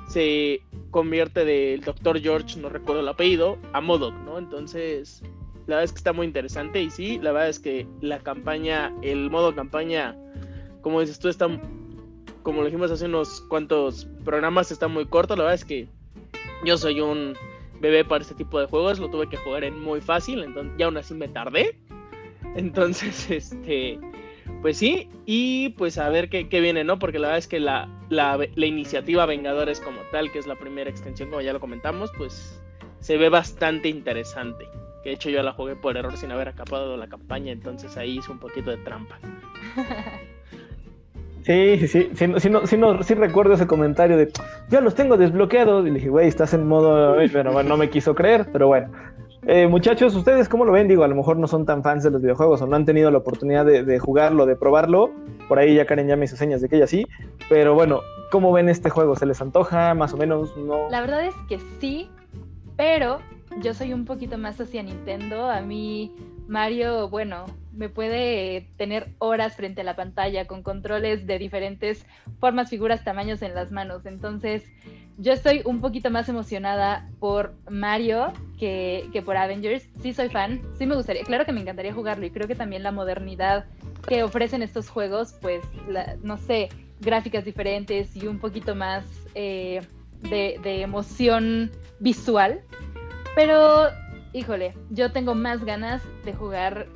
se 0.09 0.63
convierte 0.91 1.45
del 1.45 1.81
Dr. 1.83 2.21
George, 2.21 2.59
no 2.59 2.69
recuerdo 2.69 3.01
el 3.01 3.09
apellido, 3.09 3.59
a 3.73 3.81
Modoc, 3.81 4.15
¿no? 4.25 4.39
Entonces, 4.39 5.23
la 5.67 5.77
verdad 5.77 5.85
es 5.85 5.93
que 5.93 5.99
está 5.99 6.13
muy 6.13 6.27
interesante 6.27 6.83
y 6.83 6.91
sí, 6.91 7.19
la 7.21 7.33
verdad 7.33 7.49
es 7.49 7.59
que 7.59 7.87
la 8.01 8.21
campaña, 8.21 8.95
el 9.03 9.31
modo 9.31 9.55
campaña, 9.55 10.17
como 10.83 11.01
dices 11.01 11.19
tú, 11.19 11.29
está, 11.29 11.49
como 12.43 12.61
lo 12.61 12.67
dijimos 12.67 12.91
hace 12.91 13.07
unos 13.07 13.41
cuantos 13.49 14.07
programas, 14.25 14.71
está 14.71 14.89
muy 14.89 15.07
corto, 15.07 15.37
la 15.37 15.45
verdad 15.45 15.55
es 15.55 15.65
que 15.65 15.89
yo 16.65 16.77
soy 16.77 17.01
un 17.01 17.35
bebé 17.85 18.05
para 18.05 18.23
este 18.23 18.35
tipo 18.35 18.59
de 18.59 18.67
juegos, 18.67 18.99
lo 18.99 19.11
tuve 19.11 19.29
que 19.29 19.37
jugar 19.37 19.63
en 19.63 19.79
muy 19.79 20.01
fácil, 20.01 20.43
entonces 20.43 20.73
ya 20.79 20.87
aún 20.87 20.97
así 20.97 21.13
me 21.13 21.29
tardé. 21.29 21.79
Entonces, 22.57 23.31
este, 23.31 23.99
pues 24.63 24.79
sí, 24.79 25.09
y 25.27 25.71
pues 25.71 25.99
a 25.99 26.09
ver 26.09 26.29
qué, 26.29 26.49
qué 26.49 26.61
viene, 26.61 26.85
¿no? 26.85 26.99
Porque 26.99 27.19
la 27.19 27.29
verdad 27.29 27.39
es 27.39 27.49
que 27.49 27.59
la, 27.59 27.89
la, 28.11 28.39
la, 28.55 28.67
iniciativa 28.67 29.27
Vengadores 29.27 29.81
como 29.81 30.01
tal, 30.13 30.31
que 30.31 30.39
es 30.39 30.47
la 30.47 30.55
primera 30.55 30.89
extensión, 30.89 31.31
como 31.31 31.41
ya 31.41 31.53
lo 31.53 31.61
comentamos, 31.61 32.13
pues 32.17 32.63
se 33.01 33.17
ve 33.17 33.29
bastante 33.29 33.89
interesante. 33.89 34.67
Que 35.03 35.11
de 35.11 35.15
hecho 35.17 35.31
yo 35.31 35.43
la 35.43 35.53
jugué 35.53 35.75
por 35.75 35.97
error 35.97 36.17
sin 36.17 36.31
haber 36.31 36.49
acabado 36.49 36.97
la 36.97 37.09
campaña, 37.09 37.53
entonces 37.53 37.97
ahí 37.97 38.19
hice 38.19 38.31
un 38.31 38.39
poquito 38.39 38.71
de 38.71 38.79
trampa. 38.79 39.19
Sí, 41.45 41.77
sí, 41.79 41.89
sí, 41.89 42.11
sí, 42.15 42.27
sí, 42.39 42.51
no, 42.51 42.67
sí, 42.67 42.77
no, 42.79 43.03
sí 43.03 43.15
recuerdo 43.15 43.53
ese 43.53 43.67
comentario 43.67 44.17
de, 44.17 44.33
yo 44.71 44.81
los 44.81 44.95
tengo 44.95 45.19
desbloqueados, 45.19 45.87
y 45.87 45.91
le 45.91 45.97
dije, 45.97 46.09
güey, 46.09 46.27
estás 46.27 46.55
en 46.55 46.67
modo, 46.67 47.17
pero 47.33 47.53
bueno, 47.53 47.69
no 47.69 47.77
me 47.77 47.91
quiso 47.91 48.15
creer, 48.15 48.47
pero 48.51 48.69
bueno. 48.69 48.91
Eh, 49.47 49.67
muchachos, 49.67 50.15
¿ustedes 50.15 50.49
cómo 50.49 50.65
lo 50.65 50.73
ven? 50.73 50.89
Digo, 50.89 51.05
a 51.05 51.09
lo 51.09 51.15
mejor 51.15 51.37
no 51.37 51.47
son 51.47 51.67
tan 51.67 51.83
fans 51.83 52.03
de 52.03 52.11
los 52.11 52.23
videojuegos 52.23 52.63
o 52.63 52.67
no 52.67 52.77
han 52.77 52.87
tenido 52.87 53.11
la 53.11 53.19
oportunidad 53.19 53.67
de, 53.67 53.85
de 53.85 53.99
jugarlo, 53.99 54.47
de 54.47 54.57
probarlo. 54.57 55.11
Por 55.49 55.59
ahí 55.59 55.75
ya 55.75 55.85
Karen 55.85 56.09
ya 56.09 56.17
me 56.17 56.25
hizo 56.25 56.35
señas 56.35 56.63
de 56.63 56.71
que 56.71 56.77
ella 56.77 56.87
sí. 56.87 57.07
Pero 57.51 57.75
bueno, 57.75 58.01
¿cómo 58.31 58.53
ven 58.53 58.71
este 58.71 58.89
juego? 58.89 59.17
¿Se 59.17 59.27
les 59.27 59.43
antoja? 59.43 59.93
¿Más 59.93 60.15
o 60.15 60.17
menos? 60.17 60.57
¿No? 60.57 60.89
La 60.89 61.03
verdad 61.03 61.27
es 61.27 61.35
que 61.47 61.59
sí, 61.79 62.09
pero 62.79 63.19
yo 63.61 63.75
soy 63.75 63.93
un 63.93 64.07
poquito 64.07 64.39
más 64.39 64.59
hacia 64.63 64.83
Nintendo. 64.83 65.51
A 65.51 65.61
mí 65.61 66.11
Mario, 66.47 67.09
bueno, 67.09 67.47
me 67.73 67.89
puede 67.89 68.69
tener 68.77 69.09
horas 69.19 69.57
frente 69.57 69.81
a 69.81 69.85
la 69.85 69.97
pantalla 69.97 70.47
con 70.47 70.63
controles 70.63 71.27
de 71.27 71.39
diferentes 71.39 72.07
formas, 72.39 72.71
figuras, 72.71 73.05
tamaños 73.05 73.43
en 73.43 73.55
las 73.55 73.73
manos. 73.73 74.07
Entonces, 74.07 74.65
yo 75.17 75.33
estoy 75.33 75.63
un 75.65 75.81
poquito 75.81 76.11
más 76.11 76.29
emocionada 76.29 77.09
por 77.21 77.55
Mario 77.71 78.33
que, 78.59 79.09
que, 79.13 79.23
por 79.23 79.37
Avengers. 79.37 79.89
Sí 80.01 80.13
soy 80.13 80.29
fan, 80.29 80.61
sí 80.77 80.87
me 80.87 80.97
gustaría, 80.97 81.23
claro 81.25 81.45
que 81.45 81.53
me 81.53 81.61
encantaría 81.61 81.95
jugarlo 81.95 82.27
y 82.27 82.31
creo 82.31 82.49
que 82.49 82.55
también 82.55 82.83
la 82.83 82.93
modernidad 82.93 83.67
que 84.07 84.23
ofrecen 84.23 84.63
estos 84.63 84.91
juegos, 84.91 85.35
pues, 85.41 85.63
no 86.23 86.37
sé, 86.37 86.69
gráficas 87.01 87.45
diferentes 87.45 88.15
y 88.17 88.27
un 88.27 88.39
poquito 88.39 88.75
más 88.75 89.05
eh, 89.35 89.81
de, 90.23 90.61
de 90.63 90.83
emoción 90.83 91.71
visual. 92.01 92.61
Pero 93.35 93.89
híjole, 94.35 94.75
yo 94.91 95.13
tengo 95.13 95.35
más 95.35 95.65
ganas 95.65 96.03
de 96.25 96.35
jugar 96.35 96.89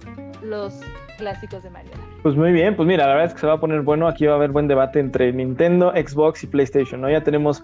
los 0.43 0.79
clásicos 1.17 1.63
de 1.63 1.71
Mario. 1.71 1.93
Pues 2.23 2.35
muy 2.35 2.53
bien, 2.53 2.77
pues 2.77 2.87
mira, 2.87 3.07
la 3.07 3.15
verdad 3.15 3.27
es 3.29 3.35
que 3.35 3.41
se 3.41 3.47
va 3.47 3.55
a 3.55 3.61
poner 3.61 3.83
bueno, 3.83 4.09
aquí 4.09 4.27
va 4.27 4.33
a 4.33 4.37
haber 4.37 4.51
buen 4.51 4.69
debate 4.69 4.99
entre 4.99 5.33
Nintendo, 5.33 5.93
Xbox 5.93 6.43
y 6.43 6.49
PlayStation, 6.49 7.01
¿no? 7.01 7.09
Ya 7.09 7.23
tenemos 7.23 7.63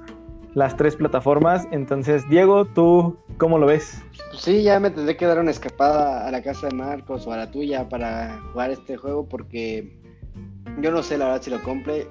las 0.54 0.76
tres 0.76 0.94
plataformas, 0.94 1.66
entonces 1.72 2.26
Diego, 2.28 2.64
¿tú 2.64 3.16
cómo 3.36 3.58
lo 3.58 3.66
ves? 3.66 4.00
Pues 4.30 4.42
sí, 4.42 4.62
ya 4.62 4.78
me 4.78 4.90
tendré 4.90 5.16
que 5.16 5.26
dar 5.26 5.40
una 5.40 5.50
escapada 5.50 6.26
a 6.26 6.30
la 6.30 6.40
casa 6.40 6.68
de 6.68 6.74
Marcos 6.76 7.26
o 7.26 7.32
a 7.32 7.36
la 7.36 7.50
tuya 7.50 7.88
para 7.88 8.40
jugar 8.52 8.70
este 8.70 8.96
juego 8.96 9.28
porque 9.28 9.98
yo 10.80 10.92
no 10.92 11.02
sé 11.02 11.18
la 11.18 11.26
verdad 11.26 11.42
si 11.42 11.50
lo 11.50 11.60
compre. 11.62 12.06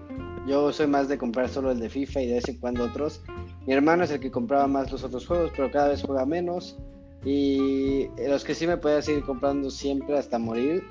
Yo 0.46 0.74
soy 0.74 0.88
más 0.88 1.08
de 1.08 1.18
comprar 1.18 1.48
solo 1.48 1.72
el 1.72 1.80
de 1.80 1.90
FIFA 1.90 2.22
y 2.22 2.28
de 2.28 2.34
vez 2.34 2.50
en 2.50 2.60
cuando 2.60 2.84
otros. 2.84 3.24
Mi 3.66 3.72
hermano 3.72 4.04
es 4.04 4.12
el 4.12 4.20
que 4.20 4.30
compraba 4.30 4.68
más 4.68 4.92
los 4.92 5.06
otros 5.06 5.26
juegos, 5.26 5.52
pero 5.56 5.72
cada 5.72 5.88
vez 5.88 6.04
juega 6.06 6.26
menos. 6.26 6.78
Y 7.26 8.08
los 8.28 8.44
que 8.44 8.54
sí 8.54 8.68
me 8.68 8.78
puedo 8.78 9.02
seguir 9.02 9.24
comprando 9.24 9.70
siempre 9.70 10.18
hasta 10.18 10.38
morir, 10.38 10.84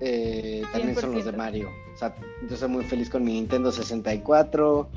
eh, 0.00 0.62
también 0.72 0.94
100%. 0.94 1.00
son 1.00 1.14
los 1.14 1.24
de 1.24 1.32
Mario. 1.32 1.68
O 1.94 1.98
sea, 1.98 2.14
yo 2.48 2.56
soy 2.56 2.68
muy 2.68 2.84
feliz 2.84 3.10
con 3.10 3.24
mi 3.24 3.34
Nintendo 3.34 3.70
64. 3.70 4.88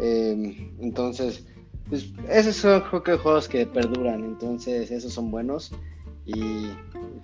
Eh, 0.00 0.70
entonces, 0.80 1.46
pues, 1.88 2.12
esos 2.30 2.56
son 2.56 2.80
juegos 2.82 3.48
que 3.48 3.66
perduran. 3.66 4.24
Entonces, 4.24 4.90
esos 4.90 5.12
son 5.12 5.30
buenos. 5.30 5.72
Y 6.24 6.70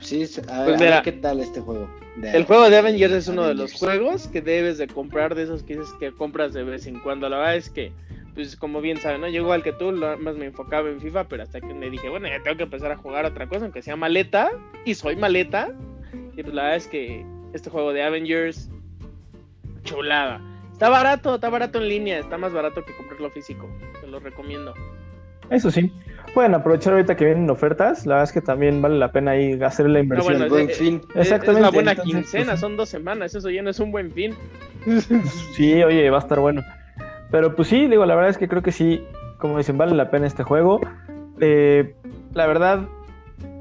sí, 0.00 0.24
a 0.48 0.60
ver, 0.60 0.66
pues 0.66 0.80
mira, 0.80 0.98
a 0.98 1.02
ver 1.02 1.02
qué 1.02 1.12
tal 1.12 1.40
este 1.40 1.60
juego. 1.60 1.88
De, 2.16 2.32
el 2.32 2.44
juego 2.44 2.68
de 2.68 2.76
Avengers 2.76 3.12
es 3.14 3.28
uno 3.28 3.44
Avengers. 3.44 3.70
de 3.70 3.78
los 3.78 3.80
juegos 3.80 4.26
que 4.26 4.42
debes 4.42 4.78
de 4.78 4.88
comprar, 4.88 5.34
de 5.34 5.44
esos 5.44 5.62
que 5.62 5.76
dices 5.76 5.94
que 6.00 6.12
compras 6.12 6.52
de 6.52 6.64
vez 6.64 6.86
en 6.86 6.98
cuando. 7.00 7.28
La 7.28 7.38
verdad 7.38 7.56
es 7.56 7.70
que 7.70 7.92
pues 8.38 8.54
como 8.54 8.80
bien 8.80 9.00
saben, 9.00 9.20
¿no? 9.20 9.26
Yo 9.26 9.42
igual 9.42 9.64
que 9.64 9.72
tú, 9.72 9.90
más 9.90 10.36
me 10.36 10.46
enfocaba 10.46 10.88
en 10.88 11.00
FIFA, 11.00 11.24
pero 11.24 11.42
hasta 11.42 11.60
que 11.60 11.74
me 11.74 11.90
dije, 11.90 12.08
bueno, 12.08 12.28
ya 12.28 12.40
tengo 12.40 12.56
que 12.56 12.62
empezar 12.62 12.92
a 12.92 12.96
jugar 12.96 13.24
otra 13.24 13.48
cosa, 13.48 13.64
aunque 13.64 13.82
sea 13.82 13.96
maleta, 13.96 14.52
y 14.84 14.94
soy 14.94 15.16
maleta. 15.16 15.72
Y 16.36 16.44
pues 16.44 16.54
la 16.54 16.62
verdad 16.62 16.76
es 16.76 16.86
que 16.86 17.26
este 17.52 17.68
juego 17.68 17.92
de 17.92 18.04
Avengers, 18.04 18.70
chulada. 19.82 20.40
Está 20.72 20.88
barato, 20.88 21.34
está 21.34 21.50
barato 21.50 21.78
en 21.78 21.88
línea, 21.88 22.20
está 22.20 22.38
más 22.38 22.52
barato 22.52 22.84
que 22.84 22.94
comprarlo 22.96 23.28
físico. 23.32 23.68
Te 24.00 24.06
lo 24.06 24.20
recomiendo. 24.20 24.72
Eso 25.50 25.72
sí. 25.72 25.92
Pueden 26.32 26.54
aprovechar 26.54 26.92
ahorita 26.92 27.16
que 27.16 27.24
vienen 27.24 27.50
ofertas. 27.50 28.06
La 28.06 28.14
verdad 28.14 28.28
es 28.28 28.32
que 28.34 28.40
también 28.40 28.80
vale 28.80 28.98
la 28.98 29.10
pena 29.10 29.32
ahí 29.32 29.60
hacer 29.60 29.90
la 29.90 29.98
inversión. 29.98 30.38
No, 30.38 30.48
bueno, 30.48 30.70
es, 30.70 30.78
fin. 30.78 31.02
Exactamente. 31.16 31.50
Es 31.50 31.58
una 31.58 31.70
buena 31.70 31.90
Entonces, 31.90 32.14
quincena, 32.14 32.52
pues, 32.52 32.60
son 32.60 32.76
dos 32.76 32.88
semanas. 32.88 33.34
Eso 33.34 33.50
ya 33.50 33.62
no 33.62 33.70
es 33.70 33.80
un 33.80 33.90
buen 33.90 34.12
fin. 34.12 34.36
Sí, 35.56 35.82
oye, 35.82 36.08
va 36.08 36.18
a 36.18 36.20
estar 36.20 36.38
bueno. 36.38 36.62
Pero 37.30 37.54
pues 37.54 37.68
sí, 37.68 37.86
digo, 37.88 38.06
la 38.06 38.14
verdad 38.14 38.30
es 38.30 38.38
que 38.38 38.48
creo 38.48 38.62
que 38.62 38.72
sí, 38.72 39.04
como 39.38 39.58
dicen, 39.58 39.78
vale 39.78 39.94
la 39.94 40.10
pena 40.10 40.26
este 40.26 40.42
juego. 40.42 40.80
Eh, 41.40 41.94
la 42.32 42.46
verdad, 42.46 42.88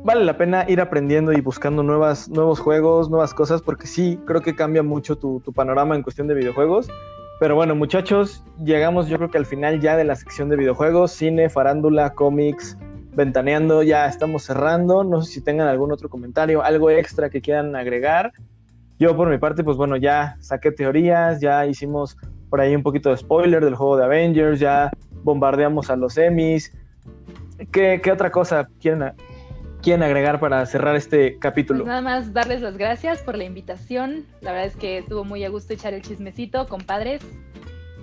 vale 0.03 0.23
la 0.23 0.37
pena 0.37 0.65
ir 0.67 0.79
aprendiendo 0.79 1.33
y 1.33 1.41
buscando 1.41 1.83
nuevas, 1.83 2.29
nuevos 2.29 2.59
juegos, 2.59 3.09
nuevas 3.09 3.33
cosas, 3.33 3.61
porque 3.61 3.87
sí, 3.87 4.19
creo 4.25 4.41
que 4.41 4.55
cambia 4.55 4.83
mucho 4.83 5.17
tu, 5.17 5.41
tu, 5.41 5.51
panorama 5.51 5.95
en 5.95 6.03
cuestión 6.03 6.27
de 6.27 6.33
videojuegos. 6.33 6.87
Pero 7.39 7.55
bueno, 7.55 7.75
muchachos, 7.75 8.43
llegamos 8.63 9.07
yo 9.09 9.17
creo 9.17 9.29
que 9.29 9.37
al 9.37 9.45
final 9.45 9.79
ya 9.79 9.95
de 9.95 10.03
la 10.03 10.15
sección 10.15 10.49
de 10.49 10.55
videojuegos, 10.55 11.11
cine, 11.11 11.49
farándula, 11.49 12.13
cómics, 12.13 12.77
ventaneando, 13.17 13.83
ya 13.83 14.07
estamos 14.07 14.43
cerrando. 14.43 15.03
No 15.03 15.21
sé 15.21 15.33
si 15.33 15.41
tengan 15.41 15.67
algún 15.67 15.91
otro 15.91 16.09
comentario, 16.09 16.63
algo 16.63 16.89
extra 16.89 17.29
que 17.29 17.41
quieran 17.41 17.75
agregar. 17.75 18.31
Yo 18.97 19.15
por 19.15 19.29
mi 19.29 19.37
parte, 19.37 19.63
pues 19.63 19.77
bueno, 19.77 19.97
ya 19.97 20.37
saqué 20.39 20.71
teorías, 20.71 21.39
ya 21.39 21.67
hicimos 21.67 22.17
por 22.49 22.61
ahí 22.61 22.75
un 22.75 22.83
poquito 22.83 23.09
de 23.09 23.17
spoiler 23.17 23.63
del 23.63 23.75
juego 23.75 23.97
de 23.97 24.05
Avengers, 24.05 24.59
ya 24.59 24.91
bombardeamos 25.23 25.89
a 25.89 25.95
los 25.95 26.17
Emmys. 26.17 26.73
¿Qué, 27.71 28.01
qué 28.03 28.11
otra 28.11 28.31
cosa 28.31 28.69
quieren, 28.79 29.13
quieren 29.81 30.03
agregar 30.03 30.39
para 30.39 30.65
cerrar 30.65 30.95
este 30.95 31.37
capítulo? 31.39 31.79
Pues 31.79 31.87
nada 31.87 32.01
más 32.01 32.33
darles 32.33 32.61
las 32.61 32.77
gracias 32.77 33.21
por 33.21 33.37
la 33.37 33.43
invitación. 33.43 34.25
La 34.41 34.51
verdad 34.51 34.67
es 34.67 34.75
que 34.75 34.99
estuvo 34.99 35.23
muy 35.23 35.43
a 35.43 35.49
gusto 35.49 35.73
echar 35.73 35.93
el 35.93 36.01
chismecito, 36.01 36.67
compadres. 36.67 37.21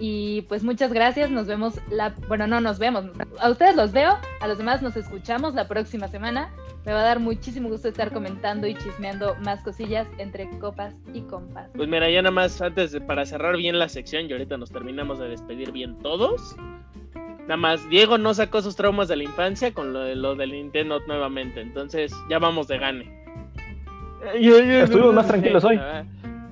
Y 0.01 0.43
pues 0.43 0.65
muchas 0.65 0.93
gracias, 0.93 1.31
nos 1.31 1.47
vemos 1.47 1.81
la... 1.89 2.15
Bueno, 2.27 2.47
no 2.47 2.61
nos 2.61 2.79
vemos, 2.79 3.05
a 3.39 3.51
ustedes 3.51 3.77
los 3.77 3.93
veo, 3.93 4.19
a 4.41 4.49
los 4.49 4.59
demás 4.59 4.83
nos 4.83 4.97
escuchamos 4.97 5.55
la 5.55 5.69
próxima 5.69 6.09
semana. 6.09 6.51
Me 6.85 6.93
va 6.93 7.01
a 7.01 7.05
dar 7.05 7.21
muchísimo 7.21 7.69
gusto 7.69 7.89
estar 7.89 8.13
comentando 8.13 8.67
y 8.67 8.75
chismeando 8.75 9.37
más 9.37 9.63
cosillas 9.63 10.07
entre 10.19 10.51
copas 10.59 10.95
y 11.15 11.23
compas. 11.23 11.71
Pues 11.75 11.89
mira, 11.89 12.11
ya 12.11 12.23
nada 12.23 12.33
más 12.33 12.61
antes 12.61 12.93
de, 12.93 13.01
para 13.01 13.25
cerrar 13.25 13.57
bien 13.57 13.79
la 13.79 13.89
sección 13.89 14.29
y 14.29 14.33
ahorita 14.33 14.59
nos 14.59 14.71
terminamos 14.71 15.19
de 15.19 15.29
despedir 15.29 15.73
bien 15.73 15.97
todos. 16.01 16.57
Nada 17.43 17.57
más, 17.57 17.89
Diego 17.89 18.19
no 18.19 18.35
sacó 18.35 18.63
sus 18.63 18.75
traumas 18.75 19.09
de 19.09 19.17
la 19.17 19.25
infancia 19.25 19.73
con 19.73 19.93
lo, 19.93 20.01
de, 20.01 20.17
lo 20.17 20.35
del 20.35 20.53
Nintendo 20.53 21.01
nuevamente, 21.07 21.61
entonces 21.61 22.13
ya 22.29 22.39
vamos 22.39 22.69
de 22.69 22.79
gane. 22.79 23.25
Estuvimos 24.35 25.15
más 25.15 25.29
tranquilos 25.29 25.65
hoy. 25.65 25.79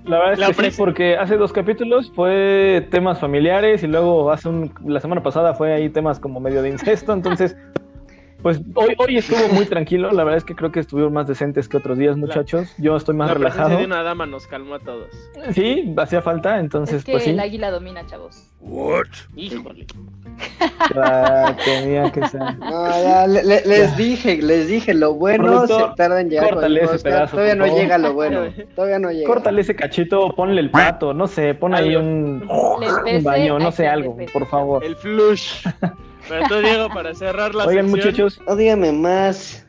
La 0.05 0.19
verdad 0.19 0.33
es 0.33 0.39
la 0.41 0.53
que 0.53 0.71
sí, 0.71 0.77
porque 0.77 1.17
hace 1.17 1.37
dos 1.37 1.53
capítulos 1.53 2.11
fue 2.15 2.87
temas 2.91 3.21
familiares 3.21 3.83
y 3.85 3.87
luego 3.87 4.33
hace 4.33 4.49
un, 4.49 4.73
la 4.85 5.01
semana 5.01 5.23
pasada 5.23 5.55
fue 5.55 5.73
ahí 5.73 5.89
temas 5.91 6.19
como 6.19 6.41
medio 6.41 6.63
de 6.63 6.71
incesto, 6.71 7.13
entonces 7.13 7.57
pues 8.43 8.61
hoy, 8.75 8.95
hoy 8.99 9.17
estuvo 9.19 9.49
muy 9.53 9.67
tranquilo, 9.67 10.11
la 10.11 10.25
verdad 10.25 10.39
es 10.39 10.45
que 10.45 10.55
creo 10.55 10.73
que 10.73 10.81
estuvieron 10.81 11.13
más 11.13 11.27
decentes 11.27 11.69
que 11.69 11.77
otros 11.77 11.99
días, 11.99 12.17
muchachos. 12.17 12.75
Yo 12.79 12.97
estoy 12.97 13.15
más 13.15 13.29
la 13.29 13.35
relajado. 13.35 13.79
de 13.79 13.85
una 13.85 14.03
dama 14.03 14.27
nos 14.27 14.47
calmó 14.47 14.75
a 14.75 14.79
todos. 14.81 15.09
Sí, 15.53 15.95
hacía 15.97 16.23
falta, 16.23 16.59
entonces 16.59 16.97
es 16.97 17.05
que 17.05 17.13
pues 17.13 17.25
sí. 17.25 17.31
el 17.31 17.41
águila 17.41 17.71
domina, 17.71 18.05
chavos. 18.07 18.49
What? 18.61 19.07
Híjole. 19.37 19.87
Ya, 20.95 21.57
tenía 21.65 22.11
que 22.11 22.27
ser. 22.29 22.41
No, 22.59 22.89
ya, 22.91 23.27
le, 23.27 23.43
le, 23.45 23.63
les 23.67 23.91
ya. 23.91 23.97
dije, 23.97 24.43
les 24.43 24.69
dije, 24.69 24.95
lo 24.95 25.15
bueno 25.15 25.67
se 25.67 25.75
tarda 25.97 26.21
en 26.21 26.31
llegar. 26.31 26.51
córtale 26.51 26.83
ese 26.83 26.99
pedazo, 26.99 27.37
todavía 27.37 27.55
no 27.55 27.67
llega 27.67 27.99
lo 27.99 28.13
bueno. 28.15 28.45
Todavía 28.75 28.99
no 28.99 29.11
llega. 29.11 29.27
Córtale 29.27 29.61
ese 29.61 29.75
cachito, 29.75 30.35
ponle 30.35 30.61
el 30.61 30.71
pato, 30.71 31.13
no 31.13 31.27
sé, 31.27 31.55
pon 31.55 31.75
ahí 31.75 31.97
un, 31.97 32.47
baño, 33.23 33.59
no 33.59 33.73
sé, 33.73 33.87
algo, 33.87 34.17
por 34.33 34.47
favor. 34.47 34.85
El 34.85 34.97
flush. 34.97 35.67
Pero 36.33 36.49
tú, 36.49 36.55
Diego, 36.67 36.89
para 36.89 37.15
cerrar 37.15 37.55
la 37.55 37.67
Oigan, 37.67 37.91
sección. 37.91 37.91
muchachos, 37.91 38.41
No 38.47 38.57
dígame 38.57 38.91
más. 38.93 39.67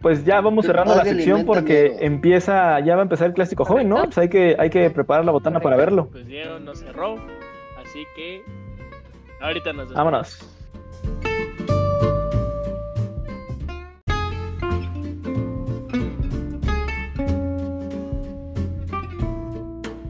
pues 0.00 0.24
ya 0.24 0.40
vamos 0.40 0.64
cerrando 0.64 0.94
la 0.94 1.02
sección 1.04 1.44
porque 1.44 1.96
empieza, 2.00 2.78
ya 2.80 2.94
va 2.94 3.00
a 3.00 3.02
empezar 3.02 3.26
el 3.26 3.32
clásico 3.34 3.64
joven, 3.64 3.88
¿no? 3.88 4.04
Pues 4.04 4.16
hay 4.18 4.28
que, 4.28 4.54
hay 4.58 4.70
que 4.70 4.90
preparar 4.90 5.24
la 5.24 5.32
botana 5.32 5.58
para 5.58 5.76
verlo. 5.76 6.08
Pues 6.12 6.24
Diego 6.26 6.60
nos 6.60 6.78
cerró, 6.78 7.16
así 7.82 8.04
que 8.14 8.42
ahorita 9.40 9.72
nos 9.72 9.92
Vámonos. 9.92 10.38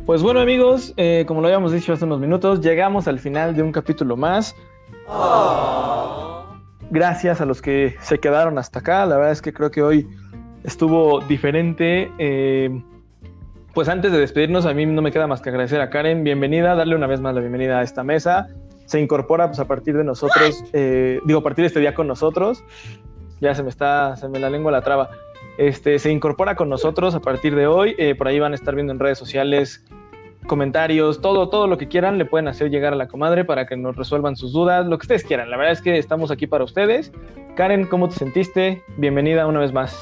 Pues 0.07 0.23
bueno 0.23 0.41
amigos, 0.41 0.95
eh, 0.97 1.25
como 1.27 1.43
lo 1.43 1.49
habíamos 1.49 1.73
dicho 1.73 1.93
hace 1.93 2.05
unos 2.07 2.19
minutos, 2.21 2.61
llegamos 2.63 3.07
al 3.09 3.19
final 3.19 3.55
de 3.55 3.63
un 3.63 3.73
capítulo 3.73 4.17
más. 4.17 4.57
Gracias 6.91 7.41
a 7.41 7.45
los 7.45 7.61
que 7.61 7.97
se 8.01 8.19
quedaron 8.19 8.59
hasta 8.59 8.79
acá. 8.79 9.05
La 9.05 9.17
verdad 9.17 9.33
es 9.33 9.43
que 9.43 9.53
creo 9.53 9.71
que 9.71 9.83
hoy 9.83 10.09
estuvo 10.65 11.21
diferente. 11.21 12.11
Eh, 12.19 12.71
pues 13.75 13.89
antes 13.89 14.11
de 14.11 14.19
despedirnos, 14.19 14.65
a 14.65 14.73
mí 14.73 14.87
no 14.87 15.03
me 15.03 15.13
queda 15.13 15.27
más 15.27 15.43
que 15.43 15.51
agradecer 15.51 15.81
a 15.81 15.91
Karen. 15.91 16.25
Bienvenida, 16.25 16.75
darle 16.75 16.97
una 16.97 17.07
vez 17.07 17.21
más 17.21 17.35
la 17.35 17.41
bienvenida 17.41 17.79
a 17.79 17.83
esta 17.83 18.03
mesa. 18.03 18.49
Se 18.87 18.99
incorpora 19.01 19.49
pues, 19.49 19.61
a 19.61 19.67
partir 19.67 19.97
de 19.99 20.05
nosotros, 20.05 20.65
eh, 20.73 21.21
digo, 21.25 21.41
a 21.41 21.43
partir 21.43 21.63
de 21.65 21.67
este 21.67 21.81
día 21.81 21.95
con 21.95 22.07
nosotros. 22.07 22.65
Ya 23.41 23.55
se 23.55 23.63
me 23.63 23.69
está, 23.69 24.17
se 24.17 24.29
me 24.29 24.39
la 24.39 24.49
lengua 24.49 24.73
la 24.73 24.81
traba. 24.81 25.11
Este, 25.59 25.99
se 25.99 26.11
incorpora 26.11 26.57
con 26.57 26.71
nosotros 26.71 27.15
a 27.15 27.21
partir 27.21 27.55
de 27.55 27.67
hoy. 27.67 27.95
por 28.17 28.29
ahí 28.29 28.41
van 28.41 28.53
a 28.53 28.55
estar 28.55 28.75
viendo 28.75 28.93
en 28.95 28.99
redes 28.99 29.19
sociales 29.19 29.85
comentarios, 30.49 31.21
todo, 31.21 31.49
todo 31.49 31.69
lo 31.69 31.79
que 31.79 31.87
quieran, 31.87 32.19
le 32.19 32.25
pueden 32.25 32.49
hacer 32.49 32.71
llegar 32.71 32.93
a 32.93 32.97
la 32.97 33.07
comadre 33.07 33.45
para 33.45 33.67
que 33.67 33.77
nos 33.77 33.95
resuelvan 33.95 34.35
sus 34.35 34.53
dudas, 34.53 34.85
lo 34.87 34.99
que 34.99 35.05
ustedes 35.05 35.23
quieran. 35.23 35.49
La 35.51 35.57
verdad 35.57 35.75
es 35.75 35.83
que 35.83 35.97
estamos 35.97 36.33
aquí 36.33 36.49
para 36.49 36.65
ustedes. 36.65 37.13
Karen, 37.55 37.87
¿cómo 37.87 38.09
te 38.09 38.17
sentiste? 38.17 38.83
Bienvenida 38.97 39.47
una 39.47 39.61
vez 39.61 39.73
más. 39.73 39.97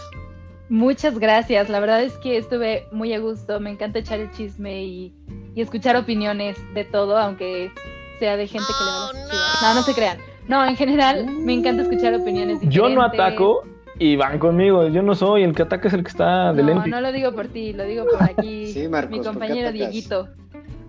Muchas 0.70 1.18
gracias, 1.18 1.68
la 1.68 1.78
verdad 1.78 2.02
es 2.02 2.16
que 2.18 2.38
estuve 2.38 2.86
muy 2.90 3.12
a 3.12 3.20
gusto, 3.20 3.60
me 3.60 3.70
encanta 3.70 3.98
echar 4.00 4.18
el 4.18 4.30
chisme 4.32 4.82
y, 4.82 5.14
escuchar 5.54 5.96
opiniones 5.96 6.58
de 6.74 6.84
todo, 6.84 7.16
aunque 7.16 7.70
sea 8.18 8.36
de 8.36 8.46
gente 8.46 8.66
que 8.66 8.84
le 8.84 8.90
va 8.90 9.08
a 9.08 9.12
no. 9.12 9.68
no, 9.68 9.74
no 9.74 9.82
se 9.82 9.94
crean. 9.94 10.18
No, 10.48 10.64
en 10.66 10.76
general 10.76 11.26
me 11.26 11.54
encanta 11.54 11.82
escuchar 11.82 12.14
opiniones 12.14 12.60
diferentes. 12.60 12.74
Yo 12.74 12.88
no 12.88 13.02
ataco, 13.02 13.64
y 13.98 14.16
van 14.16 14.38
conmigo. 14.38 14.88
Yo 14.88 15.02
no 15.02 15.14
soy, 15.14 15.42
el 15.42 15.54
que 15.54 15.62
ataca 15.62 15.88
es 15.88 15.94
el 15.94 16.02
que 16.02 16.10
está 16.10 16.52
de 16.52 16.62
No, 16.62 16.86
no 16.86 17.00
lo 17.00 17.12
digo 17.12 17.32
por 17.32 17.48
ti, 17.48 17.72
lo 17.72 17.84
digo 17.84 18.04
por 18.04 18.22
aquí, 18.22 18.74
mi 19.10 19.20
compañero 19.20 19.72
Dieguito. 19.72 20.28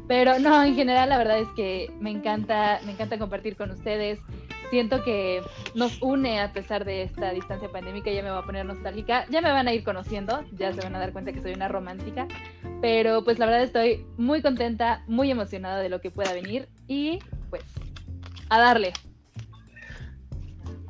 Pero 0.07 0.39
no, 0.39 0.63
en 0.63 0.75
general 0.75 1.09
la 1.09 1.17
verdad 1.17 1.39
es 1.39 1.49
que 1.55 1.91
me 1.99 2.11
encanta, 2.11 2.79
me 2.85 2.93
encanta 2.93 3.17
compartir 3.17 3.55
con 3.57 3.71
ustedes. 3.71 4.19
Siento 4.69 5.01
que 5.03 5.41
nos 5.75 6.01
une 6.01 6.41
a 6.41 6.51
pesar 6.51 6.83
de 6.83 7.03
esta 7.03 7.31
distancia 7.31 7.69
pandémica, 7.69 8.11
ya 8.11 8.21
me 8.21 8.29
voy 8.29 8.39
a 8.39 8.45
poner 8.45 8.65
nostálgica, 8.65 9.25
ya 9.29 9.41
me 9.41 9.49
van 9.49 9.67
a 9.69 9.73
ir 9.73 9.83
conociendo, 9.83 10.43
ya 10.57 10.73
se 10.73 10.81
van 10.81 10.93
a 10.95 10.99
dar 10.99 11.13
cuenta 11.13 11.31
que 11.31 11.41
soy 11.41 11.53
una 11.53 11.69
romántica, 11.69 12.27
pero 12.81 13.23
pues 13.23 13.39
la 13.39 13.45
verdad 13.45 13.63
estoy 13.63 14.05
muy 14.17 14.41
contenta, 14.41 15.03
muy 15.07 15.31
emocionada 15.31 15.79
de 15.79 15.87
lo 15.87 16.01
que 16.01 16.11
pueda 16.11 16.33
venir 16.33 16.67
y 16.85 17.19
pues 17.49 17.63
a 18.49 18.59
darle. 18.59 18.91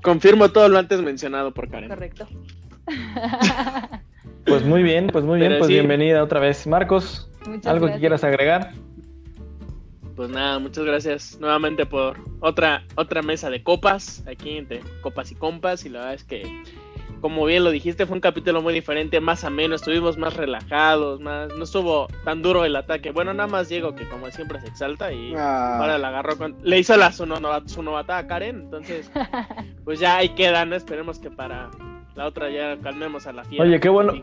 Confirmo 0.02 0.50
todo 0.50 0.70
lo 0.70 0.78
antes 0.78 1.02
mencionado 1.02 1.54
por 1.54 1.70
Karen. 1.70 1.90
Correcto. 1.90 2.28
Pues 4.48 4.64
muy 4.64 4.82
bien, 4.82 5.08
pues 5.08 5.26
muy 5.26 5.40
bien, 5.40 5.56
pues 5.58 5.68
bienvenida 5.68 6.24
otra 6.24 6.40
vez. 6.40 6.66
Marcos, 6.68 7.30
¿algo 7.66 7.88
que 7.88 8.00
quieras 8.00 8.24
agregar? 8.24 8.72
Pues 10.16 10.30
nada, 10.30 10.58
muchas 10.58 10.86
gracias 10.86 11.38
nuevamente 11.42 11.86
por 11.86 12.18
otra, 12.40 12.86
otra 12.96 13.22
mesa 13.22 13.50
de 13.50 13.62
copas, 13.62 14.24
aquí 14.26 14.58
entre 14.58 14.80
copas 15.02 15.34
y 15.34 15.36
compas, 15.36 15.86
y 15.86 15.90
la 15.90 16.00
verdad 16.00 16.14
es 16.16 16.24
que 16.24 16.64
como 17.22 17.46
bien 17.46 17.64
lo 17.64 17.72
dijiste, 17.72 18.06
fue 18.06 18.16
un 18.16 18.22
capítulo 18.22 18.62
muy 18.62 18.74
diferente, 18.74 19.20
más 19.20 19.44
ameno, 19.44 19.76
estuvimos 19.76 20.18
más 20.18 20.36
relajados, 20.36 21.20
más 21.20 21.50
no 21.56 21.64
estuvo 21.64 22.08
tan 22.24 22.42
duro 22.42 22.66
el 22.66 22.76
ataque. 22.76 23.12
Bueno, 23.12 23.34
nada 23.34 23.48
más 23.48 23.70
Diego 23.70 23.96
que 23.96 24.08
como 24.08 24.30
siempre 24.32 24.60
se 24.62 24.68
exalta 24.68 25.12
y 25.12 25.34
ah. 25.36 25.78
ahora 25.80 25.98
la 25.98 26.10
agarró 26.10 26.38
con 26.38 26.56
le 26.64 26.80
hizo 26.80 26.96
la 26.98 27.12
su, 27.12 27.26
novata 27.26 28.18
a 28.18 28.28
Karen, 28.28 28.62
entonces 28.62 29.10
pues 29.84 30.00
ya 30.00 30.18
ahí 30.18 30.30
quedan, 30.30 30.74
esperemos 30.74 31.20
que 31.20 31.32
para 31.32 31.70
la 32.16 32.26
otra 32.26 32.50
ya 32.50 32.78
calmemos 32.82 33.28
a 33.28 33.32
la 33.32 33.44
fiesta. 33.44 33.64
Oye, 33.64 33.80
qué 33.80 33.90
bueno. 33.90 34.14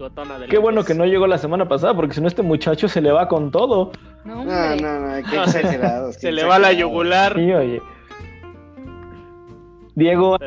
Qué 0.51 0.59
bueno 0.59 0.85
que 0.85 0.95
no 0.95 1.07
llegó 1.07 1.29
la 1.29 1.39
semana 1.39 1.69
pasada, 1.69 1.95
porque 1.95 2.15
si 2.15 2.21
no 2.21 2.27
este 2.27 2.43
muchacho 2.43 2.89
se 2.89 3.01
le 3.01 3.13
va 3.13 3.29
con 3.29 3.53
todo. 3.53 3.93
No, 4.25 4.45
no, 4.45 4.77
no, 4.77 5.31
qué 5.31 5.37
exagerado. 5.45 6.13
se 6.13 6.33
le 6.33 6.45
va 6.45 6.59
la 6.59 6.73
yugular. 6.73 7.35
Sí, 7.37 7.53
oye. 7.53 7.81
Diego, 9.95 10.39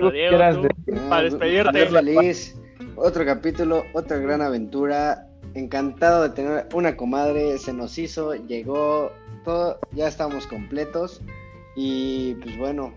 para 1.09 1.23
despedirte. 1.23 1.85
feliz. 1.87 2.55
Otro 2.95 3.25
capítulo, 3.25 3.83
otra 3.93 4.17
gran 4.17 4.41
aventura. 4.41 5.27
Encantado 5.53 6.23
de 6.23 6.29
tener 6.29 6.67
una 6.73 6.97
comadre. 6.97 7.57
Se 7.57 7.73
nos 7.73 7.97
hizo, 7.97 8.35
llegó, 8.35 9.11
todo, 9.43 9.79
ya 9.91 10.07
estamos 10.07 10.47
completos. 10.47 11.21
Y 11.75 12.35
pues 12.35 12.57
bueno, 12.57 12.93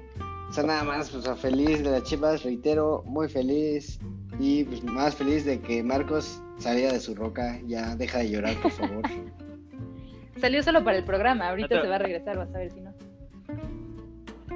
o 0.48 0.52
sea, 0.52 0.64
nada 0.64 0.82
más, 0.84 1.10
pues 1.10 1.28
feliz 1.38 1.82
de 1.84 1.90
las 1.90 2.02
chivas, 2.04 2.42
reitero, 2.42 3.04
muy 3.06 3.28
feliz. 3.28 4.00
Y 4.38 4.64
pues 4.64 4.82
más 4.82 5.14
feliz 5.14 5.44
de 5.44 5.60
que 5.60 5.82
Marcos 5.82 6.42
salía 6.58 6.92
de 6.92 7.00
su 7.00 7.14
roca. 7.14 7.60
Ya 7.66 7.94
deja 7.94 8.18
de 8.18 8.30
llorar, 8.30 8.56
por 8.60 8.72
favor. 8.72 9.02
Salió 10.40 10.62
solo 10.62 10.82
para 10.82 10.96
el 10.96 11.04
programa, 11.04 11.50
ahorita 11.50 11.82
se 11.82 11.88
va 11.88 11.96
a 11.96 11.98
regresar, 11.98 12.38
vas 12.38 12.54
a 12.54 12.58
ver 12.58 12.72
si 12.72 12.80
no. 12.80 12.94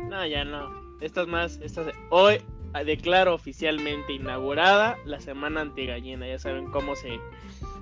No, 0.09 0.27
ya 0.27 0.45
no. 0.45 0.84
Estas 1.05 1.29
más, 1.29 1.61
estas 1.63 1.89
hoy 2.09 2.39
declaro 2.87 3.35
oficialmente 3.35 4.15
inaugurada 4.15 4.97
la 5.05 5.21
semana 5.21 5.61
antigallina. 5.61 6.27
Ya 6.27 6.39
saben 6.39 6.71
cómo 6.71 6.97
se 6.97 7.21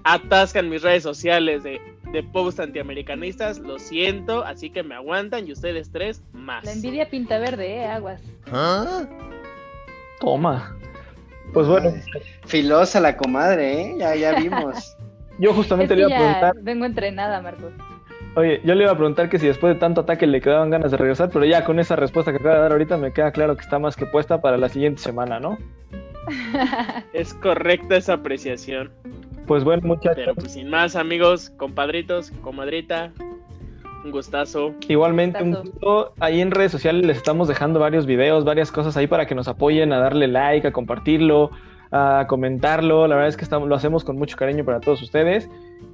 atascan 0.02 0.68
mis 0.68 0.82
redes 0.82 1.04
sociales 1.04 1.62
de, 1.62 1.80
de 2.12 2.22
post 2.24 2.58
antiamericanistas. 2.58 3.60
Lo 3.60 3.78
siento, 3.78 4.44
así 4.44 4.70
que 4.70 4.82
me 4.82 4.96
aguantan 4.96 5.46
y 5.46 5.52
ustedes 5.52 5.92
tres 5.92 6.20
más. 6.32 6.64
La 6.64 6.72
envidia 6.72 7.08
pinta 7.08 7.38
verde, 7.38 7.76
eh, 7.76 7.86
aguas. 7.86 8.20
¿Ah? 8.50 9.04
Toma. 10.18 10.76
Pues 11.52 11.68
bueno. 11.68 11.92
filosa 12.46 12.98
la 13.00 13.16
comadre, 13.16 13.82
¿eh? 13.82 13.94
Ya, 13.98 14.16
ya 14.16 14.34
vimos. 14.34 14.96
Yo 15.38 15.54
justamente 15.54 15.94
le 15.94 16.02
iba 16.02 16.14
a 16.14 16.18
preguntar. 16.18 16.54
Vengo 16.60 16.84
entrenada, 16.86 17.40
Marcos. 17.40 17.72
Oye, 18.34 18.62
yo 18.64 18.74
le 18.74 18.84
iba 18.84 18.92
a 18.92 18.96
preguntar 18.96 19.28
que 19.28 19.38
si 19.38 19.46
después 19.46 19.74
de 19.74 19.80
tanto 19.80 20.00
ataque 20.02 20.26
le 20.26 20.40
quedaban 20.40 20.70
ganas 20.70 20.90
de 20.90 20.96
regresar, 20.96 21.28
pero 21.30 21.44
ya 21.44 21.64
con 21.64 21.78
esa 21.78 21.96
respuesta 21.96 22.32
que 22.32 22.38
acaba 22.38 22.54
de 22.54 22.60
dar 22.62 22.72
ahorita 22.72 22.96
me 22.96 23.12
queda 23.12 23.30
claro 23.30 23.54
que 23.56 23.62
está 23.62 23.78
más 23.78 23.94
que 23.94 24.06
puesta 24.06 24.40
para 24.40 24.56
la 24.56 24.70
siguiente 24.70 25.02
semana, 25.02 25.38
¿no? 25.38 25.58
es 27.12 27.34
correcta 27.34 27.96
esa 27.96 28.14
apreciación. 28.14 28.90
Pues 29.46 29.64
bueno, 29.64 29.82
muchachos. 29.86 30.16
Pero 30.16 30.34
pues 30.34 30.52
sin 30.52 30.70
más, 30.70 30.96
amigos, 30.96 31.50
compadritos, 31.58 32.30
comadrita, 32.42 33.12
un 34.02 34.10
gustazo. 34.10 34.74
Igualmente, 34.88 35.42
un 35.42 35.52
gusto. 35.52 36.14
Ahí 36.18 36.40
en 36.40 36.52
redes 36.52 36.72
sociales 36.72 37.04
les 37.04 37.18
estamos 37.18 37.48
dejando 37.48 37.80
varios 37.80 38.06
videos, 38.06 38.44
varias 38.44 38.72
cosas 38.72 38.96
ahí 38.96 39.08
para 39.08 39.26
que 39.26 39.34
nos 39.34 39.46
apoyen 39.46 39.92
a 39.92 39.98
darle 39.98 40.26
like, 40.28 40.66
a 40.66 40.72
compartirlo, 40.72 41.50
a 41.92 42.26
comentarlo. 42.26 43.06
La 43.06 43.14
verdad 43.14 43.28
es 43.28 43.36
que 43.36 43.44
estamos, 43.44 43.68
lo 43.68 43.74
hacemos 43.74 44.02
con 44.02 44.16
mucho 44.16 44.36
cariño 44.36 44.64
para 44.64 44.80
todos 44.80 45.02
ustedes. 45.02 45.48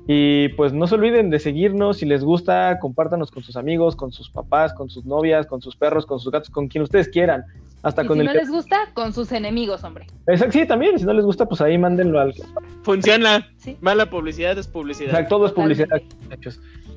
Y 0.06 0.48
pues 0.50 0.72
no 0.72 0.86
se 0.86 0.94
olviden 0.94 1.28
de 1.28 1.38
seguirnos, 1.38 1.98
si 1.98 2.06
les 2.06 2.24
gusta, 2.24 2.78
compártanos 2.80 3.30
con 3.30 3.42
sus 3.42 3.56
amigos, 3.56 3.94
con 3.94 4.10
sus 4.10 4.30
papás, 4.30 4.72
con 4.72 4.88
sus 4.88 5.04
novias, 5.04 5.46
con 5.46 5.60
sus 5.60 5.76
perros, 5.76 6.06
con 6.06 6.18
sus 6.18 6.32
gatos, 6.32 6.48
con 6.48 6.68
quien 6.68 6.82
ustedes 6.82 7.08
quieran. 7.08 7.44
Hasta 7.82 8.06
con 8.06 8.16
si 8.16 8.20
el 8.20 8.26
no 8.26 8.32
les 8.32 8.50
gusta, 8.50 8.88
con 8.94 9.12
sus 9.12 9.30
enemigos, 9.32 9.84
hombre. 9.84 10.06
Exacto, 10.26 10.52
sí, 10.52 10.66
también, 10.66 10.98
si 10.98 11.04
no 11.04 11.12
les 11.12 11.24
gusta, 11.24 11.46
pues 11.46 11.60
ahí 11.60 11.76
mándenlo 11.76 12.20
al... 12.20 12.34
Funciona. 12.82 13.46
Mala 13.80 14.08
publicidad 14.08 14.56
es 14.58 14.66
publicidad. 14.66 15.10
Exacto, 15.10 15.36
todo 15.36 15.46
es 15.46 15.52
publicidad, 15.52 16.00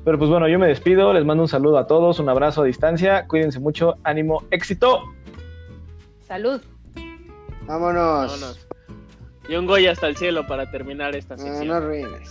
Pero 0.04 0.18
pues 0.18 0.30
bueno, 0.30 0.48
yo 0.48 0.58
me 0.58 0.66
despido, 0.66 1.12
les 1.12 1.24
mando 1.24 1.42
un 1.42 1.48
saludo 1.48 1.78
a 1.78 1.86
todos, 1.86 2.18
un 2.18 2.28
abrazo 2.28 2.62
a 2.62 2.64
distancia, 2.64 3.26
cuídense 3.28 3.60
mucho, 3.60 3.96
ánimo, 4.04 4.42
éxito. 4.50 5.02
Salud. 6.26 6.60
Vámonos. 7.66 8.40
Vámonos. 8.40 8.71
Y 9.48 9.56
un 9.56 9.66
Goya 9.66 9.92
hasta 9.92 10.06
el 10.06 10.16
cielo 10.16 10.46
para 10.46 10.70
terminar 10.70 11.16
esta 11.16 11.36
sesión. 11.36 11.66
No, 11.66 11.80
no 11.80 11.86
reines. 11.86 12.30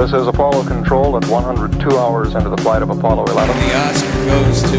This 0.00 0.12
is 0.14 0.26
Apollo 0.26 0.64
Control 0.64 1.16
at 1.16 1.26
102 1.26 1.98
hours 1.98 2.34
into 2.34 2.48
the 2.48 2.56
flight 2.58 2.82
of 2.82 2.90
Apollo 2.90 3.24
11. 3.26 3.56
The 3.56 3.74
Oscar 3.74 4.24
goes 4.26 4.62
to. 4.70 4.78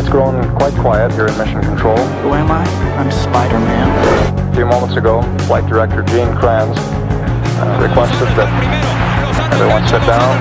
It's 0.00 0.08
grown 0.08 0.42
quite 0.56 0.72
quiet 0.74 1.12
here 1.12 1.26
in 1.26 1.36
Mission 1.36 1.60
Control. 1.60 1.98
Who 2.22 2.32
am 2.32 2.50
I? 2.50 2.64
I'm 2.96 3.10
Spider 3.10 3.58
Man. 3.58 4.50
A 4.50 4.54
few 4.54 4.64
moments 4.64 4.96
ago, 4.96 5.20
Flight 5.46 5.66
Director 5.66 6.02
Gene 6.04 6.34
Kranz 6.36 6.78
uh, 6.78 7.78
requested 7.82 8.28
that 8.38 9.03
everyone 9.52 9.86
sit 9.88 10.00
down, 10.06 10.32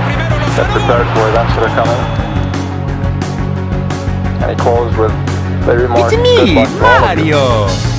get 0.55 0.67
prepared 0.71 1.07
for 1.15 1.27
events 1.29 1.53
that 1.55 1.63
are 1.67 1.75
coming. 1.75 2.01
And 4.41 4.51
he 4.51 4.57
closed 4.57 4.97
with 4.97 5.11
the 5.65 5.77
remark, 5.77 6.13
It's 6.13 6.21
me, 6.21 6.55
Mario! 6.79 7.92